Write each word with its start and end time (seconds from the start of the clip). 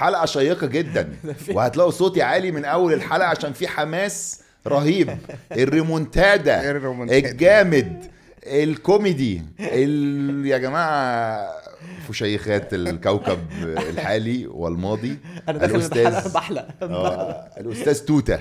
حلقة 0.00 0.26
شيقة 0.26 0.66
جدا 0.66 1.12
وهتلاقوا 1.54 1.90
صوتي 1.90 2.22
عالي 2.22 2.52
من 2.52 2.64
أول 2.64 2.92
الحلقة 2.92 3.28
عشان 3.28 3.52
في 3.52 3.68
حماس 3.68 4.40
رهيب 4.66 5.18
الريمونتادا 5.52 6.70
الريمونتادا. 6.70 7.30
الجامد 7.30 8.04
الكوميدي 8.46 9.42
ال... 9.60 10.46
يا 10.46 10.58
جماعة 10.58 11.48
فشيخات 12.08 12.74
الكوكب 12.74 13.38
الحالي 13.62 14.46
والماضي 14.46 15.18
أنا 15.48 15.58
داخل 15.58 15.74
الأستاذ. 15.74 16.06
الحلقة 16.06 16.28
بحلق 16.34 16.68
آه، 16.82 17.50
الأستاذ 17.60 17.98
توتة 18.04 18.40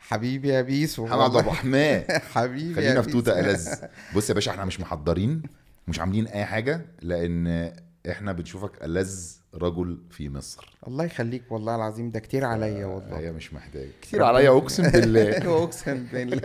حبيبي 0.00 0.48
يا 0.48 0.60
بيسو 0.62 1.04
محمد. 1.06 1.36
ابو 1.36 1.50
حماه 1.50 2.04
حبيبي 2.34 2.70
يا 2.70 2.74
خلينا 2.86 3.02
في. 3.02 3.10
توتة 3.10 3.40
ألذ 3.40 3.68
بص 4.16 4.28
يا 4.30 4.34
باشا 4.34 4.50
إحنا 4.50 4.64
مش 4.64 4.80
محضرين 4.80 5.42
مش 5.88 6.00
عاملين 6.00 6.26
أي 6.26 6.44
حاجة 6.44 6.80
لأن 7.02 7.72
إحنا 8.10 8.32
بنشوفك 8.32 8.70
ألذ 8.84 9.32
رجل 9.54 9.98
في 10.10 10.28
مصر. 10.28 10.76
الله 10.88 11.04
يخليك 11.04 11.42
والله 11.52 11.76
العظيم 11.76 12.10
ده 12.10 12.20
كتير 12.20 12.44
عليا 12.44 12.86
والله. 12.86 13.18
هي 13.18 13.32
مش 13.32 13.54
محتاجة. 13.54 13.88
كتير 14.02 14.22
عليا 14.22 14.50
أقسم 14.50 14.90
بالله. 14.90 15.30
أقسم 15.62 16.06
بالله. 16.12 16.40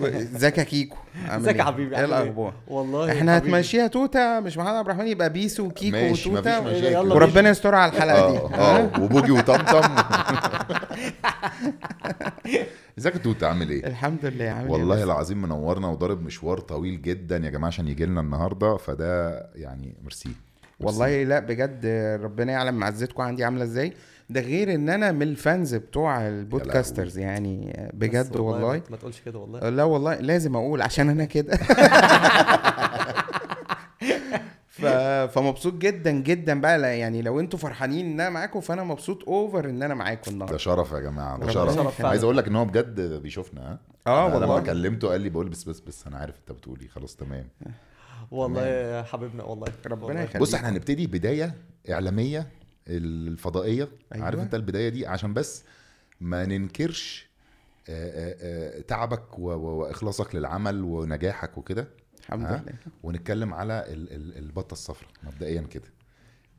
ازيك 0.00 0.58
يا 0.58 0.62
كيكو؟ 0.62 0.96
ازيك 1.28 1.56
يا؟ 1.56 1.64
حبيبي؟ 1.64 1.96
إيه 1.96 2.02
عامل 2.02 2.12
إيه؟ 2.14 2.22
الأخبار؟ 2.22 2.54
والله 2.68 3.12
إحنا 3.12 3.36
حبيبي. 3.36 3.56
هتمشيها 3.56 3.86
توتة 3.86 4.40
مش 4.40 4.56
محمد 4.58 4.74
عبد 4.74 4.86
الرحمن 4.88 5.06
يبقى 5.06 5.30
بيسو 5.32 5.66
وكيكو 5.66 6.30
بينا. 6.40 7.00
وربنا 7.00 7.50
يستر 7.50 7.74
على 7.74 7.92
الحلقة 7.92 8.30
دي. 8.30 8.38
آه 8.38 8.54
آه 8.54 9.00
وبوجي 9.02 9.32
وطمطم. 9.32 9.80
ازيك 12.98 13.14
يا 13.14 13.18
توته 13.20 13.46
عامل 13.46 13.70
إيه؟ 13.70 13.86
الحمد 13.86 14.24
لله 14.26 14.44
عامل 14.50 14.64
إيه 14.64 14.72
والله؟ 14.72 15.04
العظيم 15.04 15.42
منورنا 15.42 15.88
وضارب 15.88 16.22
مشوار 16.22 16.58
طويل 16.60 17.02
جدا 17.02 17.36
يا 17.36 17.50
جماعة 17.50 17.68
عشان 17.68 17.88
يجي 17.88 18.06
لنا 18.06 18.20
النهارده 18.20 18.76
فده 18.76 19.30
يعني 19.54 19.94
ميرسي. 20.02 20.30
والله 20.80 21.22
لا 21.24 21.38
بجد 21.40 21.86
ربنا 22.22 22.52
يعلم 22.52 22.74
معزتكم 22.74 23.22
عندي 23.22 23.44
عاملة 23.44 23.64
إزاي. 23.64 23.92
ده 24.30 24.40
غير 24.40 24.74
ان 24.74 24.88
أنا 24.88 25.12
من 25.12 25.22
ال 25.22 25.32
fans 25.32 25.74
بتوع 25.74 26.28
البودكاسترز 26.28 27.18
يعني 27.18 27.76
بجد 27.94 28.36
والله 28.36 28.72
ما- 28.72 28.82
ما 28.90 28.96
تقولش 28.96 29.20
كده 29.20 29.38
والله. 29.38 29.68
لا 29.68 29.84
والله 29.84 30.14
لازم 30.14 30.56
أقول 30.56 30.82
عشان 30.82 31.08
أنا 31.08 31.24
كده. 31.24 31.58
ف... 34.80 34.86
فمبسوط 35.34 35.74
جدا 35.74 36.10
جدا 36.10 36.60
بقى. 36.60 36.78
لا 36.78 36.94
يعني 36.94 37.22
لو 37.22 37.40
أنتوا 37.40 37.58
فرحانين 37.58 38.06
إن 38.06 38.20
أنا 38.20 38.30
معاكم 38.30 38.60
فأنا 38.60 38.84
مبسوط 38.84 39.28
over 39.28 39.68
إن 39.70 39.82
أنا 39.82 39.94
معاكم 39.94 40.22
ده 40.30 40.32
النهارده 40.32 40.56
شرف 40.56 40.92
يا 40.92 41.00
جماعة 41.00 41.38
ده 41.38 41.50
شرف. 41.50 41.88
فعلا. 41.96 42.10
عايز 42.10 42.24
أقول 42.24 42.36
لك 42.36 42.48
إن 42.48 42.56
هو 42.56 42.64
بجد 42.64 43.00
بيشوفنا 43.00 43.60
ها؟ 43.72 43.78
آه 44.06 44.26
أنا 44.26 44.34
لما 44.36 44.46
والله 44.46 44.60
كلمته 44.60 45.08
قال 45.08 45.20
لي 45.20 45.28
بقول 45.28 45.48
بس 45.48 45.64
بس 45.64 45.80
بس 45.80 46.06
أنا 46.06 46.18
عارف 46.18 46.34
أنت 46.38 46.52
بتقولي 46.52 46.88
خلاص 46.88 47.16
تمام. 47.16 47.48
والله 48.30 48.66
يا 48.66 49.02
حبيبنا 49.02 49.44
والله. 49.44 49.66
ربنا 49.86 50.04
والله. 50.06 50.20
يخليك. 50.22 50.42
بص 50.42 50.54
إحنا 50.54 50.68
هنبتدي 50.68 51.06
بداية 51.06 51.54
إعلامية 51.90 52.46
الفضائية. 52.88 53.88
أيوة. 54.14 54.24
عارف 54.24 54.40
أنت 54.40 54.54
البداية 54.54 54.88
دي؟ 54.88 55.06
عشان 55.06 55.34
بس 55.34 55.64
ما 56.20 56.46
ننكرش 56.46 57.30
آه، 57.88 58.10
آه، 58.10 58.78
آه، 58.78 58.80
تعبك 58.80 59.38
وإخلاصك 59.38 60.34
للعمل 60.34 60.82
ونجاحك 60.84 61.58
وكده. 61.58 61.88
الحمد؟ 62.32 62.62
لله. 62.62 62.74
ونتكلم 63.02 63.54
على 63.54 63.84
ال- 63.92 64.12
ال- 64.12 64.38
البطة 64.38 64.72
الصفراء 64.72 65.10
مبدئيا 65.22 65.62
كده. 65.62 65.88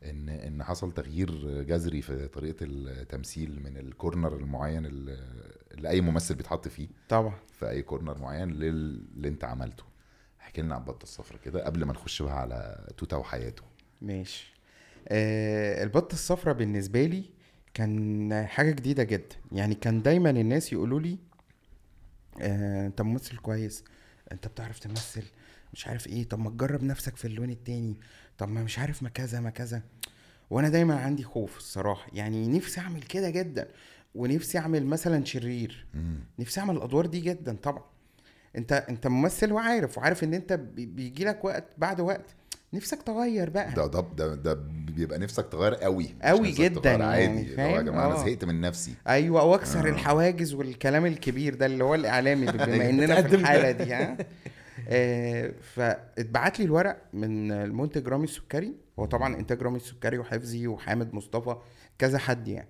إن 0.05 0.29
إن 0.29 0.63
حصل 0.63 0.91
تغيير 0.91 1.61
جذري 1.63 2.01
في 2.01 2.27
طريقة 2.27 2.57
التمثيل 2.65 3.63
من 3.63 3.77
الكورنر 3.77 4.35
المعين 4.35 4.85
اللي 4.85 5.89
اي 5.89 6.01
ممثل 6.01 6.35
بيتحط 6.35 6.67
فيه 6.67 6.87
طبعا. 7.09 7.33
في 7.53 7.69
أي 7.69 7.81
كورنر 7.81 8.17
معين 8.17 8.49
لل- 8.49 9.05
اللي 9.15 9.27
أنت 9.27 9.43
عملته. 9.43 9.83
احكي 10.41 10.61
لنا 10.61 10.75
عن 10.75 10.81
البطة 10.81 11.03
الصفراء 11.03 11.41
كده 11.41 11.65
قبل 11.65 11.85
ما 11.85 11.93
نخش 11.93 12.21
بقى 12.21 12.39
على 12.41 12.87
توتة 12.97 13.17
وحياته. 13.17 13.63
ماشي. 14.01 14.53
آه 15.07 15.83
البطة 15.83 16.13
الصفراء 16.13 16.55
بالنسبة 16.55 17.05
لي 17.05 17.23
كان 17.73 18.45
حاجة 18.47 18.71
جديدة 18.71 19.03
جدا. 19.03 19.35
يعني 19.51 19.75
كان 19.75 20.01
دايما 20.01 20.29
الناس 20.29 20.73
يقولوا 20.73 20.99
لي 20.99 21.17
آه 22.41 22.87
أنت 22.87 23.01
ممثل 23.01 23.37
كويس 23.37 23.83
أنت 24.31 24.47
بتعرف 24.47 24.79
تمثل 24.79 25.23
مش 25.73 25.87
عارف 25.87 26.07
إيه 26.07 26.23
طب 26.29 26.39
ما 26.39 26.49
تجرب 26.49 26.83
نفسك 26.83 27.15
في 27.15 27.25
اللون 27.25 27.49
التاني 27.49 27.95
طب 28.37 28.49
ما 28.49 28.63
مش 28.63 28.79
عارف 28.79 29.03
ما 29.03 29.09
كذا 29.09 29.39
ما 29.39 29.49
كذا 29.49 29.81
وأنا 30.49 30.69
دايما 30.69 30.95
عندي 30.99 31.23
خوف 31.23 31.57
الصراحة 31.57 32.07
يعني 32.13 32.47
نفسي 32.47 32.79
أعمل 32.81 33.01
كده 33.01 33.29
جدا 33.29 33.67
ونفسي 34.15 34.57
أعمل 34.57 34.85
مثلا 34.85 35.25
شرير 35.25 35.85
مم. 35.93 36.19
نفسي 36.39 36.59
أعمل 36.59 36.75
الادوار 36.77 37.05
دي 37.05 37.19
جدا 37.21 37.55
طبعا 37.63 37.83
أنت 38.55 38.71
أنت 38.89 39.07
ممثل 39.07 39.51
وعارف 39.51 39.97
وعارف 39.97 40.23
إن 40.23 40.33
أنت 40.33 40.53
بيجي 40.75 41.23
لك 41.25 41.45
وقت 41.45 41.65
بعد 41.77 42.01
وقت 42.01 42.35
نفسك 42.73 43.01
تغير 43.01 43.49
بقى 43.49 43.73
ده 43.73 43.87
ده 43.87 44.01
ده, 44.17 44.35
ده 44.35 44.53
بيبقى 44.71 45.19
نفسك 45.19 45.47
تغير 45.51 45.75
قوي 45.75 46.15
قوي 46.21 46.51
جدا 46.51 46.79
تغير 46.81 46.99
يعني، 46.99 47.37
عادي 47.39 47.55
هو 47.55 47.75
يا؟ 47.77 47.81
جماعة 47.81 48.05
أنا 48.07 48.15
آه. 48.21 48.25
زهقت 48.25 48.45
من 48.45 48.61
نفسي 48.61 48.93
أيوه 49.07 49.43
وأكسر 49.43 49.87
آه. 49.87 49.91
الحواجز 49.91 50.53
والكلام 50.53 51.05
الكبير 51.05 51.55
ده 51.55 51.65
اللي 51.65 51.83
هو 51.83 51.95
الإعلامي 51.95 52.45
بما 52.45 52.65
إننا 52.89 53.21
في. 53.21 53.35
الحالة 53.35 53.71
دي 53.71 53.93
ها 53.93 54.17
آه، 54.91 55.53
فاتبعت 55.61 56.59
لي 56.59 56.65
الورق 56.65 57.01
من 57.13 57.51
المنتج 57.51 58.07
رامي 58.07 58.23
السكري. 58.23 58.75
هو 58.99 59.05
طبعا 59.05 59.35
إنتاج 59.35 59.61
رامي 59.61 59.77
السكري 59.77 60.17
وحفظي 60.17 60.67
وحامد 60.67 61.13
مصطفى 61.13 61.55
كذا 61.97 62.17
حد 62.17 62.47
يعني. 62.47 62.69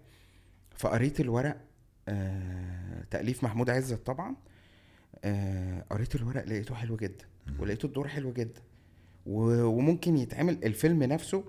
فقريت 0.76 1.20
الورق 1.20 1.58
آه، 2.08 3.04
تأليف 3.12 3.44
محمود 3.44 3.70
عزت 3.70 4.06
طبعا. 4.06 4.36
آه، 5.24 5.86
قريت 5.90 6.16
الورق 6.16 6.46
لقيته 6.46 6.76
حلو 6.76 6.96
جدا 6.96 7.26
ولقيته 7.60 7.86
الدور 7.86 8.08
حلو 8.08 8.34
جدا. 8.34 8.62
وممكن 9.26 10.18
يتعمل 10.18 10.58
الفيلم 10.64 11.04
نفسه. 11.04 11.44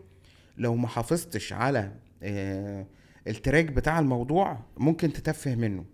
لو 0.58 0.74
ما 0.76 0.88
حافظتش 0.88 1.52
على 1.52 1.92
آه، 2.22 2.86
ال 3.26 3.32
track 3.32 3.64
بتاع 3.64 3.98
الموضوع 3.98 4.58
ممكن 4.76 5.12
تتفه 5.12 5.54
منه. 5.54 5.84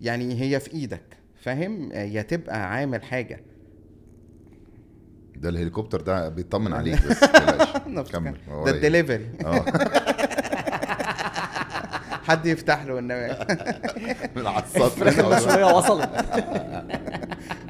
يعني 0.00 0.40
هي 0.40 0.60
في 0.60 0.72
إيدك 0.72 1.16
فاهم؟ 1.40 1.92
يا 1.92 2.22
تبقى 2.22 2.72
عامل 2.72 3.02
حاجة. 3.02 3.40
ده 5.40 5.48
الهليكوبتر 5.48 6.00
ده 6.00 6.28
بيطمن 6.28 6.72
عليك 6.72 7.06
بس 7.06 7.24
بلاش. 7.86 8.10
كمل. 8.12 8.34
ده 8.48 8.66
إيه؟ 8.66 8.70
الدليفري. 8.70 9.30
آه. 9.44 9.64
حد 12.28 12.46
يفتح 12.46 12.84
له 12.84 12.98
النبي 12.98 13.34
من 14.36 14.46
على 14.46 14.64
الفراخ 14.76 15.18
المشوية 15.18 15.64
وصلت. 15.64 16.10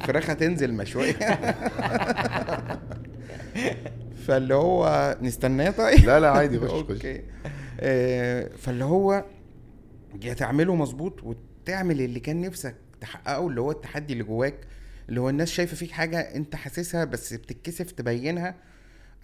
فراخ 0.07 0.31
هتنزل 0.31 0.73
مشوية. 0.75 1.13
فاللي 4.27 4.55
هو 4.55 5.17
نستناه 5.23 5.71
طيب؟ 5.71 6.05
لا 6.05 6.21
لا 6.21 6.31
عادي 6.31 6.59
خش 6.61 6.71
أوكي. 6.71 7.23
آه، 7.81 8.51
فاللي 8.59 8.85
هو 8.85 9.25
تعمله 10.37 10.75
مظبوط 10.75 11.21
وتعمل 11.23 12.01
اللي 12.01 12.21
كان 12.21 12.41
نفسك 12.41 12.75
تحققه 13.01 13.47
اللي 13.47 13.61
هو 13.61 13.71
التحدي 13.71 14.13
اللي 14.13 14.25
جواك. 14.25 14.55
اللي 15.11 15.21
هو 15.21 15.29
الناس 15.31 15.49
شايفة 15.51 15.77
فيك 15.77 15.91
حاجة 15.91 16.21
انت 16.21 16.57
حاسسها 16.57 17.05
بس 17.05 17.35
بتتكسف 17.35 17.91
تبينها 17.91 18.55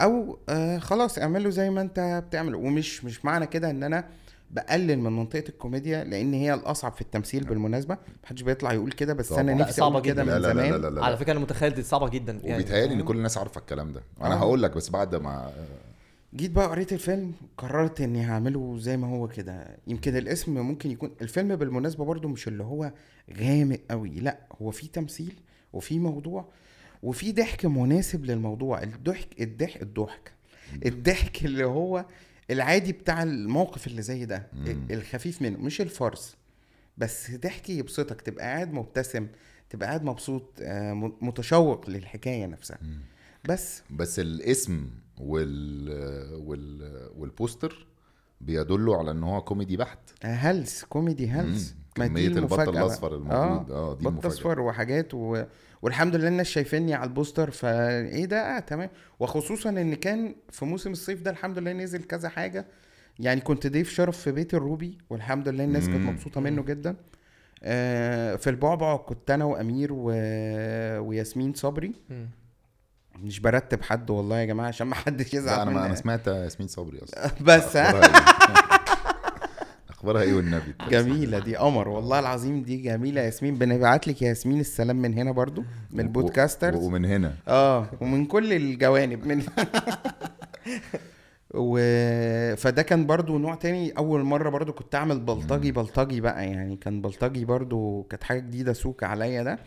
أو 0.01 0.39
آه 0.49 0.79
خلاص 0.79 1.19
اعمله 1.19 1.51
زي 1.51 1.71
ما 1.71 1.81
انت 1.81 2.23
بتعمله. 2.29 2.59
ومش 2.59 3.05
مش 3.05 3.25
معنى 3.25 3.47
كده 3.47 3.71
ان 3.71 3.83
أنا 3.83 4.05
بقلل 4.51 4.99
من 4.99 5.13
منطقة 5.13 5.45
الكوميديا 5.49 6.05
لأن 6.05 6.35
هي 6.35 6.55
الاصعب 6.55 6.93
في 6.93 7.01
التمثيل 7.01 7.45
بالمناسبة. 7.45 7.99
محدش 8.25 8.43
بيطلع 8.43 8.73
يقول 8.73 8.93
كده 8.93 9.15
بس 9.15 9.29
طبعا. 9.29 9.41
أنا 9.41 9.55
نفسي 9.55 9.73
صعبة 9.73 9.93
أقول 9.95 10.05
كده 10.05 10.23
جدا. 10.25 10.35
من 10.35 10.41
لا 10.43 10.49
لا 10.49 10.55
لا 10.55 10.69
زمان 10.69 10.81
لا 10.83 10.91
لا, 10.91 11.05
على 11.05 11.13
لا. 11.15 11.17
فكرة 11.21 11.33
أنا 11.33 11.41
متخيل 11.41 11.75
دي 11.75 11.83
صعبة 11.83 12.09
جدا 12.09 12.33
يعني. 12.33 12.55
وبيتهيألي 12.55 12.95
إن 12.95 13.03
كل 13.03 13.17
الناس 13.17 13.39
عارفة 13.39 13.59
الكلام 13.59 13.93
ده. 13.93 14.03
أنا 14.23 14.35
آه. 14.35 14.39
هقول 14.39 14.63
لك 14.63 14.77
بس 14.77 14.91
بعد 14.91 15.15
ما 15.15 15.53
جيت 16.35 16.51
بقى 16.51 16.67
قريت 16.69 16.93
الفيلم 16.93 17.33
قررت 17.59 18.01
إني 18.01 18.25
هعمله 18.27 18.77
زي 18.79 18.97
ما 18.97 19.07
هو 19.07 19.29
كده. 19.29 19.77
يمكن 19.87 20.17
الاسم 20.17 20.55
ممكن 20.55 20.91
يكون 20.91 21.11
الفيلم 21.23 21.57
بالمناسبة 21.57 22.05
برضو 22.05 22.29
مش 22.29 22.49
اللي 22.49 22.65
هو 22.65 22.93
غامق 23.41 23.81
قوي 23.91 24.11
لا 24.21 24.39
هو 24.63 24.71
في 24.71 24.89
تمثيل 24.89 25.35
وفي 25.77 25.99
موضوع 25.99 26.49
وفي 27.03 27.33
ضحك 27.33 27.67
مناسب 27.67 28.25
للموضوع 28.25 28.83
الضحك 28.83 29.41
الضحك 29.41 29.83
الضحك. 29.83 30.33
الضحك 30.87 31.45
اللي 31.45 31.65
هو 31.65 32.05
العادي 32.51 32.93
بتاع 32.93 33.23
الموقف 33.23 33.87
اللي 33.87 34.03
زي 34.03 34.25
ده 34.25 34.47
مم. 34.53 34.87
الخفيف 34.91 35.43
منه 35.43 35.59
مش 35.59 35.81
ال 35.81 35.89
farce. 35.89 36.37
بس 36.99 37.31
ضحك 37.31 37.71
يبسطك 37.71 38.21
تبقى 38.21 38.45
قاعد 38.45 38.73
مبتسم 38.73 39.27
تبقى 39.71 39.89
قاعد 39.89 40.05
مبسوط 40.05 40.43
آه، 40.63 41.13
متشوق 41.21 41.91
للحكاية 41.91 42.47
نفسها. 42.47 42.79
مم. 42.83 43.01
بس. 43.49 43.83
بس 43.91 44.19
الاسم 44.19 44.91
وال 45.21 45.89
وال 46.35 47.11
وال 47.17 47.34
poster 47.34 47.87
بيدلوا 48.41 48.97
على 48.97 49.11
إن 49.11 49.23
هو 49.23 49.43
كوميدي 49.43 49.77
بحت. 49.77 49.99
هلس 50.25 50.85
كوميدي 50.85 51.29
هلس. 51.29 51.75
مم. 51.99 52.03
دي 52.05 52.09
كمية 52.09 52.27
البط 52.27 52.37
المفاجأة 52.39 52.71
بقى. 52.71 52.83
الأصفر 52.87 53.15
الموجود. 53.15 53.71
آه 53.71 53.95
دي 53.95 54.05
بط 54.05 54.07
المفاجأة. 54.07 54.35
أصفر 54.35 54.61
وحاجات 54.61 55.15
و... 55.15 55.43
والحمد 55.83 56.17
لله 56.17 56.29
الناس 56.29 56.47
شايفيني 56.47 56.95
على 56.95 57.09
ال 57.09 57.15
poster 57.15 57.51
فايه 57.51 58.25
ده 58.25 58.57
آه 58.57 58.61
تمام 58.61 58.91
وخصوصا 59.21 59.71
إن 59.71 59.95
كان 59.95 60.35
في 60.51 60.65
موسم 60.65 60.93
الصيف 60.93 61.23
ده 61.23 61.31
الحمد 61.31 61.59
لله 61.59 61.73
نزل 61.73 62.03
كذا 62.03 62.29
حاجة 62.29 62.67
يعني 63.19 63.41
كنت 63.41 63.67
ضيف 63.67 63.91
شرف 63.91 64.19
في 64.19 64.33
بيت 64.33 64.55
الروبي 64.55 64.99
والحمد 65.11 65.49
لله 65.49 65.65
الناس 65.65 65.87
كانت. 65.89 66.09
مبسوطة 66.09 66.41
منه 66.41 66.63
جدا 66.63 66.97
آه 67.63 68.37
في 68.37 68.51
البعبع 68.51 68.97
كنت 68.97 69.31
أنا 69.31 69.45
وأمير 69.45 69.89
و... 69.93 70.05
وياسمين 71.09 71.55
صبري. 71.55 71.93
مش 73.23 73.41
برتب 73.41 73.83
حد 73.83 74.11
والله 74.11 74.39
يا 74.39 74.45
جماعة 74.45 74.69
عشان 74.69 74.87
ما 74.87 74.95
حدش 74.95 75.35
يزعل 75.35 75.61
أنا 75.61 75.71
ما 75.71 75.87
أنا. 75.87 75.95
سمعت 75.95 76.27
ياسمين 76.27 76.69
صبري 76.69 76.99
أصلا 77.03 77.31
بس 77.41 77.77
أخبارها 77.77 78.07
إيه؟ 78.07 78.66
أخبارها 80.07 80.23
إيه 80.23 80.35
والنبي؟ 80.35 80.75
جميلة 80.91 81.39
دي 81.39 81.57
قمر 81.57 81.89
والله 81.89 82.19
العظيم 82.19 82.63
دي 82.63 82.77
جميلة. 82.77 83.21
ياسمين 83.21 83.55
بنبعت 83.55 84.09
لك 84.09 84.23
يا 84.23 84.29
ياسمين 84.29 84.61
السلام 84.61 84.97
من 84.97 85.15
هنا 85.15 85.33
برضو 85.33 85.65
من 85.91 86.01
البودكاسترز 86.01 86.85
ومن 86.85 87.05
هنا. 87.05 87.35
آه 87.49 87.87
ومن 88.01 88.27
كل 88.27 88.53
الجوانب 88.53 89.27
من 89.27 89.43
و... 91.55 91.79
فده 92.57 92.83
كان 92.83 93.07
برضو 93.07 93.39
نوع 93.39 93.55
تاني. 93.55 93.91
أول 93.91 94.23
مرة 94.23 94.51
برضو 94.51 94.73
كنت 94.73 94.95
أعمل 94.95 95.21
بلطجي 95.21 95.73
بلطجي 95.73 96.21
بقى 96.21 96.47
يعني. 96.47 96.77
كان 96.77 97.01
بلطجي 97.01 97.45
برضو 97.45 98.03
كانت 98.03 98.25
حاجة 98.25 98.39
جديدة 98.39 98.73
سوق 98.73 99.05
عليا 99.05 99.43
ده. 99.43 99.59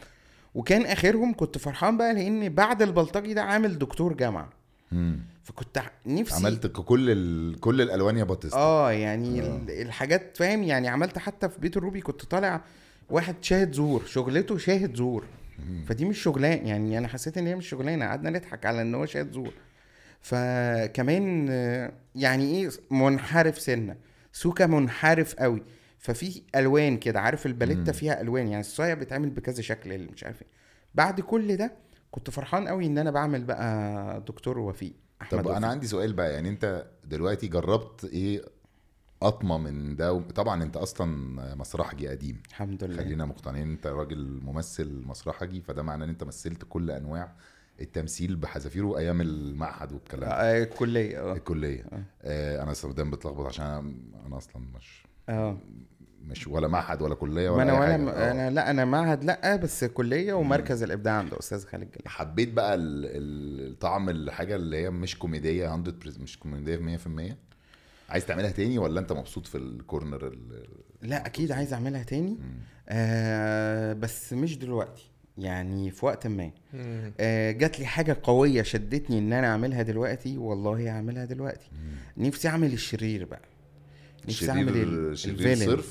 وكان 0.55 0.85
آخرهم 0.85 1.33
كنت 1.33 1.57
فرحان 1.57 1.97
بقى 1.97 2.13
لأن 2.13 2.49
بعد 2.49 2.81
البلطجي 2.81 3.33
ده 3.33 3.41
عامل 3.43 3.77
دكتور 3.77 4.13
جامعة. 4.13 4.49
مم. 4.91 5.19
فكنت 5.43 5.81
نفسي 6.05 6.35
عملت 6.35 6.67
كل 6.67 7.09
ال... 7.09 7.59
كل 7.59 7.81
الألوان 7.81 8.17
يا 8.17 8.23
باتيستا 8.23 8.57
آه 8.57 8.91
يعني 8.91 9.41
آه. 9.41 9.43
ال- 9.57 9.69
الحاجات 9.81 10.37
فاهم 10.37 10.63
يعني 10.63 10.87
عملت 10.87 11.17
حتى 11.17 11.49
في 11.49 11.59
بيت 11.59 11.77
الروبي 11.77 12.01
كنت 12.01 12.25
طالع 12.25 12.61
واحد 13.09 13.35
شاهد 13.41 13.73
زور 13.73 14.05
شغلته 14.05 14.57
شاهد 14.57 14.95
زور 14.95 15.25
فدي 15.87 16.05
مش 16.05 16.19
شغلان 16.21 16.67
يعني 16.67 16.97
أنا 16.97 17.07
حسيت 17.07 17.37
إن 17.37 17.47
هي 17.47 17.55
مش 17.55 17.69
شغلانة 17.69 18.05
قعدنا 18.05 18.29
نضحك 18.29 18.65
على 18.65 18.81
إن 18.81 18.95
هو 18.95 19.05
شاهد 19.05 19.31
زور 19.31 19.53
فكمان 20.21 21.47
يعني 22.15 22.43
إيه 22.55 22.69
منحرف 22.91 23.59
سنة 23.59 23.95
سوكا 24.33 24.65
منحرف 24.65 25.35
قوي 25.35 25.63
ففي 25.97 26.41
ألوان 26.55 26.97
كده 26.97 27.19
عارف 27.19 27.45
الباليتا 27.45 27.79
مم. 27.79 27.91
فيها 27.91 28.21
ألوان 28.21 28.47
يعني 28.47 28.61
الصايه 28.61 28.93
بيتعمل 28.93 29.29
بكذا 29.29 29.61
شكل 29.61 29.91
اللي 29.93 30.11
مش 30.11 30.23
عارف 30.23 30.41
إيه 30.41 30.47
بعد 30.95 31.21
كل 31.21 31.57
ده 31.57 31.71
كنت 32.11 32.29
فرحان 32.29 32.67
قوي 32.67 32.85
إن 32.85 32.97
أنا 32.97 33.11
بعمل 33.11 33.43
بقى 33.43 34.21
دكتور 34.21 34.59
وفيق 34.59 34.93
أحمد 35.21 35.41
طب 35.41 35.47
أنا 35.47 35.57
وفيق. 35.57 35.69
عندي 35.69 35.87
سؤال 35.87 36.13
بقى 36.13 36.33
يعني 36.33 36.49
أنت 36.49 36.85
دلوقتي 37.05 37.47
جربت 37.47 38.05
إيه 38.05 38.41
أطمة 39.21 39.57
من 39.57 39.95
ده؟ 39.95 40.13
و- 40.13 40.21
طبعا 40.21 40.63
أنت 40.63 40.77
أصلا 40.77 41.05
مسرحجي 41.55 42.07
قديم. 42.07 42.41
الحمد 42.49 42.83
لله. 42.83 42.97
خلينا 42.97 43.25
مقتنعين 43.25 43.71
أنت 43.71 43.87
راجل 43.87 44.39
ممثل 44.43 45.01
مسرحجي 45.05 45.61
فده 45.61 45.83
معناه 45.83 46.05
إن 46.05 46.09
أنت 46.09 46.23
مثلت 46.23 46.63
كل 46.69 46.91
أنواع 46.91 47.35
التمثيل 47.81 48.35
بحذافيره 48.35 48.97
أيام 48.97 49.21
المعهد 49.21 49.91
والكلام 49.93 50.29
ده. 50.29 50.35
آه، 50.35 50.63
الكلية 50.63 51.19
آه. 51.31 51.33
الكلية. 51.33 51.85
آه 52.21 52.63
أنا 52.63 52.71
أصلا 52.71 52.93
دايما 52.93 53.11
بتلخبط 53.11 53.45
عشان 53.45 53.65
أنا 53.65 53.93
أنا 54.25 54.37
أصلا 54.37 54.61
مش 54.75 55.03
آه. 55.29 55.57
مش 56.27 56.47
ولا 56.47 56.67
معهد 56.67 57.01
ولا 57.01 57.15
كلية 57.15 57.49
ما 57.49 57.55
ولا 57.55 57.63
أنا 57.63 57.79
ولا 57.79 57.97
م... 57.97 58.09
أنا 58.09 58.49
لا 58.49 58.69
أنا 58.69 58.85
معهد 58.85 59.23
لا 59.23 59.55
بس 59.55 59.83
كلية 59.85 60.33
ومركز 60.33 60.83
الإبداع 60.83 61.13
عند 61.13 61.33
أستاذ 61.33 61.65
خالد 61.65 61.83
جلال. 61.91 62.07
حبيت 62.09 62.53
بقى 62.53 62.75
ال- 62.75 62.81
ال- 63.05 63.71
الطعم 63.71 64.09
الحاجة 64.09 64.55
اللي 64.55 64.77
هي 64.77 64.89
مش 64.89 65.17
كوميدية 65.19 65.75
100% 65.75 66.19
مش 66.19 66.39
كوميدية 66.39 66.97
100% 66.97 67.35
عايز 68.09 68.25
تعملها 68.25 68.51
تاني 68.51 68.77
ولا 68.77 68.99
أنت 68.99 69.11
مبسوط 69.11 69.47
في 69.47 69.57
الكورنر 69.57 70.27
ال- 70.27 70.67
لا 71.01 71.25
أكيد 71.25 71.51
عايز 71.51 71.73
أعملها 71.73 72.03
تاني. 72.03 72.29
مم. 72.29 72.57
آه 72.89 73.93
بس 73.93 74.33
مش 74.33 74.57
دلوقتي 74.57 75.11
يعني 75.37 75.91
في 75.91 76.05
وقت 76.05 76.27
ما. 76.27 76.51
مم. 76.73 77.11
آه 77.19 77.51
جات 77.51 77.79
لي 77.79 77.85
حاجة 77.85 78.17
قوية 78.23 78.61
شدتني 78.61 79.19
إن 79.19 79.33
أنا 79.33 79.47
أعملها 79.47 79.81
دلوقتي 79.81 80.37
والله 80.37 80.89
هعملها 80.91 81.25
دلوقتي. 81.25 81.69
نفسي 82.17 82.47
أعمل 82.47 82.73
الشرير 82.73 83.25
بقى. 83.25 83.41
نفسي 84.27 84.49
أعمل 84.51 84.69
الفيلن. 85.09 85.81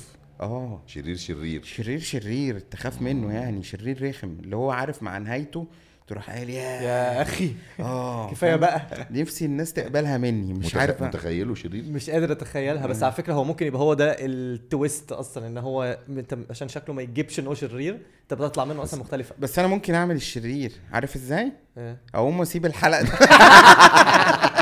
آه. 0.41 0.81
شرير 0.87 1.15
شرير. 1.15 1.63
شرير 1.63 1.99
شرير 1.99 2.59
تخاف 2.59 3.01
منه 3.01 3.33
يعني 3.33 3.63
شرير 3.63 4.09
رخم. 4.09 4.37
اللي 4.43 4.55
هو 4.55 4.71
عارف 4.71 5.03
مع 5.03 5.17
نهايته 5.17 5.67
تروح 6.07 6.29
قايل 6.29 6.49
يا 6.49 6.61
يا 6.81 7.21
أخي. 7.21 7.51
آه 7.79 8.31
كفاية؟ 8.31 8.55
بقى. 8.55 9.07
نفسي 9.11 9.45
الناس 9.45 9.73
تقبلها 9.73 10.17
مني 10.17 10.53
مش 10.53 10.73
متخ- 10.73 10.77
عارف 10.77 11.03
متخيله 11.03 11.55
شرير؟ 11.55 11.83
مش 11.83 12.09
قادر 12.09 12.31
أتخيلها. 12.31 12.87
بس 12.87 13.03
على 13.03 13.11
فكرة 13.13 13.33
هو 13.33 13.43
ممكن 13.43 13.67
يبقى 13.67 13.81
هو 13.81 13.93
ده 13.93 14.15
التويست 14.19 15.11
أصلا 15.11 15.47
إن 15.47 15.57
هو 15.57 15.97
أنت 16.09 16.37
عشان 16.49 16.67
شكله 16.67 16.95
ما 16.95 17.01
يجيبش 17.01 17.39
ان 17.39 17.47
هو 17.47 17.53
شرير 17.53 17.93
أنت 18.23 18.33
بتطلع 18.33 18.65
منه 18.65 18.83
أصلا 18.83 18.99
مختلفة. 18.99 19.35
بس 19.39 19.59
أنا 19.59 19.67
ممكن 19.67 19.93
أعمل 19.95 20.15
الشرير 20.15 20.71
عارف 20.91 21.15
إزاي؟ 21.15 21.51
آه. 21.77 21.97
أقوم 22.15 22.41
اسيب 22.41 22.65
الحلقة 22.65 23.05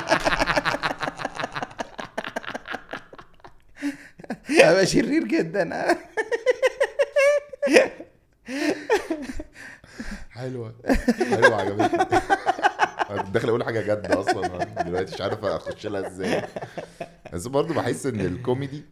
دي 4.67 4.73
ابقى 4.73 4.85
شرير 4.85 5.23
جدا 5.23 5.97
حلوة. 10.29 10.73
حلوة 11.29 11.55
عجبتني. 11.61 12.01
أنا 13.09 13.21
كنت 13.21 13.33
داخل 13.33 13.47
أقول 13.49 13.63
حاجة 13.63 13.79
جد 13.93 14.11
أصلا 14.11 14.63
دلوقتي 14.83 15.15
مش 15.15 15.21
عارف 15.21 15.45
أخش 15.45 15.87
لها 15.87 16.07
إزاي. 16.07 16.43
بس 17.33 17.47
برضه 17.47 17.73
بحس 17.73 18.05
إن 18.05 18.19
الكوميدي 18.19 18.83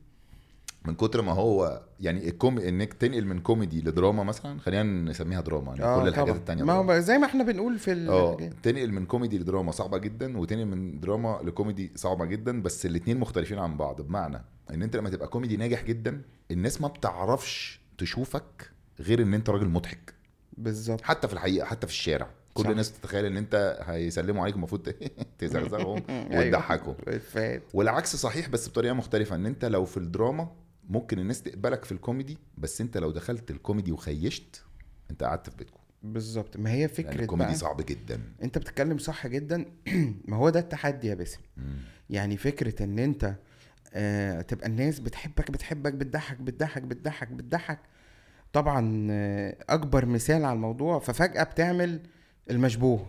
من 0.85 0.95
كتر 0.95 1.21
ما 1.21 1.31
هو 1.31 1.81
يعني 1.99 2.27
الكوم 2.29 2.59
إنك 2.59 2.93
تنقل 2.93 3.25
من 3.25 3.39
كوميدي 3.39 3.81
لدراما 3.81 4.23
مثلا 4.23 4.59
خلينا 4.59 4.83
نسميها 4.83 5.41
دراما 5.41 5.71
يعني 5.75 5.83
آه، 5.83 6.01
كل 6.01 6.07
الحاجات 6.07 6.27
طبعاً. 6.27 6.39
التانية 6.39 6.63
ما 6.63 6.73
هو 6.73 6.99
زي 6.99 7.17
ما 7.17 7.25
إحنا 7.25 7.43
بنقول 7.43 7.79
في 7.79 7.91
آه. 8.09 8.37
تنقل 8.63 8.91
من 8.91 9.05
كوميدي 9.05 9.37
لدراما 9.37 9.71
صعبة 9.71 9.97
جدا 9.97 10.37
وتنقل 10.37 10.65
من 10.65 10.99
دراما 10.99 11.39
لكوميدي 11.43 11.91
صعبة 11.95 12.25
جدا 12.25 12.61
بس 12.61 12.85
الاتنين 12.85 13.19
مختلفين 13.19 13.59
عن 13.59 13.77
بعض 13.77 14.01
بمعنى 14.01 14.41
ان 14.73 14.81
انت 14.83 14.95
لما 14.95 15.09
تبقى 15.09 15.27
كوميدي 15.27 15.57
ناجح 15.57 15.83
جدا 15.83 16.21
الناس 16.51 16.81
ما 16.81 16.87
بتعرفش 16.87 17.79
تشوفك 17.97 18.71
غير 18.99 19.21
ان 19.21 19.33
انت 19.33 19.49
راجل 19.49 19.67
مضحك. 19.67 20.13
بالظبط. 20.57 21.01
حتى 21.01 21.27
في 21.27 21.33
الحقيقة 21.33 21.65
حتى 21.65 21.87
في 21.87 21.93
الشارع. 21.93 22.29
كل 22.53 22.63
صح. 22.63 22.69
الناس 22.69 22.91
تتخيل 22.91 23.25
ان 23.25 23.37
انت 23.37 23.79
هيسلموا 23.85 24.43
عليك 24.43 24.55
المفروض 24.55 24.89
تزغزغهم. 25.39 26.03
وتضحكهم 26.35 26.95
فات 27.19 27.63
والعكس 27.73 28.15
صحيح 28.15 28.49
بس 28.49 28.69
بطريقة 28.69 28.93
مختلفة. 28.93 29.35
ان 29.35 29.45
انت 29.45 29.65
لو 29.65 29.85
في 29.85 29.97
الدراما 29.97 30.51
ممكن 30.89 31.19
الناس 31.19 31.41
تقبلك 31.41 31.85
في 31.85 31.91
الكوميدي 31.91 32.37
بس 32.57 32.81
انت 32.81 32.97
لو 32.97 33.11
دخلت 33.11 33.51
الكوميدي 33.51 33.91
وخيشت 33.91 34.63
انت 35.11 35.23
قعدت 35.23 35.49
في 35.49 35.55
بيتكم. 35.57 35.79
بالظبط. 36.03 36.57
ما 36.57 36.71
هي 36.71 36.87
فكرة 36.87 37.09
يعني 37.09 37.21
الكوميدي 37.21 37.49
بقى 37.49 37.57
صعب 37.59 37.81
جدا. 37.85 38.21
انت 38.43 38.57
بتتكلم 38.57 38.97
صح 38.97 39.27
جدا. 39.27 39.65
ما 40.27 40.37
هو 40.37 40.49
ده 40.49 40.59
التحدي 40.59 41.07
يا 41.07 41.13
باسم. 41.13 41.39
يعني 42.09 42.37
فكرة 42.37 42.83
ان 42.83 42.99
انت 42.99 43.35
آه 43.95 44.41
تبقى 44.41 44.67
الناس 44.67 44.99
بتحبك 44.99 45.51
بتحبك 45.51 45.93
بتضحك 45.93 46.37
بتضحك 46.37 46.81
بتضحك 46.81 47.27
بتضحك. 47.27 47.79
طبعا 48.53 49.07
آه 49.11 49.57
أكبر 49.69 50.05
مثال 50.05 50.45
على 50.45 50.53
الموضوع 50.55 50.99
ففجأة 50.99 51.43
بتعمل 51.43 51.99
المشبوه. 52.49 53.05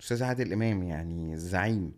أستاذ 0.00 0.22
عادل 0.22 0.52
إمام 0.52 0.82
يعني 0.82 1.32
الزعيم. 1.34 1.92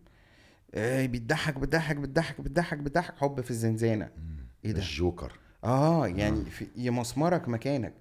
آه 0.75 1.07
بيضحك 1.07 1.59
بتضحك 1.59 1.97
بتضحك 1.97 2.41
بتضحك 2.41 2.79
بتضحك 2.79 3.17
حب 3.17 3.41
في 3.41 3.51
الزنزانة. 3.51 4.09
إيه 4.65 4.73
ده؟ 4.73 4.79
الجوكر. 4.79 5.33
آه 5.65 6.07
يعني 6.09 6.45
في 6.45 6.67
يمسمرك 6.77 7.49
مكانك. 7.49 7.95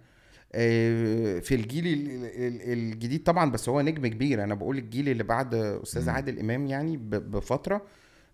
آه، 0.54 1.40
في 1.40 1.56
الجيل 1.56 1.88
ال- 1.88 2.26
ال- 2.26 2.74
الجديد 2.74 3.24
طبعا 3.24 3.52
بس 3.52 3.70
هو 3.70 3.82
نجم 3.82 4.08
كبير. 4.08 4.44
أنا 4.44 4.56
بقول 4.56 4.78
الجيل 4.78 5.10
اللي 5.10 5.24
بعد 5.24 5.54
أستاذ. 5.56 6.10
عادل 6.10 6.40
إمام 6.40 6.68
يعني 6.68 6.98
بفترة 6.98 7.82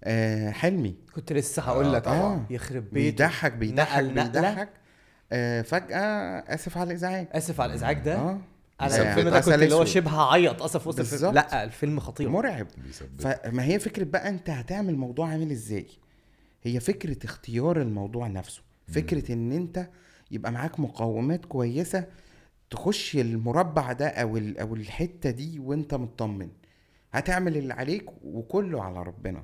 آه، 0.03 0.51
حلمي. 0.51 0.95
كنت 1.15 1.33
لسه 1.33 1.61
هقول 1.61 1.85
آه، 1.85 1.91
لك 1.91 2.03
طبعاً. 2.05 2.45
يخرب 2.49 2.83
بيته. 2.83 2.93
بيضحك 2.93 3.51
بيضحك. 3.53 4.03
بيضحك. 4.03 4.69
آه، 5.31 5.61
فجأة 5.61 5.97
آسف 6.53 6.77
على 6.77 6.87
الإزعاج. 6.89 7.27
آسف 7.31 7.61
على 7.61 7.69
الإزعاج 7.69 7.99
ده؟ 7.99 8.15
آه. 8.15 8.39
أنا 8.81 8.87
بيثبت. 8.89 9.05
الفيلم 9.07 9.29
ده 9.29 9.39
كنت 9.39 9.53
اللي 9.53 9.75
هو. 9.75 9.85
شبه 9.85 10.11
هعيط 10.11 10.61
أصلا 10.61 10.81
في 10.81 10.89
وسط 10.89 10.99
الفيلم. 10.99 11.31
لا 11.33 11.63
الفيلم 11.63 11.99
خطير. 11.99 12.29
مرعب. 12.29 12.67
فما 13.19 13.63
هي 13.63 13.79
فكرة 13.79 14.03
بقى 14.03 14.29
أنت 14.29 14.49
هتعمل 14.49 14.95
موضوع 14.95 15.27
عامل 15.29 15.51
إزاي؟ 15.51 15.85
هي 16.63 16.79
فكرة 16.79 17.25
اختيار 17.25 17.81
الموضوع 17.81 18.27
نفسه. 18.27 18.61
فكرة 18.87 19.31
إن 19.33 19.51
أنت 19.51 19.87
يبقى 20.31 20.51
معاك 20.51 20.79
مقومات 20.79 21.45
كويسة 21.45 22.05
تخش 22.69 23.15
المربع 23.15 23.91
ده 23.91 24.07
أو 24.07 24.37
ال- 24.37 24.57
أو 24.59 24.75
الحتة 24.75 25.29
دي 25.31 25.59
وأنت 25.59 25.93
مطمن. 25.93 26.49
هتعمل 27.13 27.57
اللي 27.57 27.73
عليك 27.73 28.05
وكله 28.23 28.83
على 28.83 29.03
ربنا. 29.03 29.43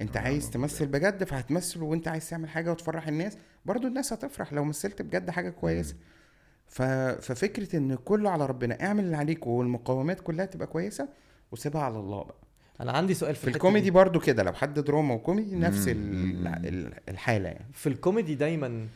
انت 0.00 0.16
عايز. 0.16 0.50
تمثل 0.50 0.86
بجد 0.86 1.24
فهتمثل 1.24 1.82
وانت 1.82 2.08
عايز 2.08 2.30
تعمل 2.30 2.48
حاجة 2.48 2.70
وتفرح 2.70 3.08
الناس. 3.08 3.36
برضو 3.64 3.86
الناس 3.86 4.12
هتفرح 4.12 4.52
لو 4.52 4.64
مثلت 4.64 5.02
بجد 5.02 5.30
حاجة 5.30 5.50
كويسة. 5.50 5.94
ف... 6.68 6.82
ففكرة 6.82 7.76
إن 7.76 7.94
كله 7.94 8.30
على 8.30 8.46
ربنا 8.46 8.82
اعمل 8.82 9.04
اللي 9.04 9.16
عليك 9.16 9.46
والمقومات 9.46 10.20
كلها 10.20 10.46
تبقى 10.46 10.66
كويسة 10.66 11.08
وسيبها 11.52 11.82
على 11.82 11.98
الله 11.98 12.24
بقى. 12.24 12.36
أنا 12.80 12.92
عندي 12.92 13.14
سؤال 13.14 13.34
في, 13.34 13.40
في 13.40 13.48
الكوميدي 13.48 13.84
دي. 13.84 13.90
برضو 13.90 14.20
كده 14.20 14.42
لو 14.42 14.52
حد 14.52 14.78
دراما 14.78 15.14
وكوميدي 15.14 15.56
نفس 15.56 15.84
الحالة 17.08 17.48
يعني. 17.48 17.66
في 17.72 17.88
الكوميدي 17.88 18.34
دايما 18.34 18.86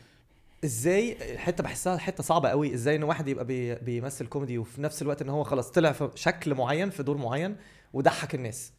إزاي 0.65 1.33
الحته 1.33 1.63
بحسها 1.63 1.97
حتة 1.97 2.23
صعبة 2.23 2.49
قوي 2.49 2.73
إزاي 2.73 2.95
إن 2.95 3.03
واحد 3.03 3.27
يبقى 3.27 3.45
بي 3.45 3.75
بيمثل 3.75 4.27
كوميدي 4.27 4.57
وفي 4.57 4.81
نفس 4.81 5.01
الوقت 5.01 5.21
إن 5.21 5.29
هو 5.29 5.43
خلاص 5.43 5.71
طلع 5.71 5.91
في 5.91 6.09
شكل 6.15 6.55
معين 6.55 6.89
في 6.89 7.03
دور 7.03 7.17
معين 7.17 7.55
وضحك 7.93 8.35
الناس. 8.35 8.73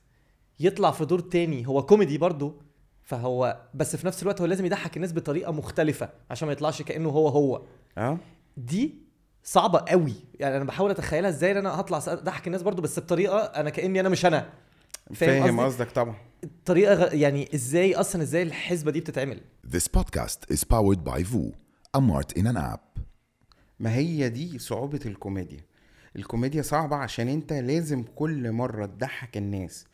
يطلع 0.60 0.90
في 0.90 1.04
دور 1.04 1.20
تاني. 1.20 1.66
هو 1.66 1.82
كوميدي 1.82 2.18
برضه 2.18 2.54
فهو 3.02 3.60
بس 3.74 3.96
في 3.96 4.06
نفس 4.06 4.22
الوقت 4.22 4.40
هو 4.40 4.46
لازم 4.46 4.66
يضحك 4.66 4.96
الناس 4.96 5.12
بطريقة 5.12 5.52
مختلفة 5.52 6.08
عشان 6.30 6.46
ما 6.46 6.52
يطلعش 6.52 6.82
كأنه 6.82 7.08
هو 7.08 7.28
هو. 7.28 7.62
آه. 7.98 8.18
دي 8.56 8.94
صعبة 9.44 9.78
قوي. 9.78 10.14
يعني 10.34 10.56
أنا 10.56 10.64
بحاول 10.64 10.90
أتخيلها 10.90 11.30
إزاي 11.30 11.52
إن 11.52 11.56
أنا 11.56 11.80
هطلع 11.80 11.98
أضحك 12.06 12.46
الناس 12.46 12.62
برضه 12.62 12.82
بس 12.82 12.98
بطريقة 12.98 13.38
أنا 13.38 13.70
كأني 13.70 14.00
أنا 14.00 14.08
مش 14.08 14.26
أنا. 14.26 14.48
فاهم؟ 15.14 15.60
قصدك 15.60 15.90
طبعا. 15.90 16.16
طريقة 16.64 16.94
غ... 16.94 17.14
يعني 17.14 17.48
إزاي 17.54 17.94
أصلا 17.94 18.22
إزاي 18.22 18.42
الحسبة 18.42 18.90
دي 18.90 19.00
بتتعمل؟ 19.00 19.40
This 19.76 19.88
podcast 19.98 20.54
is 20.54 20.58
powered 20.58 21.04
by 21.04 21.22
VU, 21.22 21.52
a 21.96 22.00
mart 22.00 22.38
in 22.40 22.44
an 22.46 22.56
app. 22.56 23.00
ما 23.80 23.94
هي 23.94 24.28
دي 24.28 24.58
صعوبة 24.58 25.00
الكوميديا. 25.06 25.60
الكوميديا 26.16 26.62
صعبة 26.62 26.96
عشان 26.96 27.28
أنت 27.28 27.52
لازم 27.52 28.02
كل 28.02 28.52
مرة 28.52 28.86
تضحك 28.86 29.36
الناس. 29.36 29.84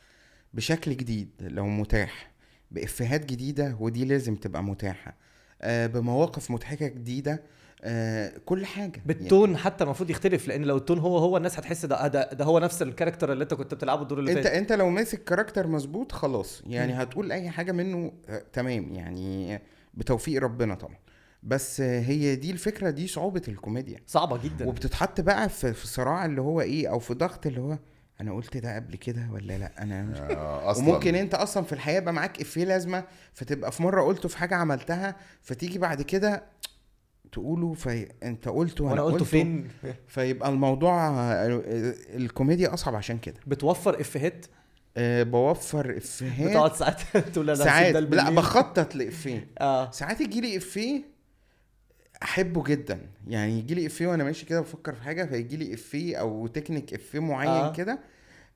بشكل 0.55 0.97
جديد 0.97 1.29
لو 1.41 1.67
متاح 1.67 2.31
بإفيهات 2.71 3.25
جديدة 3.25 3.77
ودي 3.81 4.05
لازم 4.05 4.35
تبقى 4.37 4.63
متاحة. 4.65 5.17
آه 5.63 5.87
بمواقف 5.87 6.51
مضحكة 6.51 6.87
جديدة 6.87 7.43
آه 7.83 8.33
كل 8.45 8.67
حاجة 8.67 9.03
بال 9.07 9.23
tone 9.23 9.57
حتى 9.57 9.85
المفروض 9.85 10.11
يختلف 10.11 10.49
لأن 10.49 10.63
لو 10.63 10.77
ال 10.77 10.81
tone 10.81 10.99
هو 10.99 11.19
هو 11.19 11.37
الناس 11.37 11.59
هتحس 11.59 11.87
ده 11.87 12.07
ده, 12.07 12.31
ده 12.33 12.45
هو 12.45 12.59
نفس 12.59 12.83
ال 12.83 12.88
character 12.88 13.33
اللي 13.33 13.43
انت 13.45 13.55
كنت 13.55 13.75
بتلعبه 13.75 14.03
الدور 14.03 14.19
اللي 14.19 14.33
انت 14.33 14.41
فات. 14.47 14.53
انت 14.53 14.73
لو 14.73 14.91
ماسك 14.91 15.25
character 15.25 15.67
مظبوط 15.67 16.13
خلاص 16.13 16.63
يعني 16.67 16.93
هتقول 16.93 17.33
أي 17.33 17.51
حاجة 17.51 17.73
منه 17.73 18.13
آه، 18.29 18.43
تمام 18.53 18.93
يعني 18.95 19.61
بتوفيق 19.95 20.43
ربنا 20.43 20.75
طبعا. 20.75 20.97
بس 21.43 21.81
آه، 21.81 22.01
هي 22.01 22.37
دي 22.37 22.51
الفكرة 22.51 22.91
دي 22.91 23.07
صعوبة 23.07 23.43
الكوميديا. 23.49 24.01
صعبة 24.07 24.39
جدا. 24.45 24.67
وبتتحط 24.67 25.21
بقى 25.21 25.49
في 25.49 25.73
في 25.73 25.87
صراع 25.87 26.25
اللي 26.25 26.41
هو 26.41 26.61
إيه 26.61 26.91
أو 26.91 26.99
في 26.99 27.15
ضغط 27.15 27.47
اللي 27.47 27.61
هو 27.61 27.79
أنا 28.21 28.35
قلت 28.35 28.57
ده 28.57 28.77
قبل 28.77 28.97
كده 28.97 29.29
ولا 29.33 29.59
لأ؟ 29.59 29.83
أنا 29.83 30.03
مش 30.03 30.19
آه، 30.19 30.71
أصلا. 30.71 30.89
وممكن 30.89 31.15
أنت 31.15 31.35
أصلا 31.35 31.65
في 31.65 31.73
الحياة 31.73 31.97
يبقى 31.97 32.13
معاك 32.13 32.41
إفيه 32.41 32.65
لازمة 32.65 33.05
فتبقى 33.33 33.73
في 33.73 33.83
مرة 33.83 34.03
قلته 34.03 34.29
في 34.29 34.39
حاجة 34.39 34.55
عملتها 34.55 35.17
فتيجي 35.43 35.79
بعد 35.79 36.03
كده 36.03 36.43
تقوله 37.33 37.75
فانت 37.75 38.49
قلته 38.49 38.85
وأنا 38.85 39.03
قلته 39.03 39.25
فين؟ 39.25 39.69
فيبقى 40.09 40.49
الموضوع 40.49 41.11
الكوميديا 42.15 42.75
أصعب 42.75 42.95
عشان 42.95 43.19
كده. 43.19 43.37
بتوفر 43.47 44.01
إفيهات؟ 44.01 44.47
أه 44.97 45.23
بوفر 45.23 45.97
إفيهات 45.97 46.51
بتقعد 46.51 46.75
ساعات 46.77 47.01
تقول 47.33 47.51
أنا 47.51 47.65
ساعات. 47.65 47.95
لأ. 47.97 48.31
بخطط 48.31 48.95
لإفيه. 48.95 49.49
آه. 49.61 49.91
ساعات 49.91 50.21
يجي 50.21 50.41
لي 50.41 50.57
إفيه 50.57 51.14
أحبه 52.25 52.65
جدا. 52.65 53.01
يعني 53.29 53.59
يجي 53.59 53.75
لي 53.75 53.87
إفيه 53.87 54.07
وأنا 54.07 54.25
ماشي 54.25 54.47
كده 54.47 54.61
بفكر 54.61 54.95
في 54.95 55.03
حاجة 55.03 55.25
فيجي 55.25 55.57
لي 55.57 55.75
إفيه 55.75 56.17
أو 56.17 56.47
تكنيك 56.47 56.95
إفيه 56.95 57.19
معين 57.19 57.51
آه. 57.51 57.69
آه. 57.69 57.73
كده 57.73 57.99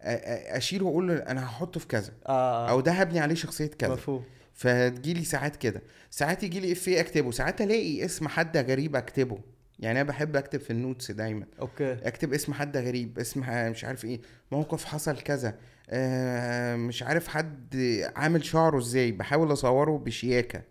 أشيله 0.00 0.86
وأقول 0.86 1.08
له 1.08 1.14
أنا 1.16 1.44
هحطه 1.44 1.80
في 1.80 1.86
كذا 1.86 2.12
آه. 2.26 2.70
أو 2.70 2.80
ده 2.80 2.92
هبني 2.92 3.20
عليه 3.20 3.34
شخصية 3.34 3.66
كذا. 3.66 3.92
مفهوم. 3.92 4.24
فتجي 4.54 5.14
لي 5.14 5.24
ساعات 5.24 5.56
كده. 5.56 5.82
ساعات 6.10 6.42
يجي 6.42 6.60
لي 6.60 6.72
إفيه 6.72 7.00
أكتبه. 7.00 7.30
ساعات 7.30 7.60
ألاقي 7.60 8.04
اسم 8.04 8.28
حد 8.28 8.56
غريب 8.56 8.96
أكتبه. 8.96 9.38
يعني 9.78 10.00
أنا 10.00 10.08
بحب 10.08 10.36
أكتب 10.36 10.60
في 10.60 10.70
ال 10.70 10.77
notes 10.77 11.10
دايما. 11.10 11.46
Okay. 11.60 11.92
أكتب 11.92 12.34
اسم 12.34 12.52
حد 12.52 12.76
غريب 12.76 13.18
اسم 13.18 13.40
مش 13.70 13.84
عارف 13.84 14.04
إيه 14.04 14.20
موقف 14.52 14.84
حصل 14.84 15.18
كذا 15.20 15.54
آه 15.90 16.76
مش 16.76 17.02
عارف 17.02 17.28
حد 17.28 17.76
عامل 18.16 18.44
شعره 18.44 18.78
إزاي 18.78 19.12
بحاول 19.12 19.52
أصوره 19.52 19.98
بشياكة. 19.98 20.62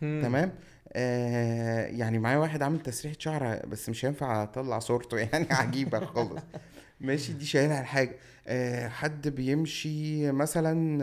تمام؟ 0.00 0.52
آه 0.92 1.86
يعني 1.86 2.18
معايا 2.18 2.38
واحد 2.38 2.62
عامل 2.62 2.80
تسريحة 2.80 3.16
شعر 3.18 3.66
بس 3.66 3.88
مش 3.88 4.04
هينفع 4.04 4.42
أطلع 4.42 4.78
صورته 4.78 5.18
يعني 5.32 5.46
عجيبة 5.50 6.04
خالص. 6.06 6.42
ماشي 7.00 7.32
دي 7.32 7.44
شايلها 7.46 7.80
الحاجة. 7.80 8.16
آه 8.46 8.88
حد 8.88 9.28
بيمشي 9.28 10.32
مثلا 10.32 10.98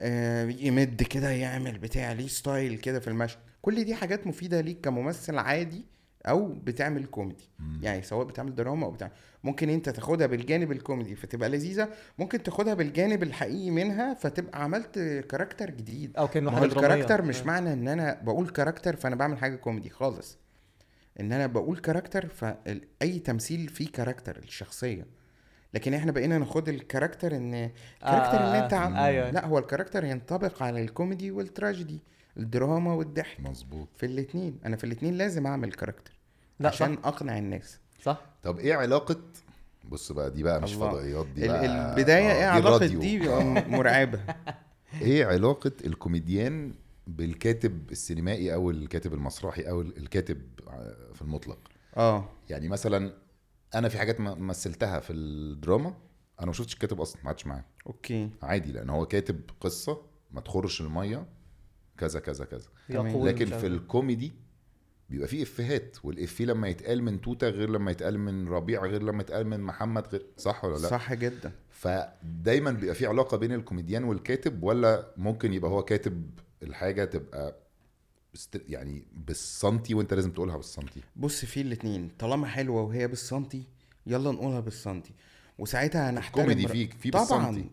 آه 0.00 0.44
يمد 0.44 1.02
كده 1.02 1.30
يعمل 1.30 1.78
بتاع 1.78 2.12
ليه 2.12 2.28
style 2.28 2.78
كده 2.78 3.00
في 3.00 3.08
المشي. 3.08 3.38
كل 3.62 3.84
دي 3.84 3.94
حاجات 3.94 4.26
مفيدة 4.26 4.60
ليك 4.60 4.80
كممثل 4.80 5.38
عادي 5.38 5.84
أو 6.26 6.46
بتعمل 6.46 7.06
كوميدي. 7.06 7.48
يعني 7.82 8.02
سواء 8.02 8.26
بتعمل 8.26 8.54
دراما 8.54 8.86
أو 8.86 8.90
بتاع 8.90 9.10
ممكن 9.44 9.68
أنت 9.68 9.88
تاخدها 9.88 10.26
بالجانب 10.26 10.72
الكوميدي 10.72 11.14
فتبقى 11.16 11.48
لذيذة 11.48 11.88
ممكن 12.18 12.42
تاخدها 12.42 12.74
بالجانب 12.74 13.22
الحقيقي 13.22 13.70
منها 13.70 14.14
فتبقى 14.14 14.62
عملت 14.62 14.98
character 15.30 15.70
جديد. 15.70 16.16
أو 16.16 16.28
كأنه 16.28 16.50
حاجة 16.50 16.64
ال 16.64 16.70
character 16.70 17.22
مش 17.22 17.40
آه. 17.40 17.44
معنى 17.44 17.72
إن 17.72 17.88
أنا 17.88 18.20
بقول 18.22 18.48
character 18.48 18.96
فأنا 18.96 19.16
بعمل 19.16 19.38
حاجة 19.38 19.56
كوميدي 19.56 19.90
خالص. 19.90 20.38
إن 21.20 21.32
أنا 21.32 21.46
بقول 21.46 21.78
character 21.78 22.26
فأي 22.28 23.18
تمثيل 23.18 23.68
فيه 23.68 23.92
character 23.92 24.38
الشخصية. 24.38 25.06
لكن 25.74 25.94
إحنا 25.94 26.12
بقينا 26.12 26.38
ناخد 26.38 26.68
ال 26.68 26.75
character 26.75 27.36
إن 27.36 27.70
character 28.00 28.38
آه، 28.38 28.46
اللي 28.46 28.64
أنت 28.64 28.74
عم... 28.74 28.96
أيوة. 28.96 29.30
لا 29.30 29.46
هو 29.46 29.58
ال 29.58 29.63
character 29.63 30.04
ينطبق 30.04 30.62
على 30.62 30.82
الكوميدي 30.82 31.30
والتراجيدي 31.30 32.00
الدراما 32.38 32.94
والضحك 32.94 33.40
مظبوط. 33.40 33.88
في 33.96 34.06
الاتنين. 34.06 34.58
أنا 34.64 34.76
في 34.76 34.84
الاتنين 34.84 35.14
لازم 35.14 35.46
أعمل 35.46 35.72
character 35.72 36.12
لا 36.60 36.68
عشان 36.68 36.96
صح 36.96 37.06
أقنع 37.06 37.38
الناس. 37.38 37.78
صح. 38.02 38.20
طب 38.42 38.58
إيه 38.58 38.74
علاقة 38.74 39.20
بص 39.84 40.12
بقى 40.12 40.30
دي 40.30 40.42
بقى 40.42 40.60
مش 40.62 40.74
الله. 40.74 40.90
فضائيات 40.90 41.26
دي 41.26 41.48
بقى 41.48 41.66
البداية 41.66 42.30
آه، 42.30 42.34
إيه 42.34 42.44
علاقة 42.46 42.76
الراديو. 42.76 43.00
دي 43.00 43.18
مرعبة. 43.76 44.20
إيه 45.02 45.26
علاقة 45.26 45.72
الكوميديان 45.84 46.74
بالكاتب 47.06 47.90
السينمائي 47.90 48.54
أو 48.54 48.70
الكاتب 48.70 49.14
المسرحي 49.14 49.62
أو 49.62 49.80
الكاتب 49.80 50.42
في 51.14 51.22
المطلق؟ 51.22 51.58
آه. 51.96 52.28
يعني 52.48 52.68
مثلا 52.68 53.12
أنا 53.74 53.88
في 53.88 53.98
حاجات 53.98 54.20
مثلتها 54.20 55.00
في 55.00 55.12
الدراما 55.12 55.94
أنا 56.38 56.46
ما 56.46 56.52
شفتش 56.52 56.74
الكاتب 56.74 57.00
أصلا 57.00 57.22
ما 57.22 57.28
قعدتش 57.28 57.46
معاه 57.46 57.64
okay. 57.86 58.30
عادي 58.42 58.72
لأن 58.72 58.90
هو 58.90 59.06
كاتب 59.06 59.40
قصة 59.60 60.02
ما 60.30 60.40
تخرش 60.40 60.80
المية 60.80 61.26
كذا 61.98 62.20
كذا 62.20 62.44
كذا. 62.44 62.68
لكن 62.90 63.46
في. 63.46 63.66
الكوميدي 63.66 64.32
بيبقى 65.10 65.28
فيه 65.28 65.42
إفيهات 65.42 65.96
والإفيه 66.04 66.44
لما 66.44 66.68
يتقال 66.68 67.02
من 67.02 67.20
توتة 67.20 67.48
غير 67.48 67.70
لما 67.70 67.90
يتقال 67.90 68.18
من 68.18 68.48
ربيع 68.48 68.84
غير 68.84 69.02
لما 69.02 69.20
يتقال 69.22 69.46
من 69.46 69.60
محمد 69.60 70.06
غير 70.06 70.26
صح 70.36 70.64
ولا 70.64 70.72
لا؟ 70.78 70.88
صح 70.88 71.14
جدا. 71.14 71.52
فدايما 71.70 72.70
بيبقى 72.70 72.94
في 72.94 73.06
علاقة 73.06 73.36
بين 73.36 73.52
الكوميديان 73.52 74.04
والكاتب 74.04 74.62
ولا 74.62 75.12
ممكن 75.16 75.52
يبقى 75.52 75.70
هو 75.70 75.82
كاتب 75.82 76.30
الحاجة 76.62 77.04
تبقى 77.04 77.56
يعني 78.54 79.04
بالسنتي 79.12 79.94
وانت 79.94 80.14
لازم 80.14 80.30
تقولها 80.30 80.56
بالسنتي؟ 80.56 81.00
بص 81.16 81.44
في 81.44 81.60
الاتنين. 81.60 82.10
طالما 82.18 82.46
حلوة 82.46 82.82
وهي 82.82 83.08
بالسنتي 83.08 83.62
يلا 84.06 84.30
نقولها 84.30 84.60
بالسنتي. 84.60 85.12
وساعتها 85.58 86.10
هنحترم 86.10 86.42
كوميدي 86.42 86.66
بر- 86.66 86.72
فيك 86.72 86.94
في 86.94 87.10
طبعا. 87.10 87.24
بالسنتي. 87.50 87.70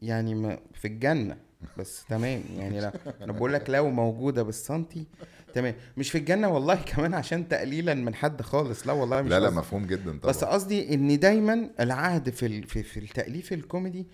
يعني 0.00 0.34
ما 0.34 0.58
في 0.74 0.88
الجنة. 0.88 1.36
بس 1.78 2.04
تمام. 2.08 2.42
يعني 2.56 2.80
لا 2.80 2.92
أنا 3.22 3.32
بقول 3.32 3.52
لك 3.52 3.70
لو 3.70 3.90
موجودة 3.90 4.42
بالسنتي 4.42 5.06
تمام. 5.54 5.74
مش 5.96 6.10
في 6.10 6.18
الجنة 6.18 6.48
والله 6.48 6.74
كمان 6.96 7.14
عشان 7.14 7.48
تقليلا 7.48 7.94
من 7.94 8.14
حد 8.14 8.42
خالص. 8.42 8.86
لا 8.86 8.92
والله 8.92 9.22
مش 9.22 9.30
لا 9.30 9.40
لا. 9.40 9.50
مفهوم 9.50 9.86
جدا 9.86 10.18
طبعا. 10.18 10.32
بس 10.32 10.44
قصدي 10.44 10.94
إن 10.94 11.18
دايما 11.18 11.70
العهد 11.80 12.30
في 12.30 12.46
ال- 12.46 12.62
في, 12.66 12.82
في 12.82 13.00
التأليف 13.00 13.52
الكوميدي 13.52 14.06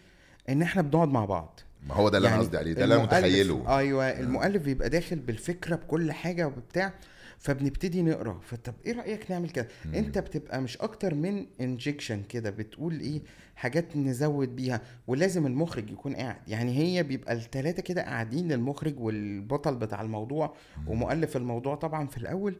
إن 0.48 0.62
إحنا 0.62 0.82
بنقعد 0.82 1.08
مع 1.08 1.24
بعض. 1.24 1.60
ما 1.86 1.94
هو 1.94 2.08
ده 2.08 2.18
اللي 2.18 2.28
أنا 2.28 2.38
قصدي 2.38 2.56
عليه. 2.56 2.72
ده 2.72 2.84
اللي 2.84 2.94
أنا 2.94 3.02
متخيله. 3.02 3.78
أيوه 3.78 4.04
المؤلف 4.10 4.62
بيبقى 4.62 4.88
داخل 4.90 5.16
بالفكرة 5.16 5.76
بكل 5.76 6.12
حاجة 6.12 6.46
وبتاع. 6.46 6.92
فبنبتدي 7.44 8.02
نقرا. 8.02 8.40
فطب 8.42 8.74
إيه 8.86 8.92
رأيك 8.92 9.30
نعمل 9.30 9.50
كده؟ 9.50 9.68
أنت 9.94 10.18
بتبقى 10.18 10.60
مش 10.62 10.76
أكتر 10.78 11.14
من 11.14 11.46
انجكشن 11.60 12.22
كده 12.22 12.50
بتقول 12.50 13.00
إيه؟ 13.00 13.22
حاجات 13.56 13.96
نزود 13.96 14.56
بيها 14.56 14.80
ولازم 15.06 15.46
المخرج 15.46 15.90
يكون 15.90 16.16
قاعد. 16.16 16.36
يعني 16.48 16.78
هي 16.78 17.02
بيبقى 17.02 17.32
التلاتة 17.34 17.82
كده 17.82 18.02
قاعدين 18.02 18.52
المخرج 18.52 19.00
والبطل 19.00 19.74
بتاع 19.76 20.02
الموضوع 20.02 20.54
ومؤلف 20.86 21.36
الموضوع 21.36 21.74
طبعا 21.74 22.06
في 22.06 22.16
الأول 22.18 22.56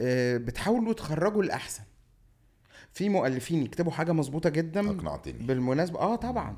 آه، 0.00 0.36
بتحاولوا 0.36 0.92
تخرجوا 0.92 1.42
الأحسن. 1.42 1.82
في 2.92 3.08
مؤلفين 3.08 3.62
يكتبوا 3.62 3.92
حاجة 3.92 4.12
مظبوطة 4.12 4.50
جدا 4.50 4.90
أقنعتني. 4.90 5.32
بالمناسبة. 5.46 5.98
آه 6.00 6.16
طبعا. 6.16 6.56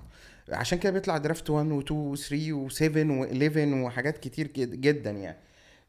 عشان 0.49 0.79
كده 0.79 0.93
بيطلع 0.93 1.17
درافت 1.19 1.51
1 1.51 1.67
و2 1.67 1.91
و3 1.91 2.33
و7 2.71 2.95
و11 2.95 3.57
وحاجات 3.85 4.19
كتير 4.19 4.47
جد- 4.47 4.81
جدا 4.81 5.11
يعني. 5.11 5.37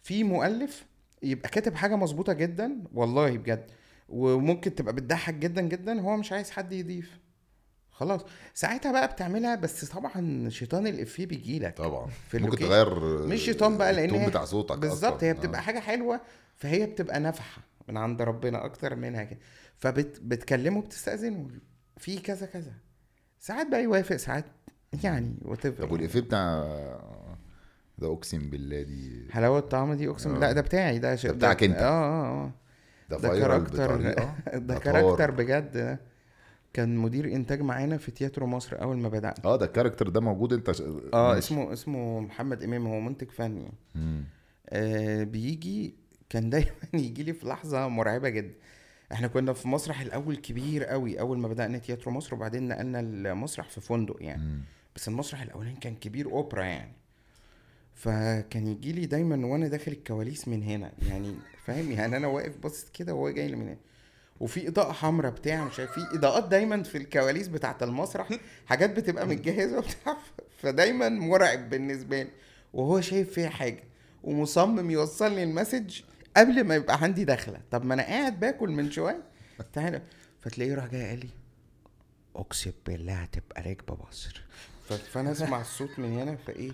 في 0.04 0.24
مؤلف 0.24 0.86
يبقى 1.24 1.50
كاتب 1.50 1.76
حاجة 1.76 1.96
مظبوطة 1.96 2.34
جدا؟ 2.34 2.84
والله 2.94 3.38
بجد. 3.38 3.66
وممكن 4.10 4.76
تبقى 4.76 4.94
بتضحك 4.94 5.34
جدا 5.34 5.62
جدا 5.62 6.02
هو 6.02 6.18
مش 6.18 6.32
عايز 6.32 6.50
حد 6.52 6.74
يضيف. 6.74 7.20
خلاص. 7.92 8.22
ساعتها 8.54 8.92
بقى 8.92 9.08
بتعملها 9.08 9.56
بس 9.56 9.86
طبعا 9.86 10.50
شيطان 10.50 10.88
الافيه 10.88 11.26
بيجيلك 11.26 11.78
طبعا. 11.78 12.08
في 12.30 12.38
ممكن. 12.40 12.58
تغير 12.58 13.00
مش 13.28 13.40
شيطان 13.42 13.78
بقى 13.78 13.94
لأن 13.94 14.30
بتاع 14.30 14.46
صوتك 14.46 14.78
بالظبط. 14.78 15.24
هي 15.24 15.34
بتبقى 15.34 15.60
آه. 15.60 15.64
حاجة 15.64 15.80
حلوة 15.80 16.22
فهي 16.56 16.86
بتبقى 16.86 17.20
نفحة 17.20 17.62
من 17.88 17.98
عند 17.98 18.22
ربنا 18.22 18.66
أكتر 18.66 18.96
منها 18.96 19.24
كده. 19.24 19.40
فبتكلمه 19.78 20.82
بتستأذنه. 20.82 21.48
في 21.98 22.20
كذا 22.20 22.46
كذا. 22.46 22.74
ساعات 23.40 23.68
بقى 23.68 23.84
يوافق 23.84 24.16
ساعات 24.16 24.46
يعني 25.04 25.36
what 25.42 25.68
طب 25.68 25.92
والإفيه 25.92 26.20
بتاع 26.20 26.64
ده 27.98 28.14
أقسم 28.14 28.50
بالله 28.50 28.82
دي 28.82 29.28
حلاوة 29.32 29.60
الطعم 29.60 29.94
دي 29.94 30.08
أقسم 30.10 30.36
آه. 30.36 30.40
لا 30.40 30.52
ده 30.52 30.62
بتاعي 30.62 31.00
ده 31.00 31.16
ده 31.16 31.32
بتاعك 31.32 31.64
أنت. 31.64 31.76
آه 31.78 31.82
آه 31.84 32.44
آه 32.46 32.52
ده, 33.10 33.18
ده 33.18 33.30
character 33.40 34.02
ده. 34.60 34.80
character 34.80 35.32
بجد 35.32 35.72
ده 35.72 36.00
كان 36.74 36.96
مدير 36.98 37.26
إنتاج 37.26 37.62
معانا 37.62 37.98
في 37.98 38.12
تياترو 38.12 38.48
مصر 38.48 38.82
أول 38.82 38.98
ما 38.98 39.10
بدأنا 39.10 39.36
آه 39.46 39.56
ده 39.56 39.66
ال 39.66 39.70
character 39.70 40.10
ده 40.10 40.22
موجود 40.22 40.54
أنت 40.54 40.72
ش... 40.72 40.82
آه 40.82 41.28
ماشي. 41.28 41.38
اسمه 41.40 41.74
اسمه 41.74 42.20
محمد 42.20 42.64
إمام 42.64 42.88
هو 42.88 43.00
منتج 43.00 43.32
فني 43.32 43.72
مم. 43.96 44.24
آه 44.70 45.24
بيجي 45.24 45.96
كان 46.30 46.50
دايما 46.54 46.72
يجي 46.94 47.24
لي 47.24 47.34
في 47.34 47.48
لحظة 47.48 47.88
مرعبة 47.88 48.30
جدا 48.30 48.54
إحنا 49.12 49.28
كنا 49.28 49.54
في 49.54 49.68
مسرح 49.68 50.02
الأول 50.02 50.36
كبير 50.36 50.84
قوي 50.86 51.20
أول 51.20 51.38
ما 51.38 51.48
بدأنا 51.48 51.78
تياترو 51.78 52.12
مصر 52.12 52.36
وبعدين 52.36 52.68
نقلنا 52.68 53.00
المسرح 53.00 53.70
في 53.70 53.82
فندق 53.82 54.18
يعني 54.20 54.42
مم. 54.44 54.62
بس 54.96 55.08
المسرح 55.08 55.42
الأولاني 55.42 55.76
كان 55.80 55.96
كبير 55.96 56.26
أوبرا 56.32 56.64
يعني 56.64 56.92
فكان 57.98 58.68
يجي 58.68 58.92
لي 58.92 59.06
دايما 59.06 59.48
وأنا 59.48 59.68
داخل 59.68 59.92
الكواليس 59.92 60.48
من 60.48 60.64
هنا 60.64 60.92
يعني 61.10 61.36
فاهم؟ 61.66 61.92
يعني 61.92 62.18
أنا 62.18 62.28
واقف 62.28 62.58
باصص 62.58 62.90
كده 62.94 63.14
وهو 63.14 63.30
جاي 63.30 63.48
لي 63.48 63.56
من 63.56 63.68
هنا. 63.68 63.78
وفي 64.40 64.68
إضاءة 64.68 64.92
حمراء 64.92 65.32
بتاع 65.32 65.66
مش 65.66 65.80
عارف 65.80 65.92
في 65.92 66.18
إضاءات 66.18 66.48
دايما 66.48 66.84
في 66.84 66.98
الكواليس 66.98 67.48
بتاعة 67.48 67.78
المسرح 67.82 68.30
حاجات 68.66 68.90
بتبقى 68.90 69.28
متجهزة 69.28 69.78
وبتاع 69.78 70.18
فدايما 70.58 71.10
مرعب 71.10 71.70
بالنسبة 71.70 72.24
لي. 72.24 72.30
وهو 72.74 73.02
شايف 73.02 73.34
فيها 73.34 73.50
حاجة 73.50 73.84
ومصمم 74.24 74.92
يوصل 74.92 75.32
لي 75.32 75.44
المسج 75.44 76.02
قبل 76.38 76.64
ما 76.64 76.76
يبقى 76.76 77.04
عندي 77.04 77.26
دخلة. 77.26 77.62
طب 77.72 77.86
ما 77.86 77.94
أنا 77.94 78.04
قاعد 78.04 78.40
باكل 78.40 78.70
من 78.70 78.92
شوية. 78.92 79.24
تعالى 79.74 80.02
فتلاقيه 80.42 80.76
راح 80.76 80.86
جاي 80.86 81.10
قال 81.10 81.20
لي 81.20 81.30
أقسم 82.36 82.72
بالله 82.86 83.14
هتبقى 83.14 83.62
راكبة 83.62 83.98
مصر. 84.10 84.42
فأنا 85.12 85.32
أسمع 85.32 85.62
الصوت 85.62 86.00
من 86.00 86.12
هنا 86.20 86.36
فإيه؟ 86.36 86.72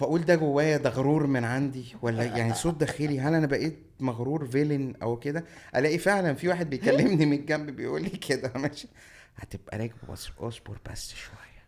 فاقول 0.00 0.24
ده 0.24 0.34
جوايا 0.34 0.76
ده 0.76 0.90
غرور 0.90 1.26
من 1.26 1.44
عندي؟ 1.44 1.94
ولا 2.02 2.24
يعني 2.24 2.54
صوت 2.54 2.74
داخلي 2.74 3.20
هل 3.20 3.34
أنا 3.34 3.46
بقيت 3.46 3.78
مغرور 4.00 4.46
فيلن 4.46 4.94
أو 5.02 5.16
كده؟ 5.16 5.44
ألاقي 5.76 5.98
فعلا 5.98 6.34
في 6.34 6.48
واحد 6.48 6.70
بيكلمني 6.70 7.26
من 7.26 7.32
الجنب 7.32 7.70
بيقول 7.70 8.02
لي 8.02 8.10
كده 8.10 8.52
ماشي. 8.62 8.88
هتبقى 9.36 9.78
راكبه 9.78 10.12
مصر 10.12 10.32
اصبر 10.38 10.78
بس 10.90 11.14
شوية. 11.14 11.62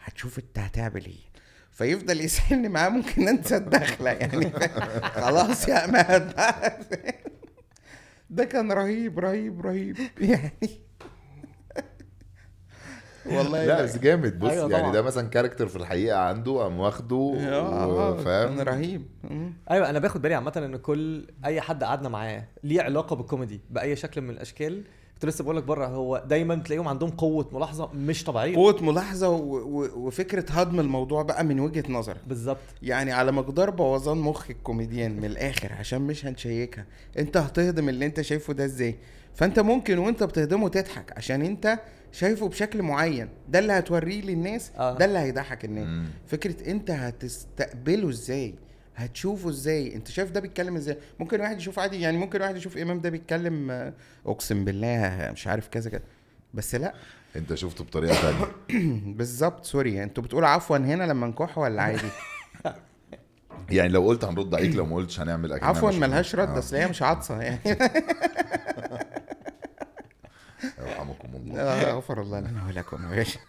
هتشوف 0.00 0.38
انت 0.38 0.58
هتعمل 0.58 1.04
إيه. 1.04 1.32
فيفضل 1.72 2.20
يسحلني 2.20 2.68
معاه 2.68 2.88
ممكن 2.88 3.28
انسى 3.28 3.56
الدخله 3.56 4.10
يعني. 4.10 4.50
خلاص 5.16 5.68
يا 5.68 5.86
بقى. 5.86 6.78
ده 8.30 8.44
كان 8.44 8.72
رهيب 8.72 9.18
رهيب 9.18 9.60
رهيب. 9.60 9.96
يعني 10.20 10.52
والله 13.26 13.66
لا 13.66 13.82
بس 13.82 13.98
جامد 13.98 14.38
بص 14.38 14.50
أيوة 14.50 14.70
يعني 14.70 14.82
طبعا. 14.82 14.92
ده 14.92 15.02
مثلا 15.02 15.28
كاركتر 15.28 15.68
في 15.68 15.76
الحقيقة 15.76 16.18
عنده 16.18 16.58
قام 16.62 16.80
واخده 16.80 17.34
آه 17.38 18.14
كان 18.14 18.24
فاهم 18.24 18.60
رهيب 18.60 19.06
مم. 19.30 19.52
أيوه 19.70 19.90
أنا 19.90 19.98
باخد 19.98 20.22
بالي 20.22 20.34
عامة 20.34 20.52
إن 20.56 20.76
كل 20.76 21.26
أي 21.44 21.60
حد 21.60 21.84
قعدنا 21.84 22.08
معاه 22.08 22.44
ليه 22.64 22.82
علاقة 22.82 23.16
بالكوميدي 23.16 23.60
بأي 23.70 23.96
شكل 23.96 24.20
من 24.20 24.30
الأشكال 24.30 24.84
كنت 25.22 25.30
لسه 25.30 25.44
بقول 25.44 25.56
لك 25.56 25.62
بره 25.64 25.86
هو 25.86 26.22
دايما 26.28 26.54
تلاقيهم 26.54 26.88
عندهم 26.88 27.10
قوة 27.10 27.48
ملاحظة 27.52 27.90
مش 27.94 28.24
طبيعية. 28.24 28.56
قوة 28.56 28.82
ملاحظة 28.82 29.28
و... 29.28 29.56
و... 29.56 29.88
وفكرة 30.06 30.44
هضم 30.50 30.80
الموضوع 30.80 31.22
بقى 31.22 31.44
من 31.44 31.60
وجهة 31.60 31.84
نظرك. 31.88 32.20
بالظبط. 32.26 32.58
يعني 32.82 33.12
على 33.12 33.32
مقدار 33.32 33.70
بوظان 33.70 34.18
مخ 34.18 34.50
الكوميديان 34.50 35.16
من 35.16 35.24
الآخر 35.24 35.72
عشان 35.72 36.02
مش 36.02 36.26
هنشيكها. 36.26 36.86
انت 37.18 37.36
هتهضم 37.36 37.88
اللي 37.88 38.06
انت 38.06 38.20
شايفه 38.20 38.52
ده 38.52 38.64
إزاي؟ 38.64 38.96
فانت 39.34 39.58
ممكن 39.60 39.98
وانت 39.98 40.22
بتهضمه 40.22 40.68
تضحك 40.68 41.12
عشان 41.16 41.42
انت 41.42 41.78
شايفه 42.12 42.48
بشكل 42.48 42.82
معين. 42.82 43.28
ده 43.48 43.58
اللي 43.58 43.72
هتوريه 43.72 44.22
للناس 44.22 44.70
آه. 44.78 44.98
ده 44.98 45.04
اللي 45.04 45.18
هيضحك 45.18 45.64
الناس. 45.64 45.86
مم. 45.86 46.06
فكرة 46.26 46.70
انت 46.70 46.90
هتستقبله 46.90 48.08
إزاي؟ 48.08 48.54
هتشوفه 48.96 49.48
إزاي؟ 49.48 49.94
أنت 49.94 50.08
شايف 50.08 50.30
ده 50.30 50.40
بيتكلم 50.40 50.76
إزاي؟ 50.76 50.98
ممكن 51.20 51.40
واحد 51.40 51.56
يشوف 51.58 51.78
عادي 51.78 52.00
يعني 52.00 52.16
ممكن 52.18 52.42
واحد 52.42 52.56
يشوف 52.56 52.76
إمام 52.76 53.00
ده 53.00 53.10
بيتكلم 53.10 53.70
آه، 53.70 53.92
أقسم 54.26 54.64
بالله 54.64 55.30
مش 55.32 55.46
عارف 55.46 55.68
كذا 55.68 55.90
كذا. 55.90 56.02
بس 56.54 56.74
لا. 56.74 56.94
أنت 57.36 57.54
شفته 57.54 57.84
بطريقة 57.84 58.14
ثانية 58.14 58.46
بالظبط 59.16 59.64
سوري. 59.64 60.02
أنتوا 60.02 60.22
بتقولوا 60.24 60.48
عفوا 60.48 60.76
هنا 60.76 61.04
لما 61.04 61.26
نكح 61.26 61.58
ولا 61.58 61.82
عادي؟ 61.82 62.08
يعني 63.70 63.88
لو 63.88 64.06
قلت 64.06 64.24
هنرد 64.24 64.54
عليك 64.54 64.76
لو 64.76 64.86
ما 64.86 64.96
قلتش 64.96 65.20
هنعمل 65.20 65.52
أكيد 65.52 65.64
عفوا 65.64 65.90
ملهاش 65.90 66.34
رد 66.34 66.58
أصل 66.58 66.76
هي 66.76 66.86
مش 66.88 67.02
عطسه 67.02 67.42
يعني. 67.42 67.58
يرحمكم 70.78 71.28
الله. 71.34 71.60
آه، 71.60 71.92
غفر 71.92 72.20
الله 72.22 72.40
لنا 72.40 72.66
ولكم 72.68 73.02
يا 73.10 73.16
باشا. 73.16 73.40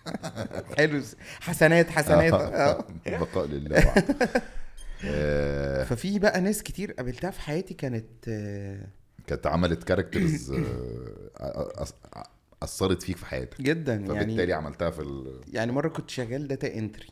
حلو 0.78 1.02
حسنات 1.42 1.90
حسنات. 1.90 2.34
آه. 2.34 2.86
بقاء 3.08 3.48
لله. 3.48 3.78
آه، 3.78 4.04
ففي 5.86 6.20
بقى 6.20 6.42
ناس 6.42 6.64
كتير 6.64 6.92
قابلتها 6.92 7.32
في 7.32 7.42
حياتي 7.42 7.74
كانت 7.74 8.06
آه، 8.28 8.88
كانت 9.28 9.48
عملت 9.48 9.84
characters 9.84 10.54
أثرت 12.64 13.04
فيك 13.04 13.18
في 13.18 13.26
حياتك. 13.26 13.62
جدا 13.62 14.06
فبالتالي 14.06 14.38
يعني 14.38 14.54
عملتها 14.54 14.90
في 14.90 15.02
ال... 15.02 15.42
يعني 15.54 15.72
مرة 15.72 15.88
كنت 15.90 16.10
شغال 16.10 16.48
data 16.48 16.76
entry 16.78 17.08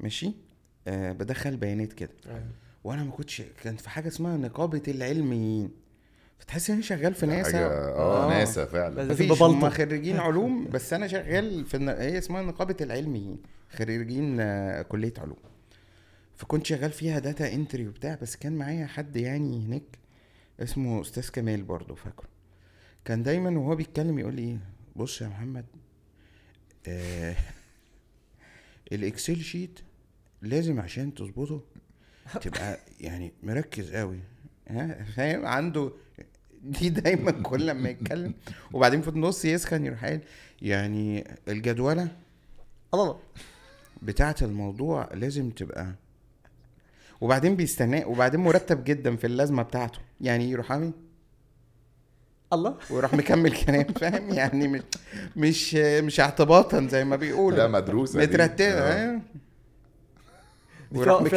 ماشي؟ 0.00 0.32
آه 0.86 1.12
بدخل 1.12 1.56
بيانات 1.56 1.92
كده. 1.92 2.10
وأنا 2.84 3.04
ما 3.04 3.10
كنتش 3.10 3.42
كانت 3.64 3.80
في 3.80 3.90
حاجة 3.90 4.08
اسمها 4.08 4.36
نقابة 4.36 4.82
العلميين. 4.88 5.70
فتحس 6.38 6.70
إن 6.70 6.82
شغال 6.82 7.14
في 7.14 7.26
ناسا. 7.26 7.52
حاجة 7.52 7.66
آه 7.68 8.28
ناسا 8.28 8.64
فعلا. 8.64 9.04
مفيش 9.04 9.26
ببلطو. 9.26 9.44
هم 9.46 9.70
خريجين 9.70 10.16
علوم 10.26 10.68
بس 10.70 10.92
أنا 10.92 11.06
شغال 11.06 11.64
في 11.64 11.76
الن... 11.76 11.88
هي 11.88 12.18
اسمها 12.18 12.42
نقابة 12.42 12.76
العلميين 12.80 13.38
خريجين 13.76 14.40
آه، 14.40 14.82
كلية 14.82 15.12
علوم. 15.18 15.36
فكنت 16.36 16.66
شغال 16.66 16.90
فيها 16.92 17.18
data 17.18 17.52
entry 17.52 17.88
وبتاع 17.88 18.18
بس 18.22 18.36
كان 18.36 18.52
معايا 18.52 18.86
حد 18.86 19.16
يعني 19.16 19.66
هناك 19.66 19.82
اسمه 20.60 21.00
أستاذ 21.00 21.30
كمال 21.30 21.62
برضه 21.62 21.94
فاكره. 21.94 22.28
كان 23.04 23.22
دايما 23.22 23.58
وهو 23.58 23.76
بيتكلم 23.76 24.18
يقول 24.18 24.34
لي 24.34 24.58
بص 24.96 25.22
يا 25.22 25.28
محمد 25.28 25.64
آه 26.88 27.36
ال 28.92 29.00
Excel 29.00 29.40
sheet 29.42 29.80
لازم 30.42 30.80
عشان 30.80 31.14
تظبطه 31.14 31.60
تبقى 32.40 32.78
يعني 33.00 33.32
مركز 33.42 33.92
قوي 33.94 34.20
ها 34.68 35.04
فاهم؟ 35.04 35.46
عنده 35.46 35.92
دي 36.62 36.88
دايما 36.88 37.30
كل 37.30 37.66
لما 37.66 37.88
يتكلم. 37.88 38.34
وبعدين 38.72 39.02
في 39.02 39.08
النص 39.08 39.44
يسخن 39.44 39.86
يروح 39.86 40.04
قايل 40.04 40.20
يعني 40.62 41.24
الجدولة 41.48 42.08
الله 42.94 43.20
بتاعة 44.02 44.36
الموضوع 44.42 45.08
لازم 45.14 45.50
تبقى 45.50 45.94
وبعدين 47.22 47.56
بيستناه 47.56 48.08
وبعدين 48.08 48.40
مرتب 48.40 48.84
جدا 48.84 49.16
في 49.16 49.26
اللازمة 49.26 49.62
بتاعته. 49.62 49.98
يعني 50.20 50.50
يروح 50.50 50.72
عامل 50.72 50.92
الله. 52.52 52.74
ويروح 52.90 53.14
مكمل 53.14 53.52
كلام 53.64 53.84
فاهم؟ 53.84 54.30
يعني 54.30 54.68
مش 54.68 54.82
مش 55.36 55.74
مش 55.74 56.20
اعتباطا 56.20 56.86
زي 56.90 57.04
ما 57.04 57.16
بيقولوا. 57.16 57.58
لا 57.58 57.68
مدروسة. 57.68 58.20
مترتبة 58.20 58.66
آه. 58.68 59.20
فيها. 60.92 61.12
وقار 61.16 61.28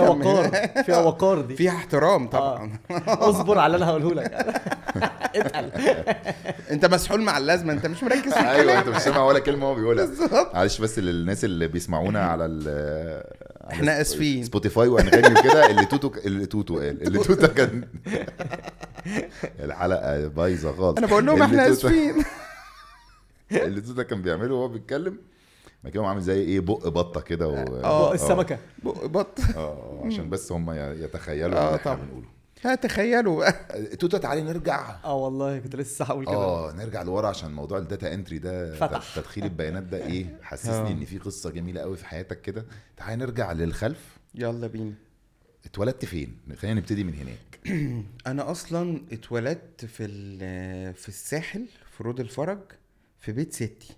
فيها 0.84 0.98
وقار 1.00 1.42
دي. 1.42 1.56
فيها 1.56 1.72
احترام 1.72 2.28
طبعا. 2.28 2.80
اصبر 3.08 3.60
على 3.60 3.76
اللي 3.76 3.84
أنا 3.86 3.92
هقوله 3.92 4.14
لك. 4.14 4.32
اتقل. 5.36 5.72
انت 6.72 6.86
مسحول 6.86 7.22
مع 7.22 7.38
اللازمة 7.38 7.74
انت 7.74 7.86
مش 7.86 8.04
مركز 8.04 8.34
في 8.34 8.40
أيوه 8.50 8.80
أنت 8.80 8.88
مش 8.90 9.02
سامع 9.02 9.24
ولا 9.24 9.40
كلمة 9.40 9.66
هو 9.66 9.76
بيقولها. 9.76 10.06
بالظبط. 10.06 10.56
معلش 10.56 10.82
بس 10.82 11.00
للناس 11.00 11.46
اللي 11.46 11.68
بيسمعونا 11.68 12.26
على 12.26 12.46
ال 12.46 12.68
على 12.68 13.45
إحنا 13.72 14.02
آسفين. 14.02 14.44
سبوتيفاي 14.44 14.88
وأنغامي 14.88 15.40
وكده 15.40 15.70
اللي 15.70 15.86
توتو 15.86 16.12
اللي 16.26 16.46
توتو 16.46 16.80
قال 16.80 17.02
اللي 17.08 17.20
توتو. 17.20 17.48
كان. 17.48 17.88
الحلقة 19.66 20.28
بايظة 20.28 20.72
خالص. 20.76 20.98
أنا 20.98 21.08
بقول 21.08 21.26
لهم 21.26 21.42
إحنا 21.42 21.68
توتو- 21.68 21.72
آسفين. 21.72 22.16
اللي 23.66 23.82
توتو 23.82 24.04
كان 24.04 24.22
بيعمله 24.22 24.54
وهو 24.56 24.68
بيتكلم 24.68 25.18
ما 25.84 25.90
كان 25.90 26.04
عامل 26.06 26.22
زي 26.22 26.42
إيه 26.42 26.60
بق 26.60 26.88
بطة 26.88 27.22
كده 27.22 27.48
و... 27.48 27.54
آه. 27.84 28.14
السمكة. 28.14 28.58
بق- 28.84 29.06
بط. 29.06 29.40
آه 29.58 30.02
عشان 30.06 30.30
بس 30.30 30.52
هم 30.52 30.72
يتخيلوا 30.72 31.58
آه 31.60 31.66
اللي 31.68 31.76
إحنا 31.80 31.94
طبعا. 31.94 32.06
بنقوله. 32.06 32.28
ها 32.64 32.76
تخيلوا 32.76 33.38
بقى 33.38 33.66
توتو 34.00 34.18
تعالي 34.18 34.42
نرجع. 34.42 34.96
آه 35.04 35.16
والله 35.16 35.60
كنت 35.60 35.76
لسه 35.76 36.06
هقول 36.06 36.26
كده. 36.26 36.34
آه 36.36 36.72
نرجع 36.72 37.02
لورا 37.02 37.28
عشان 37.28 37.52
موضوع 37.54 37.78
ال 37.78 37.85
data 37.85 38.14
entry 38.14 38.38
ده 38.40 38.76
فتح. 38.76 39.16
تدخيل 39.16 39.44
البيانات 39.44 39.84
ده 39.84 40.06
إيه. 40.06 40.40
حسسني 40.42 40.92
إن 40.92 41.06
في 41.06 41.18
قصة 41.18 41.50
جميلة 41.52 41.82
قوي 41.82 41.98
في 41.98 42.06
حياتك 42.06 42.42
كده. 42.42 42.66
تعالى 42.98 43.16
نرجع 43.16 43.52
للخلف. 43.52 44.18
يلا 44.36 44.68
بينا. 44.68 44.94
اتولدت 45.66 46.06
فين؟ 46.06 46.38
خلينا 46.58 46.80
نبتدي 46.80 47.04
من 47.04 47.14
هناك. 47.14 47.60
أنا 48.32 48.52
أصلا 48.52 49.02
اتولدت 49.12 49.86
في 49.86 50.06
ال- 50.06 50.94
في 50.94 51.08
الساحل 51.10 51.66
في 51.98 52.04
رود 52.04 52.20
الفرج 52.20 52.60
في 53.20 53.32
بيت 53.32 53.54
ستي. 53.54 53.94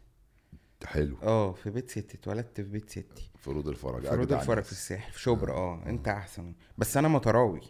حلو. 0.86 1.18
آه 1.24 1.54
في 1.54 1.70
بيت 1.70 1.90
ستي. 1.90 2.18
اتولدت 2.18 2.56
في 2.62 2.64
بيت 2.70 2.90
ستي. 2.90 3.30
في 3.40 3.51
رود 3.51 3.68
الفرج. 3.68 4.02
في 4.02 4.16
رود 4.16 4.34
الفرج. 4.34 4.64
في 4.64 4.72
الساحل 4.72 5.12
في 5.12 5.22
شبرا. 5.22 5.54
آه. 5.54 5.84
أنت 5.86 6.08
أحسن. 6.08 6.54
بس 6.78 6.98
أنا 6.98 7.08
مطراوي 7.08 7.62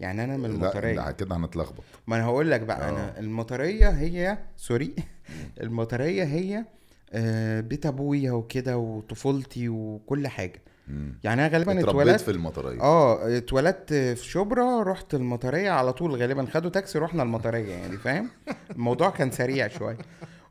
يعني 0.00 0.24
أنا 0.24 0.36
من 0.36 0.44
المطرية. 0.44 0.94
لا، 0.96 1.10
كده 1.10 1.36
هنتلخبط. 1.36 1.82
ما 2.06 2.16
أنا 2.16 2.24
هقول 2.24 2.50
لك 2.50 2.60
بقى 2.60 2.88
آه. 2.88 2.90
أنا 2.90 3.18
المطرية 3.20 3.88
هي 3.88 4.38
سوري 4.56 4.94
المطرية 5.60 6.24
هي 6.24 6.64
آه، 7.12 7.60
بيت 7.60 7.86
أبويا 7.86 8.32
وكده 8.32 8.78
وطفولتي 8.78 9.68
وكل 9.68 10.28
حاجة. 10.28 10.62
مم. 10.88 11.18
يعني 11.24 11.46
أنا 11.46 11.52
غالبا 11.52 11.80
اتولدت 11.80 12.20
في 12.20 12.30
المطرية. 12.30 12.80
آه 12.80 13.36
اتولدت 13.38 13.92
في 13.94 14.24
شبرا 14.24 14.82
رحت 14.82 15.14
المطرية 15.14 15.70
على 15.70 15.92
طول 15.92 16.14
غالبا 16.14 16.46
خدوا 16.46 16.70
تاكسي 16.70 16.98
رحنا 16.98 17.22
المطرية 17.22 17.72
يعني 17.74 17.96
فاهم؟ 17.96 18.30
الموضوع 18.70 19.10
كان 19.10 19.30
سريع 19.30 19.68
شوية. 19.68 19.98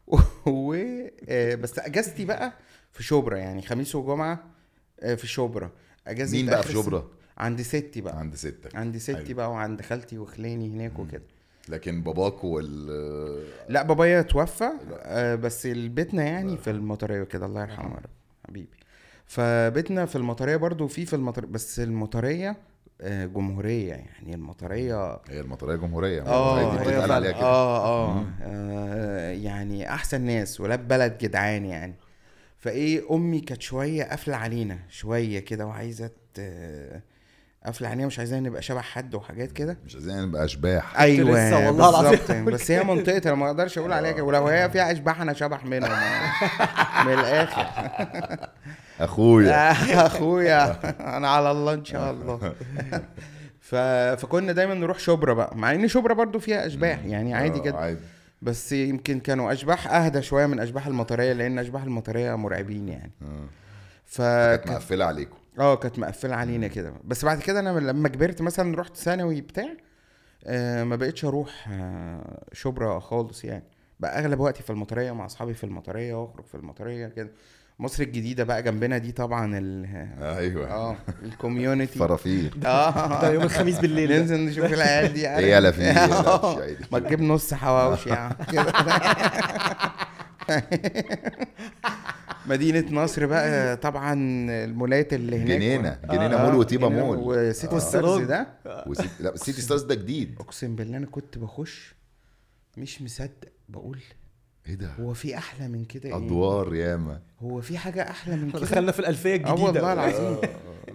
و 0.46 0.74
آه، 1.30 1.56
بس 1.56 1.80
أجازتي 1.80 2.26
بقى 2.26 2.54
في 2.92 3.04
شبرا 3.04 3.38
يعني 3.38 3.62
خميس 3.62 3.96
وجمعة 3.96 4.44
آه، 5.00 5.16
في 5.16 5.28
شبرا. 5.28 5.72
اجازتي 6.08 6.38
مين 6.38 6.46
بقى 6.46 6.64
في 6.64 6.74
شبرا؟ 6.74 7.08
عند 7.38 7.62
ستي 7.62 8.02
بقى. 8.02 8.19
عند 8.19 8.36
ستك. 8.36 8.76
عند 8.76 8.98
ستي 8.98 9.15
حلو. 9.26 9.36
بقى 9.36 9.52
وعند 9.52 9.82
خالتي 9.82 10.17
وخلاني 10.17 10.69
هناك 10.69 11.00
وكده. 11.00 11.24
لكن 11.69 12.04
باباك 12.04 12.43
وال 12.43 12.86
لا 13.69 13.84
بابايا 13.84 14.21
توفى 14.21 14.69
آه 14.93 15.36
بس 15.36 15.67
بيتنا 15.67 16.24
يعني 16.24 16.58
في 16.58 16.69
المطرية 16.69 17.21
وكده 17.21 17.45
الله 17.45 17.62
يرحمه 17.62 17.89
يا 17.91 17.95
رب 17.95 18.10
حبيبي. 18.48 18.69
فبيتنا 19.26 20.06
في 20.06 20.15
المطرية 20.15 20.56
برضو 20.56 20.88
في 20.88 21.06
في 21.06 21.15
المطريه 21.15 21.48
بس 21.48 21.80
المطرية 21.80 22.58
آه، 23.02 23.26
جمهورية 23.26 23.89
يعني. 23.93 24.34
المطرية 24.36 25.19
هي 25.30 25.39
المطرية 25.39 25.76
جمهورية. 25.76 26.21
آه 26.26 26.74
دي 26.78 26.84
بتتقال 26.84 27.12
عليها 27.12 27.32
كده. 27.32 27.41
آه 27.41 27.86
آه. 27.86 28.26
آه، 28.41 29.32
يعني 29.32 29.89
أحسن 29.89 30.21
ناس 30.21 30.62
ولاد 30.62 30.88
بلد 30.88 31.17
جدعان 31.17 31.65
يعني. 31.65 31.93
فإيه 32.58 33.15
أمي 33.15 33.39
كانت 33.39 33.62
شوية 33.62 34.04
قافلة 34.04 34.36
علينا 34.36 34.80
شوية 34.89 35.39
كده 35.39 35.65
وعايزة 35.65 36.12
قافله 37.65 37.88
علينا 37.88 38.08
مش 38.08 38.19
عايزانا 38.19 38.49
نبقى 38.49 38.62
شبه 38.62 38.82
حد 38.82 39.15
وحاجات 39.15 39.51
كده. 39.51 39.78
مش 39.86 39.95
عايزين 39.95 40.21
نبقى 40.21 40.45
أشباح. 40.45 40.99
أيوه. 40.99 41.32
لسه 41.32 41.67
والله 41.67 42.01
العظيم. 42.01 42.45
بس 42.45 42.71
هي 42.71 42.84
منطقتي 42.84 43.30
أنا 43.30 43.38
ما 43.38 43.47
أقدرش 43.47 43.78
أقول 43.78 43.93
عليها 43.93 44.12
كده. 44.12 44.23
ولو 44.23 44.47
هي 44.47 44.69
فيها 44.69 44.91
أشباح 44.91 45.21
أنا 45.21 45.34
شبح 45.34 45.65
منهم. 45.65 45.91
من 47.06 47.13
الآخر. 47.13 47.67
أخويا. 48.99 49.71
أخويا. 50.08 50.80
أنا 51.17 51.30
على 51.30 51.51
الله 51.51 51.73
إن 51.73 51.86
شاء 51.86 52.12
الله. 52.12 52.39
ف... 53.69 53.75
فكنا 54.21 54.51
دايما 54.51 54.73
نروح 54.73 54.99
شبرا 54.99 55.34
بقى. 55.34 55.58
مع 55.58 55.71
إن 55.73 55.88
شبرا 55.88 56.13
برضو 56.13 56.39
فيها 56.39 56.67
أشباح 56.67 57.06
يعني 57.06 57.34
عادي 57.34 57.60
آه، 57.60 57.63
جدا. 57.63 57.78
عادي. 57.78 57.99
بس 58.41 58.71
يمكن 58.71 59.19
كانوا 59.19 59.54
أشباح 59.54 59.93
أهدى 59.93 60.21
شوية 60.21 60.45
من 60.45 60.60
أشباح 60.60 60.88
المطرية 60.88 61.34
لأن 61.34 61.60
أشباح 61.60 61.84
المطرية 61.84 62.36
مرعبين 62.36 62.89
يعني. 62.89 63.12
آه. 63.21 63.25
كانت 63.25 63.49
فكانت 64.06 64.69
مقفلة 64.69 65.06
عليكم. 65.06 65.38
آه 65.60 65.76
كانت 65.76 66.00
مقفلة 66.00 66.36
علينا 66.36 66.68
كده 66.68 66.94
بس 67.04 67.26
بعد 67.26 67.39
كده 67.41 67.60
أنا 67.60 67.80
لما 67.80 68.10
كبرت 68.10 68.41
مثلا 68.41 68.78
رحت 68.80 68.98
ثانوي 68.98 69.41
بتاع 69.41 69.68
آه 70.46 70.84
ما 70.84 70.96
بقتش 70.96 71.26
أروح 71.26 71.68
آه 71.72 72.44
شبرا 72.54 73.00
خالص 73.00 73.44
يعني 73.46 73.63
بقى 74.00 74.20
أغلب 74.20 74.39
وقتي 74.39 74.63
في 74.63 74.70
المطرية 74.70 75.12
مع 75.12 75.26
أصحابي 75.26 75.54
في 75.54 75.63
المطرية 75.63 76.13
واخرج 76.22 76.46
في 76.46 76.56
المطرية 76.56 77.08
كده 77.08 77.30
مصر 77.80 78.04
الجديدة 78.04 78.44
بقى 78.44 78.63
جنبنا 78.63 78.98
دي 78.98 79.12
طبعا 79.12 79.58
ال 79.58 79.86
أيوه 80.38 80.72
آه 80.74 80.96
ال 81.24 81.31
community 81.31 82.00
فرافير 82.00 82.54
آه 82.65 83.22
ده 83.22 83.32
يوم 83.32 83.44
الخميس 83.44 83.80
بالليل. 83.80 84.12
ننزل 84.20 84.39
نشوف 84.46 84.65
العيال 84.74 85.13
دي؟ 85.13 85.30
إيه 85.38 85.56
يلا 85.56 85.72
في 85.72 85.82
إيه؟ 85.82 85.94
لا، 85.94 86.28
آه. 86.44 86.56
مش 86.56 86.62
عادي. 86.62 86.78
ما 86.91 87.00
تجيب 87.00 87.22
نص 87.22 87.54
حواوشي 87.54 88.10
يا 88.10 88.30
مدينة 92.48 92.86
نصر 93.04 93.26
بقى 93.26 93.78
طبعا 93.78 94.14
المولات 94.66 95.14
اللي 95.14 95.36
هناك 95.38 95.48
جنينة 95.48 96.00
جنينة 96.12 96.36
آه، 96.36 96.52
مول 96.52 96.66
جنينة 96.68 96.90
مول. 96.90 97.18
وسيتي 97.22 97.76
آه. 97.76 97.80
ستارز 97.80 98.22
ده. 98.22 98.48
وسيتي 98.88 99.10
لا 99.24 99.36
سيتي 99.38 99.62
ستارز 99.62 99.82
ده 99.84 99.96
جديد. 99.96 100.36
أقسم 100.40 100.76
بالله 100.76 100.98
أنا 100.98 101.06
كنت 101.06 101.38
بخش 101.38 101.96
مش 102.78 103.02
مصدق 103.02 103.50
بقول 103.70 104.00
إيه 104.68 104.76
ده؟ 104.76 104.92
هو 105.00 105.14
في 105.14 105.38
أحلى 105.38 105.68
من 105.68 105.86
كده؟ 105.86 106.10
إيه؟ 106.10 106.18
أدوار 106.18 106.76
ياما 106.76 107.22
هو 107.40 107.62
في 107.62 107.78
حاجة 107.78 108.10
أحلى 108.10 108.36
من 108.36 108.50
كده؟ 108.52 108.60
دخلنا 108.62 108.92
في 108.92 109.00
الألفية 109.00 109.34
آه 109.34 109.36
الجديدة. 109.36 109.64
والله 109.64 109.94
العظيم 109.94 110.38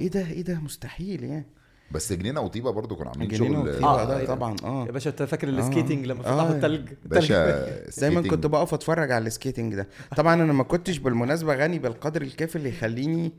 إيه 0.01 0.09
ده؟ 0.09 0.27
إيه 0.27 0.43
ده؟ 0.43 0.55
مستحيل 0.61 1.25
يعني. 1.25 1.47
بس 1.91 2.13
جنينة 2.13 2.41
وطيبة 2.41 2.71
برضو 2.71 2.97
كانوا 2.97 3.13
عاملين 3.13 3.39
شغل 3.39 3.57
وطيبة 3.57 3.87
آه، 3.89 4.05
ده 4.05 4.19
ده؟ 4.19 4.27
طبعا 4.27 4.57
آه 4.65 4.87
يا 4.87 4.93
باشا 4.93 5.11
أنت 5.11 5.23
فاكر 5.23 5.49
آه. 5.49 5.51
ال 5.51 5.58
skating 5.58 6.07
لما 6.07 6.21
آه. 6.21 6.23
فتحوا 6.23 6.51
التلج 6.51 6.89
باشا 7.05 7.67
دايما. 8.01 8.29
كنت 8.29 8.47
بقف 8.47 8.75
أتفرج 8.75 9.11
على 9.13 9.27
ال 9.27 9.33
skating 9.33 9.75
ده 9.75 9.89
طبعا 10.17 10.35
أنا 10.35 10.53
ما 10.53 10.65
كنتش 10.65 10.99
بالمناسبة 10.99 11.55
غني 11.55 11.79
بالقدر 11.79 12.23
الكافي 12.23 12.57
اللي 12.57 12.69
يخليني 12.69 13.33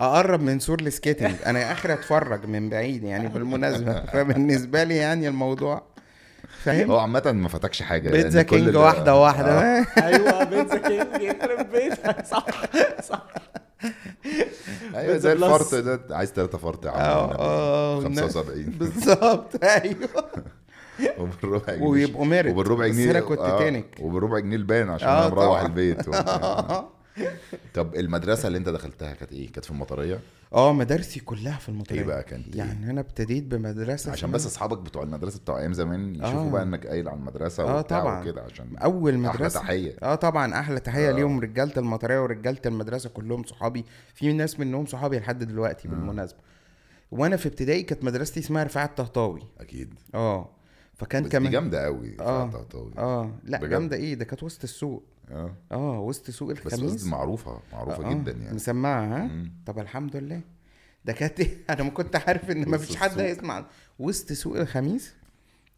أقرب 0.00 0.40
من 0.42 0.58
سور 0.58 0.80
السكيتنج 0.80 1.34
أنا 1.46 1.72
اخر 1.72 1.92
أتفرج 1.92 2.46
من 2.46 2.68
بعيد 2.70 3.02
يعني 3.04 3.28
بالمناسبة 3.28 4.00
فبالنسبة 4.12 4.84
لي 4.84 4.96
يعني 4.96 5.28
الموضوع 5.28 5.82
فاهم 6.62 6.90
هو 6.90 6.98
عامة 6.98 7.32
ما 7.32 7.48
فاتكش 7.48 7.82
حاجة 7.82 8.10
بيتزا 8.10 8.38
لأن 8.38 8.46
كل 8.46 8.56
كينج 8.64 8.76
واحدة 8.76 9.16
واحدة 9.20 9.60
آه. 9.60 9.86
أيوه 10.02 10.44
بيتزا 10.44 10.78
كينج 10.78 11.22
يخرب 11.22 11.70
بيتك 11.70 12.24
صح 12.26 12.46
صح 13.02 13.26
أيوه 14.94 15.16
زي. 15.16 15.32
الفرط 15.32 15.74
ده 15.74 16.00
عايز 16.10 16.32
ثلاثة 16.32 16.58
فرط 16.58 16.86
يا 16.86 16.90
عم 16.90 17.00
آه 17.00 18.00
75 18.00 18.64
بالظبط 18.78 19.64
أيوه 19.64 20.08
وبالربع 21.18 21.74
جنيه 21.74 21.86
ويبقوا 21.86 22.24
ميرت 22.24 22.50
وبالربع 22.52 22.88
بس 22.88 22.94
جنيه 22.94 23.10
أنا 23.10 23.20
كنت 23.20 23.38
آه، 23.38 23.58
تانك 23.58 23.86
وبالربع 24.00 24.38
جنيه 24.38 24.56
البان 24.56 24.90
عشان 24.90 25.08
آه، 25.08 25.26
أنا 25.26 25.34
مروح. 25.34 25.60
البيت. 25.60 26.02
طب 27.74 27.94
المدرسة 27.94 28.46
اللي 28.46 28.58
أنت 28.58 28.68
دخلتها 28.68 29.12
كانت 29.12 29.32
إيه؟ 29.32 29.52
كانت 29.52 29.64
في 29.64 29.70
المطرية؟ 29.70 30.20
آه 30.54 30.72
مدارسي 30.72 31.20
كلها 31.20 31.58
في 31.58 31.68
المطريه 31.68 32.00
إيه 32.00 32.06
بقى 32.06 32.22
كانت 32.22 32.48
إيه؟ 32.48 32.58
يعني 32.58 32.90
أنا 32.90 33.00
ابتديت 33.00 33.44
بمدرسة 33.44 34.12
عشان 34.12 34.32
بس 34.32 34.46
أصحابك 34.46 34.78
بتوع 34.78 35.02
المدرسة 35.02 35.38
بتوع 35.40 35.60
أيام 35.60 35.72
زمان 35.72 36.14
يشوفوا 36.14 36.48
آه. 36.48 36.50
بقى 36.50 36.62
إنك 36.62 36.86
قايل 36.86 37.08
على 37.08 37.18
المدرسة 37.18 37.62
آه، 37.62 37.78
وبتاع 37.78 38.00
طبعا. 38.00 38.20
وكده 38.22 38.42
عشان 38.42 38.76
أول 38.76 39.10
أحلى 39.14 39.28
مدرسة 39.28 39.60
تحية 39.60 39.96
آه 40.02 40.14
طبعا 40.14 40.60
أحلى 40.60 40.80
تحية 40.80 41.08
آه. 41.08 41.12
ليهم 41.12 41.40
رجالة 41.40 41.72
المطرية 41.76 42.22
ورجالة 42.22 42.60
المدرسة 42.66 43.08
كلهم 43.08 43.44
صحابي 43.44 43.84
في 44.14 44.32
ناس 44.32 44.60
منهم 44.60 44.86
صحابي 44.86 45.18
لحد 45.18 45.42
آه. 45.42 45.46
دلوقتي 45.46 45.88
بالمناسبة 45.88 46.38
وأنا 47.10 47.36
في 47.36 47.48
ابتدائي 47.48 47.82
كانت 47.82 48.04
مدرستي 48.04 48.40
اسمها 48.40 48.64
رفاعة 48.64 48.84
الطهطاوي 48.86 49.42
أكيد 49.60 49.94
آه 50.14 50.48
فكان 50.94 51.28
كمان 51.28 51.52
جامدة 51.52 51.84
قوي. 51.84 52.10
طهطاوي. 52.10 52.92
آه 52.98 53.30
لأ؟ 53.44 53.58
جامدة 53.66 53.96
إيه 53.96 54.14
ده 54.14 54.24
كانت 54.24 54.42
وسط 54.42 54.62
السوق 54.64 55.04
آه. 55.30 55.54
آه 55.72 56.00
وسط 56.00 56.30
سوق 56.30 56.52
بس 56.52 56.58
الخميس. 56.74 56.92
قصدي 56.92 57.10
معروفة 57.10 57.60
معروفة 57.72 58.10
آه، 58.10 58.12
جدا 58.12 58.32
يعني. 58.32 58.54
مسمعة 58.54 59.04
ها؟ 59.04 59.24
مم. 59.24 59.52
طب 59.66 59.78
الحمد 59.78 60.16
لله. 60.16 60.40
ده 61.04 61.12
كانت 61.12 61.40
أنا 61.70 61.82
ما 61.82 61.90
كنت 61.90 62.16
عارف 62.16 62.50
إن 62.50 62.58
وسط 62.60 62.68
ما 62.68 62.78
فيش 62.78 62.96
حد. 62.96 63.18
هيسمع. 63.20 63.66
وسط 63.98 64.32
سوق 64.32 64.56
الخميس؟ 64.60 65.14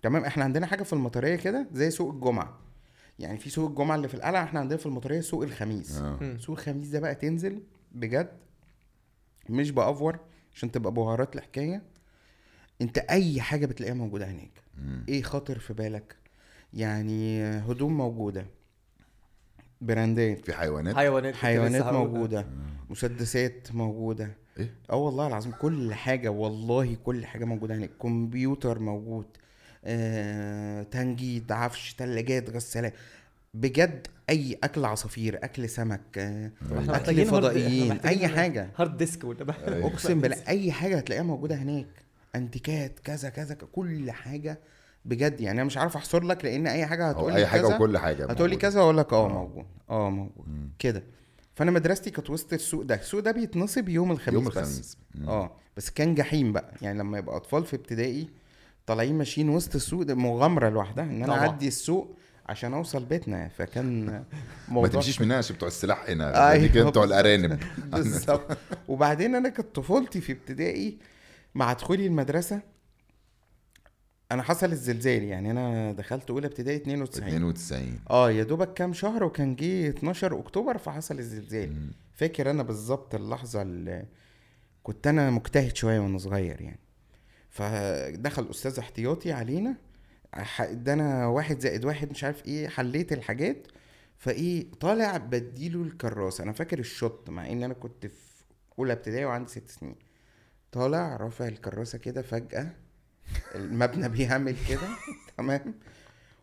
تمام 0.03 0.25
إحنا 0.25 0.45
عندنا 0.45 0.67
حاجة 0.67 0.83
في 0.83 0.93
المطرية 0.93 1.37
كده 1.37 1.67
زي 1.73 1.91
سوق 1.91 2.15
الجمعة. 2.15 2.59
يعني 3.19 3.39
في 3.39 3.51
سوق 3.51 3.69
الجمعة 3.71 3.97
اللي 3.97 4.09
في 4.09 4.15
القلعة 4.15 4.45
إحنا 4.45 4.61
عندنا 4.61 4.79
في 4.79 4.87
المطرية 4.87 5.21
سوق 5.21 5.43
الخميس. 5.43 5.97
آه. 5.97 6.19
مم. 6.21 6.39
سوق 6.41 6.59
الخميس 6.59 6.89
ده 6.89 7.01
بقى 7.01 7.15
تنزل 7.15 7.63
بجد 7.93 8.33
مش 9.49 9.71
بأفور 9.71 10.19
عشان 10.55 10.71
تبقى 10.73 10.93
بهارات 10.93 11.37
الحكاية 11.37 11.83
أنت 12.81 12.99
أي 12.99 13.41
حاجة 13.41 13.67
بتلاقيها 13.67 13.95
موجودة 13.95 14.27
هناك. 14.31 14.51
مم. 14.79 15.05
إيه 15.09 15.23
خاطر 15.23 15.59
في 15.59 15.75
بالك؟ 15.75 16.17
يعني 16.75 17.43
هدوم 17.45 17.97
موجودة. 17.97 18.47
brand 19.81 20.27
ات. 20.27 20.45
في 20.47 20.53
حيوانات؟ 20.53 20.95
حيوانات 20.97 21.35
حيوانات. 21.35 21.85
موجودة 21.93 22.47
مسدسات 22.91 23.69
موجودة. 23.75 24.31
إيه؟ 24.59 24.75
آه 24.91 24.97
والله 24.97 25.27
العظيم 25.27 25.53
كل 25.53 25.95
حاجة 25.95 26.29
والله 26.29 26.97
كل 27.05 27.27
حاجة 27.27 27.45
موجودة. 27.45 27.75
هناك 27.75 27.91
كمبيوتر 28.03 28.79
موجود 28.79 29.27
آه، 29.85 30.83
تنجيد 30.83 31.53
عفش 31.53 31.95
ثلاجات 31.99 32.51
غسالات 32.51 32.95
بجد 33.55 34.07
أي 34.31 34.59
أكل 34.65 34.85
عصافير 34.85 35.45
أكل 35.45 35.69
سمك 35.69 36.01
آه، 36.19 36.51
إحنا 36.79 36.97
أكل 36.97 37.25
فضائيين 37.27 37.93
أي 37.93 38.29
حاجة. 38.29 38.71
hard 38.77 38.97
disk 38.97 39.25
ولا 39.25 39.47
أيوة. 39.69 39.87
أقسم 39.87 40.21
بالله 40.21 40.37
أي 40.49 40.73
حاجة 40.73 40.97
هتلاقيها 40.97 41.23
موجودة 41.25 41.55
هناك. 41.55 41.87
أنتيكات 42.35 42.99
كذا 43.01 43.29
كذا 43.29 43.55
كل 43.55 44.11
حاجة 44.11 44.59
بجد 45.07 45.41
يعني 45.41 45.57
أنا 45.61 45.67
مش 45.67 45.77
عارف 45.77 45.97
أحصر 45.97 46.23
لك 46.23 46.45
لأن 46.45 46.67
أي 46.67 46.87
حاجة 46.87 47.09
هتقول 47.09 47.33
لي 47.33 47.39
أي 47.39 47.47
حاجة 47.47 47.61
كذا 47.63 47.75
وكل 47.77 47.99
حاجة 47.99 48.25
هتقول 48.27 48.51
لي. 48.51 48.57
كذا 48.57 48.81
أقول 48.81 48.99
لك 48.99 49.13
آه 49.13 49.25
آه. 49.27 49.29
موجود 49.29 49.65
آه 49.91 50.11
موجود. 50.11 50.47
كده 50.79 51.03
فأنا 51.55 51.71
مدرستي 51.71 52.11
كانت 52.11 52.31
وسط 52.31 52.53
السوق 52.53 52.83
ده 52.83 52.95
السوق 52.95 53.21
ده 53.21 53.31
بيتنصب 53.33 53.89
يوم 53.89 54.11
الخميس 54.13 54.35
يوم 54.35 54.45
بس. 54.45 54.57
الخميس 54.57 54.97
مم. 55.15 55.29
آه 55.29 55.51
بس 55.77 55.91
كان 55.91 56.15
جحيم 56.15 56.53
بقى 56.53 56.75
يعني 56.83 56.99
لما 56.99 57.19
يبقى 57.19 57.37
أطفال 57.37 57.65
في 57.65 57.77
ابتدائي 57.77 58.29
طالعين 58.87 59.19
ماشيين 59.19 59.49
وسط 59.49 59.75
السوق 59.75 60.03
ده 60.03 60.15
مغامرة 60.15 60.69
لوحدها 60.69 61.05
إن 61.05 61.25
أنا. 61.25 61.33
أعدي 61.39 61.69
السوق 61.69 62.17
عشان 62.47 62.75
أوصل 62.75 63.05
بيتنا 63.05 63.49
فكان 63.49 64.05
ما 64.07 64.25
موضوع 64.69 64.91
تمشيش 64.91 65.21
منها 65.21 65.37
عشان 65.37 65.57
بتوع 65.57 65.69
السلاح 65.69 66.05
هنا 66.11 66.51
أيوة. 66.53 66.91
بتوع 66.91 67.05
الأرانب 67.05 67.61
بالظبط 67.93 68.59
وبعدين 68.89 69.35
أنا 69.35 69.49
كانت 69.49 69.77
طفولتي 69.77 70.21
في 70.21 70.33
ابتدائي 70.33 70.99
مع 71.55 71.73
دخولي 71.73 72.07
المدرسة 72.07 72.61
أنا 74.33 74.43
حصل 74.43 74.73
الزلزال 74.73 75.25
يعني 75.25 75.51
أنا 75.51 75.93
دخلت 75.93 76.31
أولى 76.31 76.47
ابتدائي 76.47 76.77
92 76.77 77.29
92 77.29 78.01
آه 78.11 78.31
يا 78.31 78.43
دوبك 78.43 78.73
كام 78.73 78.93
شهر 78.93 79.25
وكان 79.25 79.57
جه 79.57 79.89
12 79.89 80.39
أكتوبر 80.41 80.79
فحصل 80.79 81.19
الزلزال. 81.19 81.73
مم. 81.73 81.93
فاكر 82.13 82.51
أنا 82.51 82.63
بالظبط 82.63 83.15
اللحظة 83.15 83.63
اللي 83.63 84.07
كنت 84.83 85.07
أنا 85.07 85.31
مجتهد 85.31 85.77
شوية 85.77 86.01
وأنا 86.01 86.19
صغير 86.19 86.61
يعني. 86.61 86.81
فدخل 87.51 88.51
أستاذ 88.51 88.79
احتياطي 88.79 89.33
علينا 89.33 89.77
ادانا 90.61 91.27
واحد 91.27 91.61
زائد 91.61 91.85
واحد 91.85 92.11
مش 92.11 92.25
عارف 92.25 92.47
إيه 92.47 92.69
حليت 92.69 93.13
الحاجات. 93.13 93.67
فإيه 94.19 94.67
طالع 94.81 95.17
بديله 95.17 95.83
الكراسة. 95.83 96.45
أنا 96.45 96.53
فاكر 96.53 96.79
الشط 96.79 97.31
مع 97.31 97.47
إن 97.51 97.63
أنا 97.63 97.75
كنت 97.75 98.07
في 98.07 98.45
أولى 98.79 98.93
ابتدائي 98.93 99.25
وعندي 99.25 99.51
ست 99.51 99.69
سنين. 99.69 99.97
طالع 100.73 101.17
رافع 101.17 101.49
الكراسة 101.49 101.99
كده 101.99 102.23
فجأة. 102.23 102.73
المبنى 103.55 104.09
بيعمل 104.09 104.57
كده. 104.69 104.89
تمام. 105.39 105.75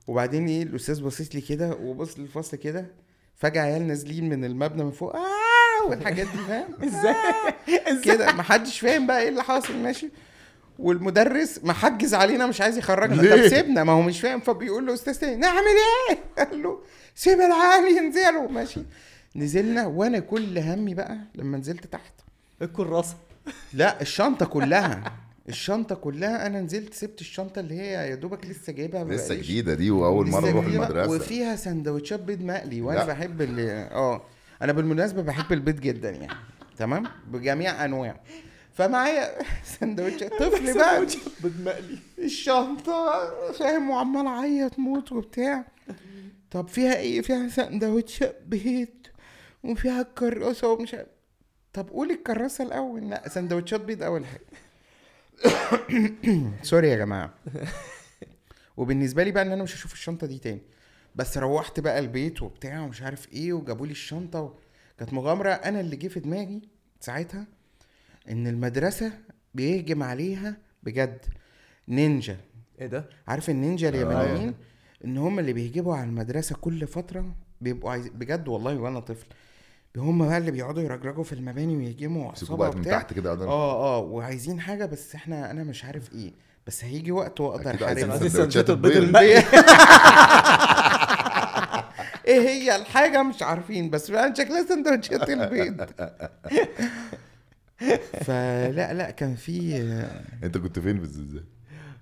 وبعدين 0.08 0.48
إيه 0.48 0.63
الأستاذ 0.63 1.02
باصص 1.02 1.36
لي 1.36 1.41
كده 1.41 1.76
وبص 1.82 2.19
للفصل 2.19 2.58
كده 2.58 2.86
فجأة 3.36 3.62
عيال 3.62 3.88
نازلين 3.88 4.30
من 4.30 4.46
المبنى 4.46 4.84
من 4.84 4.91
فوق 4.91 5.15
آه 5.15 5.89
والحاجات 5.89 6.28
دي 6.28 6.38
فاهم؟ 6.48 6.74
إزاي؟ 6.88 7.15
كده 8.04 8.32
محدش 8.32 8.80
فاهم 8.80 9.08
بقى 9.08 9.22
إيه 9.22 9.30
اللي 9.30 9.43
حاصل 9.43 9.78
ماشي. 9.78 10.10
والمدرس 10.80 11.60
محجز 11.63 12.13
علينا 12.13 12.46
مش 12.48 12.62
عايز 12.62 12.78
يخرجنا. 12.78 13.22
ليه؟ 13.22 13.43
طب 13.43 13.48
سيبنا 13.56 13.84
ما 13.84 13.91
هو 13.93 14.02
مش 14.02 14.22
فاهم. 14.22 14.39
فبيقول 14.39 14.86
له 14.88 14.93
أستاذ 14.93 15.19
تاني 15.19 15.36
نعمل 15.36 15.58
إيه؟ 16.10 16.17
قال 16.46 16.63
له 16.63 16.80
سيب 17.15 17.39
العيال 17.41 17.98
ينزلوا 17.98 18.52
ماشي. 18.52 18.82
نزلنا 19.36 19.86
وأنا 19.86 20.19
كل 20.19 20.58
همي 20.60 20.93
بقى 20.93 21.17
لما 21.36 21.58
نزلت 21.58 21.88
تحت. 21.88 22.13
الكراسة؟ 22.62 23.15
لا 23.74 24.02
الشنطة 24.02 24.46
كلها. 24.46 25.13
الشنطة 25.50 25.96
كلها 25.96 26.46
أنا 26.48 26.62
نزلت 26.62 26.94
سبت 26.94 27.22
الشنطة 27.22 27.60
اللي 27.60 27.76
هي 27.76 28.10
يا 28.10 28.16
دوبك 28.16 28.46
لسه 28.46 28.74
جايبها 28.74 29.04
لسه 29.04 29.36
جديدة 29.36 29.74
دي 29.74 29.92
وأول 29.92 30.30
مرة 30.30 30.50
أروح 30.50 30.66
المدرسة. 30.66 31.12
وفيها 31.12 31.56
سندوتشات 31.56 32.20
بيض 32.20 32.42
مقلي 32.42 32.82
وأنا 32.82 33.00
لا. 33.00 33.06
بحب 33.06 33.42
ال 33.42 33.60
آه. 33.92 34.22
أنا 34.62 34.72
بالمناسبة 34.74 35.22
بحب 35.22 35.54
البيض 35.54 35.80
جدا 35.80 36.10
يعني. 36.10 36.34
تمام؟ 36.78 37.04
بجميع 37.28 37.86
أنواعه. 37.86 38.20
فمعايا 38.74 39.32
سندوتشات. 39.64 40.34
طفل 40.44 40.74
بقى. 40.74 41.06
بالمقلي 41.40 41.98
الشنطة 42.20 43.12
فاهم؟ 43.52 43.90
وعمال 43.90 44.28
أعيط 44.28 44.80
موت 44.80 45.12
وبتاع. 45.12 45.66
طب 46.52 46.68
فيها 46.68 46.96
إيه؟ 46.98 47.22
فيها 47.22 47.48
سندوتشات 47.50 48.42
بيض 48.48 48.88
وفيها 49.64 50.02
الكراسة 50.02 50.68
ومش 50.68 50.94
عارف. 50.94 51.08
طب 51.74 51.90
قولي 51.90 52.14
الكراسة 52.14 52.64
الأول. 52.64 53.10
لا 53.10 53.30
سندوتشات 53.30 53.82
بيض 53.82 54.04
أول 54.04 54.26
حاجة. 54.26 54.46
سوري 56.62 56.89
يا 56.89 56.96
جماعة. 56.96 57.34
وبالنسبة 58.78 59.24
لي 59.24 59.32
بقى 59.32 59.43
إن 59.43 59.52
أنا 59.52 59.63
مش 59.63 59.76
هشوف 59.76 59.93
الشنطة 59.93 60.28
دي 60.28 60.39
تاني. 60.39 60.62
بس 61.15 61.38
روحت 61.38 61.80
بقى 61.80 62.00
البيت 62.00 62.41
وبتاع 62.41 62.80
ومش 62.82 63.02
عارف 63.02 63.34
إيه 63.34 63.54
وجابوا 63.54 63.86
لي 63.86 63.91
الشنطة 63.91 64.41
و... 64.41 64.54
كانت 64.98 65.13
مغامرة. 65.13 65.50
أنا 65.50 65.80
اللي 65.80 65.96
جه 65.96 66.08
في 66.08 66.19
دماغي 66.19 66.62
ساعتها 67.00 67.48
إن 68.30 68.48
المدرسة 68.48 69.12
بيهجم 69.54 70.04
عليها 70.04 70.58
بجد. 70.84 71.26
نينجا. 71.88 72.38
إيه 72.80 72.88
ده؟ 72.88 73.10
عارف 73.28 73.50
النينجا 73.50 73.89
اليابانيين؟ 73.89 74.54
إن 75.06 75.17
هم 75.17 75.39
اللي 75.39 75.54
بيهجموا 75.54 75.96
على 75.96 76.08
المدرسة 76.08 76.56
كل 76.56 76.88
فترة 76.88 77.36
بيبقوا 77.62 77.91
عايز 77.91 78.08
بجد 78.08 78.48
والله 78.48 78.78
وأنا 78.78 79.00
طفل. 79.00 79.26
هم 79.98 80.28
بقى 80.28 80.38
اللي 80.38 80.52
بيقعدوا 80.52 80.84
يرجرجوا 80.84 81.24
في 81.24 81.34
المباني 81.34 81.76
ويهجموا 81.78 82.28
يمسكوا 82.30 82.46
عصابه 82.46 82.58
بقى 82.58 82.72
من 82.72 82.80
وبتاع. 82.80 82.98
تحت 82.98 83.14
كده 83.14 83.32
آه 83.32 83.98
آه 83.98 84.00
وعايزين 84.00 84.60
حاجة 84.60 84.86
بس 84.86 85.16
إحنا 85.16 85.52
أنا 85.52 85.64
مش 85.64 85.86
عارف 85.86 86.14
إيه. 86.14 86.34
بس 86.68 86.84
هيجي 86.84 87.12
وقت 87.12 87.40
وأقدر 87.42 87.70
أكيد 87.70 87.84
عايزين 87.84 88.30
سندوتشات 88.30 88.70
البيض. 88.70 88.98
المقلي. 88.98 89.44
إيه 92.28 92.40
هي 92.40 92.76
الحاجة؟ 92.76 93.24
مش 93.24 93.44
عارفين 93.44 93.90
بس 93.90 94.12
بقى 94.12 94.34
شكلها 94.36 94.66
سندوتشات 94.66 95.30
البيض. 95.30 95.86
فلا 98.26 98.94
لا 98.94 99.12
كان 99.12 99.36
في 99.36 99.78
أنت 100.44 100.58
كنت 100.58 100.80
فين 100.80 100.98
في 100.98 101.04
الزلزال؟ 101.04 101.44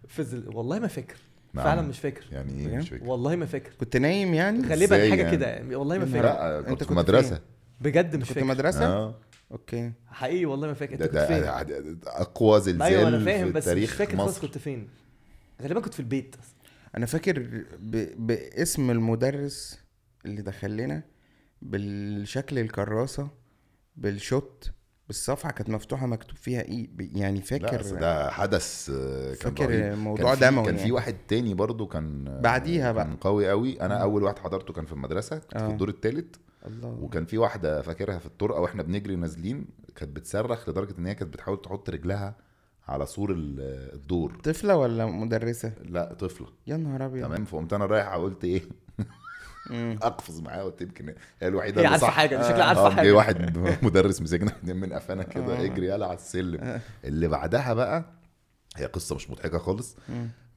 في 0.07 0.19
الزل... 0.19 0.43
والله 0.55 0.79
ما 0.79 0.87
فاكر. 0.87 1.17
نعم. 1.53 1.65
فعلا 1.65 1.81
مش 1.81 1.99
فاكر. 1.99 2.23
يعني 2.31 2.69
إيه 2.69 2.77
مش 2.77 2.89
فاكر؟ 2.89 3.03
والله 3.05 3.35
ما 3.35 3.45
فاكر. 3.45 3.71
كنت 3.79 3.97
نايم 3.97 4.33
يعني؟ 4.33 4.67
غالبا 4.67 5.09
حاجة 5.09 5.21
يعني؟ 5.23 5.37
كده. 5.37 5.77
والله 5.77 5.97
ما 5.97 6.05
فاكر. 6.05 6.23
لا 6.23 6.61
كنت 6.61 6.69
كنت 6.69 6.83
في 6.83 6.93
مدرسة. 6.93 7.39
بجد 7.81 8.15
مش 8.15 8.27
كنت 8.27 8.33
فاكر. 8.33 8.45
مدرسة؟ 8.47 8.85
آه. 8.85 9.15
أوكي. 9.51 9.91
حقيقي 10.07 10.45
والله 10.45 10.67
ما 10.67 10.73
فاكر. 10.73 10.95
ده 10.95 11.05
أنت 11.05 11.11
كنت 11.17 11.23
فين؟ 11.27 11.41
ده 11.41 11.63
ده- 11.63 11.97
أقوى 12.21 12.59
زلزال 12.61 12.81
أيوه 12.81 13.07
أنا 13.07 13.25
فاهم 13.25 13.45
في 13.47 13.51
بس 13.51 13.61
مش 13.63 13.65
تاريخ 13.65 13.93
فاكر 13.93 14.17
خالص 14.17 14.31
مصر. 14.37 14.41
كنت 14.47 14.57
فين. 14.57 14.89
غالبا 15.61 15.79
كنت 15.79 15.93
في 15.93 15.99
البيت 15.99 16.35
أنا 16.97 17.05
فاكر 17.05 17.39
ب... 17.79 18.25
باسم 18.27 18.91
المدرس 18.91 19.79
اللي 20.25 20.41
دخل 20.41 20.77
لنا 20.77 21.03
بالشكل 21.61 22.59
الكراسة 22.59 23.29
بالشوت 23.95 24.71
بالصفحة 25.07 25.51
كانت 25.51 25.69
مفتوحة 25.69 26.05
مكتوب 26.05 26.37
فيها 26.37 26.61
إيه. 26.61 26.87
ب- 26.93 27.17
يعني 27.17 27.39
لا 27.39 27.45
فاكر 27.45 27.81
أصل 27.81 27.99
ده 27.99 28.31
حدث 28.31 28.87
كان 28.91 29.35
فاكر 29.35 29.69
رهيب. 29.69 29.97
موضوع 29.97 30.25
كان 30.35 30.35
في- 30.35 30.45
دموي 30.55 30.65
كان 30.65 30.75
في 30.75 30.79
يعني. 30.81 30.91
واحد 30.91 31.15
تاني 31.27 31.53
برضو 31.53 31.87
كان 31.87 32.39
بعديها 32.41 32.91
بقى. 32.91 33.05
كان 33.05 33.15
قوي 33.15 33.49
قوي. 33.49 33.81
أنا 33.81 34.01
أول 34.01 34.23
واحد 34.23 34.39
حضرته 34.39 34.73
كان 34.73 34.85
في 34.85 34.91
المدرسة 34.93 35.37
كنت 35.37 35.57
في 35.57 35.63
آه. 35.65 35.69
الدور 35.71 35.89
الثالث 35.89 36.35
الله. 36.67 36.89
وكان 37.01 37.25
في 37.25 37.37
واحدة 37.37 37.81
فاكرها 37.81 38.19
في 38.19 38.25
الطرقه 38.25 38.59
وإحنا 38.61 38.83
بنجري 38.83 39.15
نازلين 39.15 39.65
كانت 39.95 40.15
بتصرخ 40.15 40.69
لدرجة 40.69 40.95
إن 40.99 41.05
هي 41.05 41.15
كانت 41.15 41.33
بتحاول 41.33 41.61
تحط 41.61 41.89
رجلها 41.89 42.35
على 42.87 43.05
سور 43.05 43.31
ال- 43.31 43.93
الدور. 43.95 44.35
طفلة 44.43 44.75
ولا 44.77 45.05
مدرسة؟ 45.05 45.73
لا 45.83 46.13
طفلة. 46.13 46.47
يا 46.67 46.77
نهار 46.77 47.05
أبيض. 47.05 47.25
تمام 47.25 47.45
فقمت 47.45 47.73
أنا 47.73 47.85
رايح 47.85 48.07
قلت 48.13 48.43
إيه. 48.43 48.61
أقفز 50.01 50.39
معاها 50.41 50.63
قلت 50.63 50.81
يمكن 50.81 51.13
هي 51.41 51.47
الوحيدة 51.47 51.81
هي 51.81 51.85
اللي 51.85 51.87
عارفه 51.87 52.07
صح. 52.07 52.13
حاجة 52.13 52.37
دي 52.37 52.43
شكلها 52.43 52.63
عارفه 52.63 52.89
جه 52.89 52.93
حاجة. 52.95 53.11
واحد 53.11 53.57
مدرس 53.85 54.21
مسكنا 54.21 54.53
من 54.73 54.93
قفانا 54.93 55.23
كده 55.23 55.59
آه. 55.61 55.65
اجري 55.65 55.87
يلا 55.87 56.05
على 56.05 56.15
السلم. 56.17 56.79
اللي 57.03 57.27
بعدها 57.27 57.73
بقى 57.73 58.05
هي 58.75 58.85
قصة 58.85 59.15
مش 59.15 59.29
مضحكة 59.29 59.57
خالص. 59.57 59.95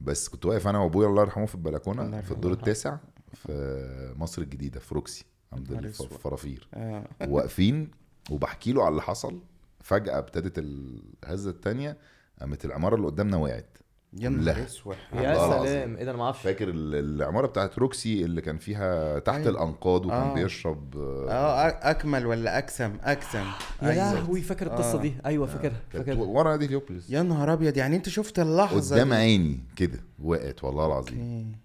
بس 0.01 0.29
كنت 0.29 0.45
واقف 0.45 0.67
أنا 0.67 0.79
وأبويا 0.79 1.07
الله 1.07 1.21
يرحمه 1.21 1.45
في 1.45 1.55
الله 1.55 1.69
البلكونه 1.69 2.03
يرحمه. 2.03 2.21
في 2.21 2.31
الدور 2.31 2.51
التاسع 2.51 2.97
في 3.33 4.13
مصر 4.17 4.41
الجديدة 4.41 4.79
في 4.79 4.95
روكسي. 4.95 5.25
عند. 5.55 5.71
الفرافير 6.11 6.67
آه. 6.73 7.03
واقفين 7.27 7.91
وبحكي 8.31 8.71
له 8.73 8.81
على 8.83 8.89
اللي 8.91 9.01
حصل 9.01 9.39
فجأة 9.83 10.17
ابتدت 10.17 10.53
الهزة 10.57 11.49
التانية 11.49 11.97
قامت 12.39 12.65
العمارة 12.65 12.95
اللي 12.95 13.07
قدامنا 13.07 13.37
وقعت 13.37 13.77
يا 14.19 14.29
نهار. 14.29 14.63
أسود 14.65 14.95
يا. 15.13 15.33
سلام 15.35 15.95
إيه 15.97 16.03
ده 16.03 16.09
أنا 16.11 16.17
ما 16.17 16.23
أعرفش 16.23 16.41
فاكر 16.41 16.69
ال- 16.69 16.95
العمارة 16.95 17.47
بتاعت 17.47 17.79
روكسي 17.79 18.25
اللي 18.25 18.41
كان 18.41 18.57
فيها 18.57 19.19
تحت 19.19 19.35
أيوة. 19.37 19.49
الأنقاض 19.49 20.05
وكان 20.05 20.21
آه. 20.21 20.33
بيشرب 20.33 20.97
آه 20.97 21.69
أ- 21.69 21.85
أكمل 21.85 22.25
ولا 22.25 22.57
أكسم 22.57 22.97
أكسم 23.03 23.45
يا 23.81 23.89
أيوة. 23.89 24.13
لهوي 24.13 24.41
فاكر 24.41 24.67
القصة 24.67 24.97
آه. 24.99 25.01
دي 25.01 25.13
أيوه 25.25 25.45
فاكرها 25.47 25.81
كانت 25.93 26.05
فاكرها 26.07 26.23
ورا 26.23 26.51
نادي 26.51 26.65
هليوبوليس 26.65 27.09
يا 27.09 27.21
نهار 27.23 27.53
أبيض 27.53 27.77
يعني 27.77 27.95
أنت 27.95 28.09
شفت 28.09 28.39
اللحظة 28.39 28.95
قدام 28.95 29.09
دي. 29.09 29.15
عيني 29.15 29.59
كده 29.75 29.99
وقعت 30.23 30.63
والله 30.63 30.85
العظيم 30.85 31.19
أوكي. 31.19 31.64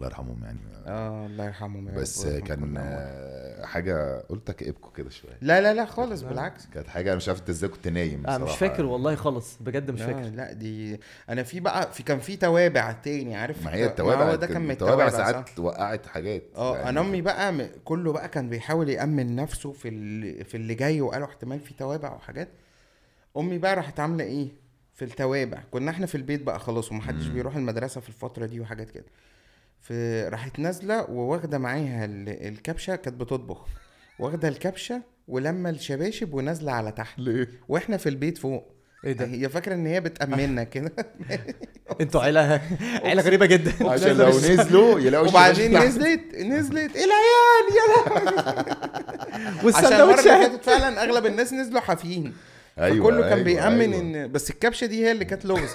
الله 0.00 0.08
يرحمهم 0.08 0.44
يعني. 0.44 0.58
آه 0.86 1.26
الله 1.26 1.44
يرحمهم 1.44 1.88
يا 1.88 1.92
رب 1.92 1.98
بس 2.00 2.26
كان 2.26 2.78
حاجة 3.64 4.20
قلت 4.20 4.50
اكئبكم 4.50 4.90
كده 4.96 5.10
شوية. 5.10 5.38
لا 5.40 5.60
لا 5.60 5.74
لا 5.74 5.84
خالص 5.84 6.22
بالعكس. 6.22 6.66
كانت 6.66 6.88
حاجة 6.88 7.08
أنا 7.08 7.16
مش 7.16 7.28
عارف 7.28 7.40
أنت 7.40 7.48
إزاي 7.48 7.70
كنت 7.70 7.88
نايم 7.88 8.26
أنا 8.26 8.44
مش. 8.44 8.56
فاكر 8.56 8.84
والله 8.84 9.14
خالص 9.14 9.56
بجد 9.60 9.90
مش 9.90 10.00
لا 10.00 10.06
فاكر. 10.06 10.20
لا 10.28 10.52
دي 10.52 11.00
أنا 11.28 11.42
في 11.42 11.60
بقى 11.60 11.92
في 11.92 12.02
كان 12.02 12.18
في 12.18 12.36
توابع 12.36 12.92
تاني 12.92 13.36
عارف؟ 13.36 13.64
ما 13.64 13.74
هي 13.74 13.82
الت- 13.84 13.90
التوابع 13.90 14.34
ده 14.34 14.46
كان 14.46 14.62
من 14.62 14.70
التوابع 14.70 15.08
ساعات؟ 15.08 15.58
وقعت 15.58 16.06
حاجات 16.06 16.42
آه 16.56 16.76
يعني. 16.76 16.88
أنا 16.88 17.00
أمي 17.00 17.22
بقى 17.22 17.52
م- 17.52 17.68
كله 17.84 18.12
بقى 18.12 18.28
كان 18.28 18.48
بيحاول 18.48 18.88
يأمن 18.88 19.36
نفسه 19.36 19.72
في 19.72 19.88
اللي 19.88 20.44
في 20.44 20.56
اللي 20.56 20.74
جاي 20.74 21.00
وقالوا 21.00 21.26
احتمال 21.26 21.60
في 21.60 21.74
توابع 21.74 22.14
وحاجات. 22.14 22.48
أمي 23.36 23.58
بقى 23.58 23.76
راحت 23.76 24.00
عاملة 24.00 24.24
إيه؟ 24.24 24.48
في 24.94 25.04
التوابع. 25.04 25.58
كنا 25.70 25.90
إحنا 25.90 26.06
في 26.06 26.14
البيت 26.14 26.42
بقى 26.42 26.58
خلاص 26.60 26.92
ومحدش. 26.92 27.26
بيروح 27.26 27.56
المدرسة 27.56 28.00
في 28.00 28.08
الفترة 28.08 28.46
دي 28.46 28.60
وحاجات 28.60 28.90
كده. 28.90 29.04
في 29.82 30.28
راحت 30.28 30.58
نازلة 30.58 31.10
وواخدة 31.10 31.58
معاها 31.58 32.04
ال- 32.04 32.46
الكبشة 32.48 32.96
كانت 32.96 33.20
بتطبخ. 33.20 33.66
واخدة 34.18 34.48
الكبشة 34.48 35.02
ولما 35.28 35.70
الشباشب 35.70 36.34
ونازلة 36.34 36.72
على 36.72 36.92
تحت. 36.92 37.18
ليه؟ 37.18 37.48
وإحنا 37.68 37.96
في 37.96 38.08
البيت 38.08 38.38
فوق. 38.38 38.74
إيه 39.04 39.12
ده؟ 39.12 39.26
هي 39.26 39.48
فاكرة 39.48 39.74
إن 39.74 39.86
هي 39.86 40.00
بتأمننا 40.00 40.64
كده. 40.64 40.92
أنتوا 42.00 42.20
عيله 42.22 42.60
عيلة 43.04 43.22
غريبة 43.22 43.46
جدا. 43.46 43.72
عشان 43.92 44.16
لو 44.16 44.28
نزلوا 44.28 45.00
يلاقوا 45.00 45.28
وبعدين. 45.28 45.78
نزلت 45.82 46.34
نزلت 46.34 46.90
العيال 46.96 47.66
يلا. 47.78 48.20
عشان 49.76 49.92
المرة 49.92 50.04
والسندوتشات 50.14 50.64
فعلا 50.64 51.02
أغلب 51.04 51.26
الناس 51.26 51.52
نزلوا 51.52 51.80
حافيين. 51.80 52.34
أيوة، 52.78 53.06
فكله 53.10 53.20
كان 53.22 53.32
أيوة، 53.32 53.42
بيأمن 53.44 53.92
أيوة. 53.92 54.00
ان 54.24 54.32
بس 54.32 54.50
الكبشة 54.50 54.86
دي 54.86 55.06
هي 55.06 55.12
اللي 55.12 55.24
كانت 55.24 55.44
لغز. 55.44 55.70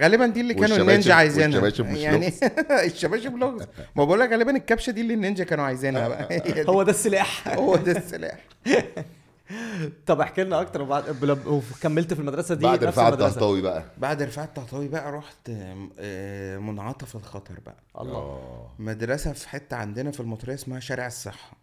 غالبا 0.00 0.26
دي 0.26 0.40
اللي 0.40 0.54
كانوا 0.54 0.76
النينجا 0.76 1.14
عايزينها. 1.14 1.60
والشباشب 1.60 1.86
مش 1.92 1.98
يعني 1.98 2.32
الشباشب 2.86 3.36
لغز. 3.36 3.66
ما 3.96 4.04
بقول 4.04 4.20
لك 4.20 4.30
غالبا 4.30 4.56
الكبشة 4.56 4.90
دي 4.90 5.00
اللي 5.00 5.14
النينجا 5.14 5.44
كانوا 5.44 5.64
عايزينها 5.64 6.08
بقى. 6.08 6.28
هي 6.32 6.38
دي. 6.38 6.68
هو 6.68 6.82
ده 6.82 6.90
السلاح. 6.90 7.48
هو 7.48 7.76
ده 7.76 7.92
السلاح. 7.92 8.38
طب 10.06 10.20
احكي 10.20 10.44
لنا 10.44 10.60
أكتر. 10.60 10.82
وبعد 10.82 11.04
بل- 11.20 11.38
وكملت 11.46 12.14
في 12.14 12.20
المدرسة 12.20 12.54
دي 12.54 12.64
بعد 12.64 12.82
المدرسة. 12.82 13.08
الطهطاوي 13.08 13.60
بقى. 13.62 13.84
بعد 13.98 14.22
رفاعة 14.22 14.44
التهطوي 14.44 14.88
بقى 14.88 15.12
رحت 15.12 15.50
آه، 15.98 16.58
منعطف 16.58 17.16
الخطر 17.16 17.54
بقى. 17.66 17.76
الله. 18.00 18.16
آه. 18.18 18.70
مدرسة 18.78 19.32
في 19.32 19.48
حتة 19.48 19.76
عندنا 19.76 20.10
في 20.10 20.20
المطرية 20.20 20.54
اسمها 20.54 20.80
شارع 20.80 21.06
الصحة. 21.06 21.56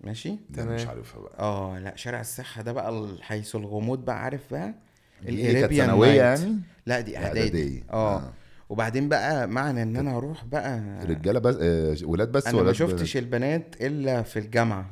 ماشي؟ 0.00 0.36
ده 0.50 0.62
أنا 0.62 0.74
مش. 0.74 0.86
عارفها 0.86 1.20
بقى. 1.20 1.38
آه 1.38 1.78
لا 1.78 1.96
شارع 1.96 2.20
الصحة 2.20 2.62
ده 2.62 2.72
بقى 2.72 3.08
حيث 3.20 3.56
الغموض 3.56 4.04
بقى 4.04 4.22
عارف 4.22 4.40
بقى؟ 4.50 4.74
دي 5.22 5.52
كانت 5.52 5.72
ثانوية. 5.74 6.22
يعني؟ 6.22 6.60
لا 6.86 7.00
دي 7.00 7.18
إعدادي. 7.18 7.84
آه. 7.90 8.32
وبعدين 8.68 9.08
بقى 9.08 9.48
معنى 9.48 9.82
إن 9.82 9.96
أنا 9.96 10.16
أروح 10.16 10.44
بقى 10.44 10.82
رجاله 11.04 11.38
بس 11.38 11.56
آه، 11.60 11.96
ولاد 12.02 12.32
بس 12.32 12.46
أنا 12.46 12.62
ما 12.62 12.72
شفتش 12.72 13.16
البنات 13.16 13.74
إلا 13.80 14.22
في 14.22 14.38
الجامعة. 14.38 14.90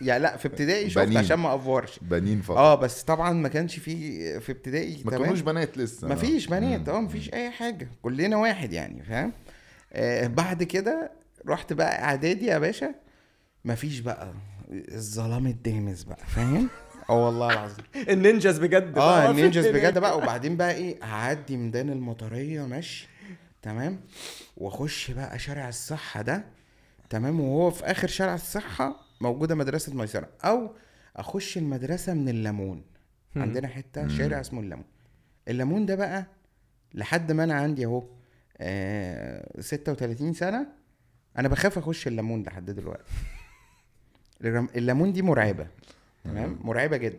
يعني 0.00 0.22
لا 0.22 0.36
في 0.36 0.48
ابتدائي 0.48 0.90
شفت. 0.90 1.16
عشان 1.16 1.36
ما 1.38 1.54
أفورش. 1.54 1.98
بنين 2.02 2.40
فقط. 2.40 2.56
آه 2.56 2.74
بس 2.74 3.02
طبعا 3.02 3.32
ما 3.32 3.48
كانش 3.48 3.78
في 3.78 4.40
في 4.40 4.52
ابتدائي 4.52 5.02
ما؟ 5.04 5.10
كانوش 5.10 5.40
بنات 5.40 5.78
لسه. 5.78 6.08
ما 6.08 6.14
فيش 6.14 6.46
بنات. 6.46 6.88
آه 6.88 7.00
ما 7.00 7.08
فيش 7.08 7.32
أي 7.34 7.50
حاجة. 7.50 7.88
كلنا 8.02 8.36
واحد 8.36 8.72
يعني 8.72 9.02
فاهم؟ 9.02 9.32
آه 9.92 10.26
بعد 10.26 10.62
كده 10.62 11.10
رحت 11.48 11.72
بقى 11.72 12.02
إعدادي 12.04 12.46
يا 12.46 12.58
باشا. 12.58 12.94
ما 13.64 13.74
فيش 13.74 14.00
بقى 14.00 14.32
الظلام 14.70 15.46
الدامس 15.46 16.04
بقى 16.04 16.26
فاهم؟ 16.26 16.68
آه 17.10 17.26
والله 17.26 17.52
العظيم. 17.52 17.84
النينجاز 18.14 18.58
بجد 18.58 18.98
آه. 18.98 19.30
النينجاز 19.30 19.66
بجد 19.66 19.98
بقى. 19.98 20.16
وبعدين 20.18 20.56
بقى 20.56 20.74
إيه 20.74 21.02
اعدي 21.02 21.56
ميدان 21.56 21.90
المطرية 21.90 22.62
ماشي؟ 22.66 23.08
تمام؟ 23.62 24.00
واخش 24.56 25.10
بقى 25.10 25.38
شارع 25.38 25.68
الصحة 25.68 26.22
ده 26.22 26.44
تمام؟ 27.10 27.40
وهو 27.40 27.70
في 27.70 27.84
آخر 27.84 28.08
شارع 28.08 28.34
الصحة 28.34 28.96
موجودة 29.20 29.54
مدرسة 29.54 29.94
ميسرة. 29.94 30.28
أو 30.44 30.70
أخش 31.16 31.58
المدرسة 31.58 32.14
من 32.14 32.28
الليمون. 32.28 32.82
عندنا 33.36 33.68
حتة. 33.68 34.08
شارع 34.08 34.40
اسمه 34.40 34.60
الليمون. 34.60 34.84
الليمون 35.48 35.86
ده 35.86 35.94
بقى 35.94 36.26
لحد 36.94 37.32
ما 37.32 37.44
أنا 37.44 37.54
عندي 37.54 37.84
أهو 37.84 38.04
آه 38.58 39.60
36 39.60 40.32
سنة 40.32 40.66
أنا 41.38 41.48
بخاف 41.48 41.78
أخش 41.78 42.06
الليمون 42.06 42.42
لحد 42.42 42.70
دلوقتي. 42.70 43.12
الليمون 44.76 45.12
دي 45.12 45.22
مرعبة. 45.22 45.66
تمام؟ 46.24 46.58
مرعبة 46.62 46.96
جدا. 46.96 47.18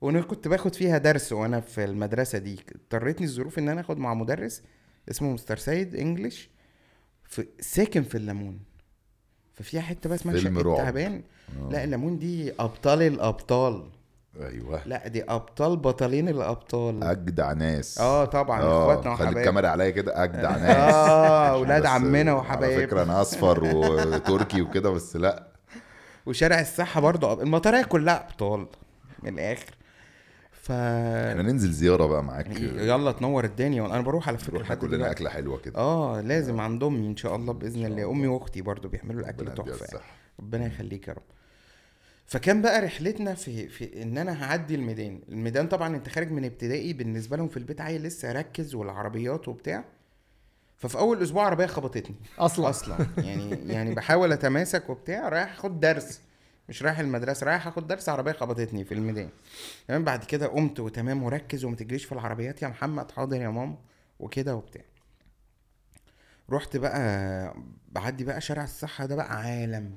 وأنا 0.00 0.20
كنت 0.20 0.48
باخد 0.48 0.74
فيها 0.74 0.98
درس 0.98 1.32
وأنا 1.32 1.60
في 1.60 1.84
المدرسة 1.84 2.38
دي. 2.38 2.60
اضطرتني 2.74 3.26
الظروف 3.26 3.58
إن 3.58 3.68
أنا 3.68 3.80
آخد 3.80 3.98
مع 3.98 4.14
مدرس 4.14 4.62
اسمه 5.10 5.30
مستر 5.32 5.56
سيد 5.56 5.94
انجلش 5.94 6.50
في 7.24 7.46
ساكن 7.60 8.02
في 8.02 8.14
الليمون. 8.14 8.58
ففيها 9.54 9.80
حتة 9.80 10.08
بقى 10.08 10.16
اسمها 10.18 10.36
شقة. 10.36 10.76
تعبان. 10.76 11.22
آه. 11.60 11.68
لا 11.72 11.84
الليمون 11.84 12.18
دي 12.18 12.52
أبطال 12.58 13.02
الأبطال. 13.02 13.88
أيوه. 14.40 14.82
لا 14.86 15.08
دي 15.08 15.24
أبطال 15.24 15.76
بطلين 15.76 16.28
الأبطال. 16.28 17.02
أجدع 17.04 17.52
ناس. 17.52 17.98
آه 18.00 18.24
طبعا 18.24 18.60
آه 18.62 18.82
إخواتنا 18.82 19.02
خلي 19.02 19.12
وحبايبنا. 19.14 19.40
الكاميرا 19.40 19.68
عليا 19.68 19.90
كده. 19.90 20.24
أجدع 20.24 20.56
ناس. 20.66 20.76
آه 20.76 21.48
أولاد 21.48 21.82
بس 21.82 21.88
عمنا 21.88 22.18
على 22.30 22.32
وحبايبنا. 22.32 22.86
فكرة 22.86 23.02
أنا 23.02 23.20
أصفر 23.20 23.64
وتركي 23.64 24.62
وكده 24.62 24.90
بس 24.90 25.16
لا. 25.16 25.51
وشارع 26.26 26.60
الصحه 26.60 27.00
برضه 27.00 27.42
المطريه 27.42 27.82
كلها 27.82 28.26
أبطال 28.26 28.66
من 29.22 29.34
الآخر. 29.34 29.74
ف 30.52 30.72
إحنا 30.72 31.42
ننزل 31.42 31.70
زيارة 31.70 32.06
بقى 32.06 32.24
معاك. 32.24 32.60
يلا 32.60 33.12
تنور 33.12 33.44
الدنيا 33.44 33.86
أنا 33.86 34.00
بروح 34.00 34.28
على 34.28 34.38
فكرة 34.38 34.54
نروح 34.54 34.62
لحد 34.66 34.76
ناكل 34.76 34.86
لنا 34.86 34.96
دلوقتي. 34.96 35.16
أكلة 35.16 35.30
حلوة 35.30 35.58
كده. 35.58 35.78
آه 35.78 36.20
لازم 36.20 36.60
عند 36.60 36.84
امي 36.84 37.06
إن 37.06 37.16
شاء 37.16 37.36
الله 37.36 37.52
بإذن 37.52 37.86
الله. 37.86 38.10
أمي 38.10 38.26
وأختي 38.26 38.62
برضو 38.62 38.88
بيعملوا 38.88 39.20
الأكل 39.20 39.54
تحفة 39.54 39.86
يعني. 39.86 40.04
ربنا 40.40 40.66
يخليك 40.66 41.08
يا 41.08 41.12
رب. 41.12 41.22
فكان 42.26 42.62
بقى 42.62 42.80
رحلتنا 42.80 43.34
في 43.34 43.68
في 43.68 44.02
إن 44.02 44.18
أنا 44.18 44.44
هعدي 44.44 44.74
الميدان. 44.74 45.20
الميدان 45.28 45.68
طبعا 45.68 45.96
أنت 45.96 46.08
خارج 46.08 46.30
من 46.30 46.44
ابتدائي 46.44 46.92
بالنسبة 46.92 47.36
لهم 47.36 47.48
في 47.48 47.56
البيت 47.56 47.80
عيل 47.80 48.02
لسه 48.02 48.30
اركز 48.30 48.74
والعربيات 48.74 49.48
وبتاع. 49.48 49.84
ففي 50.82 50.98
أول 50.98 51.22
أسبوع 51.22 51.46
عربية 51.46 51.66
خبطتني. 51.66 52.16
أصلا. 52.38 52.70
أصلا. 52.70 53.06
يعني 53.18 53.72
يعني 53.72 53.94
بحاول 53.94 54.32
أتماسك 54.32 54.90
وبتاع 54.90 55.28
رايح 55.28 55.52
أخد 55.52 55.80
درس. 55.80 56.20
مش 56.68 56.82
رايح 56.82 56.98
المدرسة 56.98 57.46
رايح 57.46 57.66
أخد 57.66 57.86
درس 57.86 58.08
عربية 58.08 58.32
خبطتني 58.32 58.84
في 58.84 58.94
الميدان. 58.94 59.28
تمام 59.88 60.04
بعد 60.04 60.24
كده 60.24 60.46
قمت 60.46 60.80
وتمام 60.80 61.22
وركز 61.22 61.64
وما 61.64 61.76
تجريش 61.76 62.04
في 62.04 62.12
العربيات. 62.12 62.62
يا 62.62 62.68
محمد 62.68 63.10
حاضر 63.10 63.40
يا 63.40 63.48
ماما 63.48 63.76
وكده 64.20 64.54
وبتاع. 64.54 64.82
رحت 66.50 66.76
بقى 66.76 67.54
بعدي 67.92 68.24
بقى 68.24 68.40
شارع 68.40 68.64
الصحة 68.64 69.06
ده 69.06 69.16
بقى 69.16 69.38
عالم. 69.38 69.96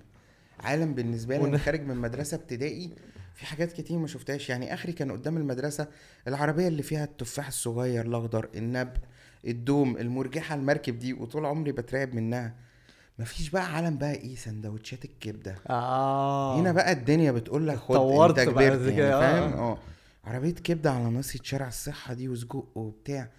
عالم 0.60 0.94
بالنسبة 0.94 1.38
لي. 1.38 1.46
أنا 1.46 1.58
خارج 1.58 1.82
من 1.82 1.98
مدرسة 1.98 2.36
ابتدائي. 2.36 2.96
في 3.36 3.46
حاجات 3.46 3.72
كتير 3.72 3.98
ما 3.98 4.08
شفتهاش. 4.08 4.50
يعني 4.50 4.74
آخري 4.74 4.94
كان 4.94 5.12
قدام 5.12 5.38
المدرسة 5.38 5.88
العربية 6.28 6.68
اللي 6.68 6.84
فيها 6.84 7.04
التفاح 7.04 7.48
الصغير 7.48 8.06
الأخضر 8.06 8.50
النبق 8.56 8.98
الدوم 9.46 9.98
المرجحة 9.98 10.56
المركب 10.56 11.00
دي 11.00 11.14
وطول 11.14 11.46
عمري 11.46 11.72
بترعب 11.72 12.14
منها. 12.14 12.56
مفيش 13.20 13.50
بقى 13.50 13.76
عالم 13.76 13.98
بقى 13.98 14.14
إيه 14.16 14.36
سندوتشات 14.36 15.06
الكبدة. 15.06 15.56
آه. 15.70 16.60
هنا 16.60 16.72
بقى 16.72 16.92
الدنيا 16.92 17.32
بتقول 17.32 17.68
لك 17.68 17.78
خد 17.78 17.96
انت 18.30 18.40
كبرت 18.40 18.80
يعني 18.82 18.96
كده، 18.96 19.16
آه. 19.18 19.20
فاهم؟ 19.20 19.54
آه. 19.54 19.78
عربية 20.26 20.52
كبدة 20.52 20.92
على 20.92 21.10
ناصيه 21.10 21.40
شارع 21.44 21.68
الصحة 21.68 22.14
دي 22.14 22.30
وسجق 22.30 22.66
وبتاع. 22.76 23.30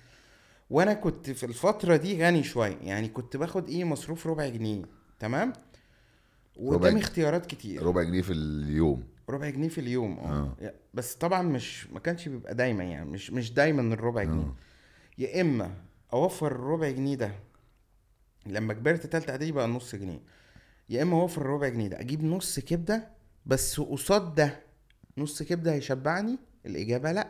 وأنا 0.70 0.94
كنت 0.94 1.30
في 1.30 1.46
الفترة 1.46 1.96
دي 1.96 2.24
غني 2.24 2.42
شوية 2.42 2.76
يعني 2.82 3.08
كنت 3.08 3.36
باخد 3.36 3.68
إيه 3.68 3.84
مصروف 3.84 4.26
ربع 4.26 4.48
جنيه 4.48 4.82
تمام؟ 5.20 5.52
وقدامي 6.56 6.90
جنيه. 6.90 7.02
اختيارات 7.02 7.46
كتير. 7.46 7.82
ربع 7.82 8.02
جنيه 8.02 8.22
في 8.22 8.32
اليوم. 8.32 9.04
ربع 9.28 9.48
جنيه 9.50 9.68
في 9.68 9.80
اليوم 9.80 10.18
آه. 10.18 10.54
آه. 10.62 10.74
بس 10.94 11.14
طبعا 11.14 11.42
مش 11.42 11.86
ما 11.90 12.00
كانش 12.00 12.28
بيبقى 12.28 12.54
دايما 12.54 12.84
يعني 12.84 13.10
مش 13.10 13.30
مش 13.30 13.52
دايما 13.52 13.94
الربع 13.94 14.22
جنيه. 14.22 14.42
آه. 14.42 14.54
يا 15.18 15.40
إما 15.40 15.70
أوفر 16.12 16.46
الربع 16.52 16.90
جنيه 16.90 17.14
ده. 17.14 17.32
لما 18.46 18.74
كبرت 18.74 19.06
تالتة 19.06 19.30
إعدادي 19.30 19.52
بقى 19.52 19.68
نص 19.68 19.94
جنيه. 19.94 20.20
يا 20.88 21.02
إما 21.02 21.20
أوفر 21.20 21.40
الربع 21.40 21.68
جنيه 21.68 21.88
ده 21.88 22.00
أجيب 22.00 22.24
نص 22.24 22.60
كبدة 22.60 23.08
بس 23.46 23.80
قصاد 23.80 24.34
ده. 24.34 24.60
نص 25.18 25.42
كبدة 25.42 25.72
هيشبعني؟ 25.72 26.38
الإجابة 26.66 27.12
لأ. 27.12 27.28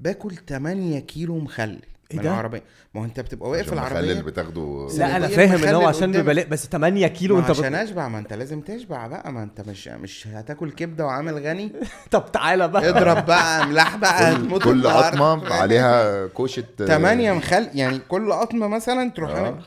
باكل 0.00 0.36
8 0.36 0.98
كيلو 1.00 1.38
مخلل. 1.38 1.82
من 2.14 2.22
ده؟ 2.22 2.30
العربية 2.30 2.62
ما 2.94 3.00
هو 3.00 3.04
أنت 3.04 3.20
بتبقى 3.20 3.50
واقف 3.50 3.72
العربية 3.72 4.00
المخلل 4.00 4.22
بتاخده 4.22 4.88
لا 4.98 5.16
أنا 5.16 5.28
فاهم 5.28 5.64
إن 5.64 5.74
هو 5.74 5.86
عشان. 5.88 6.12
بيبقى 6.12 6.34
بس 6.34 6.66
8 6.66 7.06
كيلو 7.06 7.34
ما 7.34 7.40
أنت 7.40 7.50
عشان. 7.50 7.74
أشبع 7.74 8.08
ما 8.08 8.18
أنت 8.18 8.32
لازم 8.32 8.60
تشبع 8.60 9.06
بقى 9.06 9.32
ما 9.32 9.42
أنت 9.42 9.60
مش 9.60 9.88
مش 9.88 10.26
هتاكل 10.26 10.70
كبدة 10.70 11.06
وعامل 11.06 11.46
غني 11.46 11.72
طب 12.10 12.32
تعالى 12.32 12.68
بقى 12.68 12.88
اضرب 12.88 13.26
بقى 13.26 13.62
املاح 13.62 13.96
بقى 13.96 14.34
كل, 14.34 14.40
هتموت 14.42 14.62
كل 14.62 14.70
النهاردة. 14.70 15.08
قطمة 15.08 15.54
عليها 15.54 16.26
كوشة 16.26 16.64
تمانية 16.78 17.32
مخل 17.32 17.68
يعني 17.74 17.98
كل 17.98 18.32
قطمة 18.32 18.66
مثلا 18.68 19.10
تروح 19.10 19.30
آه. 19.30 19.58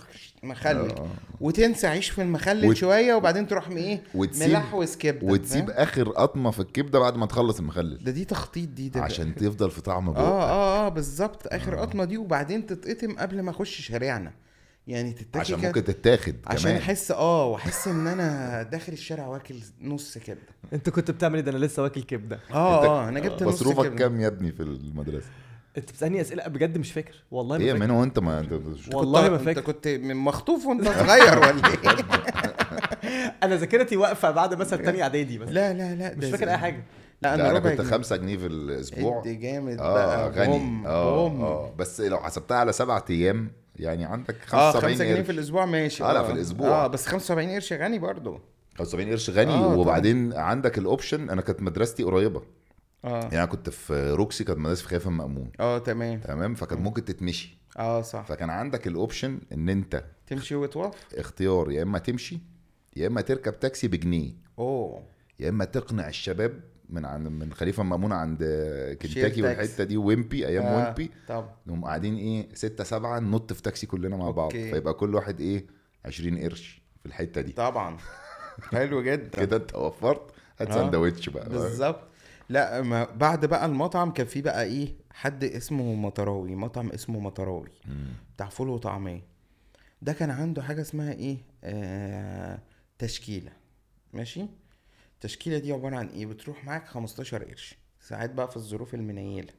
مخلل. 0.46 0.92
آه. 0.92 1.08
وتنسى 1.42 1.88
عيش 1.88 2.10
في 2.10 2.22
المخلل 2.22 2.66
وت- 2.70 2.76
شوية 2.76 3.14
وبعدين 3.14 3.48
تروح 3.48 3.68
إيه 3.68 4.02
وتسيب- 4.16 4.50
ملحوس 4.50 4.98
كبدة 4.98 5.28
وتسيب 5.34 5.66
فاهم؟ 5.68 5.78
آخر 5.78 6.10
قطمة 6.10 6.52
في 6.52 6.60
الكبدة 6.60 7.00
بعد 7.00 7.16
ما 7.18 7.26
تخلص 7.26 7.60
المخلل. 7.60 8.04
ده 8.04 8.12
دي 8.12 8.26
تخطيط 8.26 8.70
دي 8.70 8.90
ده 8.90 9.02
عشان 9.02 9.36
تفضل 9.36 9.72
في 9.72 9.82
طعم 9.82 10.10
آه 10.10 10.14
بقك. 10.14 10.22
آه 10.24 10.86
آه 10.86 10.90
بالظبط. 10.90 11.42
آخر 11.48 11.76
قطمة 11.76 12.06
دي 12.06 12.18
وبعدين 12.18 12.66
تتقطم 12.66 13.16
قبل 13.16 13.42
ما 13.42 13.52
أخش 13.52 13.82
شارعنا. 13.82 14.32
يعني 14.88 15.14
تتاكل 15.14 15.40
عشان 15.40 15.60
ممكن 15.60 15.84
تتاخد 15.84 16.36
عشان 16.48 16.72
احس 16.76 17.12
آه 17.12 17.46
وأحس 17.46 17.88
إن 17.88 18.08
أنا 18.08 18.64
داخل 18.64 18.94
الشارع 18.94 19.28
واكل 19.28 19.56
نص 19.82 20.18
كبدة. 20.18 20.42
أنت 20.74 20.90
كنت 20.90 21.12
بتعمل 21.12 21.36
إيه 21.36 21.42
ده؟ 21.44 21.52
أنا 21.52 21.66
لسه 21.66 21.84
واكل 21.84 22.02
كبدة. 22.04 22.40
آه 22.52 22.86
آه 22.86 23.10
أنا 23.10 23.20
جبت 23.20 23.44
نص 23.44 23.54
مصروفك 23.54 23.86
كبدة. 23.86 23.96
كام 23.98 24.20
يا 24.22 24.28
ابني 24.28 24.52
في 24.52 24.64
المدرسة؟ 24.64 25.28
انت 25.78 25.90
بتسألني 25.92 26.22
أسئلة 26.22 26.48
بجد 26.48 26.78
مش 26.78 26.92
فاكر. 26.92 27.24
والله 27.32 27.58
ما 27.58 27.64
إيه 27.64 27.72
فاكر. 27.74 27.84
من 27.86 27.92
هو 27.92 28.04
أنت 28.04 28.20
ما 28.20 28.40
أنت 28.40 28.54
مش- 28.54 28.88
والله 28.94 29.30
ما 29.30 29.38
فاكر. 29.38 29.50
انت 29.50 29.60
كنت 29.60 29.88
من 29.88 30.16
مخطوف 30.16 30.66
وأنت 30.66 30.86
صغير 30.88 31.38
ولا 31.40 31.50
إيه؟ 31.50 31.56
أنا 33.44 33.56
ذاكرتي 33.56 33.98
واقفة 33.98 34.32
بعد 34.32 34.54
مثلا 34.54 34.84
تاني 34.84 35.04
إعدادي 35.04 35.38
بس. 35.38 35.50
لا 35.50 35.74
لا 35.74 35.96
لا 35.96 36.16
مش 36.16 36.26
ده 36.26 36.32
فاكر 36.32 36.46
زي- 36.46 36.52
أي 36.52 36.58
حاجة. 36.58 36.84
لا 37.22 37.34
أنا 37.34 37.42
لا 37.44 37.50
أنا 37.50 37.60
ربع 37.60 37.70
كنت 37.70 37.82
جنيه. 37.82 37.92
5 37.92 38.16
جنيه 38.16 38.38
في 38.38 38.46
الأسبوع. 38.46 39.20
ادي 39.22 39.36
جامد 39.36 39.80
آه 39.80 39.94
بقى 39.94 40.30
غني. 40.32 40.48
بوم 40.48 40.86
آه 40.88 41.16
بوم 41.30 41.42
آه 41.42 41.74
بس 41.78 42.02
لو 42.02 42.18
حسبتها 42.18 42.58
على 42.58 42.72
سبعة 42.72 43.06
أيام 43.10 43.52
يعني 43.76 44.06
عندك 44.06 44.36
آه 44.54 44.72
75 44.72 44.92
5 44.94 45.04
جنيه 45.06 45.16
قرش. 45.16 45.26
في 45.26 45.32
الأسبوع 45.32 45.66
ماشي. 45.66 46.04
آه، 46.04 46.14
لا، 46.14 46.24
في 46.24 46.32
الأسبوع. 46.32 46.70
آه 46.70 46.88
بس 46.88 47.06
75 47.08 47.50
قرش 47.50 47.74
غني 47.74 48.00
برضو. 48.00 48.40
75 48.78 49.10
قرش 49.10 49.30
غني 49.30 49.54
آه، 49.54 49.62
طبعا. 49.64 49.76
وبعدين 49.76 50.34
عندك 50.34 50.78
الاوبشن 50.78 51.30
أنا 51.30 51.42
كانت 51.42 51.62
مدرستي 51.62 52.04
قريبة. 52.04 52.42
آه. 53.06 53.20
يعني 53.24 53.38
أنا 53.38 53.46
كنت 53.46 53.70
في 53.70 54.10
روكسي 54.12 54.44
كانت 54.44 54.60
مدرسة 54.60 54.82
في 54.84 54.88
خليفة 54.88 55.10
مأمون. 55.10 55.52
آه 55.60 55.78
تمام. 55.78 56.20
تمام؟ 56.20 56.56
فكان 56.56 56.80
ممكن 56.84 57.06
تتمشي. 57.06 57.58
آه 57.78 58.02
صح. 58.02 58.26
فكان 58.26 58.50
عندك 58.50 58.88
ال 58.88 58.95
option 58.95 59.40
إن 59.54 59.70
أنت 59.70 60.04
تمشي 60.28 60.56
وتوقف 60.56 61.06
اختيار 61.14 61.72
يا 61.72 61.84
إما 61.84 62.00
تمشي 62.00 62.40
يا 62.96 63.08
إما 63.08 63.22
تركب 63.22 63.60
تاكسي 63.60 63.88
بجنيه. 63.88 64.32
أوه. 64.60 65.04
يا 65.40 65.50
إما 65.50 65.66
تقنع 65.66 66.08
الشباب 66.08 66.60
من 66.90 67.06
عند 67.06 67.24
من 67.28 67.54
خليفة 67.54 67.84
مأمون 67.84 68.12
عند 68.12 68.44
كنتاكي. 69.02 69.42
والحتة 69.42 69.84
دي 69.84 69.98
ويمبي 69.98 70.48
أيام 70.48 70.64
آه، 70.64 70.86
ويمبي. 70.86 71.12
طب. 71.28 71.50
نقوم 71.68 71.86
قاعدين 71.86 72.16
إيه 72.16 72.48
ستة 72.54 72.84
سبعة 72.84 73.20
ننط 73.20 73.54
في 73.54 73.62
تاكسي 73.62 73.88
كلنا 73.88 74.18
مع 74.18 74.32
بعض. 74.32 74.46
أوكي. 74.54 74.72
فيبقى 74.72 74.94
كل 74.94 75.16
واحد 75.16 75.42
إيه 75.42 75.66
20 76.06 76.40
قرش 76.40 76.82
في 77.00 77.06
الحتة 77.06 77.42
دي. 77.42 77.52
طبعا. 77.52 77.98
حلو 78.72 79.02
جدا. 79.02 79.30
كده 79.46 79.58
أنت 79.58 79.76
وفرت 79.76 80.32
هات 80.60 80.68
آه، 80.70 80.74
سندوتش 80.74 81.30
بقى. 81.30 81.50
بالظبط. 81.50 82.00
لا 82.50 82.82
ما 82.82 83.04
بعد 83.04 83.46
بقى 83.46 83.66
المطعم 83.66 84.12
كان 84.12 84.26
في 84.26 84.42
بقى 84.42 84.64
إيه 84.64 84.96
حد 85.12 85.44
اسمه 85.44 85.96
مطراوي 85.96 86.56
مطعم 86.56 86.90
اسمه 86.90 87.20
مطراوي. 87.20 87.70
بتاع 88.36 88.50
فول 88.50 88.70
وطعمية. 88.70 89.22
ده 90.02 90.14
كان 90.14 90.30
عنده 90.30 90.62
حاجة 90.64 90.82
اسمها 90.82 91.14
إيه؟ 91.14 91.38
آه 91.64 92.60
تشكيلة. 93.00 93.52
ماشي؟ 94.14 94.46
التشكيلة 95.16 95.58
دي 95.58 95.72
عبارة 95.72 95.96
عن 95.96 96.08
إيه؟ 96.08 96.26
بتروح 96.26 96.66
معاك 96.66 96.88
15 96.88 97.44
قرش. 97.44 97.76
ساعات 98.02 98.30
بقى 98.34 98.48
في 98.52 98.58
الظروف 98.58 98.94
المنيلة. 98.94 99.54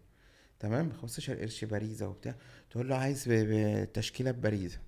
تمام؟ 0.60 0.92
15 0.92 1.34
قرش 1.40 1.64
باريزة 1.64 2.08
وبتاع. 2.08 2.34
تقول 2.70 2.88
له 2.88 2.96
عايز 2.96 3.24
بتشكيله 3.28 4.30
بباريزة. 4.30 4.78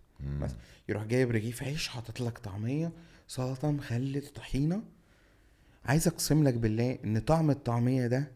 بس. 0.41 0.51
يروح 0.89 1.05
جايب 1.05 1.31
رغيف 1.31 1.63
عيش 1.63 1.89
حاطط 1.89 2.21
لك 2.21 2.39
طعمية 2.39 2.93
سلطة 3.29 3.71
مخلل 3.71 4.27
طحينة. 4.27 4.83
عايز 5.89 6.09
أقسم 6.09 6.45
لك 6.45 6.55
بالله 6.55 6.99
إن 7.05 7.19
طعم 7.19 7.51
الطعمية 7.51 8.07
ده 8.07 8.33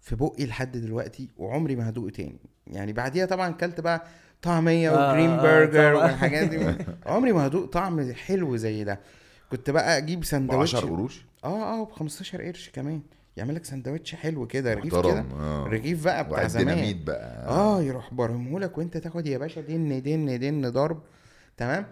في 0.00 0.16
بقي 0.16 0.46
لحد 0.46 0.72
دلوقتي 0.76 1.28
وعمري 1.38 1.76
ما 1.76 1.88
هدوقه 1.88 2.10
تاني. 2.10 2.38
يعني 2.66 2.92
بعديها 2.92 3.26
طبعا 3.26 3.52
كلت 3.52 3.80
بقى 3.80 4.06
طعمية 4.42 4.90
آه، 4.90 5.10
وجرين 5.10 5.30
آه، 5.30 5.42
برجر 5.42 5.94
طبعا. 5.94 6.04
والحاجات 6.04 6.48
دي. 6.48 6.84
عمري 7.06 7.32
ما 7.32 7.46
هدوق 7.46 7.70
طعم 7.70 8.12
حلو 8.12 8.56
زي 8.56 8.84
ده. 8.84 9.00
كنت 9.50 9.70
بقى 9.70 9.98
أجيب 9.98 10.20
ب 10.20 10.24
سندوتش 10.24 10.74
10 10.74 10.86
قروش؟ 10.86 11.24
آه 11.44 11.80
آه 11.80 11.84
ب 11.84 11.92
15 11.92 12.42
قرش 12.42 12.70
كمان. 12.70 13.02
يعمل 13.36 13.54
لك 13.54 13.64
سندوتش 13.64 14.14
حلو 14.14 14.46
كده 14.46 14.74
رغيف 14.74 14.94
كده. 14.98 15.24
رغيف 15.66 16.04
بقى 16.04 16.28
بتاع 16.28 16.46
زمان. 16.46 17.04
بقى. 17.04 17.48
آه 17.48 17.82
يروح 17.82 18.14
برمهولك 18.14 18.78
وأنت 18.78 18.96
تاخد 18.96 19.26
يا 19.26 19.38
باشا 19.38 19.60
دن 19.60 20.02
دن 20.02 20.38
دن 20.38 20.70
ضرب. 20.70 21.02
تمام؟ 21.56 21.86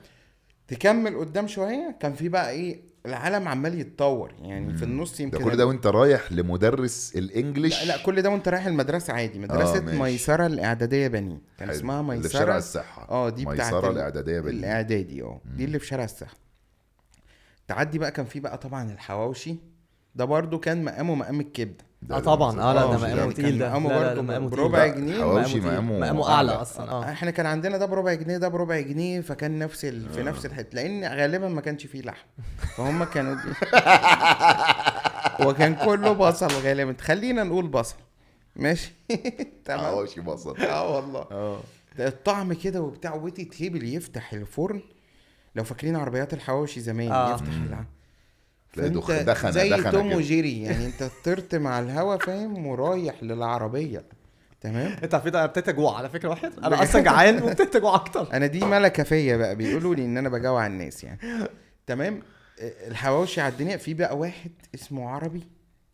تكمل 0.69 1.19
قدام 1.19 1.47
شوية. 1.47 1.97
كان 2.01 2.13
في 2.15 2.29
بقى 2.29 2.51
إيه؟ 2.51 2.90
العالم 3.07 3.49
عمال 3.49 3.81
يتطور 3.81 4.33
يعني 4.43 4.75
في 4.77 4.83
النص 4.85 5.19
ده 5.19 5.25
يمكن 5.25 5.45
كل 5.45 5.57
ده 5.57 5.67
وانت 5.67 5.87
رايح 5.87 6.33
لمدرس 6.33 7.13
الإنجليش؟ 7.17 7.81
لا, 7.83 7.87
لا 7.87 8.03
كل 8.03 8.23
ده 8.23 8.31
وانت 8.31 8.49
رايح 8.49 8.67
المدرسة 8.67 9.13
عادي 9.13 9.39
مدرسة 9.39 9.77
آه،. 9.79 9.81
ميسرة 9.81 10.47
الإعدادية 10.47 11.09
بنين 11.09 11.41
كان 11.59 11.69
حلو. 11.69 11.79
اسمها 11.79 12.01
اللي 12.15 12.29
في 12.29 12.35
شارع 12.35 12.55
ميسره 12.55 12.59
الصحة. 12.59 13.09
آه 13.11 13.29
دي 13.31 13.45
بتاعت 13.47 13.73
ميسرة 13.75 13.89
ال- 13.91 13.95
الإعدادية 13.97 14.41
بال 14.41 14.55
الإعدادي 14.59 15.23
آه 15.23 15.41
دي 15.57 15.65
اللي 15.65 15.79
في 15.79 15.87
شارع 15.87 16.05
الصحة. 16.05 16.35
تعدي 17.69 17.99
بقى 17.99 18.11
كان 18.11 18.27
في 18.27 18.41
بقى 18.41 18.59
طبعا 18.59 18.93
الحواوشي 18.93 19.57
ده 20.15 20.25
برضو 20.25 20.59
كان 20.59 20.85
مقامه 20.85 21.15
مقام 21.15 21.41
الكبده 21.41 21.77
ده 21.77 21.85
آه 22.11 22.19
طبعا. 22.19 22.61
آه 22.61 22.73
لا 22.75 22.83
آه، 22.83 22.97
ده 22.97 23.09
يعني 23.09 23.21
مقامه 23.21 23.33
كان 23.33 23.35
تقيل 23.35 23.59
ده 23.59 23.79
مقامه 23.79 24.15
برضه 24.15 24.39
بربع. 24.57 24.87
جنيه. 24.87 25.21
حواوشي. 25.21 25.61
مقامه 25.61 25.99
مقامه 25.99 26.29
أعلى. 26.31 26.53
أصلا. 26.53 26.91
آه. 26.91 27.11
إحنا 27.11 27.31
كان 27.31 27.47
عندنا 27.47 27.77
ده 27.77 27.87
بربع 27.87 28.15
جنيه 28.15 28.37
ده 28.37 28.49
بربع 28.49 28.81
جنيه 28.81 29.21
فكان 29.21 29.59
نفس 29.59 29.85
ال... 29.85 30.09
آه. 30.09 30.13
في 30.13 30.23
نفس 30.23 30.47
الحتة 30.47 30.75
لأن 30.77 31.05
غالبا 31.05 31.49
ما 31.49 31.61
كانش 31.61 31.87
فيه 31.87 32.03
لحم. 32.03 32.27
فهم 32.77 33.05
كانوا 33.05 33.37
وكان 35.47 35.75
كله 35.75 36.13
بصل 36.13 36.47
غالبا. 36.53 36.97
خلينا 37.01 37.45
نقول 37.45 37.67
بصل. 37.67 37.97
ماشي؟ 38.57 38.93
تمام. 39.65 39.81
حواوشي 39.81 40.21
بصل. 40.21 40.57
آه 40.61 40.95
والله. 40.95 41.27
آه. 41.31 41.61
الطعم 41.99 42.53
كده 42.53 42.83
وبتاع 42.83 43.15
ويتي 43.15 43.45
تيبل 43.45 43.95
يفتح 43.95 44.33
الفرن. 44.33 44.81
لو 45.55 45.65
فاكرين 45.65 45.97
عربيات 45.97 46.35
الحواوشي 46.35 46.81
زمان 46.81 47.13
آه. 47.13 47.35
يفتح. 47.35 47.47
تلاقي 48.73 48.91
دخ- 48.91 49.25
دخنة- 49.43 49.49
زي 49.51 49.71
دخنة 49.71 49.91
توم. 49.91 50.13
وجيري 50.13 50.63
يعني 50.63 50.87
أنت 50.93 51.11
طرت 51.25 51.55
مع 51.55 51.79
الهوا 51.81 52.17
فاهم؟ 52.17 52.67
ورايح 52.67 53.23
للعربية. 53.23 54.05
تمام؟ 54.61 54.97
انت 55.03 55.15
عارفين 55.15 55.35
أنا 55.35 55.45
ابتديت 55.45 55.69
أجوع 55.69 55.97
على 55.99 56.09
فكرة 56.09 56.29
واحد. 56.29 56.53
أنا 56.65 56.83
أصلا 56.83 57.03
جعان 57.03 57.43
وابتديت 57.43 57.77
أجوع 57.77 57.95
أكتر. 57.95 58.33
أنا 58.33 58.47
دي 58.47 58.65
ملكة 58.65 59.03
فيا 59.03 59.37
بقى 59.37 59.57
بيقولوا 59.57 59.95
لي 59.95 60.05
إن 60.05 60.17
أنا 60.19 60.29
بجوع 60.29 60.67
الناس 60.67 61.05
يعني. 61.05 61.19
تمام؟ 61.87 62.23
الحواوشي 62.61 63.41
على 63.41 63.53
الدنيا. 63.53 63.77
في 63.77 63.95
بقى 63.95 64.19
واحد 64.19 64.51
اسمه 64.75 65.09
عربي 65.11 65.43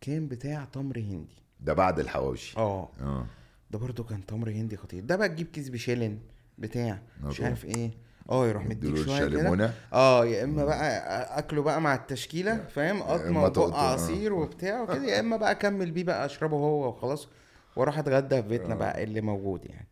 كان 0.00 0.28
بتاع 0.28 0.64
تمر 0.72 0.98
هندي. 0.98 1.36
ده 1.60 1.72
بعد 1.72 1.98
الحواوشي. 1.98 2.56
آه. 2.56 2.88
آه. 3.00 3.26
ده 3.70 3.78
برضو 3.78 4.04
كان 4.04 4.26
تمر 4.26 4.48
هندي 4.50 4.76
خطير. 4.76 5.04
ده 5.04 5.16
بقى 5.16 5.28
تجيب 5.28 5.46
كيس 5.46 5.68
بشيلن 5.68 6.18
بتاع 6.58 6.98
مش. 7.22 7.40
عارف 7.40 7.64
إيه. 7.64 7.90
آه 8.30 8.46
يروح 8.48 8.66
مديك 8.66 8.96
شوية 8.96 9.26
كده. 9.28 9.70
آه 9.92 10.26
يا 10.26 10.44
إما 10.44 10.64
بقى 10.64 11.38
أكله 11.38 11.62
بقى 11.62 11.80
مع 11.80 11.94
التشكيلة 11.94 12.64
فاهم؟ 12.74 13.02
قطمه 13.02 13.28
إما 13.28 13.46
وبق 13.46 13.74
آه. 13.74 13.92
عصير 13.92 14.32
وبتاع 14.32 14.82
وكده 14.82 15.04
يا 15.04 15.20
إما 15.20 15.36
بقى 15.36 15.50
أكمل 15.50 15.90
بيه 15.90 16.04
بقى 16.04 16.26
أشربه 16.26 16.56
هو 16.56 16.88
وخلاص 16.88 17.28
وأروح 17.76 17.98
أتغدى 17.98 18.42
في 18.42 18.48
بيتنا 18.48 18.74
بقى 18.74 19.04
اللي 19.04 19.20
موجود 19.20 19.64
يعني. 19.64 19.86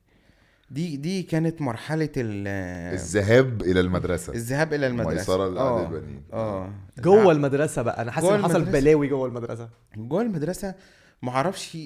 دي 0.70 0.96
دي 0.96 1.22
كانت 1.22 1.62
مرحلة 1.62 2.08
ال 2.16 2.46
الذهاب 2.94 3.62
إلى 3.62 3.80
المدرسة. 3.80 4.32
الذهاب 4.32 4.72
إلى 4.74 4.86
المدرسة. 4.86 5.14
ميسرة 5.14 5.44
آه. 5.44 5.48
الاعدادي 5.48 6.00
بنين 6.00 6.22
آه. 6.32 6.70
جوه 6.98 7.32
المدرسة 7.32 7.82
بقى 7.82 8.02
أنا 8.02 8.10
حاسس 8.12 8.26
إن 8.28 8.42
حصل. 8.42 8.64
بلاوي 8.64 9.08
جوه 9.08 9.26
المدرسة. 9.28 9.68
جوه 9.96 10.22
المدرسة 10.22 10.74
ما 11.22 11.30
أعرفش 11.30 11.78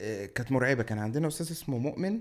آه، 0.00 0.26
كانت 0.26 0.52
مرعبة. 0.52 0.82
كان 0.82 0.98
عندنا 0.98 1.28
أستاذ 1.28 1.50
اسمه 1.50 1.78
مؤمن 1.78 2.20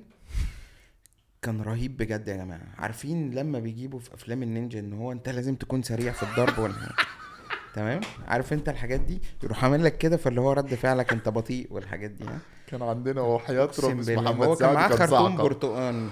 كان 1.43 1.61
رهيب 1.61 1.97
بجد 1.97 2.27
يا 2.27 2.35
جماعة. 2.35 2.61
عارفين 2.77 3.31
لما 3.31 3.59
بيجيبوا 3.59 3.99
في 3.99 4.13
أفلام 4.13 4.43
النينجا 4.43 4.79
إن 4.79 4.93
هو 4.93 5.11
أنت 5.11 5.29
لازم 5.29 5.55
تكون 5.55 5.83
سريع 5.83 6.11
في 6.11 6.23
الضرب 6.23 6.59
والحاجات 6.59 6.95
تمام؟ 7.75 8.01
عارف 8.27 8.53
أنت 8.53 8.69
الحاجات 8.69 8.99
دي؟ 8.99 9.21
يروح 9.43 9.63
عامل 9.63 9.83
لك 9.83 9.97
كده 9.97 10.17
فاللي 10.17 10.41
هو 10.41 10.53
رد 10.53 10.75
فعلك 10.75 11.13
أنت 11.13 11.29
بطيء 11.29 11.67
والحاجات 11.71 12.11
دي 12.11 12.23
ها؟ 12.23 12.37
كان 12.67 12.81
عندنا 12.81 13.21
وحياة 13.21 13.69
بالله 13.83 14.21
محمد 14.21 14.47
هو 14.47 14.55
كان 14.55 14.67
سعد 14.67 14.75
معاه 14.75 14.87
كان 14.89 14.97
خرطوم 14.97 15.37
برتقان 15.37 16.09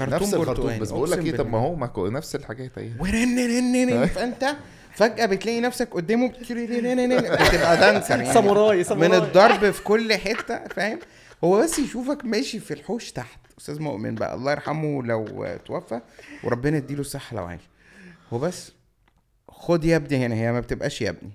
نفس 0.00 0.34
الخرطوم 0.34 0.78
بس 0.78 0.90
بقول 0.90 1.10
لك 1.10 1.18
إيه 1.26 1.36
طب 1.36 1.48
ما. 1.48 1.58
هو 1.58 1.74
ما 1.74 1.90
نفس 1.96 2.34
الحاجات 2.34 2.78
أهي. 2.78 2.92
رن 3.12 3.38
رن 3.38 4.06
فأنت 4.06 4.56
فجأة 4.94 5.26
بتلاقي 5.26 5.60
نفسك 5.60 5.88
قدامه 5.94 6.28
بتبقى 6.28 7.76
dancer 7.76 8.16
يعني. 8.20 8.34
ساموراي 8.34 8.84
ساموراي. 8.84 9.08
من 9.08 9.14
الضرب 9.14 9.70
في 9.70 9.82
كل 9.82 10.14
حتة 10.14 10.68
فاهم؟ 10.68 10.98
هو 11.44 11.62
بس 11.62 11.78
يشوفك 11.78 12.24
ماشي 12.24 12.60
في 12.60 12.74
الحوش 12.74 13.12
تحت. 13.12 13.41
أستاذ 13.62 13.82
مؤمن 13.82 14.14
بقى. 14.14 14.34
الله 14.34 14.52
يرحمه 14.52 15.02
لو 15.02 15.46
توفى 15.64 16.00
وربنا 16.44 16.76
يديله 16.76 17.00
الصحة 17.00 17.36
لو 17.36 17.44
عايش. 17.44 17.62
هو 18.32 18.38
بس 18.38 18.72
خد 19.48 19.84
يا 19.84 19.96
ابني 19.96 20.26
هنا 20.26 20.34
هي 20.34 20.52
ما 20.52 20.60
بتبقاش 20.60 21.02
يا 21.02 21.10
ابني. 21.10 21.30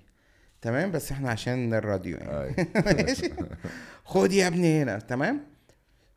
تمام؟ 0.62 0.92
بس 0.92 1.12
إحنا 1.12 1.30
عشان 1.30 1.74
الراديو 1.74 2.18
يعني. 2.18 2.44
أي. 2.44 2.68
ماشي؟ 3.06 3.32
خد 4.06 4.32
يا 4.32 4.48
ابني 4.48 4.82
هنا. 4.82 5.00
تمام؟ 5.00 5.44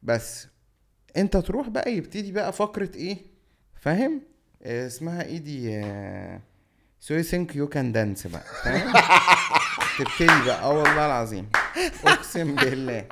بس 0.02 0.46
أنت 1.16 1.36
تروح 1.36 1.68
بقى 1.68 1.92
يبتدي 1.92 2.32
بقى 2.32 2.52
فقرة 2.52 2.90
إيه؟ 2.94 3.16
فاهم؟ 3.80 4.22
آه، 4.62 4.86
اسمها 4.86 5.22
إيه 5.22 5.38
دي؟ 5.38 5.80
So 7.01 7.14
You 7.14 7.22
Think 7.22 7.57
You 7.57 7.68
Can 7.68 7.92
Dance 7.92 8.26
بقى. 8.26 8.44
فاهم 8.64 8.92
تبتدي 10.05 10.46
بقى. 10.46 10.62
آه 10.62 10.68
والله 10.72 11.07
العظيم. 11.07 11.48
أقسم 12.07 12.55
بالله. 12.55 13.05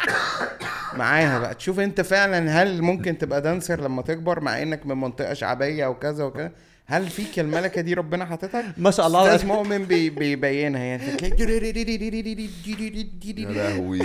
معاها 0.94 1.38
بقى. 1.38 1.54
تشوف 1.54 1.80
أنت 1.80 2.00
فعلا 2.00 2.62
هل 2.62 2.82
ممكن 2.82 3.18
تبقى 3.18 3.42
dancer 3.42 3.80
لما 3.80 4.02
تكبر 4.02 4.40
مع 4.40 4.62
إنك 4.62 4.86
من 4.86 4.96
منطقة 5.00 5.34
شعبية 5.34 5.86
وكذا 5.86 6.24
وكذا؟ 6.24 6.52
هل 6.90 7.06
فيك 7.08 7.38
الملكة 7.38 7.80
دي 7.80 7.94
ربنا 7.94 8.24
حاططها؟ 8.24 8.74
ما 8.76 8.90
شاء 8.90 9.06
الله. 9.06 9.34
أستاذ 9.34 9.48
مؤمن 9.48 9.84
بي 9.84 10.10
بيبينها 10.10 10.80
يعني. 10.80 11.02
يا 13.36 13.48
لهوي. 13.52 13.98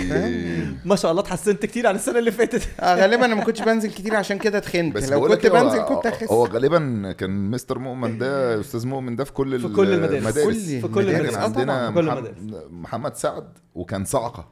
ما 0.84 0.96
شاء 0.96 1.10
الله 1.10 1.22
اتحسنت 1.22 1.66
كتير 1.66 1.86
عن 1.86 1.94
السنة 1.94 2.18
اللي 2.18 2.30
فاتت. 2.30 2.68
آه 2.80 2.94
غالبا 2.94 3.24
أنا 3.24 3.34
ما 3.34 3.44
كنتش 3.44 3.62
بنزل 3.62 3.90
كتير 3.90 4.16
عشان 4.16 4.38
كده 4.38 4.58
تخنت 4.58 4.94
بس 4.94 5.08
لو 5.08 5.20
كنت 5.28 5.44
إيه، 5.44 5.52
هو- 5.60 5.64
بنزل 5.64 5.82
كنت 5.82 6.06
أخس. 6.06 6.30
هو 6.32 6.46
غالبا 6.46 7.12
كان 7.12 7.50
مستر 7.50 7.78
مؤمن 7.78 8.18
ده 8.18 8.60
أستاذ 8.60 8.86
مؤمن 8.86 9.16
ده 9.16 9.24
في 9.24 9.32
كل 9.32 9.60
في 9.60 9.68
كل 9.68 9.92
المدارس. 9.94 10.38
كل 10.44 10.54
في 10.54 10.88
كل 10.88 11.10
المدارس. 11.10 11.34
آه 11.34 11.38
عندنا 11.38 11.90
محمد, 11.90 12.34
محمد 12.70 13.14
سعد 13.16 13.58
وكان 13.74 14.04
صعقة. 14.04 14.48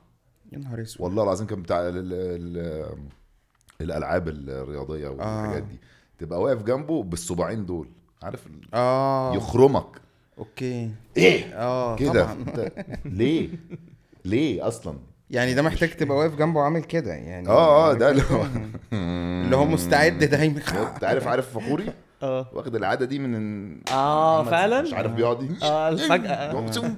يا 0.53 0.59
نهار 0.59 0.83
أسود. 0.83 1.01
والله 1.03 1.23
العظيم 1.23 1.47
كان 1.47 1.63
بتاع 1.63 1.81
ال 1.81 1.95
ال 1.97 2.87
الألعاب 3.81 4.29
الرياضية 4.29 5.09
والحاجات 5.09 5.63
دي. 5.63 5.81
تبقى 6.19 6.41
واقف 6.41 6.63
جنبه 6.63 7.03
بالصباعين 7.03 7.67
دول. 7.67 7.89
عارف 8.25 8.41
آه. 8.75 9.35
يخرمك. 9.37 9.87
أوكي. 10.39 10.91
إيه؟ 11.17 11.55
آه 11.55 11.97
كده. 11.97 12.37
ليه؟ 13.05 13.49
ليه 14.25 14.69
أصلا؟ 14.69 14.99
يعني 15.31 15.55
ده 15.55 15.63
محتاج 15.63 15.91
تبقى 15.91 16.17
واقف 16.17 16.35
جنبه 16.37 16.61
وعامل 16.61 16.85
كده 16.85 17.13
يعني. 17.15 17.49
آه 17.49 17.91
آه 17.91 17.95
ده 17.95 18.11
اللي 18.11 18.23
هو 18.31 18.47
اللي 19.45 19.57
هو 19.57 19.65
مستعد 19.65 20.19
دايما. 20.25 20.61
انت 20.95 21.05
عارف 21.05 21.27
عارف 21.29 21.59
فخوري؟ 21.59 21.93
آه. 22.23 22.47
واخد 22.53 22.75
العادة 22.75 23.07
دي 23.07 23.19
من 23.19 23.79
آه 23.93 24.45
فعلا؟ 24.45 24.83
مش 24.83 24.93
عارف 24.95 25.13
بيقعد 25.13 25.57
آه 25.63 25.95
فجأة. 25.97 26.51
يقوم- 26.53 26.97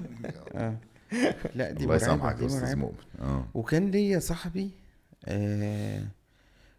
لا 1.54 1.70
دي 1.70 1.84
الله 1.84 1.94
يسامحك 1.96 2.40
يا 2.40 2.46
أستاذ 2.46 2.76
مؤمن 2.76 2.94
آه. 3.20 3.44
وكان 3.54 3.90
ليا 3.90 4.18
صاحبي 4.18 4.70
آه 5.24 6.02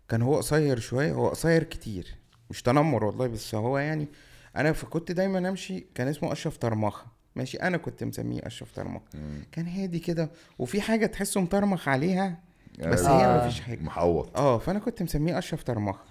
كان 0.10 0.22
هو 0.22 0.38
قصير 0.38 0.80
شوية 0.80 1.14
هو 1.14 1.28
قصير 1.30 1.64
كتير 1.64 2.16
مش 2.50 2.62
تنمر 2.62 3.04
والله 3.04 3.28
بس 3.28 3.56
هو 3.56 3.78
يعني 3.78 4.08
أنا 4.56 4.72
فكنت 4.74 5.12
دايما 5.12 5.49
أمشي 5.49 5.88
كان 5.95 6.08
اسمه 6.08 6.32
أشرف 6.32 6.58
طرمخه 6.58 7.06
ماشي 7.36 7.58
أنا 7.58 7.78
كنت 7.78 8.03
مسميه 8.03 8.39
أشرف 8.43 8.72
طرمخه 8.72 9.06
كان 9.51 9.68
هادي 9.68 9.99
كده 9.99 10.32
وفي 10.60 10.82
حاجة 10.82 11.06
تحسه 11.06 11.41
مطرمخ 11.41 11.88
عليها 11.89 12.39
بس 12.80 13.03
هي 13.06 13.26
آه. 13.26 13.38
مفيش 13.47 13.62
حاجة. 13.62 13.80
محوط. 13.82 14.38
آه 14.38 14.58
فأنا 14.58 14.80
كنت 14.80 15.03
مسميه 15.03 15.38
أشرف 15.38 15.64
طرمخه 15.64 16.03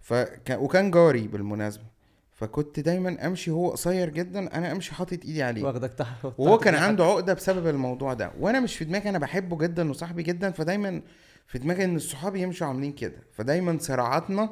فكان 0.00 0.58
وكان 0.58 0.90
جاري 0.90 1.28
بالمناسبة. 1.28 1.84
فكنت 2.32 2.80
دايما 2.80 3.26
أمشي 3.26 3.50
هو 3.50 3.70
قصير 3.70 4.10
جدا 4.10 4.56
أنا 4.56 4.72
أمشي 4.72 4.94
حاطط 4.94 5.12
إيدي 5.24 5.42
عليه. 5.42 5.64
واخدك 5.64 5.94
تحت 5.94 6.24
وهو 6.38 6.58
كان. 6.58 6.74
عنده 6.74 7.04
عقدة 7.04 7.34
بسبب 7.34 7.66
الموضوع 7.66 8.14
ده. 8.14 8.30
وأنا 8.40 8.60
مش 8.60 8.76
في 8.76 8.84
دماغي 8.84 9.08
أنا 9.10 9.18
بحبه 9.18 9.58
جدا 9.58 9.90
وصاحبي 9.90 10.22
جدا 10.22 10.50
فدايما 10.50 11.02
في 11.46 11.58
دماغي 11.58 11.84
إن 11.84 11.96
الصحاب 11.96 12.36
يمشوا 12.36 12.66
عاملين 12.66 12.92
كده. 12.92 13.16
فدايما 13.32 13.78
صراعاتنا 13.80 14.50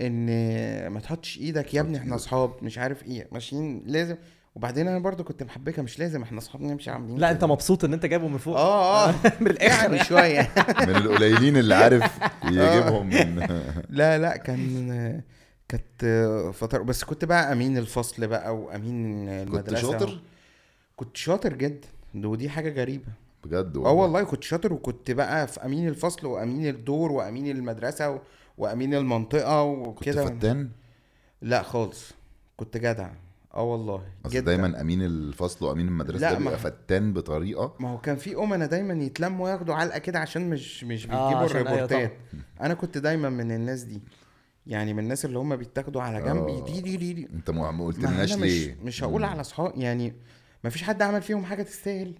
إن 0.00 0.86
ما 0.86 1.00
تحطش 1.00 1.38
إيدك 1.38 1.74
يا 1.74 1.80
ابني 1.80 1.98
إحنا 1.98 2.14
أصحاب 2.14 2.50
مش 2.62 2.78
عارف 2.78 3.02
إيه 3.02 3.28
ماشيين 3.32 3.82
لازم. 3.86 4.16
وبعدين 4.54 4.88
أنا 4.88 4.98
برضو 4.98 5.24
كنت 5.24 5.42
محبكة 5.42 5.82
مش 5.82 5.98
لازم 5.98 6.22
إحنا 6.22 6.38
أصحاب 6.38 6.62
نمشي 6.62 6.90
عاملين 6.90 7.18
لا 7.18 7.26
كده. 7.26 7.30
انت 7.30 7.44
مبسوط 7.44 7.84
إن 7.84 7.92
أنت 7.92 8.06
جايبه 8.06 8.28
من 8.28 8.38
فوق؟ 8.38 8.56
آه 8.56 9.08
آه. 9.08 9.14
من 9.40 9.46
الآخر. 9.50 9.92
يعني 9.92 10.04
شوية. 10.04 10.52
من 10.88 10.96
القليلين 10.96 11.56
اللي 11.56 11.74
عارف 11.74 12.18
يجيبهم 12.44 13.06
من 13.06 13.46
لا 13.98 14.18
لا 14.18 14.36
كان 14.36 15.22
كانت 15.68 16.04
فترة 16.54 16.82
بس 16.82 17.04
كنت 17.04 17.24
بقى 17.24 17.52
أمين 17.52 17.78
الفصل 17.78 18.26
بقى 18.26 18.56
وأمين 18.56 19.28
المدرسة. 19.28 19.88
كنت 19.88 19.92
شاطر؟ 20.00 20.20
كنت 20.96 21.16
شاطر 21.16 21.52
جدا 21.52 21.88
ودي 22.14 22.48
حاجة 22.48 22.80
غريبة. 22.80 23.04
بجد 23.44 23.76
آه 23.76 23.92
والله 23.92 24.22
كنت 24.22 24.42
شاطر 24.44 24.72
وكنت 24.72 25.10
بقى 25.10 25.46
في 25.46 25.64
أمين 25.64 25.88
الفصل 25.88 26.26
وأمين 26.26 26.66
الدور 26.68 27.12
وأمين 27.12 27.50
المدرسة 27.56 28.10
و... 28.10 28.18
وأمين 28.58 28.94
المنطقة 28.94 29.74
كنت 29.84 29.86
وكده. 29.98 30.24
فتان؟ 30.26 30.70
لا 31.42 31.62
خالص 31.62 32.10
كنت 32.56 32.76
جدع. 32.76 33.10
آه 33.54 33.62
والله 33.62 34.02
أصل 34.26 34.40
دايما 34.40 34.80
أمين 34.80 35.02
الفصل 35.02 35.64
وأمين 35.66 35.88
المدرسة 35.88 36.20
لا، 36.20 36.32
ده 36.32 36.38
بيبقى 36.38 36.52
ما- 36.52 36.58
فتان 36.58 37.12
بطريقة. 37.12 37.74
ما 37.80 37.90
هو 37.90 37.98
كان 37.98 38.16
في 38.16 38.36
امنا 38.36 38.66
دايما 38.66 38.94
يتلموا 39.04 39.50
ياخدوا 39.50 39.74
علقة 39.74 39.98
كده 39.98 40.18
عشان 40.18 40.50
مش 40.50 40.84
مش 40.84 41.06
آه، 41.06 41.08
بيجيبوا 41.08 41.28
أيوة 41.30 41.44
الريبورتات. 41.46 42.12
أنا 42.60 42.74
كنت 42.74 42.98
دايما 42.98 43.28
من 43.30 43.52
الناس 43.52 43.82
دي 43.82 44.00
يعني 44.66 44.92
من 44.94 44.98
الناس 45.02 45.24
اللي 45.24 45.38
هم 45.38 45.56
بيتاخدوا 45.56 46.02
على 46.02 46.22
جنب. 46.22 46.48
آه. 46.48 46.64
دي 46.64 46.80
دي 46.80 46.96
دي, 46.96 47.12
دي. 47.12 47.28
أنت 47.34 47.50
ما 47.50 47.84
قلتلناش 47.84 48.32
أنا 48.32 48.44
مش 48.44 48.50
ليه. 48.50 48.76
مش 48.82 49.04
هقول 49.04 49.24
على 49.24 49.40
أصحاب 49.40 49.72
يعني 49.76 50.12
ما 50.64 50.70
فيش 50.70 50.82
حد 50.82 51.02
عمل 51.02 51.22
فيهم 51.22 51.44
حاجة 51.44 51.62
تستاهل. 51.62 52.14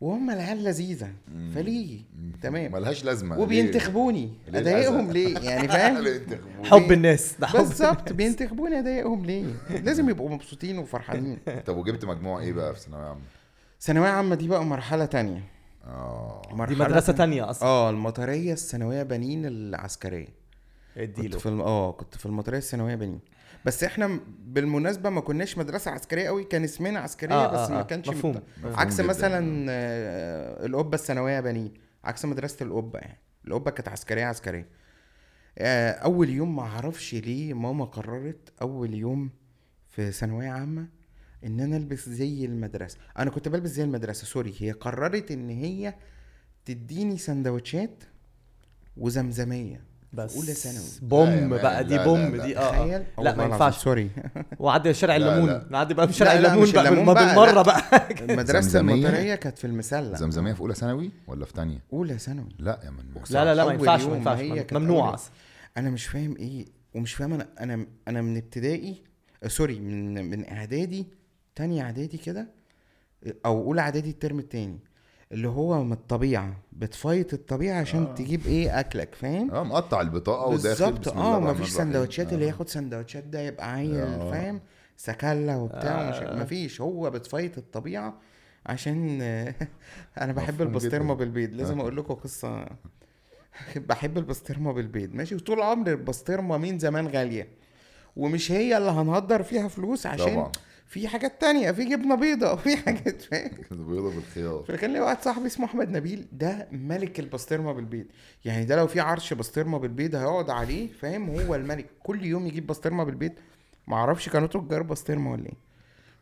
وهم 0.00 0.30
العيال 0.30 0.64
لذيذة. 0.64 1.12
فليه؟ 1.54 2.00
تمام. 2.42 2.72
ملهاش 2.72 3.04
لازمة؟ 3.04 3.38
وبينتخبوني. 3.38 4.32
ليه 4.48 4.60
أضايقهم 4.60 5.10
ليه؟ 5.10 5.38
يعني 5.38 5.68
فاهم. 5.78 6.20
حب 6.64 6.92
الناس 6.92 7.34
ده 7.40 7.46
حب 7.46 7.58
بالظبط. 7.58 8.12
بينتخبوني 8.12 8.78
أضايقهم 8.78 9.24
ليه؟ 9.24 9.46
لازم 9.70 10.08
يبقوا 10.10 10.30
مبسوطين 10.30 10.78
وفرحانين. 10.78 11.38
طب 11.66 11.76
وجبت 11.76 12.04
مجموع 12.04 12.40
إيه 12.40 12.52
بقى 12.52 12.74
في 12.74 12.80
ثانوية 12.80 13.02
عامة؟ 13.04 13.20
ثانوية 13.80 14.08
عامة 14.08 14.34
دي 14.34 14.48
بقى 14.48 14.64
مرحلة 14.64 15.04
تانية. 15.04 15.42
آه. 15.86 16.42
دي 16.48 16.54
مرحلة 16.54 16.84
مدرسة 16.84 17.12
تانية. 17.12 17.16
تانية 17.40 17.50
أصلا. 17.50 17.68
آه 17.68 17.90
المطرية 17.90 18.52
الثانوية 18.52 19.02
بنين 19.02 19.46
العسكرية. 19.46 20.24
كنت 20.94 21.18
اديله. 21.18 21.38
في 21.38 21.46
الم... 21.46 21.60
آه 21.60 21.92
كنت 21.92 22.16
في 22.16 22.26
المطرية 22.26 22.58
الثانوية 22.58 22.94
بنين. 22.94 23.20
بس 23.64 23.84
إحنا 23.84 24.20
بالمناسبة 24.46 25.10
ما 25.10 25.20
كناش 25.20 25.58
مدرسة 25.58 25.90
عسكرية 25.90 26.26
قوي 26.26 26.44
كان 26.44 26.64
اسمنا 26.64 26.98
عسكرية 26.98 27.34
آه، 27.34 27.52
بس 27.52 27.70
آه، 27.70 27.74
ما 27.74 27.80
آه، 27.80 27.82
كانش 27.82 28.08
مفهوم. 28.08 28.36
مت- 28.36 28.42
مفهوم 28.58 28.74
عكس 28.76 28.94
جداً. 28.94 29.02
مثلا 29.08 29.66
آه، 29.70 30.66
القبة 30.66 30.94
الثانوية 30.94 31.40
بنين 31.40 31.74
عكس 32.04 32.24
مدرسة 32.24 32.66
القبة 32.66 32.98
يعني. 32.98 33.18
القبة 33.46 33.70
كانت 33.70 33.88
عسكرية 33.88 34.24
عسكرية. 34.24 34.68
آه، 35.58 35.90
أول 35.90 36.28
يوم 36.28 36.56
ما 36.56 36.62
أعرفش 36.62 37.14
ليه 37.14 37.54
ماما 37.54 37.84
قررت 37.84 38.52
أول 38.62 38.94
يوم 38.94 39.30
في 39.88 40.12
ثانوية 40.12 40.48
عامة 40.48 40.88
إن 41.44 41.60
أنا 41.60 41.76
ألبس 41.76 42.08
زي 42.08 42.44
المدرسة. 42.44 42.98
أنا 43.18 43.30
كنت 43.30 43.48
بلبس 43.48 43.70
زي 43.70 43.84
المدرسة 43.84 44.24
سوري. 44.24 44.54
هي 44.58 44.72
قررت 44.72 45.30
إن 45.30 45.48
هي 45.50 45.94
تديني 46.64 47.18
سندوتشات 47.18 48.04
وزمزمية. 48.96 49.84
بس 50.12 50.36
أولى 50.36 50.52
ثانوي. 50.52 50.86
بوم 51.02 51.54
لا 51.54 51.62
بقى 51.62 51.84
دي 51.84 51.96
لا، 51.96 52.04
بوم 52.04 52.36
لا،. 52.36 52.46
دي 52.46 52.58
آه 52.58 52.70
تخيل 52.70 53.02
آه. 53.18 53.22
لا 53.22 53.36
ما 53.36 53.44
ينفعش 53.44 53.76
sorry 53.78 54.10
وعدي 54.60 54.94
شارع 54.94 55.16
الليمون. 55.16 55.62
نعدي 55.70 55.94
بقى 55.94 56.06
بشارع 56.06 56.32
لا، 56.32 56.38
الليمون 56.38 56.72
بقى 56.72 57.14
بقى، 57.14 57.36
بالمرة. 57.36 57.62
بقى 57.62 57.82
المدرسة؟ 58.20 58.80
المطريه 58.80 59.34
كانت 59.34 59.58
في 59.58 59.66
المسلة 59.66 60.16
زمزمية 60.16 60.52
في 60.52 60.60
أولى 60.60 60.74
ثانوي 60.74 61.10
ولا 61.26 61.44
في 61.44 61.52
ثانية؟ 61.52 61.78
أولى 61.92 62.18
ثانوي 62.18 62.48
لا 62.58 62.80
يا 62.84 62.90
من 62.90 63.22
لا 63.30 63.44
لا 63.44 63.54
لا 63.54 63.64
ما 63.64 63.72
ينفعش 63.72 64.02
ما 64.04 64.16
ينفعش 64.16 64.72
ممنوع 64.72 65.16
أنا 65.76 65.90
مش 65.90 66.06
فاهم 66.06 66.36
إيه 66.36 66.66
ومش 66.94 67.14
فاهم 67.14 67.32
أنا 67.32 67.48
أنا 67.60 67.86
أنا 68.08 68.22
من 68.22 68.36
ابتدائي 68.36 69.02
آه، 69.42 69.48
sorry 69.48 69.80
من 69.80 70.30
من 70.30 70.48
إعدادي 70.48 71.06
تانية 71.54 71.82
إعدادي 71.82 72.16
كده 72.16 72.48
أو 73.46 73.62
أولى 73.62 73.80
إعدادي 73.80 74.10
الترم 74.10 74.38
التاني 74.38 74.78
اللي 75.32 75.48
هو 75.48 75.84
من 75.84 75.92
الطبيعة 75.92 76.56
بتفايت 76.72 77.32
الطبيعة 77.34 77.80
عشان 77.80 78.02
آه. 78.02 78.14
تجيب 78.14 78.46
إيه 78.46 78.80
أكلك 78.80 79.14
فاهم 79.14 79.50
آه 79.50 79.62
مقطع 79.62 80.00
البطاقة 80.00 80.46
وداخل 80.46 80.92
بالظبط 80.92 81.08
آه 81.08 81.40
مفيش. 81.40 81.68
سندوتشات 81.70 82.32
اللي 82.32 82.44
آه. 82.44 82.48
ياخد 82.48 82.68
سندوتشات 82.68 83.24
ده 83.24 83.40
يبقى 83.40 83.72
عيل 83.72 83.96
آه. 83.96 84.30
فاهم 84.30 84.60
سكالة 84.96 85.58
وبتاع 85.58 86.06
ومش 86.08 86.16
آه. 86.16 86.36
مفيش 86.42 86.80
هو 86.80 87.10
بتفايت 87.10 87.58
الطبيعة 87.58 88.14
عشان 88.66 89.22
أنا 90.20 90.32
بحب 90.32 90.62
البسطرمة. 90.62 91.14
بالبيض 91.14 91.54
لازم 91.54 91.78
آه. 91.78 91.82
أقول 91.82 91.96
لكم 91.96 92.14
قصة 92.14 92.66
بحب 93.88 94.18
البسطرمة 94.18 94.72
بالبيض 94.72 95.14
ماشي 95.14 95.34
وطول 95.34 95.62
عمري 95.62 95.92
البسطرمة 95.92 96.56
من 96.58 96.78
زمان 96.78 97.06
غالية 97.08 97.48
ومش 98.16 98.52
هي 98.52 98.76
اللي 98.76 98.90
هنهدر 98.90 99.42
فيها 99.42 99.68
فلوس 99.68 100.06
عشان 100.06 100.34
طبعا 100.34 100.52
في 100.88 101.08
حاجات 101.08 101.40
تانية 101.40 101.72
في 101.72 101.84
جبنة 101.84 102.14
بيضة 102.14 102.56
في 102.64 102.76
حاجات 102.76 103.22
فاهم؟ 103.22 103.50
بيضة 103.70 104.14
بالخيار. 104.14 104.64
فكان 104.68 104.92
لي 104.92 105.00
واحد 105.00 105.22
صاحبي 105.22 105.46
اسمه 105.46 105.66
أحمد 105.66 105.88
نبيل 105.88 106.26
ده 106.32 106.68
ملك 106.72 107.20
البسطرمة 107.20 107.72
بالبيض. 107.72 108.06
يعني 108.44 108.64
ده 108.64 108.76
لو 108.76 108.86
في 108.86 109.00
عرش 109.00 109.32
بسطرمة 109.34 109.78
بالبيض 109.78 110.14
هيقعد 110.14 110.50
عليه 110.50 110.92
فاهم؟ 110.92 111.30
هو 111.30 111.54
الملك. 111.54 111.86
كل 112.02 112.24
يوم 112.24 112.46
يجيب 112.46 112.66
بسطرمة 112.66 113.04
بالبيض. 113.04 113.32
ما 113.86 113.96
أعرفش 113.96 114.28
كانوا 114.28 114.48
تجار 114.48 114.82
بسطرمة 114.82 115.32
ولا 115.32 115.46
إيه. 115.46 115.56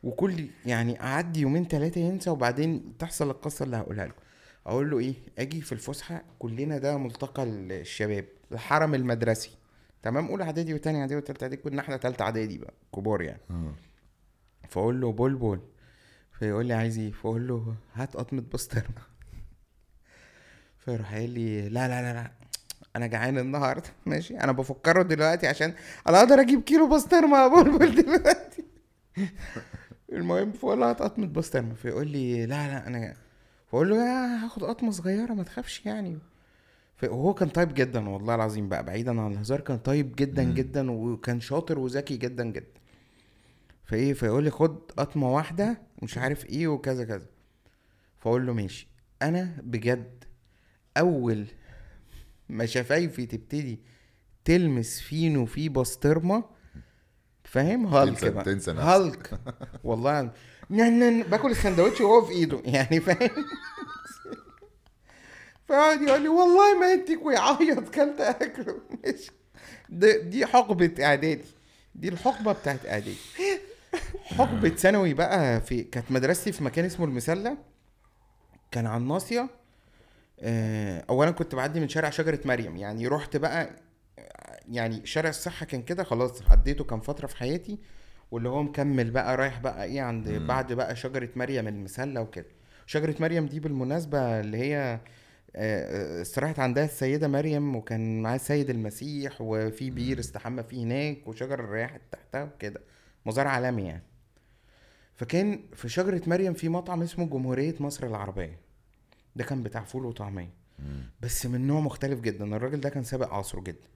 وكل 0.03 0.47
يعني 0.67 1.01
أعدي 1.01 1.41
يومين 1.41 1.64
ثلاثة 1.64 2.01
ينسى 2.01 2.31
وبعدين 2.31 2.93
تحصل 2.99 3.31
القصة 3.31 3.64
اللي 3.64 3.77
هقولها 3.77 4.07
لكم. 4.07 4.23
أقول 4.67 4.91
له 4.91 4.99
إيه؟ 4.99 5.14
أجي 5.39 5.61
في 5.61 5.73
الفسحة 5.73 6.23
كلنا 6.39 6.79
ده 6.79 6.99
ملتقى 6.99 7.43
الشباب 7.43 8.25
الحرم 8.53 8.95
المدرسي. 8.95 9.51
تمام؟ 10.03 10.27
أولى 10.29 10.45
إعدادي 10.45 10.75
وتاني 10.75 11.01
إعدادي 11.01 11.17
وتالتة 11.17 11.45
إعدادي 11.45 11.62
كنا 11.62 11.81
إحنا 11.81 11.97
تالتة 11.97 12.23
إعدادي 12.23 12.59
بقى 12.59 12.75
كبار 12.95 13.23
يعني. 13.23 13.41
آه. 13.51 13.73
فاقول 14.69 15.01
له 15.01 15.12
بلبل 15.12 15.61
فيقول 16.39 16.67
لي 16.67 16.75
عايز 16.75 16.99
إيه؟ 16.99 17.12
فاقول 17.12 17.49
له 17.49 17.75
هات 17.95 18.17
قطمة 18.17 18.43
بسطرمه 18.55 19.03
فيروح 20.85 21.12
قايل 21.14 21.31
لي 21.31 21.69
لا 21.69 21.89
لا 21.89 22.03
لا 22.03 22.12
لا 22.14 22.31
أنا 22.97 23.07
جعان 23.07 23.39
النهارده. 23.39 23.89
ماشي 24.07 24.41
أنا 24.41 24.53
بفكره 24.53 25.03
دلوقتي 25.03 25.47
عشان 25.47 25.75
أنا 26.09 26.19
أقدر 26.19 26.41
أجيب 26.41 26.62
كيلو 26.62 26.89
بسطرمه 26.89 27.39
يا 27.39 27.49
بلبل 27.49 28.03
دلوقتي. 28.03 28.64
المهم 30.12 30.53
فاقول 30.53 30.81
له 30.81 30.91
هات 30.91 31.03
قطمة 31.03 31.27
بسطرمه 31.27 31.75
فيقول 31.75 32.09
لي 32.09 32.47
لا 32.47 32.69
لا 32.69 32.87
أنا 32.87 33.14
فاقول 33.73 33.91
له 33.91 33.97
يا 33.97 34.45
هاخد 34.45 34.64
قطمة 34.64 34.91
صغيرة 34.91 35.33
ما 35.33 35.43
تخافش 35.43 35.87
يعني. 35.87 36.19
وهو 37.03 37.35
كان 37.35 37.49
طيب 37.49 37.75
جدا 37.75 38.09
والله 38.09 38.35
العظيم 38.35 38.69
بقى 38.69 38.85
بعيدا 38.85 39.21
عن 39.21 39.33
الهزار 39.33 39.61
كان 39.61 39.79
طيب 39.79 40.17
جدا. 40.17 40.43
جدا 40.43 40.91
وكان 40.91 41.41
شاطر 41.41 41.79
وذكي 41.79 42.17
جدا 42.17 42.45
جدا. 42.45 42.81
فايه 43.87 44.12
فيقول 44.14 44.45
لي 44.45 44.51
خد 44.51 44.93
قطمة 44.97 45.34
واحدة 45.34 45.82
مش 46.03 46.18
عارف 46.18 46.47
إيه 46.47 46.68
وكذا 46.68 47.05
كذا. 47.05 47.26
فاقول 48.18 48.47
له 48.47 48.53
ماشي. 48.53 48.89
أنا 49.22 49.57
بجد 49.62 50.24
أول 50.97 51.47
ما 52.49 52.66
شفايفي 52.66 53.26
تبتدي 53.26 53.80
تلمس 54.45 55.01
فينو 55.01 55.47
في 55.47 55.68
بسطرمة 55.68 56.45
فاهم؟ 57.45 57.87
هالك 57.87 58.18
تنسى- 58.18 58.24
بقى. 58.24 58.45
تنسى. 58.45 58.70
هالك. 58.70 59.41
والله. 59.84 60.30
نن 60.70 61.22
باكل 61.22 61.51
السندوتش 61.51 62.01
وهو 62.01 62.24
في 62.24 62.32
ايده 62.32 62.62
يعني 62.64 63.01
فاهم؟ 63.01 63.45
فقعد 65.68 66.03
يقول 66.03 66.22
لي 66.22 66.28
والله 66.28 66.78
ما 66.80 66.93
انتك 66.93 67.26
ويعيط 67.26 67.89
كلت 67.95 68.20
أكله. 68.20 68.80
ماشي. 69.05 69.30
دي 70.28 70.47
حقبة 70.47 70.95
إعدادي. 71.05 71.45
دي 71.95 72.09
الحقبة 72.09 72.53
بتاعت 72.53 72.87
إعدادي. 72.87 73.16
حقبة 74.35 74.68
ثانوي 74.68 75.14
بقى 75.14 75.61
في 75.61 75.83
كانت 75.83 76.12
مدرستي 76.12 76.53
في 76.53 76.64
مكان 76.64 76.85
اسمه 76.85 77.07
المسلة. 77.07 77.57
كان 78.70 78.87
على 78.87 79.01
الناصية. 79.03 79.49
آه، 80.41 81.05
اولا 81.11 81.31
كنت 81.31 81.55
بعدي 81.55 81.81
من 81.81 81.89
شارع 81.89 82.11
شجرة 82.11 82.41
مريم. 82.45 82.77
يعني 82.77 83.07
رحت 83.09 83.37
بقى 83.37 83.70
يعني 84.68 85.07
شارع 85.07 85.29
الصحة 85.29 85.66
كان 85.66 85.83
كده 85.83 86.05
خلاص 86.05 86.43
عديته 86.51 86.85
كان 86.85 87.01
فترة 87.01 87.27
في 87.27 87.37
حياتي. 87.37 87.79
واللي 88.31 88.49
هو 88.49 88.62
مكمل 88.62 89.11
بقى 89.11 89.37
رايح 89.37 89.61
بقى 89.61 89.85
إيه 89.85 90.01
عند 90.03 90.29
مم. 90.29 90.47
بعد 90.47 90.72
بقى 90.72 90.97
شجرة 90.97 91.29
مريم 91.37 91.68
المسلة 91.68 92.20
وكده. 92.20 92.47
شجرة 92.87 93.14
مريم 93.20 93.47
دي 93.47 93.61
بالمناسبة 93.61 94.41
اللي 94.41 94.59
هي 94.59 95.01
آه، 95.57 96.22
استراحت 96.22 96.59
عندها 96.59 96.85
السيدة 96.85 97.29
مريم 97.29 97.77
وكان 97.77 98.22
معاه 98.22 98.37
السيد 98.37 98.70
المسيح 98.70 99.41
وفي 99.41 99.91
بير 99.91 100.18
استحمى 100.18 100.62
فيه 100.62 100.85
هناك 100.85 101.29
وشجر 101.29 101.70
ريحت 101.70 102.01
تحتها 102.12 102.43
وكده. 102.45 102.81
مزار 103.27 103.47
عالمي 103.47 103.83
يعني. 103.87 104.03
فكان 105.17 105.61
في 105.75 105.89
شجرة 105.89 106.23
مريم 106.27 106.55
في 106.55 106.69
مطعم 106.69 107.03
اسمه 107.03 107.25
جمهورية 107.27 107.75
مصر 107.81 108.07
العربية. 108.07 108.59
ده 109.37 109.45
كان 109.45 109.62
بتاع 109.62 109.85
فول 109.85 110.07
وطعمية. 110.07 110.51
مم. 110.79 111.11
بس 111.23 111.47
من 111.47 111.67
نوع 111.67 111.81
مختلف 111.81 112.21
جدا. 112.21 112.57
الراجل 112.57 112.81
ده 112.81 112.89
كان 112.89 113.05
سابق 113.05 113.35
عصره 113.35 113.61
جدا. 113.61 113.89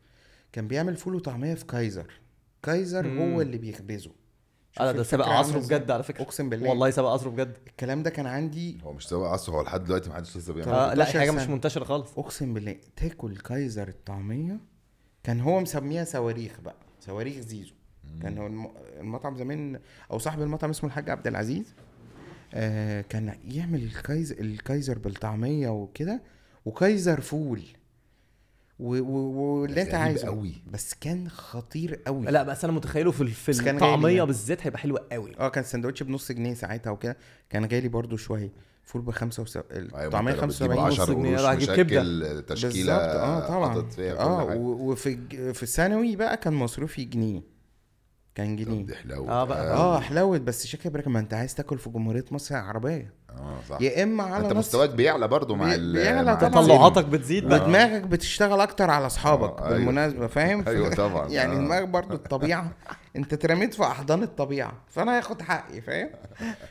كان 0.53 0.69
بيعمل 0.69 0.97
فول 0.97 1.15
وطعمية 1.15 1.55
في 1.55 1.65
كايزر. 1.65 2.13
كايزر 2.63 3.07
مم. 3.07 3.33
هو 3.33 3.41
اللي 3.41 3.59
بيخبزه. 3.59 4.11
أنا 4.81 4.93
ده 4.93 5.03
سابق 5.03 5.29
عصره؟ 5.29 5.59
بجد 5.59 5.91
على 5.91 6.03
فكرة. 6.03 6.23
أقسم 6.23 6.49
بالله. 6.49 6.69
والله 6.69 6.91
سابق 6.91 7.09
عصره 7.09 7.31
بجد. 7.31 7.57
الكلام 7.67 8.03
ده 8.03 8.11
كان 8.11 8.27
عندي 8.27 8.79
هو 8.85 8.93
مش 8.93 9.09
سابق 9.09 9.25
عصره 9.27 9.55
هو 9.55 9.63
لحد 9.63 9.85
دلوقتي 9.85 10.09
ما 10.09 10.15
حدش 10.17 10.37
لسه 10.37 10.53
بيعمل. 10.53 10.73
آه 10.73 10.95
لا 10.95 11.05
13 11.05 11.19
حاجة 11.19 11.31
مش. 11.31 11.43
منتشرة 11.49 11.85
خالص. 11.85 12.19
أقسم 12.19 12.55
بالله 12.55 12.77
تاكل 12.97 13.37
كايزر 13.37 13.89
الطعمية. 13.89 14.61
كان 15.25 15.41
هو 15.41 15.61
مسميها 15.61 16.05
صواريخ 16.05 16.61
بقى. 16.61 16.77
صواريخ 17.01 17.37
زيزو. 17.39 17.75
كان 18.23 18.39
هو 18.39 18.47
الم- 18.47 18.71
المطعم 19.01 19.37
زمان 19.37 19.79
أو 20.11 20.19
صاحب 20.19 20.43
المطعم 20.43 20.71
اسمه 20.71 20.89
الحاج 20.91 21.11
عبد 21.11 21.27
العزيز 21.27 21.75
آه 22.55 23.01
كان 23.01 23.35
يعمل 23.49 23.83
الكايزر 23.83 24.37
الكايزر 24.41 24.99
بالطعمية 24.99 25.69
وكده 25.69 26.23
وكايزر 26.65 27.21
فول. 27.21 27.63
واللي 28.79 29.83
انت 29.83 29.95
عايزه. 29.95 30.27
قوي. 30.27 30.53
بس 30.73 30.95
كان 30.95 31.29
خطير 31.29 32.01
قوي. 32.07 32.27
لا 32.27 32.43
بس 32.43 32.65
أنا 32.65 32.73
متخيله 32.73 33.11
في 33.11 33.23
غالي 33.53 33.71
الطعمية. 33.71 34.23
بالذات 34.23 34.67
هيبقى 34.67 34.79
حلو 34.79 34.97
قوي. 34.97 35.37
آه 35.39 35.49
كان 35.49 35.65
سندوتش 35.65 36.03
بنص 36.03 36.33
جنيه 36.33 36.55
ساعتها 36.55 36.91
وكده. 36.91 37.17
كان 37.51 37.65
غالي 37.65 37.89
برضو 37.89 38.17
شوية. 38.17 38.51
فول 38.85 39.03
بخمسة 39.03 39.43
وسب... 39.43 39.63
أيوه 39.73 40.05
الطعمية 40.07 40.33
ما 40.35 40.45
انت 40.45 40.63
لو 40.63 40.69
75 40.69 40.71
بتجيب 40.71 41.01
10 41.01 41.03
نص 41.05 41.11
جنيه 41.11 41.37
قروش 41.37 41.57
مشكل 41.57 41.75
تشكيلة 42.43 42.97
بالظبط. 42.97 43.17
آه 43.21 43.49
طبعا. 43.49 43.87
آه 44.01 44.45
و- 44.57 44.91
وفي 44.91 45.19
في 45.55 45.63
الثانوي 45.63 46.17
بقى 46.17 46.37
كان 46.37 46.53
مصروفي 46.53 47.05
جنيه. 47.05 47.41
كان 48.45 48.57
طب 48.57 48.63
جنيه 48.65 48.83
دي 48.87 48.95
حلاوة. 48.95 49.31
آه 49.31 49.45
بقى. 49.45 49.73
آه 49.75 50.01
حلاوة. 50.01 50.39
بس 50.39 50.67
شكل 50.67 50.91
بركة 50.91 51.11
ما 51.11 51.19
انت 51.21 51.35
عايز 51.35 51.55
تاكل 51.55 51.79
في 51.79 51.91
جمهورية 51.91 52.25
مصر 52.31 52.55
العربيه 52.55 53.13
آه 53.31 53.59
صح. 53.69 53.81
يا 53.81 54.03
إما 54.03 54.23
على 54.25 54.45
انت 54.45 54.53
مستواك 54.53 54.91
بيعلى 54.91 55.29
برضو 55.29 55.55
مع 55.55 55.77
بيعلى 55.77 56.37
طبعاً. 56.37 56.51
تطلعاتك 56.51 57.05
بتزيد 57.05 57.49
بقى. 57.49 57.61
ودماغك 57.63 58.03
بتشتغل 58.03 58.61
أكتر 58.61 58.91
على 58.91 59.07
أصحابك 59.07 59.61
آه، 59.61 59.67
أيوة. 59.67 59.77
بالمناسبة 59.79 60.27
فاهم؟ 60.27 60.65
أيوه 60.69 60.95
طبعا. 60.95 61.29
يعني 61.39 61.53
آه. 61.53 61.57
دماغك 61.57 61.89
برضو 61.89 62.15
الطبيعة. 62.15 62.73
انت 63.17 63.33
اترميت 63.33 63.75
في 63.75 63.83
أحضان 63.83 64.23
الطبيعة 64.23 64.73
فأنا 64.89 65.19
هاخد 65.19 65.43
حقي 65.43 65.81
فاهم؟ 65.81 66.11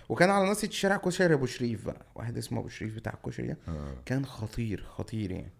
وكان 0.10 0.30
على 0.30 0.46
ناصية 0.46 0.68
الشارع 0.68 0.98
كشري 0.98 1.34
أبو 1.34 1.46
شريف 1.46 1.86
بقى. 1.86 2.06
واحد 2.16 2.38
اسمه 2.38 2.60
أبو 2.60 2.68
شريف 2.68 2.96
بتاع 2.96 3.14
الكشري 3.14 3.48
ده. 3.48 3.58
آه. 3.68 3.94
كان 4.06 4.26
خطير 4.26 4.86
خطير 4.98 5.32
يعني. 5.32 5.52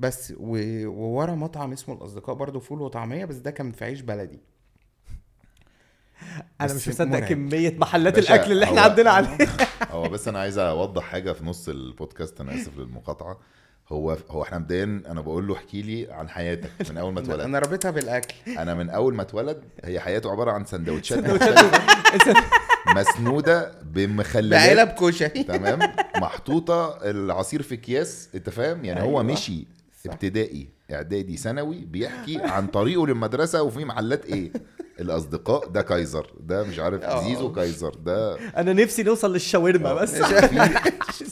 بس 0.00 0.34
و... 0.36 0.56
وورا 0.86 1.34
مطعم 1.34 1.72
اسمه 1.72 1.94
الأصدقاء 1.94 2.36
برضو 2.36 2.60
فول 2.60 2.82
وطعمية 2.82 3.24
بس 3.24 3.36
ده 3.36 3.50
كان 3.50 3.72
في 3.72 3.84
عيش 3.84 4.00
بلدي. 4.00 4.40
أنا 6.60 6.74
مش 6.74 6.88
مصدق. 6.88 7.18
كمية 7.18 7.76
محلات 7.78 8.18
الأكل 8.18 8.52
اللي 8.52 8.64
إحنا 8.64 8.80
هو- 8.80 8.90
عندنا 8.90 9.10
عليه 9.10 9.38
هو 9.90 10.08
بس 10.08 10.28
أنا 10.28 10.38
عايز 10.38 10.58
أوضح 10.58 11.02
حاجة 11.02 11.32
في 11.32 11.44
نص 11.44 11.68
البودكاست 11.68 12.40
أنا 12.40 12.54
آسف 12.54 12.78
للمقاطعة. 12.78 13.38
هو 13.92 14.16
هو 14.30 14.42
إحنا 14.42 14.58
مبدئيا 14.58 15.02
أنا 15.08 15.20
بقول 15.20 15.46
له 15.48 15.54
احكي 15.56 15.82
لي 15.82 16.12
عن 16.12 16.28
حياتك 16.28 16.70
من 16.90 16.96
أول 16.98 17.12
ما 17.12 17.20
اتولد. 17.20 17.40
أنا 17.48 17.58
رابطها 17.58 17.90
بالأكل. 17.90 18.34
أنا 18.58 18.74
من 18.74 18.90
أول 18.90 19.14
ما 19.14 19.22
اتولد 19.22 19.60
هي 19.84 20.00
حياته 20.00 20.30
عبارة 20.30 20.50
عن 20.52 20.64
سندوتشات 20.64 21.24
مسنودة 22.96 23.72
بمخللات. 23.82 24.68
بعلب 24.76 24.88
كشري 24.88 25.42
تمام؟ 25.42 25.78
محطوطة 26.16 26.98
العصير 27.10 27.62
في 27.62 27.74
أكياس 27.74 28.28
أنت 28.34 28.50
فاهم؟ 28.50 28.84
يعني 28.84 29.00
هو 29.02 29.20
أيوة. 29.20 29.22
مشي 29.22 29.66
ابتدائي. 30.06 30.68
إعدادي 30.92 31.36
ثانوي 31.36 31.84
بيحكي 31.84 32.38
عن 32.42 32.66
طريقه 32.66 33.06
للمدرسة 33.06 33.62
وفي 33.62 33.84
محلات 33.84 34.26
إيه 34.26 34.52
الأصدقاء 35.00 35.68
ده 35.68 35.82
كايزر 35.82 36.26
ده 36.40 36.62
مش 36.64 36.78
عارف 36.78 37.02
آه. 37.02 37.24
زيزو 37.24 37.52
كايزر 37.52 37.94
ده 37.94 38.34
أنا 38.56 38.72
نفسي 38.72 39.02
نوصل 39.02 39.32
للشاورما 39.32 39.94
بس 39.94 40.20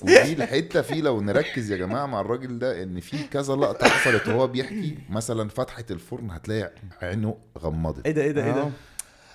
وفي 0.02 0.32
الحتة 0.32 0.82
فيه 0.82 1.02
لو 1.02 1.20
نركز 1.20 1.70
يا 1.70 1.76
جماعة 1.76 2.07
مع 2.07 2.20
الراجل 2.20 2.59
ده 2.59 2.82
إن 2.82 3.00
في 3.00 3.16
كذا 3.28 3.54
لقطة 3.54 3.88
حصلت 3.88 4.28
وهو 4.28 4.46
بيحكي 4.46 4.98
مثلا 5.11 5.48
فتحة 5.48 5.84
الفرن 5.90 6.30
هتلاقي 6.30 6.72
عينه 7.02 7.36
غمضت 7.59 8.07
إيه 8.07 8.12
ده 8.12 8.22
إيه 8.22 8.30
ده 8.32 8.44
إيه 8.44 8.50
آه. 8.52 8.54
ده 8.54 8.70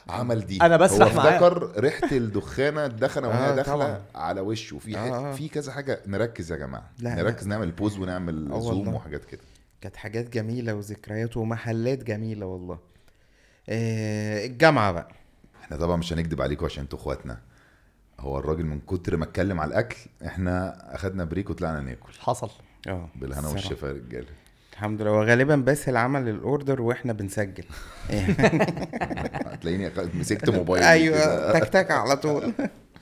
عمل 0.09 0.45
دي 0.45 0.61
أنا 0.61 0.77
بسرح 0.77 1.11
هو 1.11 1.17
معاه. 1.17 1.29
افتكر 1.29 1.71
ريحة 1.79 2.07
الدخانة 2.11 2.85
الدخنة 2.85 3.27
وهي 3.27 3.37
آه، 3.51 3.55
داخلة. 3.55 4.01
على 4.15 4.41
وشه 4.41 4.77
في 4.77 4.97
آه، 4.97 4.99
آه. 5.29 5.33
في 5.33 5.49
كذا 5.49 5.71
حاجة 5.71 5.99
نركز 6.07 6.51
يا 6.51 6.57
جماعة 6.57 6.91
لا، 6.99 7.15
نركز 7.15 7.47
نعمل 7.47 7.71
pause 7.71 7.99
ونعمل 7.99 8.51
آه، 8.51 8.59
zoom. 8.59 8.87
وحاجات 8.93 9.25
كده 9.25 9.41
كانت 9.81 9.95
حاجات 9.95 10.29
جميلة 10.29 10.73
وذكريات 10.73 11.37
ومحلات 11.37 12.03
جميلة 12.03 12.45
والله. 12.45 12.79
آه 13.69 14.45
الجامعة 14.45 14.91
بقى. 14.91 15.11
إحنا 15.63 15.77
طبعا 15.77 15.95
مش 15.95 16.13
هنكدب 16.13 16.41
عليكم 16.41 16.65
عشان 16.65 16.83
أنتوا 16.83 16.99
اخواتنا. 16.99 17.39
هو 18.19 18.39
الراجل 18.39 18.65
من 18.65 18.79
كتر 18.79 19.17
ما 19.17 19.23
اتكلم 19.23 19.59
على 19.59 19.69
الأكل 19.69 19.97
إحنا 20.25 20.75
أخدنا 20.95 21.23
break 21.25 21.49
وطلعنا 21.49 21.81
ناكل. 21.81 22.13
حصل. 22.19 22.49
آه 22.87 23.09
بالهنا 23.15 23.39
الصراحة. 23.39 23.55
والشفا 23.55 23.87
يا 23.87 23.91
رجاله 23.91 24.27
الحمد 24.73 25.01
لله. 25.01 25.11
وغالبا 25.11 25.55
باسل 25.55 25.97
عمل 25.97 26.29
الأوردر 26.29 26.81
وإحنا 26.81 27.13
بنسجل. 27.13 27.63
هتلاقيني 29.51 29.91
مسكت 30.13 30.49
موبايل 30.49 30.83
أيوه 30.83 31.59
تك 31.59 31.69
تك 31.69 31.91
على 31.91 32.17
طول. 32.17 32.53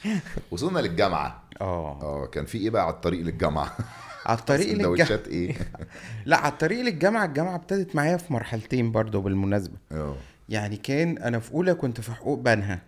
وصلنا 0.51 0.80
للجامعة. 0.80 1.43
آه. 1.61 2.01
آه 2.01 2.25
كان 2.25 2.45
في 2.45 2.57
إيه 2.57 2.69
بقى 2.69 2.84
على 2.86 2.93
الطريق 2.93 3.21
للجامعة؟ 3.21 3.77
على 4.30 4.39
الطريق 4.39 4.67
للجامعه 4.67 4.95
سندوتشات 4.95 5.27
إيه؟ 5.27 5.55
لا 6.25 6.38
على 6.38 6.51
الطريق 6.51 6.82
للجامعه 6.82 7.25
الجامعة 7.25 7.55
ابتدت 7.55 7.95
معايا 7.95 8.17
في 8.17 8.34
مرحلتين 8.34 8.91
برضو 8.91 9.21
بالمناسبة. 9.21 9.75
آه 9.91 10.15
يعني 10.49 10.77
كان 10.77 11.17
أنا 11.17 11.39
في 11.39 11.51
أولى 11.53 11.73
كنت 11.73 12.01
في 12.01 12.11
حقوق 12.11 12.39
بنها 12.39 12.80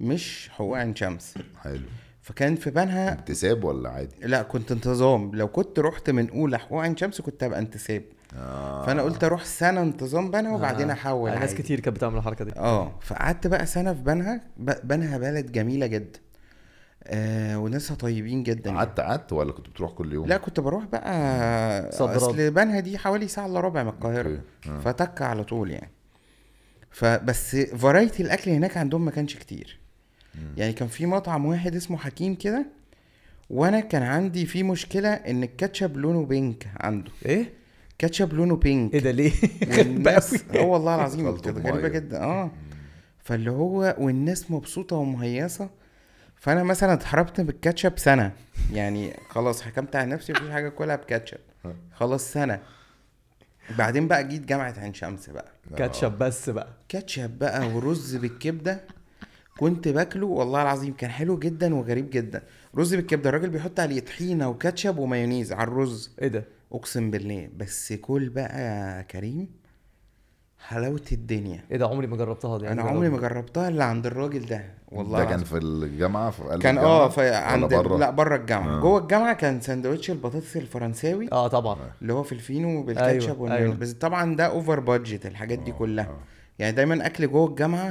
مش 0.00 0.50
حقوق 0.52 0.78
عين 0.78 0.96
شمس. 0.96 1.34
حلو. 1.62 1.80
فكان 2.22 2.56
في 2.56 2.70
بنها 2.70 3.12
انتساب 3.12 3.64
ولا 3.64 3.88
عادي؟ 3.90 4.14
لا 4.22 4.42
كنت 4.42 4.72
انتظام. 4.72 5.30
لو 5.34 5.48
كنت 5.48 5.78
رحت 5.78 6.10
من 6.10 6.30
أولى 6.30 6.58
حقوق 6.58 6.82
عين 6.82 6.96
شمس 6.96 7.20
كنت 7.20 7.44
هبقى 7.44 7.58
انتساب. 7.58 8.02
آه. 8.36 8.86
فأنا 8.86 9.02
قلت 9.02 9.24
أروح 9.24 9.44
سنة 9.44 9.82
انتظام 9.82 10.30
بنها 10.30 10.54
وبعدين 10.54 10.90
أحول 10.90 11.30
ناس 11.30 11.38
عادي. 11.50 11.54
كتير 11.62 11.80
كانت 11.80 11.96
بتعمل 11.96 12.16
الحركة 12.18 12.44
دي. 12.44 12.52
آه. 12.56 12.92
فقعدت 13.00 13.46
بقى 13.46 13.66
سنة 13.66 13.92
في 13.94 14.00
بنها. 14.00 14.40
بنها 14.84 15.18
بلد 15.18 15.52
جميلة 15.52 15.86
جدا. 15.86 16.18
آه 17.06 17.58
وناسها 17.58 17.94
طيبين 17.96 18.42
جدا 18.42 18.70
يعني. 18.70 18.78
قعدت 18.78 19.00
قعدت 19.00 19.32
ولا 19.32 19.52
كنت 19.52 19.68
بتروح 19.68 19.92
كل 19.92 20.12
يوم؟ 20.12 20.26
لا 20.26 20.36
كنت 20.36 20.60
بروح 20.60 20.84
بقى 20.84 21.92
صد 21.92 22.08
رد. 22.08 22.16
أصل 22.16 22.50
بنها 22.50 22.80
دي 22.80 22.98
حوالي 22.98 23.28
ساعة 23.28 23.46
إلا 23.46 23.60
ربع 23.60 23.82
من 23.82 23.88
القاهرة. 23.88 24.40
آه. 24.68 24.80
فتك 24.80 25.22
على 25.22 25.44
طول 25.44 25.70
يعني. 25.70 25.90
فبس 26.90 27.56
فرايتي 27.56 28.22
الأكل 28.22 28.50
هناك 28.50 28.76
عندهم 28.76 29.04
ما 29.04 29.10
كانش 29.10 29.36
كتير. 29.36 29.78
يعني 30.56 30.72
كان 30.72 30.88
في 30.88 31.06
مطعم 31.06 31.46
واحد 31.46 31.74
اسمه 31.76 31.96
حكيم 31.96 32.34
كده 32.34 32.66
وأنا 33.50 33.80
كان 33.80 34.02
عندي 34.02 34.46
فيه 34.46 34.62
مشكلة 34.62 35.08
إن 35.08 35.42
الكاتشب 35.42 35.96
لونه 35.96 36.24
بينك 36.24 36.66
عنده. 36.80 37.10
إيه؟ 37.26 37.52
كاتشب 37.98 38.32
لونه 38.34 38.56
بينك 38.56 38.94
إيه 38.94 39.00
ده 39.00 39.10
ليه؟ 39.10 39.32
غريبه 39.68 40.10
قوي 40.10 40.60
آه 40.60 40.64
والله 40.64 40.94
العظيم 40.94 41.36
كانت 41.36 41.66
غريبة. 41.66 41.88
جدا. 41.88 42.22
آه. 42.22 42.50
فاللي 43.24 43.50
هو 43.50 43.96
والناس 43.98 44.50
مبسوطة 44.50 44.96
ومهيصه 44.96 45.70
فانا 46.36 46.62
مثلا 46.62 46.92
اتحرمت 46.92 47.40
بالكاتشب 47.40 47.98
سنة. 47.98 48.32
يعني 48.72 49.16
خلاص 49.28 49.62
حكمت 49.62 49.96
على 49.96 50.10
نفسي 50.10 50.32
مفيش 50.32 50.50
حاجة 50.50 50.68
اكلها 50.68 50.96
بكاتشب. 50.96 51.38
خلاص 51.92 52.32
سنة. 52.32 52.60
بعدين 53.78 54.08
بقى 54.08 54.28
جيت 54.28 54.44
جامعة 54.44 54.74
عين 54.78 54.94
شمس 54.94 55.30
بقى. 55.30 55.52
كاتشب 55.76 56.12
بس 56.12 56.50
بقى. 56.50 56.68
كاتشب 56.88 57.30
بقى 57.30 57.68
ورز 57.68 58.16
بالكبدة. 58.16 58.80
كنت 59.58 59.88
باكله 59.88 60.26
والله 60.26 60.62
العظيم 60.62 60.94
كان 60.94 61.10
حلو 61.10 61.38
جدا 61.38 61.74
وغريب 61.74 62.10
جدا. 62.10 62.42
رز 62.76 62.94
بالكبدة 62.94 63.28
الراجل 63.28 63.50
بيحط 63.50 63.80
عليه 63.80 64.00
طحينة 64.00 64.48
وكاتشب 64.48 64.98
ومايونيز 64.98 65.52
على 65.52 65.68
الرز. 65.68 66.10
إيه 66.22 66.28
ده؟ 66.28 66.44
أقسم 66.72 67.10
بالله. 67.10 67.48
بس 67.56 67.92
كل 67.92 68.28
بقى 68.28 68.60
يا 68.60 69.02
كريم 69.02 69.48
حلاوة 70.68 71.00
الدنيا 71.12 71.60
إيه 71.70 71.76
ده 71.76 71.86
عمري 71.86 72.06
ما 72.06 72.16
جربتها 72.16 72.58
دي 72.58 72.68
أنا 72.68 72.82
عمري 72.82 73.08
ما. 73.08 73.18
جربتها 73.18 73.68
إلا 73.68 73.84
عند 73.84 74.06
الراجل 74.06 74.46
ده 74.46 74.64
والله 74.88 75.18
ده 75.18 75.24
كان. 75.24 75.44
في 75.44 75.56
الجامعة 75.56 76.30
في 76.30 76.42
قلب 76.42 76.62
كان 76.62 76.78
آه 76.78 77.08
في 77.08 77.34
عند 77.34 77.74
بره 77.74 77.96
لا 77.98 78.10
بره 78.10 78.36
الجامعة 78.36 78.78
آه. 78.78 78.80
جوه 78.80 78.98
الجامعة 79.00 79.32
كان 79.34 79.60
سندوتش 79.60 80.10
البطاطس 80.10 80.56
الفرنساوي 80.56 81.28
آه 81.32 81.48
طبعا 81.48 81.76
اللي 82.02 82.12
هو 82.12 82.22
في 82.22 82.32
الفينو 82.32 82.82
بالكاتشب 82.82 83.42
أيوة،. 83.44 83.56
أيوة. 83.56 83.74
بس 83.74 83.92
طبعا 83.92 84.36
ده 84.36 84.46
over 84.46 84.80
budget 84.80 85.26
الحاجات 85.26 85.58
دي 85.58 85.70
آه، 85.70 85.74
كلها 85.74 86.04
آه. 86.04 86.18
يعني 86.58 86.76
دايما 86.76 87.06
أكل 87.06 87.30
جوه 87.30 87.48
الجامعة 87.48 87.88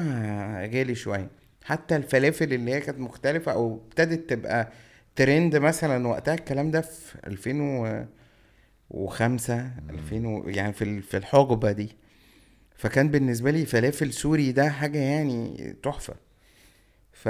غالي 0.62 0.96
شوية 0.96 1.30
حتى 1.66 1.96
الفلافل 1.96 2.54
اللي 2.54 2.74
هي 2.74 2.80
كانت 2.82 3.00
مختلفة 3.00 3.52
أو 3.52 3.80
ابتدت 3.88 4.30
تبقى 4.30 4.70
ترند 5.16 5.56
مثلا 5.56 6.08
وقتها 6.08 6.34
الكلام 6.34 6.72
ده 6.72 6.82
في 6.82 7.16
2005 7.28 9.70
2000 9.90 10.26
و- 10.28 10.50
يعني 10.50 10.74
في 10.74 11.02
في 11.02 11.18
الحقبة 11.18 11.72
دي 11.72 11.96
فكان 12.78 13.10
بالنسبة 13.12 13.52
لي 13.52 13.66
فلافل 13.66 14.14
سوري 14.14 14.52
ده 14.52 14.70
حاجة 14.70 14.98
يعني 15.00 15.76
تحفة. 15.84 16.16
ف... 17.14 17.30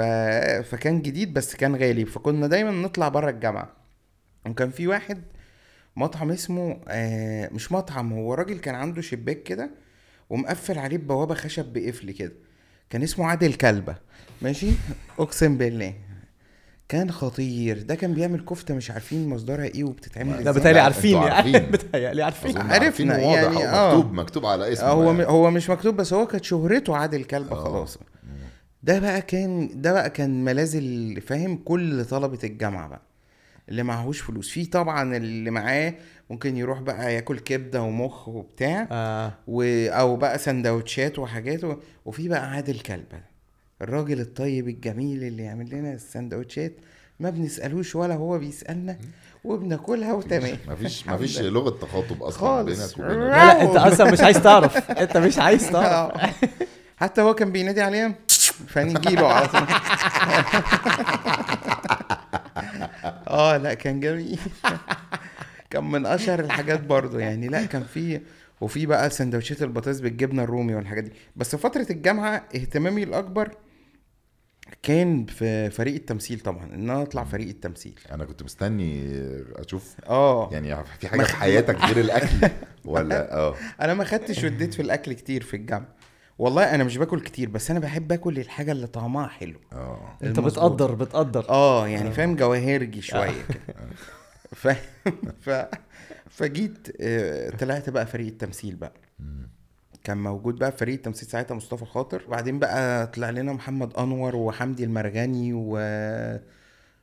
فكان 0.70 1.02
جديد 1.02 1.34
بس 1.34 1.56
كان 1.56 1.76
غالي 1.76 2.04
فكنا 2.04 2.46
دايما 2.46 2.70
نطلع 2.70 3.08
بره 3.08 3.30
الجامعة. 3.30 3.72
وكان 4.46 4.70
في 4.70 4.86
واحد 4.86 5.22
مطعم 5.96 6.30
اسمه 6.30 6.80
آه 6.88 7.48
مش 7.52 7.72
مطعم 7.72 8.12
هو 8.12 8.34
راجل 8.34 8.58
كان 8.58 8.74
عنده 8.74 9.02
شباك 9.02 9.42
كده 9.42 9.70
ومقفل 10.30 10.78
عليه 10.78 10.98
بوابة 10.98 11.34
خشب 11.34 11.72
بقفل 11.72 12.10
كده. 12.10 12.32
كان 12.90 13.02
اسمه 13.02 13.26
عادل 13.26 13.54
كلبة. 13.54 13.96
ماشي؟ 14.42 14.70
أقسم 15.18 15.58
بالله. 15.58 15.94
كان 16.88 17.10
خطير 17.10 17.82
ده 17.82 17.94
كان 17.94 18.14
بيعمل 18.14 18.44
كفتة 18.44 18.74
مش 18.74 18.90
عارفين 18.90 19.28
مصدرها 19.28 19.64
إيه 19.64 19.84
وبتتعمل 19.84 20.44
ده 20.44 20.50
إزاي 20.50 20.52
بتهيألي 20.52 20.78
لا، 20.78 20.82
عارفين 20.84 21.16
يعني 21.16 21.30
عارفين. 21.34 21.70
بتهيألي 21.70 22.22
عارفين 22.22 22.58
عرفنا 22.58 22.74
عارفين 22.74 23.10
واضح 23.10 23.60
يعني، 23.60 23.64
آه. 23.68 23.96
مكتوب 23.96 24.12
مكتوب 24.12 24.46
على 24.46 24.72
اسمه 24.72 24.88
هو. 24.88 25.12
يعني. 25.12 25.24
هو 25.24 25.50
مش 25.50 25.70
مكتوب 25.70 25.96
بس 25.96 26.12
هو 26.12 26.26
كانت 26.26 26.44
شهرته 26.44 26.96
عادل 26.96 27.24
كلبه 27.24 27.56
آه. 27.56 27.64
خلاص 27.64 27.98
ده 28.82 28.98
بقى 28.98 29.22
كان 29.22 29.70
ده 29.74 29.92
بقى 29.92 30.10
كان 30.10 30.44
ملاذ 30.44 30.76
اللي 30.76 31.20
فاهم 31.20 31.56
كل 31.56 32.04
طلبة 32.04 32.38
الجامعة 32.44 32.88
بقى 32.88 33.02
اللي 33.68 33.82
معهوش 33.82 34.20
فلوس 34.20 34.50
في 34.50 34.66
طبعا 34.66 35.16
اللي 35.16 35.50
معاه 35.50 35.94
ممكن 36.30 36.56
يروح 36.56 36.80
بقى 36.80 37.14
ياكل 37.14 37.38
كبدة 37.38 37.82
ومخ 37.82 38.28
وبتاع 38.28 38.88
آه. 38.90 39.32
و... 39.46 39.62
أو 39.88 40.16
بقى 40.16 40.38
سندوتشات 40.38 41.18
وحاجات 41.18 41.64
و... 41.64 41.76
وفي 42.04 42.28
بقى 42.28 42.50
عادل 42.50 42.80
كلبه 42.80 43.35
الراجل 43.82 44.20
الطيب 44.20 44.68
الجميل 44.68 45.24
اللي 45.24 45.42
يعمل 45.42 45.70
لنا 45.70 45.92
السندوتشات 45.94 46.72
ما 47.20 47.30
بنسألوش 47.30 47.96
ولا 47.96 48.14
هو 48.14 48.38
بيسألنا 48.38 48.98
وبناكلها 49.44 50.12
وتمام. 50.12 50.58
مفيش 50.68 51.06
مفيش. 51.08 51.40
لغة 51.40 51.70
تخاطب 51.70 52.22
أصلا 52.22 52.40
خالص. 52.40 52.94
بينك 52.94 52.98
وبين 53.10 53.20
لا 53.20 53.28
لا 53.28 53.62
أنت 53.62 53.76
أصلا 53.76 54.10
مش 54.12 54.20
عايز 54.20 54.42
تعرف. 54.42 54.90
أنت 55.02 55.16
مش 55.16 55.38
عايز 55.38 55.70
تعرف. 55.70 56.16
آه. 56.16 56.30
حتى 56.96 57.20
هو 57.20 57.34
كان 57.34 57.52
بينادي 57.52 57.82
عليها 57.82 58.14
فنجي 58.68 59.14
له 59.16 59.26
على 59.32 59.48
طول. 59.48 59.60
آه 63.28 63.56
لا 63.56 63.74
كان 63.74 64.00
جميل. 64.00 64.38
كان 65.70 65.84
من 65.84 66.06
أشهر 66.06 66.40
الحاجات 66.40 66.80
برضو 66.80 67.18
يعني. 67.18 67.48
لا 67.48 67.64
كان 67.64 67.82
في 67.84 68.20
وفي 68.60 68.86
بقى 68.86 69.10
سندوتشات 69.10 69.62
البطاطس 69.62 70.00
بالجبنة 70.00 70.42
الرومي 70.42 70.74
والحاجات 70.74 71.04
دي. 71.04 71.12
بس 71.36 71.56
فترة 71.56 71.86
الجامعة 71.90 72.44
اهتمامي 72.54 73.02
الأكبر 73.02 73.50
كان 74.82 75.26
في 75.26 75.70
فريق 75.70 75.94
التمثيل 75.94 76.40
طبعا 76.40 76.64
إن 76.64 76.90
أنا 76.90 77.02
أطلع 77.02 77.24
فريق 77.24 77.48
التمثيل. 77.48 78.00
أنا 78.12 78.24
كنت 78.24 78.42
مستني 78.42 79.22
أشوف 79.56 79.94
آه. 80.08 80.48
يعني 80.52 80.84
في 81.00 81.08
حاجة 81.08 81.22
في 81.22 81.36
حياتك 81.36 81.80
غير 81.84 82.00
الأكل 82.04 82.48
ولا؟ 82.84 83.34
آه. 83.34 83.54
أنا 83.80 83.94
ما 83.94 84.04
خدتش 84.04 84.44
وديت 84.44 84.74
في 84.74 84.82
الأكل 84.82 85.12
كتير 85.12 85.42
في 85.42 85.56
الجامعة. 85.56 85.88
والله 86.38 86.74
أنا 86.74 86.84
مش 86.84 86.96
باكل 86.96 87.20
كتير 87.20 87.48
بس 87.48 87.70
أنا 87.70 87.80
بحب 87.80 88.12
آكل 88.12 88.38
الحاجة 88.38 88.72
اللي 88.72 88.86
طعمها 88.86 89.26
حلو. 89.28 89.60
آه. 89.72 90.18
أنت. 90.22 90.40
بتقدر 90.40 90.94
بتقدر. 90.94 91.48
آه 91.48 91.88
يعني 91.88 92.12
فاهم 92.12 92.36
جواهرجي 92.36 93.02
شوية 93.02 93.42
كده. 93.48 93.74
ف... 94.54 94.68
ف... 95.40 95.50
فجيت 96.30 96.88
آه، 97.00 97.50
طلعت 97.50 97.90
بقى 97.90 98.06
فريق 98.06 98.26
التمثيل 98.26 98.76
بقى. 98.76 98.92
كان 100.06 100.22
موجود 100.22 100.58
بقى 100.58 100.72
فريق 100.72 100.94
التمثيل 100.94 101.28
ساعتها 101.28 101.54
مصطفى 101.54 101.84
خاطر. 101.84 102.24
وبعدين 102.28 102.58
بقى 102.58 103.06
طلع 103.06 103.30
لنا 103.30 103.52
محمد 103.52 103.96
أنور 103.96 104.36
وحمدي 104.36 104.84
المرغني 104.84 105.52
و 105.54 105.78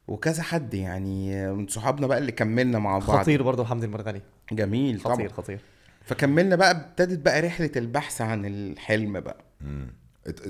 وكذا 0.08 0.44
حد 0.44 0.74
يعني 0.74 1.52
من 1.54 1.68
صحابنا 1.68 2.08
بقى 2.08 2.18
اللي 2.18 2.32
كملنا 2.32 2.80
مع 2.80 2.98
بعض. 2.98 3.02
خطير 3.02 3.44
برضه 3.44 3.66
حمدي 3.66 3.86
المرغني. 3.86 4.22
جميل 4.52 5.02
طبعا. 5.02 5.16
خطير 5.16 5.30
خطير. 5.34 5.60
فكملنا 6.06 6.56
بقى 6.56 6.72
ابتدت 6.72 7.20
بقى 7.20 7.42
رحلة 7.42 7.72
البحث 7.76 8.22
عن 8.22 8.46
الحلم 8.46 9.20
بقى. 9.20 9.44
مم. 9.62 9.88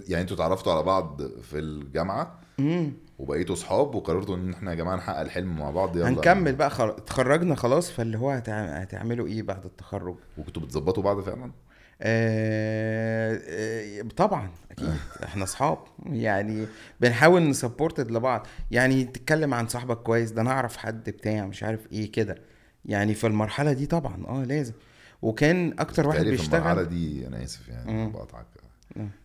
يعني 0.07 0.21
أنتوا 0.21 0.35
اتعرفتوا 0.35 0.73
على 0.73 0.83
بعض 0.83 1.21
في 1.21 1.59
الجامعة؟ 1.59 2.39
امم 2.59 2.93
وبقيتوا 3.19 3.55
اصحاب 3.55 3.95
وقررتوا 3.95 4.35
ان 4.35 4.53
إحنا 4.53 4.71
يا 4.71 4.75
جماعة 4.75 4.95
نحقق 4.95 5.19
الحلم 5.19 5.59
مع 5.59 5.69
بعض؟ 5.69 5.97
يلا. 5.97 6.09
هنكمل 6.09 6.55
بقى 6.55 6.69
خل... 6.69 6.89
اتخرجنا 6.89 7.55
خلاص 7.55 7.91
فاللي 7.91 8.17
هو 8.17 8.29
هتع... 8.29 8.65
هتعملوا 8.65 9.27
إيه 9.27 9.43
بعد 9.43 9.65
التخرج؟ 9.65 10.15
وكنتوا 10.37 10.61
بتظبطوا 10.61 11.03
بعض 11.03 11.21
فعلا؟ 11.21 11.51
آه... 12.03 13.39
آه... 13.47 14.01
طبعا 14.17 14.49
أكيد. 14.71 14.89
إحنا 15.23 15.43
أصحاب. 15.43 15.77
يعني 16.05 16.67
بنحاول 17.01 17.49
نسبورتد 17.49 18.11
لبعض. 18.11 18.47
يعني 18.71 19.03
تتكلم 19.03 19.53
عن 19.53 19.67
صاحبك 19.67 19.97
كويس 19.97 20.31
ده 20.31 20.41
أنا 20.41 20.51
أعرف 20.51 20.77
حد 20.77 21.09
بتاع 21.09 21.45
مش 21.45 21.63
عارف 21.63 21.91
إيه 21.91 22.11
كده. 22.11 22.37
يعني 22.85 23.13
في 23.13 23.27
المرحلة 23.27 23.73
دي 23.73 23.85
طبعا 23.85 24.25
آه 24.27 24.43
لازم. 24.43 24.73
وكان 25.21 25.75
أكتر 25.79 26.07
واحد 26.07 26.19
تقريبا 26.19 26.37
في 26.37 26.47
المرحلة 26.47 26.83
بيشتغل 26.83 26.89
دي 26.89 27.27
أنا 27.27 27.43
آسف 27.43 27.67
يعني. 27.67 28.09
بقطعك. 28.09 28.45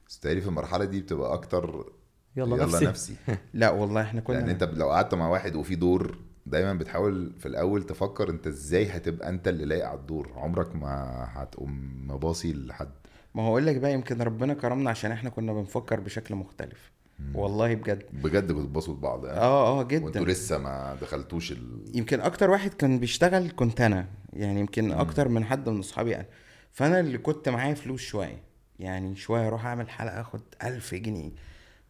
بس 0.08 0.20
تقريبا 0.20 0.40
في 0.42 0.48
المرحلة 0.48 0.84
دي 0.84 1.00
بتبقى 1.00 1.34
أكتر 1.34 1.92
يلا, 2.36 2.56
يلا 2.56 2.64
نفسي, 2.66 2.84
نفسي. 2.86 3.14
لا 3.54 3.70
والله 3.70 4.02
إحنا 4.02 4.20
كنا 4.20 4.36
لأن 4.36 4.48
أنت 4.48 4.64
لو 4.64 4.90
قعدت 4.90 5.14
مع 5.14 5.28
واحد 5.28 5.56
وفي 5.56 5.74
دور 5.74 6.18
دايما 6.50 6.74
بتحاول 6.74 7.32
في 7.38 7.46
الأول 7.46 7.82
تفكر 7.82 8.30
أنت 8.30 8.46
إزاي 8.46 8.86
هتبقى 8.86 9.28
أنت 9.28 9.48
اللي 9.48 9.64
لايق 9.64 9.86
على 9.86 9.98
الدور. 9.98 10.32
عمرك 10.36 10.76
ما 10.76 11.26
هتقوم 11.32 12.04
مباصي 12.06 12.52
لحد. 12.52 12.90
ما 13.34 13.42
هو 13.42 13.48
أقول 13.48 13.66
لك 13.66 13.76
بقى 13.76 13.92
يمكن 13.92 14.22
ربنا 14.22 14.54
كرمنا 14.54 14.90
عشان 14.90 15.12
إحنا 15.12 15.30
كنا 15.30 15.52
بنفكر 15.52 16.00
بشكل 16.00 16.34
مختلف. 16.34 16.92
والله 17.34 17.74
بجد. 17.74 18.02
بجد 18.12 18.52
كنتوا 18.52 18.62
بتباصوا 18.62 18.94
لبعض 18.94 19.26
يعني 19.26 19.38
آه 19.38 19.80
آه 19.80 19.82
جدا. 19.82 20.04
وأنتوا 20.04 20.24
لسه 20.26 20.58
ما 20.58 20.96
دخلتوش 21.00 21.52
ال... 21.52 21.84
يمكن 21.94 22.20
أكتر 22.20 22.50
واحد 22.50 22.74
كان 22.74 22.98
بيشتغل 22.98 23.50
كنت 23.56 23.80
أنا. 23.80 24.06
يعني 24.32 24.60
يمكن 24.60 24.92
أكتر 24.92 25.28
من 25.28 25.44
حد 25.44 25.68
من 25.68 25.78
أصحابي 25.78 26.16
انا 26.16 26.26
فأنا 26.72 27.00
اللي 27.00 27.18
كنت 27.18 27.48
معايا 27.48 27.74
فلوس 27.74 28.00
شوية. 28.00 28.42
يعني 28.78 29.16
شوية 29.16 29.46
أروح 29.46 29.66
أعمل 29.66 29.90
حلقة 29.90 30.20
أخد 30.20 30.40
ألف 30.64 30.94
جنيه. 30.94 31.30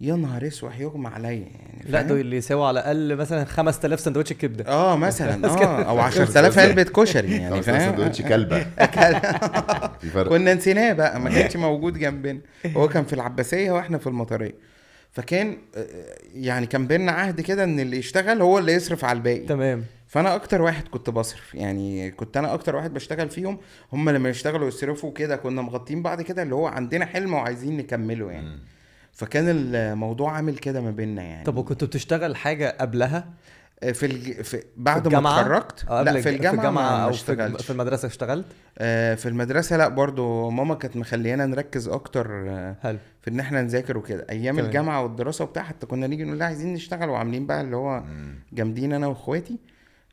يا 0.01 0.15
نهار 0.15 0.47
اسوح 0.47 0.81
يغمى 0.81 1.09
عليا 1.09 1.31
يعني 1.31 1.83
لا 1.85 1.99
فاهم؟ 1.99 2.09
ده 2.09 2.21
اللي 2.21 2.37
يساوي 2.37 2.67
على 2.67 2.81
الأقل 2.81 3.17
مثلا 3.17 3.45
5000 3.45 4.01
سندوتش 4.01 4.33
كبده 4.33 4.67
آه 4.69 4.97
مثلا 4.97 5.47
آه 5.49 5.83
أو 5.83 5.99
10000 5.99 6.59
علبة 6.59 6.83
كشري 6.83 7.31
يعني 7.31 7.43
يعني 7.43 7.63
فاهم؟ 7.63 7.97
سندوتش 7.97 8.23
كلبة. 8.23 8.67
كنا 10.29 10.55
نسيناه 10.55 10.93
بقى 10.93 11.21
ما 11.21 11.31
كانش 11.31 11.57
موجود 11.57 11.99
جنبنا. 11.99 12.41
هو 12.67 12.89
كان 12.89 13.05
في 13.05 13.13
العباسية 13.13 13.71
وإحنا 13.71 13.99
في 13.99 14.07
المطرية. 14.07 14.55
فكان 15.13 15.59
آه، 15.77 15.87
يعني 16.35 16.67
كان 16.67 16.87
بينا 16.87 17.13
عهد 17.13 17.41
كده 17.41 17.65
إن 17.65 17.81
اللي 17.81 17.97
يشتغل 17.99 18.43
هو 18.43 18.59
اللي 18.59 18.73
يصرف 18.73 19.05
على 19.05 19.17
الباقي. 19.17 19.39
تمام. 19.47 19.85
فأنا 20.07 20.35
أكتر 20.35 20.63
واحد 20.63 20.89
كنت 20.89 21.11
بصرف 21.11 21.55
يعني 21.55 22.11
كنت 22.11 22.37
أنا 22.37 22.55
أكتر 22.55 22.77
واحد 22.77 22.95
بشتغل 22.95 23.31
فيهم. 23.31 23.59
هم 23.93 24.11
لما 24.11 24.29
يشتغلوا 24.29 24.69
يصرفوا 24.69 25.13
كده 25.13 25.37
كنا 25.37 25.63
مغطين 25.63 26.03
بعض 26.03 26.23
كده 26.23 26.43
اللي 26.43 26.55
هو 26.55 26.67
عندنا 26.67 27.07
حلم 27.07 27.35
وعايزين 27.35 27.77
نكمله 27.77 28.31
يعني. 28.31 28.49
مم. 28.49 28.59
فكان 29.19 29.45
الموضوع 29.49 30.33
عامل 30.33 30.59
كده 30.59 30.81
ما 30.81 30.91
بيننا 30.91 31.23
يعني. 31.23 31.45
طب 31.45 31.57
وكنت 31.57 31.85
بتشتغل 31.85 32.37
حاجة 32.37 32.77
قبلها؟ 32.81 33.29
في, 33.93 34.07
الج... 34.07 34.41
في 34.43 34.63
بعد 34.77 35.03
في 35.03 35.09
ما 35.09 35.19
الجامعة؟ 35.19 35.41
اتخرجت؟ 35.41 35.85
آه، 35.91 36.03
لا 36.03 36.13
في 36.13 36.19
الج- 36.19 36.29
الجامعة, 36.37 36.65
ما- 36.65 36.71
ما 36.71 37.05
أو 37.05 37.09
في, 37.11 37.15
اشتغلتش. 37.15 37.65
في 37.65 37.71
المدرسة 37.71 38.07
اشتغلت؟ 38.09 38.47
آه، 38.79 39.15
في 39.15 39.29
المدرسة 39.29 39.77
لا 39.77 39.89
برضو 39.89 40.51
ماما 40.51 40.75
كانت 40.75 40.97
مخليانا 40.97 41.47
نركز 41.47 41.89
أكتر 41.89 42.27
آه، 42.49 42.77
حلو. 42.83 42.99
في 43.23 43.31
إن 43.31 43.41
إحنا 43.41 43.63
نذاكر 43.63 43.99
وكده. 43.99 44.27
أيام 44.31 44.55
تمام. 44.55 44.67
الجامعة 44.67 45.03
والدراسة 45.03 45.45
وبتاع 45.45 45.63
حتى 45.63 45.87
كنا 45.87 46.07
نيجي 46.07 46.25
نقول 46.25 46.39
لها 46.39 46.47
عايزين 46.47 46.75
نشتغل 46.75 47.09
وعاملين 47.09 47.47
بقى 47.47 47.61
اللي 47.61 47.77
هو. 47.77 48.03
جامدين 48.53 48.93
أنا 48.93 49.07
وإخواتي. 49.07 49.59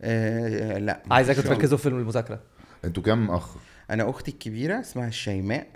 آه 0.01 0.77
لا 0.77 1.01
عايزاكم 1.11 1.39
مفيش 1.39 1.51
تركزوا 1.51 1.77
في 1.77 1.89
المذاكرة. 1.89 2.39
أنتوا 2.85 3.03
كام 3.03 3.31
أخ؟ 3.31 3.55
أنا 3.91 4.09
أختي 4.09 4.31
الكبيرة 4.31 4.79
اسمها 4.79 5.07
الشيماء. 5.07 5.67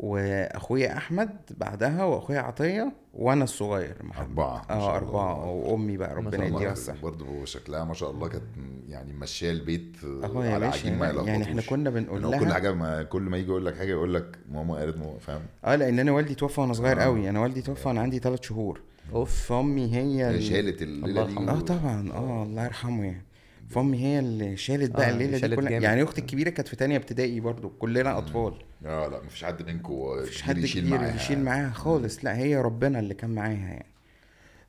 وأخويا 0.00 0.96
أحمد 0.96 1.30
بعدها 1.58 2.04
وأخويا 2.04 2.40
عطية 2.40 2.92
وأنا 3.14 3.44
الصغير 3.44 3.94
محمد 4.02 4.26
أربعة 4.28 4.66
ما 4.68 4.74
آه 4.74 4.96
أربعة. 4.96 5.44
وأمي 5.50 5.96
بقى 5.96 6.14
ربنا. 6.14 6.44
يديها 6.46 6.72
الصحة 6.72 6.96
برضه 7.02 7.44
شكلها 7.44 7.84
ما 7.84 7.94
شاء 7.94 8.10
الله 8.10 8.28
كانت 8.28 8.42
يعني 8.88 9.12
ماشية 9.12 9.50
البيت 9.50 9.96
يا 10.04 10.54
على 10.54 10.66
عجين 10.66 10.98
ما 10.98 11.06
يعني 11.06 11.20
إحنا 11.30 11.34
يلخبطوش. 11.48 11.68
كنا 11.68 11.90
بنقول 11.90 12.24
هو 12.24 12.30
كل 12.38 12.44
لها 12.44 12.54
حاجة 12.54 12.72
ما 12.72 13.02
كل 13.02 13.22
ما 13.22 13.36
يجي 13.36 13.48
يقول 13.48 13.66
لك 13.66 13.76
حاجة 13.78 13.90
يقول 13.90 14.14
لك 14.14 14.38
ماما 14.52 14.74
قالت 14.74 14.96
ماما 14.96 15.18
فاهم 15.18 15.42
آه 15.64 15.74
لأن 15.76 15.98
أنا 15.98 16.12
والدي 16.12 16.34
توفى 16.34 16.60
وأنا 16.60 16.72
صغير 16.72 17.00
آه. 17.00 17.04
قوي 17.04 17.28
أنا 17.30 17.40
والدي 17.40 17.62
توفى 17.62 17.88
وأنا 17.88 18.00
عندي 18.00 18.18
ثلاث 18.18 18.42
شهور 18.42 18.80
أوف 19.12 19.34
فأمي 19.46 19.94
هي 19.94 20.24
هي 20.24 20.30
ال- 20.30 20.42
شالت 20.42 20.82
الليلة 20.82 21.22
الله 21.26 21.44
دي. 21.44 21.50
آه 21.50 21.60
طبعا 21.60 22.12
آه 22.12 22.42
الله 22.42 22.64
يرحمه 22.64 23.04
يعني 23.04 23.22
فامي 23.70 23.98
هي 23.98 24.18
اللي 24.18 24.56
شالت 24.56 24.90
بقى 24.90 25.08
آه، 25.08 25.10
الليلة 25.10 25.38
دي 25.48 25.56
كلها. 25.56 25.70
يعني 25.70 26.02
أختي 26.02 26.20
الكبيرة 26.20 26.50
كانت 26.50 26.68
في 26.68 26.76
تانية 26.76 26.96
ابتدائي 26.96 27.40
برضو 27.40 27.68
كلنا 27.68 28.18
أطفال. 28.18 28.54
آه 28.86 29.08
لا 29.08 29.22
مفيش 29.22 29.44
حد 29.44 29.62
منكم 29.66 29.92
مفيش 29.94 30.42
حد 30.42 30.54
كبير 30.54 31.14
يشيل 31.14 31.40
معاها 31.44 31.70
خالص. 31.70 32.24
لا 32.24 32.36
هي 32.36 32.56
ربنا 32.56 32.98
اللي 32.98 33.14
كان 33.14 33.30
معاها 33.34 33.50
يعني. 33.68 33.86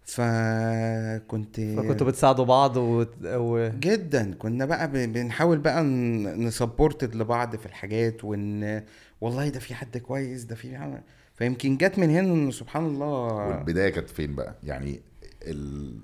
فكنت 0.06 1.60
فكنتوا 1.60 2.08
بتساعدوا 2.08 2.46
بعض 2.46 2.78
و... 2.78 3.06
و... 3.24 3.70
جدا. 3.80 4.34
كنا 4.40 4.66
بقى 4.66 4.88
بنحاول 5.08 5.58
بقى 5.58 5.84
نسبورتد 5.84 7.16
لبعض 7.16 7.56
في 7.56 7.66
الحاجات 7.66 8.24
وإن 8.26 8.84
والله 9.22 9.50
ده 9.50 9.60
في 9.60 9.76
حد 9.76 9.98
كويس 9.98 10.44
ده 10.44 10.56
في 10.56 10.76
عمل- 10.76 11.02
فيمكن 11.36 11.78
جت 11.78 12.00
من 12.00 12.10
هنا 12.10 12.34
إن 12.34 12.52
سبحان 12.52 12.86
الله 12.86 13.08
والبداية 13.34 13.90
كانت 13.90 14.10
فين 14.10 14.36
بقى؟ 14.36 14.56
يعني 14.64 15.02
ال... 15.44 15.96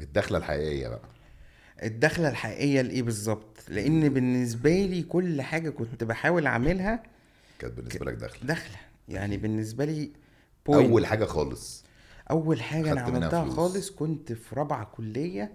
الدخلة 0.00 0.38
الحقيقية 0.38 0.88
بقى. 0.88 1.00
الدخلة 1.82 2.28
الحقيقية 2.28 2.80
لإيه 2.82 3.02
بالظبط؟ 3.02 3.64
لأن 3.68 4.08
بالنسبة 4.08 4.70
لي 4.86 5.02
كل 5.02 5.42
حاجة 5.42 5.70
كنت 5.70 6.04
بحاول 6.04 6.46
أعملها 6.46 7.02
كانت 7.58 7.74
بالنسبة 7.74 8.04
لك 8.06 8.14
دخلة. 8.14 8.40
دخلة. 8.42 8.76
يعني 9.08 9.36
بالنسبة 9.36 9.84
لي 9.84 10.10
point. 10.68 10.74
أول 10.74 11.06
حاجة 11.06 11.24
خالص. 11.24 11.84
أول 12.30 12.62
حاجة 12.62 12.92
أنا 12.92 13.00
عملتها 13.00 13.42
فلوس. 13.44 13.54
خالص 13.56 13.90
كنت 13.90 14.32
في 14.32 14.54
رابعة 14.54 14.84
كلية. 14.84 15.52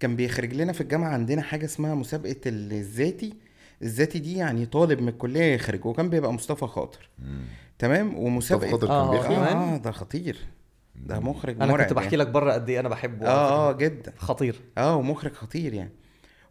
كان 0.00 0.16
بيخرج 0.16 0.54
لنا 0.54 0.72
في 0.72 0.80
الجامعة 0.80 1.08
عندنا 1.08 1.42
حاجة 1.42 1.64
اسمها 1.64 1.94
مسابقة 1.94 2.36
الذاتي. 2.46 3.34
الذاتي 3.82 4.18
دي 4.18 4.36
يعني 4.36 4.66
طالب 4.66 5.00
من 5.00 5.08
الكلية 5.08 5.54
يخرج 5.54 5.86
وكان 5.86 6.10
بيبقى 6.10 6.32
مصطفى 6.32 6.66
خاطر. 6.66 7.08
مم. 7.18 7.44
تمام؟ 7.78 8.06
مصطفى 8.08 8.20
ومسابقة 8.24 8.70
خاطر 8.70 8.90
آه، 8.90 9.10
كان 9.10 9.16
بيخرج 9.16 9.36
كمان؟ 9.36 9.56
آه 9.56 9.76
ده 9.76 9.90
خطير. 9.90 10.38
ده 10.94 11.20
مخرج 11.20 11.62
أنا 11.62 11.76
كنت 11.76 11.92
بحكي 11.92 12.04
يعني. 12.04 12.16
لك 12.16 12.28
بره 12.28 12.52
قد 12.52 12.68
إيه 12.70 12.80
أنا 12.80 12.88
بحبه 12.88 13.26
آه 13.26 13.70
آه 13.70 13.72
جدا. 13.72 14.12
خطير. 14.16 14.60
آه 14.78 14.96
ومخرج 14.96 15.32
خطير 15.32 15.74
يعني. 15.74 15.90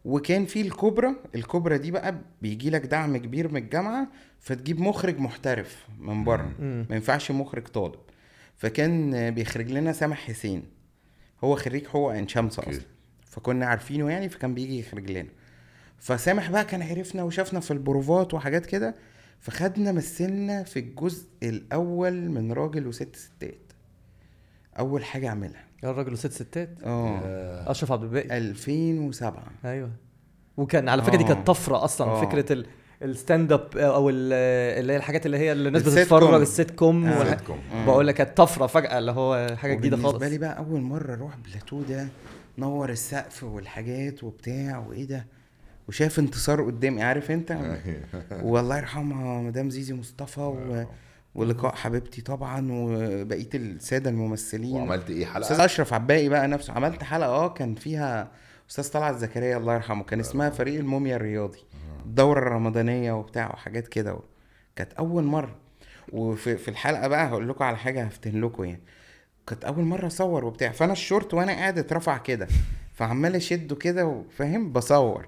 وكان 0.04 0.46
في 0.46 0.60
الكوبرا 0.60 1.14
الكوبرا 1.34 1.76
دي 1.76 1.90
بقى 1.90 2.14
بيجي 2.42 2.70
لك 2.70 2.86
دعم 2.86 3.16
كبير 3.16 3.48
من 3.52 3.56
الجامعة 3.56 4.08
فتجيب 4.40 4.80
مخرج 4.80 5.18
محترف 5.18 5.86
من 5.98 6.24
بره. 6.24 6.52
ما 6.60 6.86
ينفعش 6.90 7.30
مخرج 7.30 7.66
طالب. 7.68 7.94
فكان 8.56 9.30
بيخرج 9.30 9.70
لنا 9.70 9.92
سامح 9.92 10.20
حسين. 10.20 10.62
هو 11.44 11.56
خريج 11.56 11.86
حقوق 11.86 12.12
عين 12.12 12.28
شمس. 12.28 12.58
أصلا. 12.58 12.80
فكنا 13.26 13.66
عارفينه 13.66 14.10
يعني 14.10 14.28
فكان 14.28 14.54
بيجي 14.54 14.78
يخرج 14.80 15.10
لنا. 15.10 15.28
فسامح 15.98 16.50
بقى 16.50 16.64
كان 16.64 16.82
عرفنا 16.82 17.22
وشافنا 17.22 17.60
في 17.60 17.70
البروفات 17.70 18.34
وحاجات 18.34 18.66
كده 18.66 18.94
فخدنا 19.40 19.92
مثلنا 19.92 20.62
في 20.62 20.78
الجزء 20.78 21.26
الأول 21.42 22.30
من 22.30 22.52
راجل 22.52 22.86
وست 22.86 23.16
ستات. 23.16 23.58
أول 24.78 25.04
حاجة 25.04 25.28
أعملها. 25.28 25.64
راجل 25.84 26.12
وست 26.12 26.32
ستات؟ 26.32 26.68
آه. 26.84 27.70
أشرف 27.70 27.92
عبد 27.92 28.02
الباقي. 28.02 28.38
2007 28.38 29.44
أيوه. 29.64 29.90
وكان 30.56 30.88
على 30.88 31.02
فكرة 31.02 31.16
دي 31.16 31.24
آه. 31.24 31.28
كانت 31.28 31.46
طفرة 31.46 31.84
أصلا 31.84 32.06
آه. 32.10 32.20
فكرة 32.20 32.52
ال... 32.52 32.66
ال 33.02 33.10
stand 33.10 33.52
up 33.52 33.76
أو 33.76 34.10
ال- 34.10 34.32
اللي 34.80 34.92
هي 34.92 34.96
الحاجات 34.96 35.26
اللي 35.26 35.38
هي 35.38 35.52
اللي 35.52 35.68
الناس 35.68 35.82
بتتفرج. 35.82 36.40
السيت 36.40 36.70
كوم 36.70 37.04
آه. 37.06 37.18
والح-. 37.18 37.52
بقول 37.86 38.06
لك 38.06 38.14
كانت 38.14 38.36
طفرة 38.36 38.66
فجأة 38.66 38.98
اللي 38.98 39.12
هو 39.12 39.56
حاجة 39.56 39.74
جديدة 39.74 39.96
خالص. 39.96 40.06
بالنسبة 40.06 40.28
لي 40.28 40.38
بقى 40.38 40.58
أول 40.58 40.80
مرة 40.80 41.14
أروح 41.14 41.36
بلاتو 41.36 41.82
ده 41.82 42.08
نور 42.58 42.90
السقف 42.90 43.44
والحاجات 43.44 44.24
وبتاع 44.24 44.78
وإيه 44.88 45.04
ده؟ 45.04 45.26
وشايف 45.88 46.18
انتصار 46.18 46.62
قدامي 46.64 47.02
عارف 47.02 47.30
أنت؟ 47.30 47.58
والله 48.42 48.78
يرحمها 48.78 49.42
مدام 49.42 49.70
زيزي 49.70 49.94
مصطفى 49.94 50.40
و... 50.40 50.84
ولقاء 51.34 51.74
حبيبتي 51.74 52.22
طبعا 52.22 52.68
وبقيه 52.72 53.48
السادة 53.54 54.10
الممثلين. 54.10 54.76
وعملت 54.76 55.10
إيه؟ 55.10 55.38
أستاذ 55.38 55.56
حلقه 55.56 55.64
أشرف 55.64 55.92
عباقي 55.92 56.28
بقى 56.28 56.48
نفسه. 56.48 56.72
عملت 56.72 57.02
حلقة 57.02 57.28
آه 57.30 57.48
كان 57.48 57.74
فيها 57.74 58.30
أستاذ 58.70 58.92
طلعت 58.92 59.16
زكريا 59.16 59.56
الله 59.56 59.74
يرحمه. 59.74 60.04
كان 60.04 60.20
اسمها 60.20 60.50
فريق 60.50 60.78
الموميا 60.78 61.16
الرياضي. 61.16 61.58
الدورة 62.06 62.38
الرمضانية 62.38 63.12
وبتاع 63.12 63.50
وحاجات 63.52 63.88
كده 63.88 64.18
كانت 64.76 64.92
أول 64.92 65.24
مرة. 65.24 65.56
وفي 66.12 66.56
في 66.56 66.68
الحلقة 66.68 67.08
بقى 67.08 67.28
هقول 67.28 67.48
لكم 67.48 67.64
على 67.64 67.76
حاجة 67.76 68.04
هفتن 68.04 68.40
لكم 68.40 68.64
يعني. 68.64 68.82
كانت 69.46 69.64
أول 69.64 69.84
مرة 69.84 70.06
أصور 70.06 70.44
وبتاع. 70.44 70.70
فأنا 70.72 70.92
الشورت 70.92 71.34
وأنا 71.34 71.52
قاعد 71.52 71.78
اترفع 71.78 72.18
كده. 72.18 72.48
فعمال 72.94 73.36
أشده 73.36 73.76
كده 73.76 74.06
وفاهم 74.06 74.72
بصور. 74.72 75.26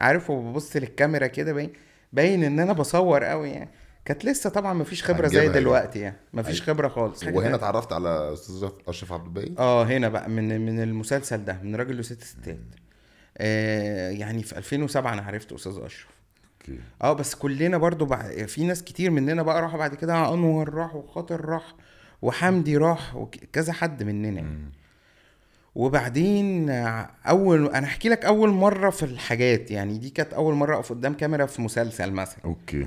عارف؟ 0.00 0.30
وببص 0.30 0.76
للكاميرا 0.76 1.26
كده 1.26 1.52
باين 1.52 1.72
باين 2.12 2.44
إن 2.44 2.60
أنا 2.60 2.72
بصور 2.72 3.24
قوي 3.24 3.50
يعني. 3.50 3.70
كانت 4.08 4.24
لسه 4.24 4.50
طبعا 4.50 4.72
مفيش 4.72 5.04
خبرة 5.04 5.28
زي 5.28 5.38
يعني. 5.38 5.52
دلوقتي 5.52 5.98
يعني. 5.98 6.16
مفيش 6.34 6.54
أيوة. 6.62 6.66
خبرة 6.74 6.88
خالص 6.88 7.24
وهنا. 7.24 7.54
اتعرفت 7.54 7.92
على 7.92 8.32
أستاذ 8.32 8.68
أشرف 8.88 9.12
عبد 9.12 9.24
الباقي. 9.26 9.52
آه 9.58 9.84
هنا 9.84 10.08
بقى 10.08 10.30
من 10.30 10.60
من 10.66 10.82
المسلسل 10.82 11.44
ده 11.44 11.58
من 11.62 11.76
راجل 11.76 11.98
وست 11.98 12.22
ستات. 12.24 12.58
آه 13.38 14.10
يعني 14.10 14.42
في 14.42 14.58
2007 14.58 15.12
أنا 15.12 15.22
عرفت 15.22 15.52
أستاذ 15.52 15.72
أشرف. 15.72 16.06
okay. 16.60 16.80
آه 17.02 17.12
بس 17.12 17.34
كلنا 17.34 17.78
برضو 17.78 18.04
بع... 18.04 18.46
في 18.46 18.66
ناس 18.66 18.84
كتير 18.84 19.10
مننا 19.10 19.42
بقى 19.42 19.62
راحوا 19.62 19.78
بعد 19.78 19.94
كده 19.94 20.34
أنور 20.34 20.74
راح 20.74 20.94
وخاطر 20.94 21.44
راح 21.44 21.74
وحمدي 22.22 22.76
راح 22.76 23.16
وكذا 23.16 23.72
حد 23.72 24.02
مننا 24.02 24.28
يعني. 24.40 24.70
وبعدين 25.74 26.70
أول 27.26 27.66
أنا 27.66 27.86
أحكي 27.86 28.08
لك 28.08 28.24
أول 28.24 28.48
مرة 28.50 28.90
في 28.90 29.02
الحاجات 29.02 29.70
يعني 29.70 29.98
دي 29.98 30.10
كانت 30.10 30.32
أول 30.32 30.54
مرة 30.54 30.74
أقف 30.76 30.90
قدام 30.92 31.14
كاميرا 31.14 31.46
في 31.46 31.62
مسلسل 31.62 32.10
مثلا. 32.10 32.38
أوكي. 32.44 32.86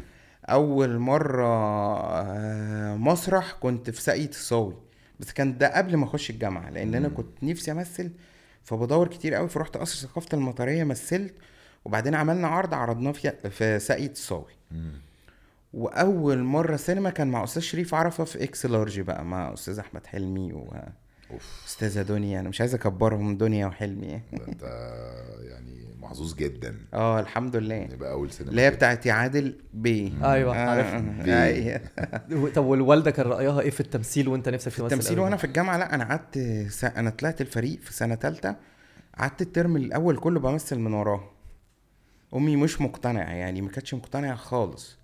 أول 0.49 0.97
مرة 0.99 1.47
آه، 1.47 2.95
مسرح 2.95 3.51
كنت 3.59 3.89
في 3.89 4.01
ساقية 4.01 4.29
الصاوي. 4.29 4.75
بس 5.19 5.31
كان 5.33 5.57
ده 5.57 5.77
قبل 5.77 5.95
ما 5.95 6.05
أخش 6.05 6.29
الجامعة 6.29 6.69
لأن 6.69 6.95
أنا 6.95 7.09
كنت 7.09 7.43
نفسي 7.43 7.71
أمثل 7.71 8.11
فبدور 8.63 9.07
كتير 9.07 9.33
قوي 9.33 9.49
فرحت 9.49 9.77
قصر 9.77 10.07
ثقافة 10.07 10.37
المطرية 10.37 10.83
مثلت 10.83 11.33
وبعدين 11.85 12.15
عملنا 12.15 12.47
عرض 12.47 12.73
عرضناه 12.73 13.11
في 13.11 13.49
في 13.49 13.79
ساقية 13.79 14.11
الصاوي. 14.11 14.51
وأول 15.73 16.37
مرة 16.43 16.75
سينما 16.75 17.09
كان 17.09 17.27
مع 17.27 17.43
أستاذ 17.43 17.61
شريف 17.61 17.93
عرفة 17.93 18.23
في 18.23 18.43
إكس 18.43 18.65
لارج 18.65 18.99
بقى 18.99 19.25
مع 19.25 19.53
أستاذ 19.53 19.79
أحمد 19.79 20.05
حلمي 20.07 20.53
أوف 21.33 21.61
وأستاذة 21.63 22.01
دنيا 22.01 22.39
أنا 22.39 22.49
مش 22.49 22.61
عايز 22.61 22.73
أكبرهم 22.75 23.37
دنيا 23.37 23.67
وحلمي 23.67 24.21
ده 24.33 24.47
أنت 24.47 24.63
يعني 25.41 25.85
محظوظ 25.99 26.35
جدا 26.35 26.75
آه 26.93 27.19
الحمد 27.19 27.55
لله 27.55 27.75
يبقى 27.75 28.11
أول 28.11 28.31
سينما 28.31 28.51
اللي 28.51 28.61
هي. 28.61 28.71
بتاعت 28.71 29.05
يا 29.05 29.13
عادل 29.13 29.55
بيه 29.73 30.31
أيوة، 30.33 30.55
آه، 30.55 30.69
عارفها. 30.69 31.15
آه،. 31.21 31.43
أيوة. 31.43 32.49
طب 32.55 32.65
والوالدة 32.65 33.11
كان 33.11 33.25
رأيها 33.25 33.61
إيه 33.61 33.69
في 33.69 33.79
التمثيل 33.79 34.27
وأنت 34.27 34.49
نفسك 34.49 34.71
تمثل 34.71 34.85
التمثيل؟ 34.85 35.19
وأنا 35.19 35.37
في 35.37 35.43
الجامعة 35.43 35.77
لأ 35.77 35.95
أنا 35.95 36.03
قعدت 36.03 36.37
س... 36.69 36.83
أنا 36.83 37.09
طلعت 37.09 37.41
الفريق 37.41 37.79
في 37.79 37.93
سنة 37.93 38.15
ثالثه 38.15 38.55
قعدت 39.17 39.41
ال 39.41 39.48
term 39.48 39.75
الأول 39.75 40.17
كله 40.17 40.39
بمثل 40.39 40.79
من 40.79 40.93
وراها 40.93 41.23
أمي 42.35 42.55
مش 42.55 42.81
مقتنعة 42.81 43.31
يعني 43.31 43.61
ما 43.61 43.69
كانتش 43.69 43.93
مقتنعة 43.93 44.35
خالص 44.35 44.97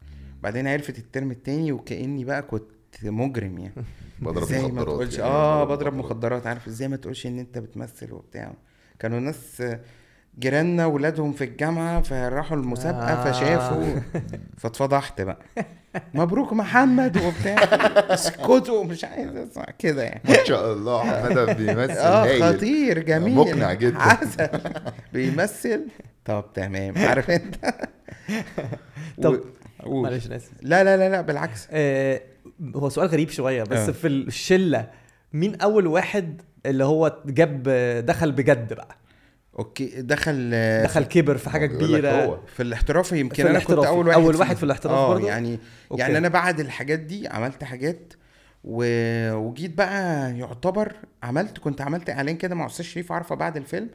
بعدين 0.44 0.68
عرفت 0.68 1.00
الترم 1.00 1.32
التاني 1.32 1.72
وكأني 1.72 2.26
بقى 2.26 2.42
كنت 2.42 2.77
مجرم 3.04 3.58
يعني. 3.58 3.74
بضرب 4.22 4.44
إزاي 4.44 4.62
ما 4.62 4.68
مخدرات 4.68 4.88
تقولش؟ 4.88 5.18
يعني، 5.18 5.30
آه 5.32 5.64
بضرب 5.64 5.94
مخدرات. 5.94 6.48
عارف 6.48 6.68
إزاي 6.68 6.88
ما 6.88 6.96
تقولش 6.98 7.28
إن 7.28 7.40
أنت 7.40 7.58
بتمثل 7.58 8.12
وبتاع؟ 8.14 8.54
كانوا 9.00 9.20
ناس 9.20 9.64
جيراننا 10.40 10.86
ولادهم 10.86 11.34
في 11.34 11.44
الجامعة 11.44 12.02
فراحوا 12.02 12.58
المسابقة 12.58 13.14
آه. 13.14 13.32
فشافوا. 13.32 14.02
فاتفضحت 14.62 15.22
بقى. 15.22 15.38
مبروك 16.14 16.54
محمد 16.54 17.18
وبتاع. 17.18 17.56
اسكتوا 18.14 18.84
مش 18.84 19.04
عايز 19.04 19.36
أسمع. 19.36 19.66
كده 19.80 20.04
يعني. 20.04 20.22
ما 20.30 20.44
شاء 20.44 20.74
الله 20.74 21.04
حمادة 21.04 21.54
بيمثل 21.54 21.92
آه 21.92 22.24
هايل. 22.24 22.44
خطير 22.44 23.00
جميل. 23.00 23.36
مقنع 23.36 23.74
جدا. 23.74 23.98
عسل. 24.00 24.50
بيمثل. 25.14 25.88
طب 26.26 26.46
تمام. 26.54 26.94
عارف 26.98 27.32
أنت؟ 27.32 27.56
طب. 29.22 29.40
معلش 29.86 30.28
أنا 30.28 30.36
آسف. 30.36 30.52
لا 30.62 30.84
لا 30.84 30.98
لا 30.98 31.10
لا 31.10 31.22
بالعكس. 31.22 31.68
آه 31.72 32.22
هو 32.76 32.90
سؤال 32.90 33.08
غريب 33.08 33.30
شوية 33.30 33.64
بس 33.64 33.78
آه. 33.90 33.92
في 33.92 34.08
الشلة 34.08 34.90
مين 35.34 35.56
أول 35.56 35.88
واحد 35.88 36.42
اللي 36.66 36.84
هو 36.84 37.18
جاب 37.26 37.64
دخل 38.06 38.32
بجد 38.32 38.74
بقى 38.74 38.98
okay 39.60 40.02
دخل 40.02 40.52
دخل 40.84 41.04
كبر 41.04 41.38
في 41.38 41.50
حاجة 41.50 41.66
كبيرة 41.66 42.26
هو. 42.26 42.40
في 42.56 42.64
الاحترافي 42.64 43.20
يمكن 43.20 43.44
في 43.44 43.50
أنا 43.50 43.60
كنت. 43.60 43.70
أول 43.86 44.08
واحد 44.08 44.20
أول 44.22 44.34
فيه. 44.34 44.40
واحد 44.40 44.56
في 44.56 44.64
الاحتراف 44.64 44.94
آه 44.96 45.08
برضو؟ 45.14 45.28
يعني 45.28 45.60
okay. 45.92 46.02
يعني 46.02 46.18
أنا 46.18 46.28
بعد 46.28 46.60
الحاجات 46.60 47.00
دي 47.00 47.28
عملت 47.28 47.64
حاجات 47.64 48.14
و... 48.64 48.84
وجيت 49.34 49.78
بقى 49.78 50.32
يعتبر 50.38 50.94
عملت 51.24 51.58
كنت 51.58 51.82
عملت 51.82 52.10
إعلان 52.10 52.38
كده 52.38 52.56
مع 52.56 52.66
أستاذ 52.66 52.86
شريف 52.86 53.12
عرفه 53.12 53.36
بعد 53.36 53.58
الفيلم 53.58 53.90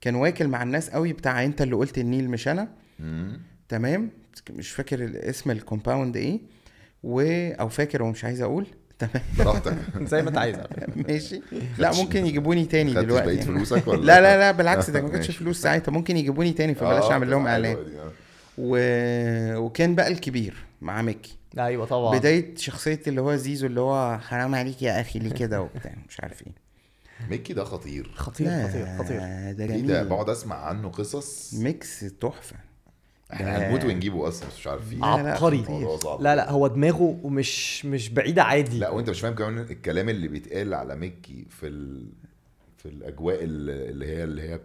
كان 0.00 0.14
واكل 0.14 0.48
مع 0.48 0.62
الناس 0.62 0.90
قوي 0.90 1.12
بتاع 1.12 1.44
أنت 1.44 1.62
اللي 1.62 1.76
قلت 1.76 1.98
النيل 1.98 2.30
مش 2.30 2.48
أنا. 2.48 2.68
تمام 3.68 4.10
مش 4.50 4.70
فاكر 4.70 5.10
اسم 5.30 5.50
ال 5.50 5.57
compound 5.57 6.16
إيه 6.16 6.40
و 7.02 7.20
أو 7.60 7.68
فاكر 7.68 8.02
ومش 8.02 8.24
عايز 8.24 8.40
أقول؟ 8.42 8.66
تمام. 8.98 9.22
براحتك. 9.38 9.76
زي 10.10 10.22
ما 10.22 10.28
أنت 10.28 10.38
عايز 10.38 10.56
ماشي. 10.96 11.40
لا 11.78 11.92
ممكن 11.94 12.26
يجيبوني 12.26 12.64
تاني 12.64 12.94
دلوقتي. 12.94 13.26
بقية 13.26 13.40
فلوسك 13.40 13.86
ولا 13.88 14.00
لا 14.00 14.20
لا 14.20 14.38
لا 14.38 14.50
بالعكس 14.52 14.90
ده 14.90 15.02
ما 15.02 15.08
كانتش. 15.08 15.36
فلوس 15.36 15.62
ساعتها. 15.62 15.92
ممكن 15.92 16.16
يجيبوني 16.16 16.52
تاني 16.52 16.74
فبلاش 16.74 17.04
آه، 17.04 17.12
أعمل 17.12 17.30
لهم 17.30 17.46
إعلان. 17.46 17.76
آه. 17.76 18.10
و... 18.58 18.78
وكان 19.56 19.94
بقى 19.94 20.08
الكبير 20.08 20.54
مع 20.82 21.02
ميكي. 21.02 21.36
أيوه 21.58 21.86
طبعا. 21.86 22.18
بداية 22.18 22.56
شخصية 22.56 23.00
اللي 23.06 23.20
هو 23.20 23.36
زيزو 23.36 23.66
اللي 23.66 23.80
هو 23.80 24.18
حرام 24.18 24.54
عليك 24.54 24.82
يا 24.82 25.00
أخي 25.00 25.18
ليه 25.18 25.30
كده 25.30 25.62
وبتاع 25.62 25.94
مش 26.08 26.20
عارف 26.20 26.42
إيه. 26.42 26.52
ميكي 27.30 27.52
ده 27.52 27.64
خطير. 27.64 28.10
خطير 28.14 28.68
خطير 28.68 28.86
خطير. 28.98 29.18
ده 29.18 29.26
إيه 29.46 29.52
ده 29.52 29.66
جميل. 29.66 30.04
بقعد 30.04 30.30
أسمع 30.30 30.56
عنه 30.56 30.88
قصص. 30.88 31.54
ميكس 31.54 32.04
تحفة. 32.20 32.56
إحنا 33.32 33.68
هنموت 33.68 33.84
ونجيبه 33.84 34.28
أصلا 34.28 34.48
بس 34.48 34.56
مش 34.58 34.66
عارف 34.66 34.92
لا، 34.92 35.06
عبقري. 35.06 35.58
خطير. 35.58 35.76
الموضوع 35.76 35.96
صعب. 35.96 36.22
لا 36.22 36.36
لا 36.36 36.50
هو 36.50 36.66
دماغه 36.66 37.20
مش 37.24 37.84
مش 37.84 38.08
بعيدة 38.08 38.42
عادي. 38.42 38.78
لا 38.78 38.90
وانت 38.90 39.10
مش 39.10 39.20
فاهم 39.20 39.34
كمان 39.34 39.58
الكلام 39.58 40.08
اللي 40.08 40.28
بيتقال 40.28 40.74
على 40.74 40.96
ميكي 40.96 41.46
في 41.50 41.66
ال... 41.66 42.06
في 42.76 42.86
الأجواء 42.86 43.44
اللي 43.44 43.90
اللي 43.90 44.06
هي 44.06 44.24
اللي 44.24 44.42
هي 44.42 44.60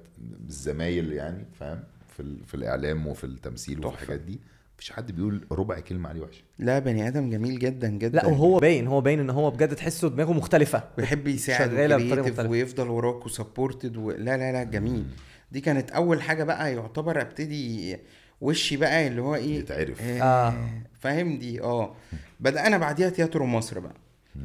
الزمايل 0.47 1.13
يعني 1.13 1.45
فاهم؟ 1.59 1.79
في 2.13 2.19
ال... 2.19 2.37
في 2.45 2.53
الإعلام 2.53 3.07
وفي 3.07 3.23
التمثيل 3.23 3.77
وفي 3.77 3.87
تحفة. 3.87 4.03
الحاجات 4.03 4.21
دي 4.21 4.39
مفيش 4.75 4.91
حد 4.91 5.11
بيقول 5.11 5.45
ربع 5.51 5.79
كلمة 5.79 6.09
عليه 6.09 6.21
وحشة. 6.21 6.41
لا 6.59 6.79
بني 6.79 7.07
آدم 7.07 7.29
جميل 7.29 7.59
جدا 7.59 7.89
جدا. 7.89 8.15
لا 8.15 8.25
وهو 8.25 8.59
باين 8.59 8.87
هو 8.87 9.01
باين 9.01 9.19
إن 9.19 9.29
هو 9.29 9.51
بجد 9.51 9.75
تحسه 9.75 10.09
دماغه 10.09 10.33
مختلفة. 10.33 10.83
ويحب 10.97 11.27
يساعد 11.27 11.69
شغالة 11.69 11.95
بطريقة 11.95 12.11
و 12.11 12.13
creative 12.13 12.31
مختلفة. 12.31 12.49
ويفضل 12.49 12.89
وراك 12.89 13.25
و 13.25 13.32
supported 13.32 13.97
و... 13.97 14.11
لا 14.11 14.37
لا 14.37 14.51
لا 14.51 14.63
جميل. 14.63 15.05
دي 15.51 15.61
كانت 15.61 15.91
أول 15.91 16.21
حاجة 16.21 16.43
بقى 16.43 16.73
يعتبر 16.73 17.21
أبتدي 17.21 17.97
وشي 18.41 18.77
بقى 18.77 19.07
اللي 19.07 19.21
هو 19.21 19.35
إيه؟ 19.35 19.59
يتعرف. 19.59 20.01
آه. 20.01 20.53
فاهم؟ 20.99 21.39
دي 21.39 21.61
آه. 21.61 21.95
بدأنا 22.39 22.77
بعديها 22.77 23.09
تياترو 23.09 23.45
مصر 23.45 23.79
بقى. 23.79 23.95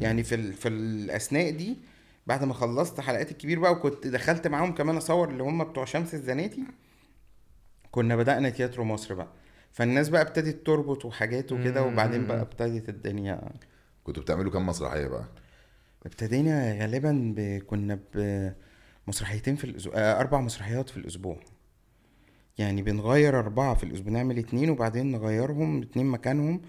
يعني 0.01 0.23
في 0.23 0.35
ال... 0.35 0.53
في 0.53 0.69
الأثناء 0.69 1.51
دي 1.51 1.77
بعد 2.27 2.45
ما 2.45 2.55
خلصت 2.55 3.01
حلقات 3.01 3.31
الكبير 3.31 3.59
بقى 3.61 3.73
وكنت 3.73 4.07
دخلت 4.07 4.47
معاهم 4.47 4.75
كمان 4.75 4.97
أصور 4.97 5.29
اللي 5.29 5.43
هم 5.43 5.65
بتوع 5.65 5.85
شمس 5.85 6.15
الزناتي 6.15 6.63
كنا 7.91 8.17
بدأنا 8.17 8.51
تياترو 8.51 8.85
مصر 8.85 9.15
بقى. 9.15 9.29
فالناس 9.73 10.09
بقى 10.09 10.23
ابتدت 10.23 10.67
تربط 10.67 11.05
وحاجات 11.05 11.53
وكده 11.53 11.83
وبعدين 11.83 12.27
بقى 12.27 12.41
ابتدت 12.41 12.89
الدنيا. 12.89 13.41
كنتوا 14.05 14.23
بتعملوا 14.23 14.53
كام 14.53 14.67
مسرحية 14.67 15.07
بقى؟ 15.07 15.25
ابتدينا 16.07 16.73
غالبا 16.81 17.35
ب... 17.37 17.63
كنا 17.67 17.99
بمسرحيتين 19.07 19.57
في 19.57 19.65
الأسبوع 19.65 19.95
آه، 19.97 20.21
أربع 20.21 20.41
مسرحيات 20.41 20.89
في 20.91 20.97
الأسبوع. 20.97 21.41
يعني 22.59 22.83
بنغير 22.83 23.39
أربعة 23.39 23.75
في 23.75 23.85
الأسبوع 23.85 24.13
نعمل 24.13 24.39
اتنين 24.39 24.71
وبعدين 24.71 25.13
نغيرهم 25.13 25.83
اتنين 25.83 26.07
مكانهم 26.07 26.61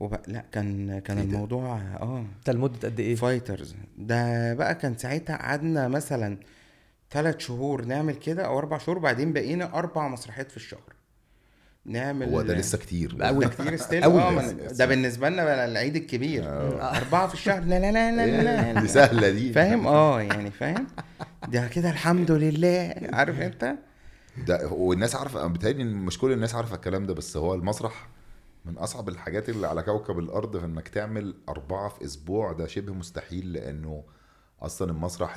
وبقى 0.00 0.22
لا 0.26 0.44
كان 0.52 0.98
كان 0.98 1.18
إيه؟ 1.18 1.24
الموضوع 1.24 1.78
آه. 2.00 2.24
ده 2.46 2.52
لمده 2.52 2.88
قد 2.88 3.00
إيه؟ 3.00 3.14
fighters 3.14 3.74
ده 3.98 4.54
بقى 4.54 4.74
كان 4.74 4.96
ساعتها 4.96 5.36
قعدنا 5.36 5.88
مثلا 5.88 6.38
ثلاث 7.10 7.38
شهور 7.38 7.84
نعمل 7.84 8.14
كده 8.14 8.46
أو 8.46 8.58
أربع 8.58 8.78
شهور 8.78 8.98
بعدين 8.98 9.32
بقينا 9.32 9.74
أربع 9.78 10.08
مسرحيات 10.08 10.50
في 10.50 10.56
الشهر. 10.56 10.94
نعمل 11.86 12.28
هو 12.28 12.42
ده 12.42 12.54
لسه 12.54 12.78
كتير. 12.78 13.14
ده 13.14 13.48
كتير 13.48 13.76
still 13.76 14.02
أوي. 14.02 14.20
آه 14.22 14.52
ده 14.52 14.86
بالنسبة 14.86 15.28
لنا 15.28 15.44
بقى 15.44 15.64
العيد 15.64 15.96
الكبير. 15.96 16.44
آه. 16.44 16.96
أربعة 16.96 17.28
في 17.28 17.34
الشهر. 17.34 17.64
لا 17.64 17.80
لا 17.80 17.92
لا 17.92 18.16
لا 18.16 18.42
لا. 18.42 18.80
دي 18.82 18.88
سهلة 18.88 19.30
دي. 19.30 19.52
فاهم؟ 19.52 19.86
آه 19.86 20.22
يعني 20.22 20.50
فاهم؟ 20.50 20.86
ده 21.48 21.68
كده 21.68 21.90
الحمد 21.90 22.30
لله. 22.30 22.94
عارف 23.12 23.40
انت؟ 23.40 23.74
ده 24.46 24.68
والناس 24.72 25.16
عارفة 25.16 25.46
بتهيألي 25.46 25.84
مش 25.84 26.18
كل 26.18 26.32
الناس 26.32 26.54
عارفة 26.54 26.76
الكلام 26.76 27.06
ده 27.06 27.14
بس 27.14 27.36
هو 27.36 27.54
المسرح 27.54 28.08
من 28.64 28.78
أصعب 28.78 29.08
الحاجات 29.08 29.48
اللي 29.48 29.66
على 29.66 29.82
كوكب 29.82 30.18
الأرض 30.18 30.58
في 30.58 30.64
إنك 30.64 30.88
تعمل 30.88 31.34
أربعة 31.48 31.88
في 31.88 32.04
أسبوع 32.04 32.52
ده 32.52 32.66
شبه 32.66 32.92
مستحيل 32.92 33.52
لأنه 33.52 34.04
أصلا 34.62 34.90
المسرح 34.90 35.34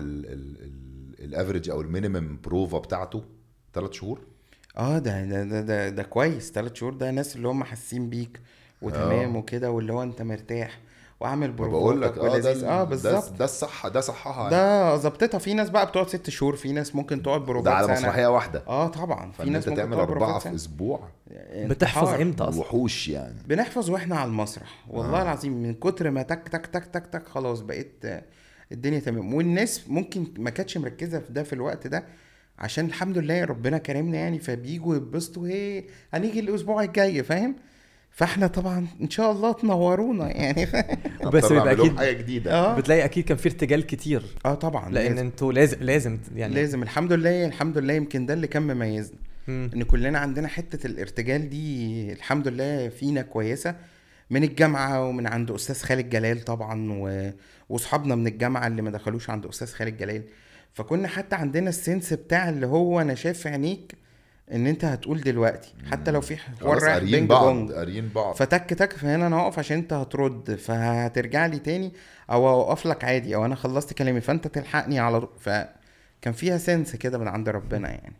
ال 1.20 1.26
average 1.26 1.70
أو 1.70 1.82
ال 1.82 1.89
minimum 1.89 2.39
بروفا 2.43 2.80
بتاعته 2.80 3.24
ثلاث 3.74 3.91
شهور 3.91 4.20
آه 4.78 5.00
ده 5.00 5.26
ده 5.26 5.43
ده 5.43 5.62
ده, 5.62 5.89
ده 5.89 6.04
كويس 6.04 6.52
ثلاث 6.52 6.74
شهور 6.74 6.93
ده 6.93 7.12
ناس 7.12 7.36
اللي 7.36 7.48
هم 7.48 7.64
حاسين 7.64 8.10
بيك 8.10 8.39
وتمام 8.82 9.36
آه. 9.36 9.39
وكده 9.39 9.72
واللي 9.72 9.93
هو 9.93 10.04
أنت 10.04 10.22
مرتاح 10.22 10.80
واعمل 11.20 11.51
بقول 11.51 12.01
لك 12.01 12.18
آه 12.18 12.22
ولذيذ. 12.22 12.61
ده 12.61 12.70
آه 12.70 12.78
ده, 12.78 12.84
بالظبط. 12.84 13.32
ده 13.39 13.45
الصح 13.45 13.88
ده 13.88 14.01
صحها 14.01 14.49
ده 14.49 14.95
ظبطتها 14.97 15.38
في 15.38 15.53
ناس 15.53 15.70
بقى 15.70 15.86
بتقعد 15.86 16.09
ست 16.09 16.30
شهور 16.30 16.55
في 16.55 16.72
ناس 16.72 16.95
ممكن 16.95 17.24
تقعد 17.24 17.41
بروفات 17.41 17.65
ده 17.65 17.74
على 17.78 17.88
سنة. 17.88 17.95
مسرحية 17.95 18.28
واحدة. 18.28 18.63
آه 18.68 18.88
طبعا. 18.88 19.32
في 19.32 19.49
ناس 19.49 19.68
أنت 19.68 19.80
ممكن 19.80 19.82
تعمل 19.82 19.97
أربعة 19.97 20.38
في 20.39 20.43
سنة. 20.43 20.55
أسبوع. 20.55 20.99
بتحفظ 21.55 22.03
انتحار. 22.07 22.22
إمتى 22.22 22.43
أصلا؟ 22.43 22.59
وحوش 22.61 23.07
يعني. 23.09 23.36
بنحفظ 23.47 23.89
وإحنا 23.89 24.15
على 24.15 24.28
المسرح. 24.30 24.84
والله 24.89 25.20
آه. 25.20 25.22
العظيم 25.22 25.53
من 25.63 25.74
كتر 25.74 26.11
ما 26.11 26.22
تك 26.22 26.47
تك 26.47 26.65
تك 26.65 26.86
تك 26.86 27.07
تك 27.07 27.28
خلاص 27.28 27.59
بقيت 27.61 27.93
آه، 28.05 28.24
الدنيا 28.72 28.99
تمام. 28.99 29.34
والناس 29.34 29.82
ممكن 29.88 30.28
ما 30.38 30.49
كانتش 30.49 30.78
مركزة 30.78 31.20
في 31.20 31.34
ده 31.34 31.43
في 31.43 31.53
الوقت 31.53 31.88
ده 31.88 32.03
عشان 32.59 32.86
الحمد 32.86 33.18
لله 33.18 33.43
ربنا 33.45 33.78
كرمنا 33.78 34.18
يعني 34.18 34.39
فبيجوا 34.39 34.95
يتبسطوا 34.95 35.47
هي 35.47 35.84
هنيجي 36.13 36.39
الأسبوع 36.39 36.84
الجاي. 36.84 37.24
فاهم؟ 37.24 37.55
فاحنا 38.18 38.47
طبعا 38.47 38.88
إن 39.01 39.09
شاء 39.09 39.32
الله 39.32 39.51
تنورونا 39.53 40.28
يعني. 40.38 40.65
بس 41.34 41.51
بيبقى 41.51 41.72
أكيد 41.72 41.97
حاجة 41.97 42.11
جديدة. 42.11 42.53
آه. 42.53 42.76
بتلاقي 42.78 43.05
أكيد 43.05 43.24
كان 43.26 43.38
في 43.38 43.49
ارتجال 43.49 43.86
كتير. 43.86 44.24
آه 44.45 44.53
طبعا. 44.53 44.89
لأن 44.91 45.05
لازم. 45.05 45.18
أنتوا 45.18 45.53
لازم 45.53 45.78
لازم 45.82 46.20
يعني 46.36 46.53
لازم. 46.53 46.84
الحمد 46.84 47.13
لله 47.13 47.45
الحمد 47.45 47.78
لله 47.78 47.93
يمكن 47.93 48.26
ده 48.26 48.34
اللي 48.34 48.47
كان 48.47 48.63
مميزنا 48.63 49.18
مم. 49.47 49.70
إن 49.76 49.84
كلنا 49.84 50.20
عندنا 50.20 50.47
حتة 50.47 50.88
الارتجال 50.88 51.49
دي 51.49 52.11
الحمد 52.13 52.47
لله 52.47 52.89
فينا 52.89 53.22
كويسة. 53.22 53.76
من 54.30 54.43
الجامعة 54.43 55.07
ومن 55.07 55.28
عند 55.28 55.51
أستاذ 55.51 55.76
خالد 55.82 56.09
جلال 56.09 56.41
طبعا 56.41 56.91
و... 56.91 57.32
واصحابنا 57.70 58.15
من 58.15 58.28
الجامعة 58.28 58.68
اللي 58.68 58.82
ما 58.82 58.91
دخلوش 58.91 59.30
عند 59.30 59.45
أستاذ 59.45 59.68
خالد 59.68 59.97
جلال. 59.97 60.24
فكنا 60.74 61.07
حتى 61.07 61.36
عندنا 61.36 61.70
السنس 61.70 62.13
بتاع 62.13 62.49
اللي 62.49 62.68
هو 62.68 63.01
أنا 63.01 63.15
شايف 63.15 63.47
عينيك 63.47 63.93
إن 64.52 64.68
أنت 64.68 64.86
هتقول 64.86 65.22
دلوقتي 65.22 65.74
حتى 65.91 66.12
لو 66.12 66.22
في 66.22 66.38
حوار 66.38 66.84
رايح 66.84 66.93
قاريين 66.93 67.12
ping 67.11 67.30
بعض 67.30 67.43
pong. 67.45 67.72
قاريين 67.72 68.10
بعض. 68.16 68.36
فتك 68.36 68.70
تك 68.74 68.93
فهنا 68.93 69.28
أنا 69.28 69.36
هقف 69.38 69.60
عشان 69.60 69.78
أنت 69.78 69.93
هترد 69.93 70.56
فهترجع 70.56 71.45
لي 71.45 71.60
تاني 71.60 71.91
أو 72.32 72.50
أوقف 72.50 72.86
لك 72.86 73.04
عادي 73.04 73.36
أو 73.36 73.45
أنا 73.45 73.56
خلصت 73.56 73.93
كلامي 73.93 74.22
فأنت 74.22 74.48
تلحقني 74.48 75.00
على 75.00 75.20
طول. 75.20 75.30
فكان 75.39 76.34
فيها 76.34 76.58
sense 76.57 76.95
كده 76.95 77.18
من 77.18 77.28
عند 77.28 77.50
ربنا 77.50 77.89
يعني. 77.89 78.14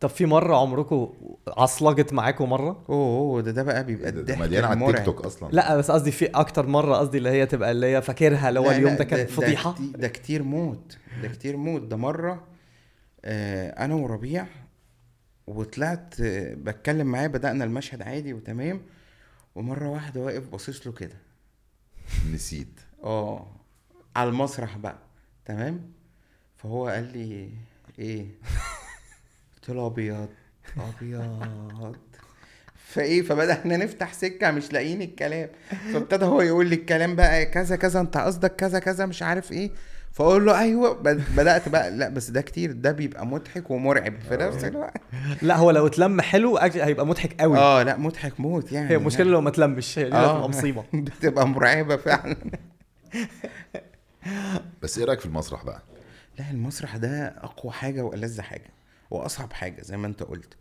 طب 0.00 0.08
في 0.08 0.26
مرة 0.26 0.56
عمركم 0.56 1.12
عصلجت 1.48 2.12
معاكم 2.12 2.50
مرة؟ 2.50 2.82
أوه 2.88 3.18
أوه 3.18 3.40
ده 3.42 3.50
ده 3.50 3.62
بقى 3.62 3.84
بيبقى 3.84 4.12
ده, 4.12 4.22
ده 4.22 4.36
مليان 4.36 4.64
على 4.64 4.86
التيك. 4.88 5.04
توك 5.04 5.20
أصلا. 5.24 5.48
لا 5.52 5.76
بس 5.76 5.90
قصدي 5.90 6.10
في 6.10 6.26
أكتر 6.26 6.66
مرة 6.66 6.96
قصدي 6.96 7.18
اللي 7.18 7.28
هي 7.30 7.46
تبقى 7.46 7.70
اللي 7.70 7.86
هي 7.86 8.02
فاكرها 8.02 8.48
اللي 8.48 8.60
هو 8.60 8.70
اليوم 8.70 8.96
ده 8.96 9.04
كان 9.04 9.26
فضيحه 9.26 9.70
ده, 9.70 9.76
كتير- 9.78 9.96
ده 10.00 10.08
كتير 10.08 10.42
موت 10.42 10.96
ده 11.22 11.28
كتير 11.28 11.56
موت. 11.56 11.82
ده 11.82 11.96
مرة 11.96 12.44
آه 13.24 13.84
أنا 13.84 13.94
وربيع 13.94 14.46
وطلعت 15.48 16.14
بتكلم 16.52 17.06
معاه 17.06 17.26
بدأنا 17.26 17.64
المشهد 17.64 18.02
عادي 18.02 18.34
وتمام 18.34 18.80
ومرة 19.54 19.88
واحدة 19.88 20.20
واقف 20.20 20.48
باصص 20.48 20.86
له 20.86 20.92
كده. 20.92 21.16
نسيت. 22.32 22.80
آه 23.04 23.46
على 24.16 24.28
المسرح 24.28 24.76
بقى 24.76 24.98
تمام؟ 25.44 25.92
فهو 26.56 26.88
قال 26.88 27.12
لي 27.12 27.50
إيه؟ 27.98 28.26
قلت 29.54 29.70
له 29.70 29.86
أبيض 29.86 30.28
أبيض. 30.76 31.96
فإيه 32.76 33.22
فبدأنا 33.22 33.76
نفتح 33.76 34.12
سكة 34.12 34.50
مش 34.50 34.72
لاقيين 34.72 35.02
الكلام. 35.02 35.48
فابتدى 35.92 36.24
هو 36.24 36.42
يقول 36.42 36.66
لي 36.66 36.74
الكلام 36.74 37.16
بقى 37.16 37.46
كذا 37.46 37.76
كذا 37.76 38.00
أنت 38.00 38.16
قصدك 38.16 38.56
كذا 38.56 38.78
كذا 38.78 39.06
مش 39.06 39.22
عارف 39.22 39.52
إيه. 39.52 39.70
فاقول 40.12 40.46
له 40.46 40.60
أيوه 40.60 40.92
بد- 40.94 41.24
بدأت 41.36 41.68
بقى 41.68 41.90
لا 41.90 42.08
بس 42.08 42.30
ده 42.30 42.40
كتير 42.40 42.72
ده 42.72 42.92
بيبقى 42.92 43.26
مضحك 43.26 43.70
ومرعب 43.70 44.20
في 44.28 44.36
نفس 44.36 44.64
الوقت. 44.64 45.00
لا 45.42 45.56
هو 45.56 45.70
لو 45.70 45.86
اتلم 45.86 46.20
حلو 46.20 46.58
هيبقى 46.58 47.06
مضحك 47.06 47.40
قوي. 47.40 47.58
آه 47.58 47.82
لا 47.82 47.96
مضحك 47.96 48.40
موت 48.40 48.72
يعني. 48.72 48.90
هي 48.90 48.96
المشكلة 48.96 49.30
لو 49.30 49.40
ما 49.40 49.48
اتلمش 49.48 49.98
هي 49.98 50.12
آه. 50.12 50.32
هتبقى 50.34 50.48
مصيبة. 50.48 50.84
بتبقى 50.94 51.48
مرعبة 51.48 51.96
فعلا. 51.96 52.36
بس 54.82 54.98
إيه 54.98 55.04
رأيك 55.04 55.20
في 55.20 55.26
المسرح 55.26 55.64
بقى؟ 55.64 55.82
لا 56.38 56.50
المسرح 56.50 56.96
ده 56.96 57.26
أقوى 57.26 57.72
حاجة 57.72 58.02
وألذ 58.02 58.40
حاجة 58.40 58.70
وأصعب 59.10 59.52
حاجة 59.52 59.82
زي 59.82 59.96
ما 59.96 60.06
أنت 60.06 60.22
قلت. 60.22 60.54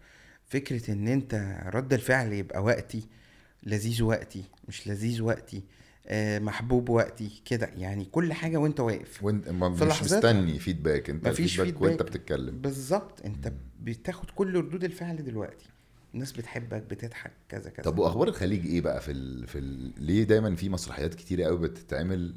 فكرة 0.47 0.91
إن 0.91 1.07
أنت 1.07 1.57
رد 1.73 1.93
الفعل 1.93 2.33
يبقى 2.33 2.63
وقتي 2.63 3.07
لذيذ 3.63 4.03
وقتي 4.03 4.43
مش 4.67 4.87
لذيذ 4.87 5.21
وقتي 5.21 5.57
آه 5.57 5.61
محبوب 6.39 6.89
وقتي 6.89 7.41
كده. 7.45 7.69
يعني 7.77 8.05
كل 8.05 8.33
حاجة 8.33 8.57
وانت 8.57 8.79
واقف. 8.79 9.23
وانت 9.23 9.49
ما 9.49 9.75
في 9.75 9.85
مش 9.85 10.03
مستني 10.03 10.59
فيدباك 10.59 11.09
انت 11.09 11.27
مفيش 11.27 11.59
الفيدباك 11.59 11.81
وانت 11.81 11.93
فيدباك. 11.97 12.11
بتتكلم. 12.17 12.61
بالظبط. 12.61 13.25
انت 13.25 13.53
بتاخد 13.79 14.29
كل 14.31 14.55
ردود 14.55 14.83
الفعل 14.83 15.23
دلوقتي. 15.23 15.65
الناس 16.13 16.31
بتحبك 16.31 16.81
بتضحك 16.81 17.31
كذا 17.49 17.69
كذا. 17.69 17.83
طب 17.83 17.99
وأخبار 17.99 18.27
الخليج 18.27 18.65
إيه 18.65 18.81
بقى 18.81 19.01
في 19.01 19.11
ال... 19.11 19.47
في 19.47 19.57
ال... 19.57 19.91
ليه 19.97 20.23
دايما 20.23 20.55
في 20.55 20.69
مسرحيات 20.69 21.13
كتيرة 21.13 21.45
قوي 21.45 21.57
بتتعمل 21.57 22.35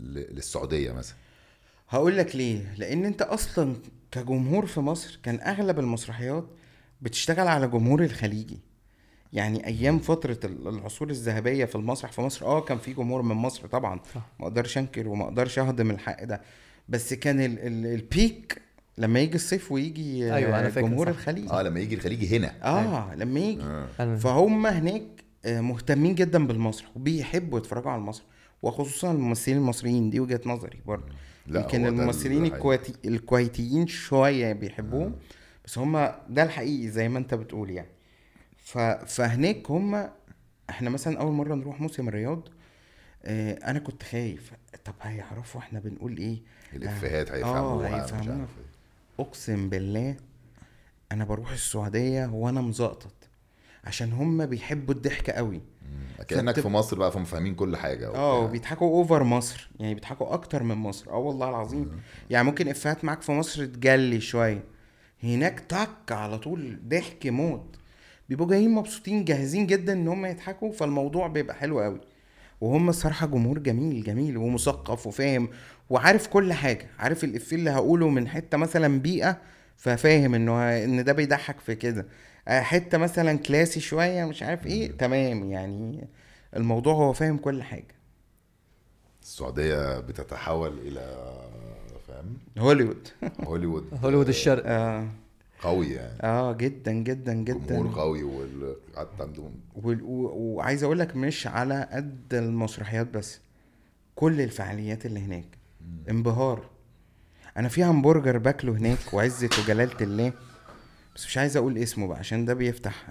ل... 0.00 0.18
للسعودية 0.34 0.92
مثلا؟ 0.92 1.16
هقول 1.88 2.16
لك 2.16 2.36
ليه. 2.36 2.74
لأن 2.78 3.04
انت 3.04 3.22
أصلا 3.22 3.76
كجمهور 4.10 4.66
في 4.66 4.80
مصر 4.80 5.18
كان 5.22 5.40
أغلب 5.40 5.78
المسرحيات 5.78 6.46
بتشتغل 7.00 7.48
على 7.48 7.68
جمهور 7.68 8.04
الخليجي. 8.04 8.58
يعني 9.32 9.66
أيام 9.66 9.98
فترة 9.98 10.38
ال- 10.44 10.68
العصور 10.68 11.10
الذهبية 11.10 11.64
في 11.64 11.74
المسرح 11.76 12.12
في 12.12 12.20
مصر 12.20 12.46
آه 12.46 12.60
كان 12.60 12.78
في 12.78 12.92
جمهور 12.92 13.22
من 13.22 13.34
مصر 13.36 13.66
طبعا. 13.66 14.00
صح. 14.14 14.20
ما 14.40 14.46
أقدرش 14.46 14.78
أنكر 14.78 15.08
وما 15.08 15.24
أقدرش 15.24 15.58
أهضم 15.58 15.90
الحق 15.90 16.24
ده. 16.24 16.40
بس 16.88 17.14
كان 17.14 17.40
ال 17.40 17.58
ال 17.58 17.86
البيك 17.86 18.62
لما 18.98 19.20
يجي 19.20 19.34
الصيف 19.34 19.72
ويجي 19.72 20.30
آه، 20.32 20.34
أيوة، 20.34 20.60
أنا 20.60 20.70
فاكر، 20.70 20.86
جمهور 20.88 21.06
صح. 21.06 21.18
الخليج. 21.18 21.48
آه 21.50 21.62
لما 21.62 21.80
يجي 21.80 21.94
الخليجي 21.94 22.36
هنا. 22.36 22.52
آه 22.64 23.14
لما 23.14 23.40
يجي. 23.40 23.62
آه. 23.62 24.16
فهم 24.16 24.66
هناك 24.66 25.02
آه، 25.44 25.60
مهتمين 25.60 26.14
جدا 26.14 26.46
بالمسرح 26.46 26.88
وبيحبوا 26.96 27.58
يتفرجوا 27.58 27.90
على 27.90 28.00
المسرح. 28.00 28.26
وخصوصا 28.62 29.12
الممثلين 29.12 29.56
المصريين 29.58 30.10
دي 30.10 30.20
وجهة 30.20 30.40
نظري 30.46 30.78
برضه. 30.86 31.04
يمكن 31.48 31.86
الممثلين. 31.86 32.44
الكويتي 32.44 32.92
الكويتيين 33.04 33.86
شوية 33.86 34.52
بيحبوهم 34.52 35.14
بس 35.64 35.78
هم 35.78 35.92
ده 36.28 36.42
الحقيقي 36.42 36.88
زي 36.88 37.08
ما 37.08 37.18
أنت 37.18 37.34
بتقول 37.34 37.70
يعني. 37.70 37.88
ف... 38.62 38.78
فهناك 39.06 39.70
هم 39.70 40.08
إحنا 40.70 40.90
مثلا 40.90 41.20
أول 41.20 41.32
مرة 41.32 41.54
نروح 41.54 41.80
موسم 41.80 42.08
الرياض 42.08 42.48
آه 43.24 43.52
أنا 43.52 43.78
كنت 43.78 44.02
خايف. 44.02 44.52
طب 44.84 44.94
هيعرفوا 45.02 45.60
إحنا 45.60 45.80
بنقول 45.80 46.16
إيه؟ 46.16 46.38
الإفيهات 46.72 47.30
آه، 47.30 47.36
هيفهموها 47.36 47.88
مش 48.04 48.12
هيفهموها. 48.12 48.36
إيه. 48.38 49.24
أقسم 49.26 49.68
بالله 49.68 50.16
أنا 51.12 51.24
بروح 51.24 51.52
السعودية 51.52 52.26
وأنا 52.26 52.60
مزقطط 52.60 53.14
عشان 53.84 54.12
هم 54.12 54.46
بيحبوا 54.46 54.94
الضحك 54.94 55.30
قوي. 55.30 55.60
كانك 56.28 56.50
فبتب- 56.54 56.62
في 56.62 56.68
مصر 56.68 56.98
بقى 56.98 57.12
فهم 57.12 57.24
فاهمين 57.24 57.54
كل 57.54 57.76
حاجة 57.76 58.08
آه. 58.14 58.46
بيضحكوا 58.46 58.88
اوفر 58.98 59.24
مصر 59.24 59.70
يعني 59.80 59.94
بيضحكوا 59.94 60.34
أكتر 60.34 60.62
من 60.62 60.74
مصر. 60.74 61.10
آه 61.10 61.16
والله 61.16 61.48
العظيم. 61.48 62.00
يعني 62.30 62.44
ممكن 62.46 62.68
إفيهات 62.68 63.04
معاك 63.04 63.22
في 63.22 63.32
مصر 63.32 63.66
تجلي 63.66 64.20
شوية. 64.20 64.64
هناك 65.22 65.60
تك 65.60 66.12
على 66.12 66.38
طول 66.38 66.80
ضحك 66.88 67.26
موت. 67.26 67.76
بيبقوا 68.28 68.48
جايين 68.48 68.70
مبسوطين 68.70 69.24
جاهزين 69.24 69.66
جدا 69.66 69.92
إن 69.92 70.08
هم 70.08 70.26
يضحكوا 70.26 70.72
فالموضوع 70.72 71.26
بيبقى 71.26 71.54
حلو 71.56 71.80
قوي 71.80 72.00
وهم 72.60 72.88
الصراحة 72.88 73.26
جمهور 73.26 73.58
جميل 73.58 74.02
جميل 74.04 74.36
ومثقف 74.36 75.06
وفاهم 75.06 75.48
وعارف 75.90 76.26
كل 76.26 76.52
حاجة 76.52 76.86
عارف 76.98 77.24
الافيه 77.24 77.56
اللي 77.56 77.70
هقوله 77.70 78.08
من 78.08 78.28
حتة 78.28 78.56
مثلا 78.58 79.00
بيئة 79.00 79.38
ففاهم 79.76 80.34
انه 80.34 80.84
إن 80.84 81.04
ده 81.04 81.12
بيضحك 81.12 81.60
في 81.60 81.74
كده. 81.74 82.06
آه، 82.48 82.60
حتة 82.60 82.98
مثلا 82.98 83.38
كلاسي 83.38 83.80
شوية 83.80 84.24
مش 84.24 84.42
عارف 84.42 84.66
إيه 84.66 84.92
تمام 84.92 85.50
يعني 85.50 86.08
الموضوع 86.56 86.94
هو 86.94 87.12
فاهم 87.12 87.36
كل 87.38 87.62
حاجة. 87.62 87.94
السعودية 89.22 90.00
بتتحول 90.00 90.78
إلى 90.78 91.16
فاهم؟ 92.08 92.36
هوليوود. 92.58 93.08
هوليوود. 93.44 93.84
هوليوود 94.04 94.28
الشرق. 94.28 94.62
آه. 94.66 95.08
قوي 95.62 95.90
يعني. 95.90 96.18
آه 96.22 96.52
جدا 96.52 96.92
جدا 96.92 97.32
جدا. 97.34 97.76
جمهور 97.76 98.00
قوي 98.00 98.22
وال- 98.22 98.76
حتى 98.96 99.22
عندهم. 99.22 99.52
وال- 99.82 100.02
و- 100.02 100.30
وعايز 100.34 100.82
أقول 100.84 100.98
لك 100.98 101.16
مش 101.16 101.46
على 101.46 101.88
قد 101.92 102.34
المسرحيات 102.34 103.06
بس 103.14 103.40
كل 104.14 104.40
الفعاليات 104.40 105.06
اللي 105.06 105.20
هناك. 105.20 105.44
انبهار. 106.10 106.64
أنا 107.56 107.68
في 107.68 107.84
همبرجر 107.84 108.38
باكله 108.38 108.72
هناك 108.72 108.98
وعزة 109.14 109.50
وجلالة 109.64 109.96
الله 110.00 110.32
بس 111.16 111.26
مش 111.26 111.38
عايز 111.38 111.56
أقول 111.56 111.78
اسمه 111.78 112.06
بقى 112.06 112.18
عشان 112.18 112.44
ده 112.44 112.54
بيفتح 112.54 113.06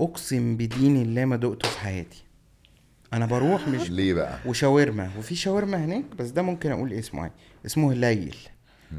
أقسم 0.00 0.56
بدين 0.56 1.02
الله 1.02 1.24
ما 1.24 1.36
دقته 1.36 1.68
في 1.68 1.78
حياتي. 1.78 2.22
أنا 3.12 3.26
بروح 3.26 3.68
مش 3.68 3.90
ليه 3.90 4.14
بقى؟ 4.14 4.38
وشاورما. 4.46 5.10
وفي 5.18 5.34
شاورما 5.34 5.84
هناك 5.84 6.04
بس 6.18 6.30
ده 6.30 6.42
ممكن 6.42 6.70
أقول 6.72 6.92
اسمه 6.92 7.22
عادي. 7.22 7.34
اسمه 7.66 7.92
هليل 7.92 8.36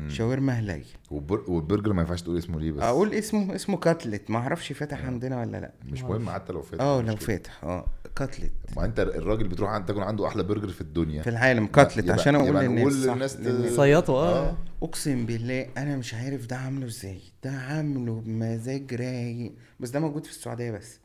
شاورما 0.07 0.53
هليل 0.53 0.85
والبر- 1.11 1.49
والبرجر 1.49 1.93
ما 1.93 2.01
ينفعش 2.01 2.21
تقول 2.21 2.37
اسمه 2.37 2.59
ليه 2.59 2.71
بس؟ 2.71 2.83
أقول 2.83 3.13
اسمه 3.13 3.55
اسمه 3.55 3.77
كاتلت. 3.77 4.29
ما 4.31 4.37
أعرفش 4.37 4.73
فاتح 4.73 5.05
عندنا 5.05 5.39
ولا 5.39 5.57
لأ. 5.57 5.71
مش 5.85 6.01
مهم 6.03 6.29
حتى 6.29 6.53
لو 6.53 6.61
فاتح 6.61 6.83
آه 6.83 7.01
لو. 7.01 7.15
فاتح 7.15 7.63
آه 7.63 7.85
كاتلت. 8.15 8.51
ما 8.75 8.85
أنت 8.85 8.99
الراجل 8.99 9.47
بتروح 9.47 9.69
عند 9.69 9.85
تاكل 9.85 9.99
عنده 9.99 10.27
أحلى 10.27 10.43
برجر 10.43 10.67
في 10.69 10.81
الدنيا. 10.81 11.21
في 11.21 11.29
العالم 11.29 11.67
كاتلت. 11.67 12.05
يبقى- 12.05 12.09
عشان 12.11 12.35
أقول 12.35 12.47
يبقى 12.49 12.67
للناس 12.67 13.35
للناس. 13.37 13.75
صيطوا 13.75 14.17
آه. 14.21 14.57
أقسم 14.83 15.25
بالله 15.25 15.67
أنا 15.77 15.97
مش 15.97 16.13
عارف 16.13 16.45
ده 16.45 16.55
عامله 16.57 16.85
إزاي. 16.85 17.21
ده 17.43 17.51
عامله 17.51 18.21
بمزاج 18.25 18.93
رايق. 18.93 19.53
بس 19.79 19.89
ده 19.89 19.99
موجود 19.99 20.23
في 20.25 20.31
السعودية 20.31 20.71
بس. 20.71 20.99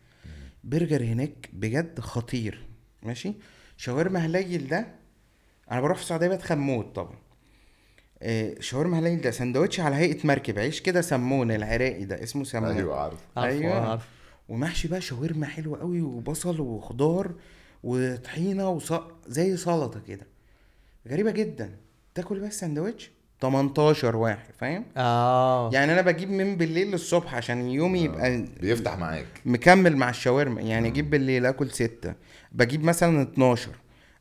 برجر 0.64 1.02
هناك 1.04 1.50
بجد 1.52 2.00
خطير. 2.00 2.66
ماشي؟ 3.02 3.34
شاورما 3.76 4.18
هليل 4.18 4.68
ده 4.68 4.86
أنا 5.70 5.80
بروح 5.80 5.96
في 5.96 6.02
السعودية 6.02 6.28
بتخن 6.28 6.58
موت 6.58 6.96
طبعا. 6.96 7.12
آه، 7.12 7.25
شاورما 8.60 8.98
هليل 8.98 9.20
ده 9.20 9.30
سندوتش 9.30 9.80
على 9.80 9.96
هيئة 9.96 10.26
مركب. 10.26 10.58
عيش 10.58 10.80
كده 10.80 11.00
سمون 11.00 11.50
العراقي 11.50 12.04
ده 12.04 12.22
اسمه 12.22 12.44
سمون. 12.44 12.76
أيوه 12.76 13.00
عارف. 13.00 13.18
أيوة. 13.38 13.48
أيوة. 13.74 13.90
عارف 13.90 14.08
ومحشي 14.48 14.88
بقى 14.88 15.00
شاورما 15.00 15.46
حلوة 15.46 15.80
قوي 15.80 16.00
وبصل 16.00 16.60
وخضار 16.60 17.32
وطحينة 17.84 18.68
وص... 18.70 18.92
زي 19.26 19.56
سلطة 19.56 20.00
كده. 20.08 20.26
غريبة 21.08 21.30
جدا. 21.30 21.70
تاكل 22.14 22.40
بس 22.40 22.60
سندوتش؟ 22.60 23.10
18 23.40 24.16
واحد 24.16 24.52
فاهم؟ 24.58 24.84
آه. 24.96 25.70
يعني 25.72 25.92
أنا 25.92 26.00
بجيب 26.02 26.30
من 26.30 26.56
بالليل 26.56 26.90
للصبح 26.90 27.34
عشان 27.34 27.68
يومي 27.68 28.00
يبقى 28.00 28.44
بيفتح 28.60 28.98
معاك. 28.98 29.26
مكمل 29.44 29.96
مع 29.96 30.10
الشاورما. 30.10 30.60
يعني 30.60 30.88
أجيب 30.88 31.10
بالليل 31.10 31.46
آكل 31.46 31.70
ستة. 31.70 32.14
بجيب 32.52 32.84
مثلا 32.84 33.22
12 33.22 33.70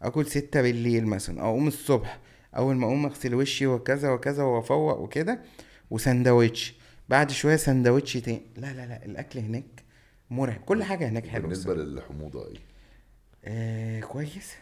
آكل 0.01 0.25
ستة 0.25 0.61
بالليل 0.61 1.05
مثلا. 1.07 1.41
أقوم 1.41 1.67
الصبح. 1.67 2.19
أول 2.57 2.75
ما 2.75 2.85
أقوم 2.85 3.05
أغسل 3.05 3.35
وشي 3.35 3.67
وكذا 3.67 4.09
وكذا 4.11 4.43
وأفوق 4.43 4.99
وكده 4.99 5.39
وسندوتش. 5.91 6.73
بعد 7.09 7.31
شوية 7.31 7.55
سندوتش 7.55 8.13
تاني. 8.13 8.41
لا 8.57 8.73
لا 8.73 8.85
لا 8.85 9.05
الأكل 9.05 9.39
هناك 9.39 9.63
مرعب. 10.31 10.59
كل 10.65 10.83
حاجة 10.83 11.07
هناك 11.09 11.27
حلوة 11.27 11.41
بالنسبة. 11.43 11.73
للحموضة 11.73 12.47
إيه؟ 12.47 12.57
آه 13.45 13.99
كويس. 13.99 14.53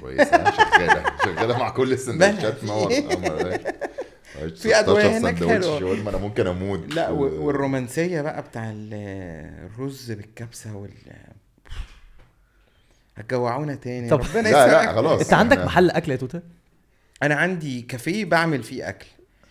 كويس. 0.00 0.20
ها؟ 0.34 0.50
شغالة. 0.50 1.04
شغالة 1.24 1.58
مع 1.58 1.70
كل 1.70 1.92
السندوتشات 1.92 2.64
نار 2.64 2.88
في 4.56 4.78
أدوية 4.78 5.18
هناك. 5.18 5.38
شاورما 5.62 6.10
أنا 6.10 6.18
ممكن 6.18 6.46
أموت 6.46 6.94
لا 6.94 7.10
و- 7.10 7.46
والرومانسية 7.46 8.20
بقى 8.22 8.42
بتاع 8.42 8.70
ال- 8.70 8.94
الرز 9.66 10.12
بالكبسة 10.12 10.76
وال 10.76 10.90
هتجوعونا 13.16 13.74
تاني. 13.74 14.08
طب 14.10 14.20
ربنا 14.20 14.48
لا 14.48 14.66
لا. 14.66 14.92
خلاص. 14.92 15.20
أنت 15.20 15.32
عندك 15.32 15.58
إحنا- 15.58 15.64
محل 15.64 15.90
أكل 15.90 16.12
يا 16.12 16.16
توتة؟ 16.16 16.40
أنا 17.24 17.34
عندي 17.34 17.82
كافيه 17.82 18.24
بعمل 18.24 18.62
فيه 18.62 18.88
أكل. 18.88 19.06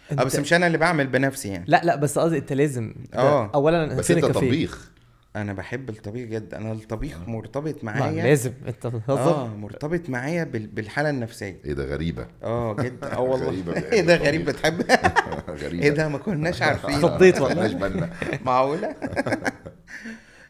أه 0.10 0.12
انت- 0.14 0.22
بس 0.22 0.36
مش 0.36 0.54
أنا 0.54 0.68
اللي 0.68 0.78
بعمل 0.78 1.08
بنفسي 1.08 1.50
يعني. 1.50 1.66
لا 1.68 1.82
لا 1.84 1.96
بس 1.96 2.20
قصدي 2.20 2.38
أنت 2.38 2.54
لازم. 2.54 2.94
آه. 3.14 3.52
اولا 3.56 3.96
بس 3.96 4.12
أنت 4.12 4.24
الكافيه؟ 4.24 4.48
طبيخ. 4.48 4.92
أنا 5.36 5.54
بحب 5.54 5.90
الطبيخ 5.90 6.30
جدا. 6.30 6.58
أنا 6.58 6.72
الطبيخ 6.72 7.18
مرتبط 7.28 7.84
ما 7.84 8.00
معايا. 8.00 8.24
لازم. 8.24 8.52
أنت 8.68 8.86
آه 9.10 9.48
مرتبط 9.48 10.10
معايا 10.10 10.44
بال- 10.44 10.68
بالحالة 10.68 11.10
النفسية. 11.10 11.62
إيه 11.66 11.74
ده 11.74 11.86
غريبة. 11.86 12.28
آه 12.44 12.74
جدا. 12.74 13.14
آه 13.14 13.20
والله. 13.30 13.74
إيه 13.94 14.02
ده. 14.02 14.16
غريب. 14.16 14.46
بتحب؟ 14.46 14.82
غريبة. 15.64 15.84
إيه 15.84 15.90
ده 15.90 16.08
ما 16.10 16.18
كناش 16.18 16.62
عارفين. 16.62 17.02
خضيت 17.02 17.42
والله. 17.42 17.50
خدناش 17.56 17.74
بالنا 17.74 18.10
معقولة؟ 18.46 18.96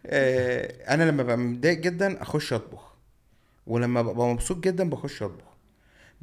آه، 0.06 0.94
أنا 0.94 1.04
لما 1.04 1.24
ببقى 1.24 1.38
متضايق 1.38 1.80
جدا 1.80 2.22
أخش 2.22 2.54
أطبخ. 2.54 2.94
ولما 3.68 4.02
ببقى 4.02 4.28
مبسوط 4.28 4.64
جدا 4.64 4.90
بخش 4.90 5.24
أطبخ. 5.24 5.53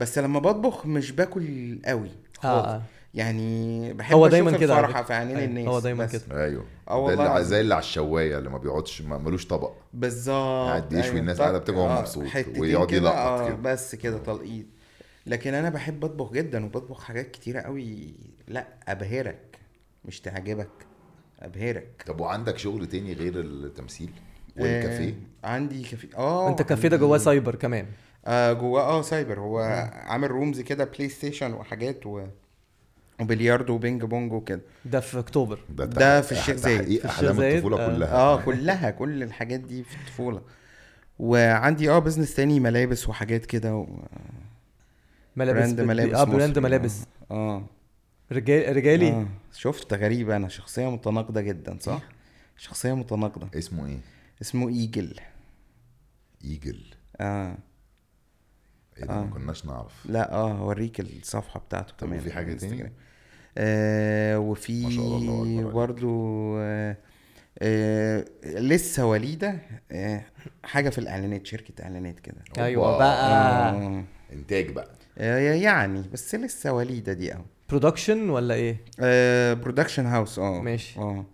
بس 0.01 0.19
لما 0.19 0.39
بطبخ 0.39 0.87
مش 0.87 1.13
باكل 1.13 1.79
قوي 1.85 2.11
خالص. 2.39 2.67
آه. 2.67 2.83
يعني 3.15 3.93
بحب 3.93 4.15
هو 4.15 4.23
أشوف 4.27 4.33
دايما 4.33 4.51
كده 4.59 4.81
الفرحه. 4.81 5.03
في 5.03 5.15
عينين 5.15 5.37
أيوة، 5.37 5.49
الناس 5.49 5.67
هو 5.69 5.81
دايما. 5.81 6.07
كده. 6.07 6.23
أيوه. 6.45 6.65
آه 6.89 6.97
والله. 6.99 7.41
زي 7.43 7.61
اللي 7.61 7.75
على 7.75 7.83
الشوايه 7.83 8.39
اللي 8.39 8.51
ما 8.51 8.59
بيقعدش 8.59 9.03
ما- 9.03 9.19
ملوش 9.19 9.47
طبق. 9.47 9.73
بالظبط. 9.95 10.69
قاعد 10.69 10.93
يشوي 10.93 11.05
أيوة. 11.05 11.19
الناس 11.19 11.41
قاعدة 11.41 11.59
بتبقى 11.59 11.81
آه، 11.87 12.01
مبسوط 12.01 12.25
ويقعد 12.59 12.87
كده، 12.87 12.97
يلقط 12.97 13.15
آه 13.15 13.47
كده. 13.49 13.57
بس 13.57 13.95
كده 13.95 14.19
تلقيط. 14.19 14.67
لكن 15.27 15.55
أنا 15.55 15.69
بحب 15.71 16.05
أطبخ 16.05 16.33
جدا 16.33 16.65
وبطبخ 16.65 17.03
حاجات 17.05 17.31
كتيرة 17.31 17.61
قوي. 17.61 18.15
لأ 18.49 18.67
أبهرك. 18.89 19.59
مش 20.05 20.21
تعجبك. 20.21 20.69
أبهرك. 21.41 22.05
طب 22.07 22.21
وعندك 22.21 22.59
شغل 22.59 22.87
تاني 22.87 23.13
غير 23.13 23.41
التمثيل 23.41 24.11
آه 24.59 24.63
والكافيه؟ 24.63 25.15
عندي 25.45 25.83
كافيه. 25.83 26.09
آه 26.17 26.49
أنت 26.49 26.63
كافيه 26.63 26.89
ده 26.89 26.97
جواه 26.97 27.19
سايبر 27.19 27.55
كمان. 27.55 27.87
آه 28.27 28.53
جواه 28.53 28.83
آه 28.83 29.03
سايبر. 29.03 29.41
هو 29.41 29.59
عامل 29.93 30.31
rooms 30.31 30.61
كده 30.61 30.85
PlayStation 30.85 31.53
وحاجات 31.53 32.07
و... 32.07 32.27
وبلياردو 33.21 33.75
وبينج 33.75 34.05
بونج 34.05 34.33
وكده. 34.33 34.61
ده 34.85 35.01
في 35.01 35.18
أكتوبر. 35.18 35.59
ده 35.68 36.21
في 36.21 36.33
الشيخ 36.33 36.57
زايد. 36.57 36.81
تحقيق 36.81 37.01
في 37.01 37.07
الشيخ 37.07 37.18
احلام 37.18 37.37
زايد، 37.37 37.55
الطفولة 37.55 37.85
آه. 37.87 37.97
كلها. 37.97 38.14
آه 38.14 38.41
كلها 38.43 38.91
كل 38.91 39.23
الحاجات 39.23 39.61
دي 39.61 39.85
في 39.85 39.97
الطفولة. 39.97 40.43
وعندي 41.18 41.91
آه 41.91 41.99
business 41.99 42.35
تاني 42.35 42.61
ملابس 42.61 43.09
وحاجات 43.09 43.47
كده 43.47 43.75
و... 43.75 43.87
ملابس 45.37 45.59
brand 45.59 45.81
ملابس 45.81 46.14
آه 46.14 46.25
brand. 46.25 46.59
ملابس. 46.59 47.05
آه. 47.31 47.64
رجال 48.33 48.77
رجالي؟ 48.77 49.11
آه. 49.11 49.27
شفت 49.53 49.95
غريب 49.95 50.31
أنا 50.31 50.49
شخصية 50.49 50.91
متناقضة 50.91 51.41
جدا 51.41 51.79
صح؟ 51.81 52.01
شخصية 52.57 52.93
متناقضة. 52.93 53.59
اسمه 53.59 53.87
إيه؟ 53.87 53.99
اسمه 54.43 54.68
Eagle. 54.68 55.14
Eagle. 56.45 56.81
آه. 57.21 57.59
إيه 59.01 59.07
ده؟ 59.07 59.15
آه. 59.15 59.25
ما 59.25 59.31
كناش 59.31 59.67
نعرف. 59.67 59.93
لا 60.07 60.33
آه 60.33 60.53
هوريك 60.53 61.01
الصفحة 61.01 61.61
بتاعته 61.61 61.93
طب 61.99 62.07
كمان 62.07 62.19
وفي 62.19 62.33
حاجة 62.33 62.47
على 62.47 62.55
تاني؟ 62.55 62.93
آه 63.59 64.39
وفي 64.39 64.85
ما 64.85 64.91
شاء 64.91 65.05
الله، 65.05 65.17
الله 65.19 65.43
أكبر 65.43 65.63
عليك. 65.63 65.75
برضو 65.75 66.57
آه 66.59 66.97
آه 67.59 68.25
لسه 68.45 69.07
وليدة 69.07 69.59
آه 69.93 70.23
حاجة 70.65 70.91
في 70.91 70.99
الإعلانات 70.99 71.47
شركة 71.47 71.85
إعلانات 71.85 72.21
كده. 72.21 72.37
أيوه. 72.59 72.99
بقى. 72.99 73.71
آه. 73.73 74.05
إنتاج 74.33 74.71
بقى. 74.73 74.91
آه، 75.19 75.39
يعني 75.39 76.03
بس 76.13 76.35
لسه 76.35 76.73
وليدة 76.73 77.13
دي 77.13 77.33
آه 77.33 77.45
production 77.68 78.31
ولا 78.31 78.55
إيه؟ 78.55 78.77
production 79.55 80.07
house 80.07 80.39
آه. 80.39 80.61
ماشي. 80.61 81.01
آه. 81.01 81.25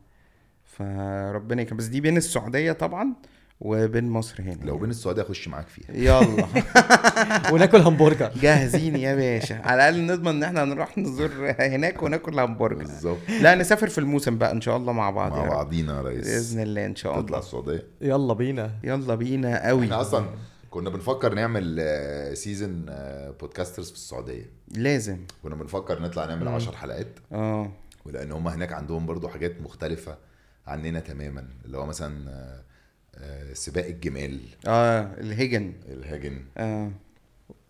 فربنا 0.65 1.63
يكرم. 1.63 1.77
بس 1.77 1.85
دي 1.85 2.01
بين 2.01 2.17
السعودية 2.17 2.73
طبعا. 2.73 3.15
وبين 3.61 4.11
مصر 4.11 4.43
هنا 4.43 4.65
لو 4.65 4.79
بين 4.79 4.91
السعودية 4.91 5.23
أخش 5.23 5.49
معاك 5.49 5.67
فيها. 5.69 5.97
يلا. 5.97 6.47
وناكل 7.53 7.79
همبرجر. 7.81 8.33
جاهزين 8.41 8.97
يا 8.97 9.15
باشا. 9.15 9.61
على 9.65 9.89
الأقل 9.89 10.07
نضمن 10.07 10.29
إن 10.29 10.43
إحنا 10.43 10.65
نروح 10.65 10.99
نزور 10.99 11.31
هناك 11.59 12.03
وناكل 12.03 12.41
همبرجر. 12.41 12.79
بالظبط. 12.79 13.19
لا 13.41 13.55
نسافر 13.55 13.89
في 13.89 13.99
الموسم 13.99 14.39
بقى 14.39 14.53
إن 14.53 14.61
شاء 14.61 14.77
الله 14.77 14.93
مع 14.93 15.11
بعض 15.11 15.31
مع 15.33 15.39
يا 15.39 15.43
رب. 15.43 15.51
بعضينا 15.51 15.97
يا 15.97 16.03
ريس. 16.03 16.27
بإذن 16.27 16.63
الله 16.63 16.87
إن 16.87 16.97
شاء 16.97 17.13
تطلع 17.13 17.27
الله. 17.27 17.39
السعودية؟ 17.39 17.87
يلا 18.01 18.35
بينا. 18.35 18.71
يلا 18.85 19.15
بينا 19.15 19.67
قوي. 19.69 19.85
إحنا 19.85 20.01
أصلا 20.01 20.27
كنا 20.71 20.91
بنفكر 20.91 21.35
نعمل 21.35 21.81
season 22.37 22.87
Podcasters 23.41 23.89
في 23.91 23.97
السعودية. 23.97 24.51
لازم. 24.69 25.19
كنا 25.43 25.55
بنفكر 25.55 26.03
نطلع 26.03 26.25
نعمل 26.25 26.49
10 26.49 26.73
حلقات. 26.77 27.19
آه. 27.33 27.73
ولأن 28.05 28.33
هم 28.33 28.49
هناك 28.49 28.73
عندهم 28.73 29.07
برضو 29.07 29.29
حاجات 29.29 29.61
مختلفة 29.63 30.17
عننا 30.67 31.01
تماما. 31.01 31.45
اللي 31.65 31.79
هو 31.79 31.87
مثلا 31.87 32.31
آه، 32.31 32.33
آه، 32.33 32.61
سباق 33.53 33.85
الجمال. 33.87 34.41
آه 34.67 35.01
الهجن 35.21 35.73
الهاجن 35.89 36.45
آه. 36.59 36.91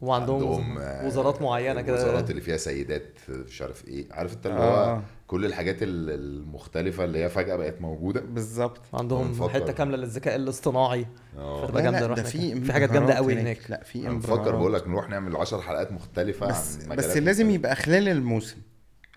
وعندهم 0.00 0.78
آه، 0.78 1.06
وزارات 1.06 1.42
معينة 1.42 1.80
كده. 1.80 1.94
الوزارات 1.94 2.30
اللي 2.30 2.40
فيها 2.40 2.56
سيدات 2.56 3.12
مش 3.28 3.62
عارف 3.62 3.88
إيه. 3.88 4.06
عارف 4.12 4.32
أنت 4.34 4.46
اللي 4.46 4.58
آه. 4.58 4.94
هو 4.96 5.00
كل 5.26 5.44
الحاجات 5.46 5.82
ال- 5.82 6.10
المختلفة 6.10 7.04
اللي 7.04 7.18
هي 7.24 7.28
فجأة 7.28 7.56
بقت 7.56 7.80
موجودة؟ 7.80 8.20
بالظبط. 8.20 8.80
عندهم. 8.94 9.48
حتة 9.48 9.72
كاملة 9.72 9.96
للذكاء 9.96 10.36
الاصطناعي. 10.36 11.06
آه. 11.38 11.66
فتبقى 11.66 11.82
لا، 11.82 11.90
جامده 11.90 12.06
ده 12.06 12.14
هناك. 12.14 12.26
في 12.26 12.60
في 12.60 12.72
حاجات 12.72 12.92
جامدة 12.92 13.14
قوي 13.14 13.34
هناك. 13.40 13.58
لا 13.70 13.82
في 13.84 14.06
أنا 14.08 14.18
بفكر 14.18 14.56
بقول. 14.56 14.74
لك 14.74 14.88
نروح 14.88 15.08
نعمل 15.08 15.36
10 15.36 15.60
حلقات 15.60 15.92
مختلفة 15.92 16.46
بس 16.46 16.86
عن 16.90 16.96
بس 16.96 17.16
لازم. 17.16 17.50
يبقى 17.50 17.76
خلال 17.76 18.08
الموسم. 18.08 18.56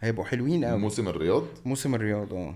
هيبقوا 0.01 0.25
حلوين 0.25 0.65
قوي 0.65 0.77
موسم 0.79 1.07
الرياض؟ 1.07 1.43
موسم 1.65 1.95
الرياض 1.95 2.33
آه. 2.33 2.55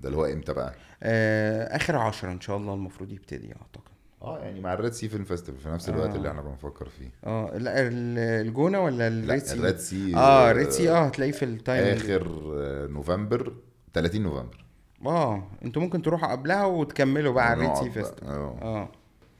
ده 0.00 0.08
اللي 0.08 0.18
هو 0.18 0.24
إمتى 0.24 0.52
بقى؟ 0.52 0.74
آه، 1.02 1.76
آخر 1.76 1.96
عشرة 1.96 2.32
إن 2.32 2.40
شاء 2.40 2.56
الله 2.56 2.74
المفروض 2.74 3.12
يبتدي 3.12 3.46
أعتقد. 3.48 3.90
آه 4.22 4.38
يعني 4.38 4.60
مع 4.60 4.72
ال 4.72 4.77
Red 4.77 4.92
Sea 4.92 5.08
Film 5.08 5.24
Festival 5.24 5.60
في 5.60 5.68
نفس 5.68 5.88
الوقت 5.88 6.10
آه. 6.10 6.16
اللي 6.16 6.28
إحنا 6.30 6.42
بنفكر 6.42 6.88
فيه. 6.88 7.10
آه 7.24 7.58
لا 7.58 7.80
ال- 7.80 8.18
الجونة 8.46 8.80
ولا 8.80 9.10
لا 9.10 9.24
ال 9.24 9.28
Red 9.28 9.42
Sea؟ 9.44 9.54
ال 9.54 9.59
Red 9.59 9.76
Sea 9.76 10.16
آه 10.16 10.50
ال 10.50 10.55
Red 10.55 10.68
Sea 10.70 10.90
آه 10.90 10.98
هتلاقيه 11.06 11.32
في 11.32 11.44
ال 11.44 11.54
time 11.54 11.96
آخر 11.96 12.52
آه، 12.58 12.86
نوفمبر 12.86 13.52
30 13.94 14.22
نوفمبر. 14.22 14.64
آه 15.06 15.42
أنتوا 15.64 15.82
ممكن 15.82 16.02
تروحوا 16.02 16.32
قبلها 16.32 16.64
وتكملوا 16.64 17.32
بقى 17.32 17.50
على 17.50 17.64
ال 17.64 17.66
Red 17.66 17.74
Sea. 17.76 17.90
Festival 17.90 18.28
آه. 18.28 18.58
آه. 18.62 18.88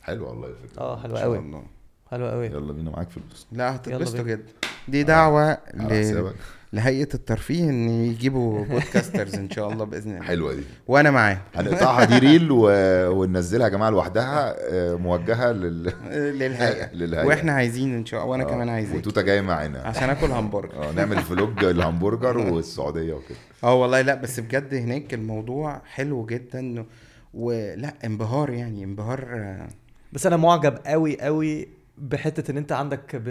حلو 0.03 0.29
والله 0.29 0.49
الفكرة 0.49 0.81
آه 0.83 0.97
حلوة 1.03 1.21
قوي. 1.21 1.63
حلوة 2.11 2.31
قوي. 2.31 2.47
يلا 2.47 2.73
بينا 2.73 2.91
معاك 2.91 3.11
فلوس 3.11 3.47
لا 3.53 3.77
هتتبسطوا. 3.77 4.23
جدا. 4.25 4.47
دي 4.89 5.03
دعوة 5.03 5.59
على 5.75 6.13
ل... 6.13 6.33
لهيئة 6.73 7.09
الترفيه 7.15 7.65
إن 7.65 7.89
يجيبوا 7.89 8.65
Podcasters 8.65 9.35
إن 9.35 9.51
شاء 9.51 9.73
الله 9.73 9.85
بإذن 9.85 10.11
الله. 10.11 10.23
حلوة 10.23 10.55
دي. 10.55 10.63
وأنا 10.89 11.11
معاهم 11.11 11.39
هنقطعها 11.55 12.05
دي 12.05 12.19
reel 12.19 12.49
و... 12.53 12.67
وننزلها 13.11 13.65
يا 13.67 13.73
جماعة 13.73 13.91
لوحدها 13.91 14.55
آه، 14.59 14.95
موجهة 14.95 15.53
لل... 15.53 15.93
للهيئة. 16.13 16.93
للهيئة. 17.01 17.27
وإحنا 17.27 17.53
عايزين 17.53 17.95
إن 17.95 18.07
شاء 18.07 18.21
الله 18.21 18.31
وأنا 18.33 18.45
آه، 18.45 18.47
كمان 18.51 18.69
عايزين. 18.69 18.97
وتوتة 18.97 19.23
جاي 19.23 19.43
معانا. 19.43 19.79
عشان 19.83 20.11
آكل 20.11 20.27
همبرجر 20.31 20.89
آه 20.89 20.93
نعمل 20.93 21.17
vlog 21.19 21.65
الهمبرجر 21.65 22.39
والسعودية 22.55 23.15
وكده. 23.15 23.39
آه 23.65 23.75
والله 23.75 24.01
لا 24.01 24.15
بس 24.15 24.41
بجد 24.41 24.75
هناك 24.75 25.15
الموضوع 25.15 25.83
حلو 25.85 26.27
جدا 26.27 26.85
ولا 27.35 27.95
انبهار 28.05 28.51
يعني 28.51 28.85
انبهار 28.85 29.27
آه، 29.35 29.69
بس 30.13 30.27
أنا 30.27 30.37
معجب 30.37 30.79
قوي 30.87 31.21
قوي 31.21 31.69
بحتة 32.03 32.51
إن 32.51 32.57
أنت 32.57 32.73
عندك 32.73 33.17
ب... 33.17 33.29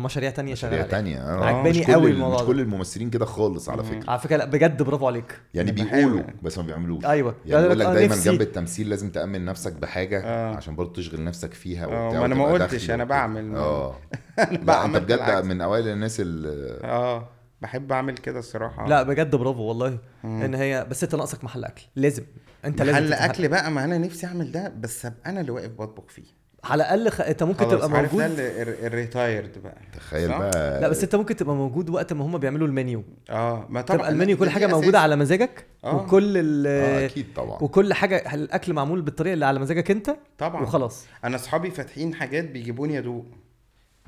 مشاريع 0.00 0.30
تانية 0.30 0.54
شغالة 0.54 0.76
مشاريع. 0.76 0.90
تانية 0.90 1.18
آه 1.18 1.44
عجباني 1.44 1.84
قوي 1.94 2.06
ال- 2.10 2.14
الموضوع 2.14 2.40
مش. 2.42 2.46
كل 2.46 2.60
الممثلين 2.60 3.10
كده 3.10 3.24
خالص 3.24 3.68
على 3.68 3.84
فكرة 3.84 4.10
على 4.10 4.18
فكرة 4.20 4.36
لا 4.36 4.44
بجد 4.44 4.82
برافو 4.82 5.06
عليك 5.06 5.40
يعني 5.54 5.72
بيقولوا 5.72 6.20
بحاول. 6.20 6.34
بس 6.42 6.58
ما 6.58 6.64
بيعملوش 6.64 7.04
أيوه 7.06 7.34
يعني 7.46 7.62
بيقول 7.62 7.78
لك 7.78 7.86
دايما 7.86 8.14
نفسي- 8.14 8.30
جنب 8.30 8.40
التمثيل 8.40 8.88
لازم 8.90 9.10
تأمن 9.10 9.44
نفسك 9.44 9.72
بحاجة 9.72 10.22
آه. 10.24 10.56
عشان 10.56 10.76
برضه 10.76 10.92
تشغل 10.92 11.24
نفسك 11.24 11.54
فيها 11.54 11.84
آه، 11.84 12.06
وبتاع 12.06 12.20
ما 12.20 12.26
أنا 12.26 12.34
ما 12.34 12.44
قلتش، 12.44 12.82
وبتاع. 12.90 13.04
بعمل. 13.04 13.56
آه 13.56 13.94
أنا 14.38 14.46
لا 14.50 14.52
أنت 14.52 14.64
بعمل 14.64 15.00
بجد. 15.00 15.44
من 15.44 15.60
أوائل 15.60 15.88
الناس 15.88 16.20
اللي 16.20 16.80
آه 16.84 17.28
بحب 17.60 17.92
أعمل 17.92 18.14
كده 18.14 18.38
الصراحة 18.38 18.88
لا 18.88 19.02
بجد 19.02 19.36
برافو 19.36 19.62
والله 19.62 19.98
إن 20.24 20.54
هي 20.54 20.86
بس 20.90 21.02
أنت 21.04 21.14
ناقصك 21.14 21.44
محل 21.44 21.64
أكل 21.64 21.82
لازم 21.96 22.22
أنت 22.64 22.82
لازم 22.82 22.98
محل 22.98 23.12
أكل 23.12 23.48
بقى 23.48 23.70
ما 23.70 23.84
أنا 23.84 23.98
نفسي 23.98 24.26
أعمل 24.26 24.52
ده 24.52 24.72
بس 24.80 25.06
أبقى 25.06 25.30
أنا 25.30 25.40
اللي 25.40 25.52
واقف 25.52 25.70
بطبخ 25.70 26.04
فيه 26.08 26.45
على 26.70 26.82
الأقل 26.82 27.10
خ... 27.10 27.20
أنت 27.20 27.42
ممكن 27.42 27.68
تبقى 27.68 27.90
عارف 27.90 28.16
ده 28.16 28.28
موجود. 28.28 28.36
ال 28.84 28.94
retired 28.94 29.62
بقى. 29.64 29.76
تخيل 29.96 30.28
صح؟ 30.28 30.38
بقى. 30.38 30.80
لا 30.80 30.88
بس 30.88 31.02
أنت 31.02 31.14
ممكن 31.16 31.36
تبقى 31.36 31.54
موجود 31.54 31.90
وقت 31.90 32.12
ما 32.12 32.24
هم 32.24 32.38
بيعملوا 32.38 32.66
المنيو. 32.66 33.02
آه 33.30 33.66
ما 33.68 33.80
طبعا. 33.80 33.98
تبقى 33.98 34.10
المنيو 34.10 34.36
كل 34.36 34.50
حاجة. 34.50 34.66
موجودة 34.66 35.00
على 35.00 35.16
مزاجك 35.16 35.66
آه. 35.84 35.96
وكل 35.96 36.36
ال 36.36 36.66
آه 36.66 37.06
أكيد 37.06 37.26
طبعا. 37.36 37.62
وكل 37.62 37.94
حاجة 37.94 38.34
الأكل 38.34 38.72
معمول 38.72 39.02
بالطريقة 39.02 39.34
اللي 39.34 39.46
على 39.46 39.58
مزاجك 39.58 39.90
أنت 39.90 40.16
طبعا. 40.38 40.62
وخلاص. 40.62 41.06
أنا 41.24 41.36
أصحابي 41.36 41.70
فاتحين 41.70 42.14
حاجات 42.14 42.50
بيجيبوني 42.50 42.98
أدوق. 42.98 43.24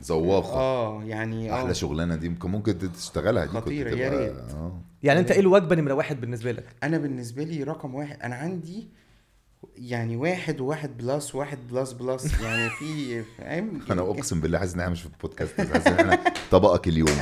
ذواقه 0.02 0.54
آه 0.54 1.04
يعني 1.04 1.52
آه. 1.52 1.54
أحلى 1.54 1.74
شغلانة 1.74 2.16
دي 2.16 2.28
ممكن 2.28 2.50
ممكن 2.50 2.92
تشتغلها 2.92 3.44
دي 3.44 3.52
كنت 3.52 3.62
خطيرة، 3.62 3.90
يا 3.90 4.10
ريت. 4.10 4.32
آه. 4.54 4.80
يعني 5.02 5.20
أنت 5.20 5.30
إيه 5.30 5.40
الوجبة 5.40 5.76
نمرة 5.76 5.92
واحد 5.94 6.20
بالنسبة 6.20 6.52
لك؟ 6.52 6.64
أنا 6.82 6.98
بالنسبة 6.98 7.44
لي 7.44 7.62
رقم 7.62 7.94
واحد. 7.94 8.20
أنا 8.22 8.34
عندي 8.34 8.88
يعني 9.76 10.16
واحد 10.16 10.60
وواحد 10.60 10.96
plus 10.96 11.34
واحد 11.34 11.58
plus 11.68 11.92
plus. 11.92 12.40
يعني 12.40 12.70
في 12.70 13.22
فاهم؟ 13.22 13.80
أنا 13.90 14.02
أقسم 14.02 14.40
بالله 14.40 14.58
حاسس 14.58 14.74
ان 14.74 14.80
إحنا 14.80 14.92
مش 14.92 15.00
في 15.02 15.06
البودكاست 15.06 15.60
حاسس 15.60 15.86
ان 15.86 16.10
إحنا 16.10 16.32
طبقك 16.50 16.88
اليوم. 16.88 17.18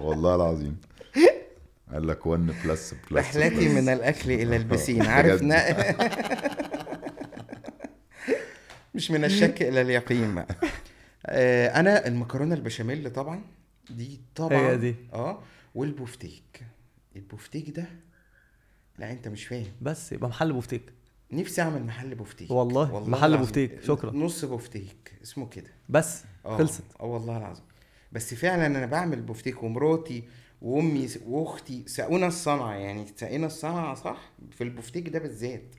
والله 0.00 0.34
العظيم. 0.34 0.76
قال 1.92 2.06
لك 2.06 2.26
1 2.26 2.46
plus 2.46 2.94
plus 3.10 3.36
رحلتي 3.36 3.68
من 3.68 3.88
الأكل 3.88 4.30
إلى 4.30 4.56
البسين. 4.56 5.02
عارف. 5.12 5.42
مش 8.94 9.10
من 9.10 9.24
الشك 9.24 9.62
إلى 9.62 9.80
اليقين 9.80 10.34
بقى. 10.34 10.46
آه، 11.26 11.80
أنا 11.80 12.06
المكرونة 12.06 12.54
البشاميل 12.54 13.10
طبعا 13.12 13.44
دي 13.90 14.20
طبعا 14.34 14.58
هي 14.58 14.76
دي. 14.76 14.94
آه 15.12 15.42
والبوفتيك. 15.74 16.62
البوفتيك 17.16 17.70
ده 17.70 17.86
لا 18.98 19.12
أنت 19.12 19.28
مش 19.28 19.46
فاهم. 19.46 19.66
بس 19.82 20.12
يبقى 20.12 20.28
محل 20.28 20.52
بوفتيك. 20.52 20.95
نفسي 21.32 21.62
أعمل 21.62 21.84
محل 21.84 22.14
بوفتيك. 22.14 22.50
والله، 22.50 23.00
محل 23.00 23.18
العظيم. 23.28 23.36
بوفتيك، 23.40 23.82
شكرا. 23.82 24.12
نص 24.12 24.44
بوفتيك. 24.44 25.12
اسمه 25.22 25.48
كده. 25.48 25.70
بس 25.88 26.22
آه 26.46 26.58
خلصت. 26.58 26.82
آه 27.00 27.04
والله 27.04 27.36
العظيم. 27.36 27.64
بس 28.12 28.34
فعلا 28.34 28.66
أنا 28.66 28.86
بعمل 28.86 29.22
بوفتيك 29.22 29.62
ومراتي 29.62 30.24
وأمي 30.62 31.08
وأختي 31.26 31.84
ساقونا 31.86 32.26
الصنعة. 32.26 32.72
يعني 32.74 33.06
ساقينا 33.16 33.46
الصنعة 33.46 33.94
صح؟ 33.94 34.32
في 34.50 34.64
البوفتيك 34.64 35.08
ده 35.08 35.18
بالذات. 35.18 35.74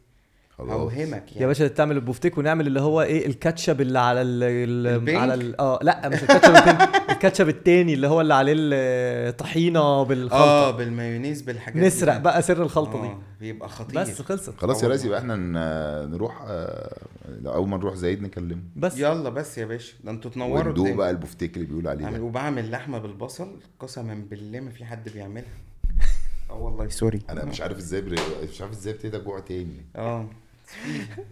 خلاص. 0.57 0.71
اوهمك 0.71 1.31
يعني. 1.31 1.41
يا 1.41 1.47
باشا 1.47 1.67
تعمل 1.67 1.95
البوفتيك 1.95 2.37
ونعمل 2.37 2.67
اللي 2.67 2.81
هو 2.81 3.01
إيه 3.01 3.25
الكاتشب 3.27 3.81
اللي 3.81 3.99
على 3.99 4.21
ال 4.21 4.43
ال 4.87 4.93
pink؟ 4.93 5.19
على 5.21 5.33
ال 5.33 5.59
آه 5.61 5.79
لا 5.81 6.09
مش 6.09 6.21
الكاتشب 6.23 6.77
الكاتشب 7.11 7.49
التاني 7.49 7.93
اللي 7.93 8.07
هو 8.07 8.21
اللي 8.21 8.33
عليه 8.33 8.53
الطحينة 8.57 9.79
آه 9.79 10.03
بالخلطه 10.03 10.71
بالمايونيز 10.71 11.41
بالحاجات 11.41 11.83
نسرق 11.83 12.13
دي. 12.17 12.23
بقى 12.23 12.41
سر 12.41 12.63
الخلطة 12.63 13.01
دي. 13.01 13.07
آه، 13.07 13.19
بيبقى 13.39 13.69
خطير. 13.69 14.01
بس 14.01 14.21
خلصت. 14.21 14.57
خلاص 14.57 14.83
يا 14.83 14.87
ريس 14.87 15.05
يبقى 15.05 15.19
إحنا 15.19 15.35
ن- 15.35 16.11
نروح 16.11 16.45
آه، 16.47 16.97
أول 17.45 17.67
ما 17.69 17.77
نروح 17.77 17.95
زايد 17.95 18.21
نكلمه. 18.23 18.61
بس. 18.75 18.97
يلا 18.99 19.29
بس 19.29 19.57
يا 19.57 19.65
باشا 19.65 19.93
ده 20.03 20.11
أنتوا 20.11 20.31
تنوروا 20.31 20.57
وندوق 20.57 20.77
الدنيا. 20.77 20.95
بقى 20.95 21.09
البفتيك 21.09 21.55
اللي 21.57 21.67
بيقول 21.67 21.87
عليه 21.87 22.09
ده. 22.09 22.21
وبعمل 22.21 22.71
لحمة 22.71 22.97
بالبصل 22.97 23.59
قسما 23.79 24.23
بالله 24.29 24.59
ما 24.59 24.69
في 24.71 24.85
حد 24.85 25.09
بيعملها. 25.09 25.53
آه 26.49 26.55
والله 26.57 26.87
سوري. 26.89 27.19
أنا 27.29 27.45
مش 27.45 27.61
عارف 27.61 27.77
إزاي 27.77 28.01
بر... 28.01 28.15
مش 28.51 28.61
عارف 28.61 28.71
إزاي 28.73 28.93
ابتدي 28.93 29.17
اجوع 29.17 29.39
تاني. 29.39 29.85
آه. 29.95 30.25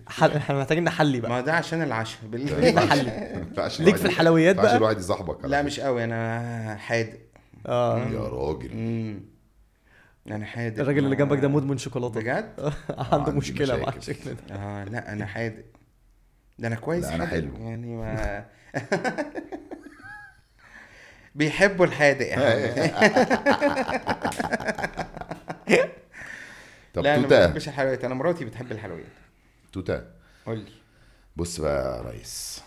حل... 0.08 0.32
إحنا 0.32 0.60
محتاجين 0.60 0.84
نحلي 0.84 1.20
بقى. 1.20 1.32
ما 1.32 1.42
ده 1.42 1.54
عشان 1.54 1.82
العشاء 1.82 2.20
ما 2.32 2.40
ينفعش 2.40 3.80
ليك 3.80 3.88
الواحد- 3.88 3.96
في 4.02 4.06
الحلويات 4.06 4.56
بقى؟ 4.56 4.78
الواحد 4.78 4.98
يصاحبك 5.00 5.46
لا. 5.46 5.62
مش 5.62 5.80
قوي 5.80 6.04
أنا 6.04 6.76
حادق. 6.80 7.20
آه. 7.68 8.00
يا 8.10 8.20
راجل. 8.20 8.72
امم 8.72 9.20
أنا 10.28 10.46
حادق. 10.46 10.82
الراجل 10.82 11.06
اللي 11.06 11.16
جنبك 11.16 11.40
ده 11.40 11.48
مدمن 11.48 11.78
شوكولاتة. 11.78 12.20
بجد؟ 12.20 12.74
عنده 13.12 13.32
مشكلة 13.32 13.78
مع. 13.78 13.94
الشكل 13.98 14.30
ده. 14.34 14.56
آه 14.56 14.84
لا 14.84 15.12
أنا 15.14 15.26
حادق. 15.26 15.64
ده 16.60 16.68
أنا 16.68 16.76
كويس 16.76 17.06
لا، 17.06 17.12
حادق. 17.12 17.26
حلو. 17.28 17.50
يعني 17.60 17.96
ما 17.96 18.46
بيحبوا 21.36 21.86
الحادق 21.86 22.32
حبيبي. 22.32 22.92
طب 26.94 27.04
لا 27.04 27.16
أنا 27.16 27.28
ما 27.28 27.46
بحبش 27.48 27.68
الحلويات. 27.68 28.04
أنا 28.04 28.16
مراتي 28.16 28.46
بتحب 28.46 28.72
الحلويات. 28.72 29.06
توتا 29.76 30.12
قول 30.46 30.60
لي. 30.60 30.72
بص 31.36 31.62
بقى 31.62 31.98
يا 31.98 32.12
ريس. 32.12 32.62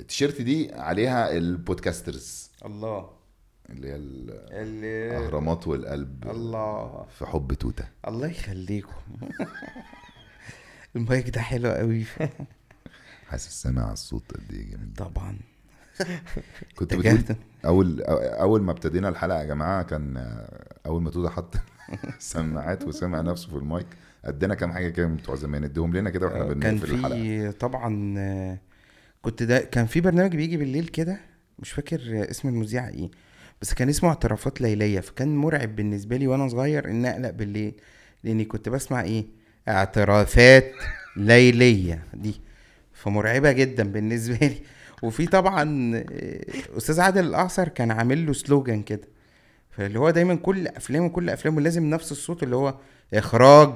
التيشيرت 0.00 0.40
دي 0.40 0.72
عليها 0.74 1.30
ال 1.32 1.42
Podcasters. 1.42 2.50
الله. 2.64 3.10
اللي 3.70 3.88
هي 3.88 3.96
اللي 3.96 5.18
الأهرامات 5.18 5.68
والقلب 5.68 6.30
الله. 6.30 7.06
في 7.18 7.26
حب 7.26 7.52
توتا 7.54 7.88
الله 8.08 8.28
يخليكم. 8.30 8.92
المايك 10.96 11.30
ده 11.30 11.40
حلو 11.40 11.68
قوي. 11.70 12.04
حاسس 13.28 13.62
سامع 13.62 13.92
الصوت 13.92 14.32
قد 14.32 14.52
إيه 14.52 14.70
جميل. 14.70 14.94
طبعا. 14.96 15.38
كنت. 16.76 16.94
بتقول 16.94 17.36
اول 17.64 18.02
أول 18.02 18.62
ما 18.62 18.72
ابتدينا 18.72 19.08
الحلقة 19.08 19.38
يا 19.38 19.44
جماعة 19.44 19.82
كان 19.82 20.16
أول 20.86 21.02
ما 21.02 21.10
توتا 21.10 21.30
حط 21.30 21.54
سماعات 22.18 22.84
وسمع 22.84 23.20
نفسه 23.20 23.48
في 23.48 23.56
المايك. 23.56 23.86
ادينا 24.24 24.54
كام 24.54 24.72
حاجة 24.72 24.88
كده 24.88 25.06
من 25.06 25.16
بتوع 25.16 25.34
زمان 25.34 25.64
اديهم 25.64 25.96
لنا 25.96 26.10
كده 26.10 26.26
وإحنا 26.26 26.44
كان 26.54 26.58
بنقفل 26.76 26.94
الحلقة. 26.94 27.14
في 27.16 27.52
طبعا 27.52 28.14
آه، 28.18 28.58
كنت 29.22 29.42
ده 29.42 29.58
كان 29.60 29.86
في 29.86 30.00
برنامج 30.00 30.36
بيجي 30.36 30.56
بالليل 30.56 30.88
كده 30.88 31.20
مش 31.58 31.72
فاكر 31.72 32.00
اسم 32.30 32.48
المذيع 32.48 32.88
إيه 32.88 33.10
بس 33.62 33.74
كان 33.74 33.88
اسمه 33.88 34.08
اعترافات 34.08 34.60
ليلية 34.60 35.00
فكان 35.00 35.36
مرعب 35.36 35.76
بالنسبة 35.76 36.16
لي 36.16 36.26
وأنا 36.26 36.48
صغير 36.48 36.90
ان 36.90 37.06
أقلق 37.06 37.30
بالليل 37.30 37.74
لأني 38.24 38.44
كنت 38.44 38.68
بسمع 38.68 39.02
إيه؟ 39.02 39.26
اعترافات 39.68 40.72
ليلية 41.16 42.04
دي. 42.14 42.40
فمرعبة 42.92 43.52
جدا 43.52 43.92
بالنسبة 43.92 44.36
لي. 44.46 44.56
وفي 45.02 45.26
طبعا 45.26 45.92
آه، 45.96 46.44
أستاذ 46.76 47.00
عادل 47.00 47.24
الأعصر 47.26 47.68
كان 47.68 47.90
عامل 47.90 48.26
له 48.26 48.32
سلوجان 48.32 48.82
كده 48.82 49.08
فاللي 49.70 49.98
هو 49.98 50.10
دايما 50.10 50.34
كل 50.34 50.66
أفلامه 50.66 51.08
كل 51.08 51.30
أفلامه 51.30 51.60
لازم 51.60 51.84
نفس 51.90 52.12
الصوت 52.12 52.42
اللي 52.42 52.56
هو 52.56 52.74
إخراج 53.14 53.74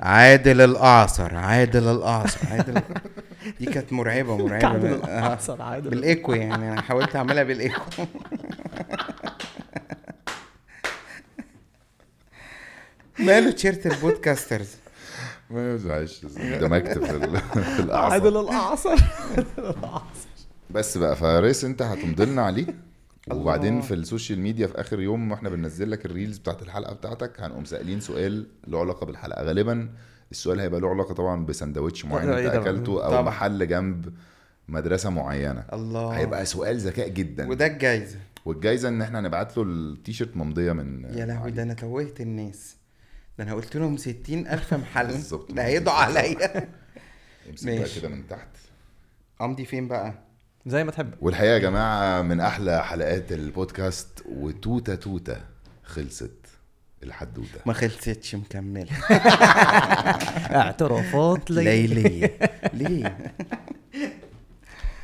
عادل 0.00 0.60
الأعصر 0.60 1.36
عادل 1.36 1.88
الأعصر 1.88 2.38
عادل 2.50 2.80
دي 3.60 3.66
كانت 3.66 3.92
مرعبة 3.92 4.36
مرعبة. 4.36 4.58
كعب 4.62 4.84
آه، 4.84 4.94
الأعصر 4.94 5.62
عادل 5.62 5.90
بالإيكو 5.90 6.32
يعني 6.32 6.72
أنا 6.72 6.80
حاولت 6.80 7.16
أعملها 7.16 7.42
بالإيكو. 7.42 7.80
ماله 13.18 13.50
تيشيرت 13.50 13.86
البودكاسترز؟ 13.86 14.68
ما 15.50 15.74
يزعلش 15.74 16.20
دمجت 16.60 16.98
في 16.98 17.10
ال- 17.10 17.40
في 17.62 17.80
الاعصاب 17.80 18.12
عادل 18.12 18.36
الأعصر 18.40 18.96
بس 20.70 20.98
بقى 20.98 21.16
فارس 21.16 21.64
انت 21.64 21.82
هتمضي 21.82 22.24
لنا 22.24 22.42
عليه 23.30 23.40
وبعدين 23.40 23.72
الله. 23.72 23.82
في 23.86 23.94
السوشيال 23.94 24.40
ميديا 24.40 24.66
في 24.66 24.80
آخر 24.80 25.00
يوم 25.00 25.30
وإحنا 25.30 25.48
بننزل 25.48 25.90
لك 25.90 26.06
الريلز 26.06 26.38
بتاعت 26.38 26.62
الحلقة 26.62 26.94
بتاعتك 26.94 27.40
هنقوم 27.40 27.64
سائلين 27.64 28.00
سؤال 28.00 28.46
له 28.66 28.80
علاقة 28.80 29.06
بالحلقة. 29.06 29.42
غالبا 29.42 29.88
السؤال 30.30 30.60
هيبقى 30.60 30.80
له 30.80 30.88
علاقة 30.90 31.14
طبعا 31.14 31.46
بسندوتش 31.46 32.04
معين 32.04 32.28
انت. 32.30 32.54
أكلته 32.54 33.04
أو 33.04 33.10
طبعاً. 33.10 33.22
محل 33.22 33.68
جنب 33.68 34.14
مدرسة 34.68 35.10
معينة. 35.10 35.64
الله. 35.72 36.10
هيبقى 36.10 36.46
سؤال 36.46 36.78
ذكاء 36.78 37.08
جدا. 37.08 37.48
وده 37.48 37.66
الجايزة. 37.66 38.18
والجايزة 38.44 38.88
إن 38.88 39.02
إحنا 39.02 39.20
نبعت 39.20 39.56
له 39.56 39.62
التيشيرت 39.62 40.36
ممضية 40.36 40.72
من 40.72 41.04
يا 41.04 41.26
لهوي 41.26 41.50
ده 41.50 41.62
أنا 41.62 41.74
توهت 41.74 42.20
الناس. 42.20 42.76
ده 43.38 43.44
أنا 43.44 43.54
قلت 43.54 43.76
لهم 43.76 43.96
ستين 43.96 44.46
ألف 44.48 44.74
محل. 44.74 45.06
بالظبط. 45.06 45.52
ده 45.52 45.64
هيدعوا 45.64 45.98
عليا. 45.98 46.68
امسك 47.50 47.66
بقى. 47.68 47.88
كده 48.00 48.08
من 48.08 48.28
تحت. 48.28 48.48
امضي 49.40 49.64
فين 49.64 49.88
بقى؟ 49.88 50.14
زي 50.66 50.84
ما 50.84 50.90
تحب. 50.90 51.10
والحقيقة 51.20 51.52
يا 51.52 51.58
جماعة 51.58 52.22
من 52.22 52.40
أحلى 52.40 52.84
حلقات 52.84 53.32
البودكاست 53.32 54.22
وتوتة 54.28 54.94
توتة 54.94 55.36
خلصت 55.84 56.30
الحدوتة. 57.02 57.60
ما 57.66 57.72
خلصتش 57.72 58.34
مكملة. 58.34 58.92
اعترافات 60.60 61.50
ليلى 61.50 61.86
ليلية. 61.86 62.38
ليه؟ 62.72 63.32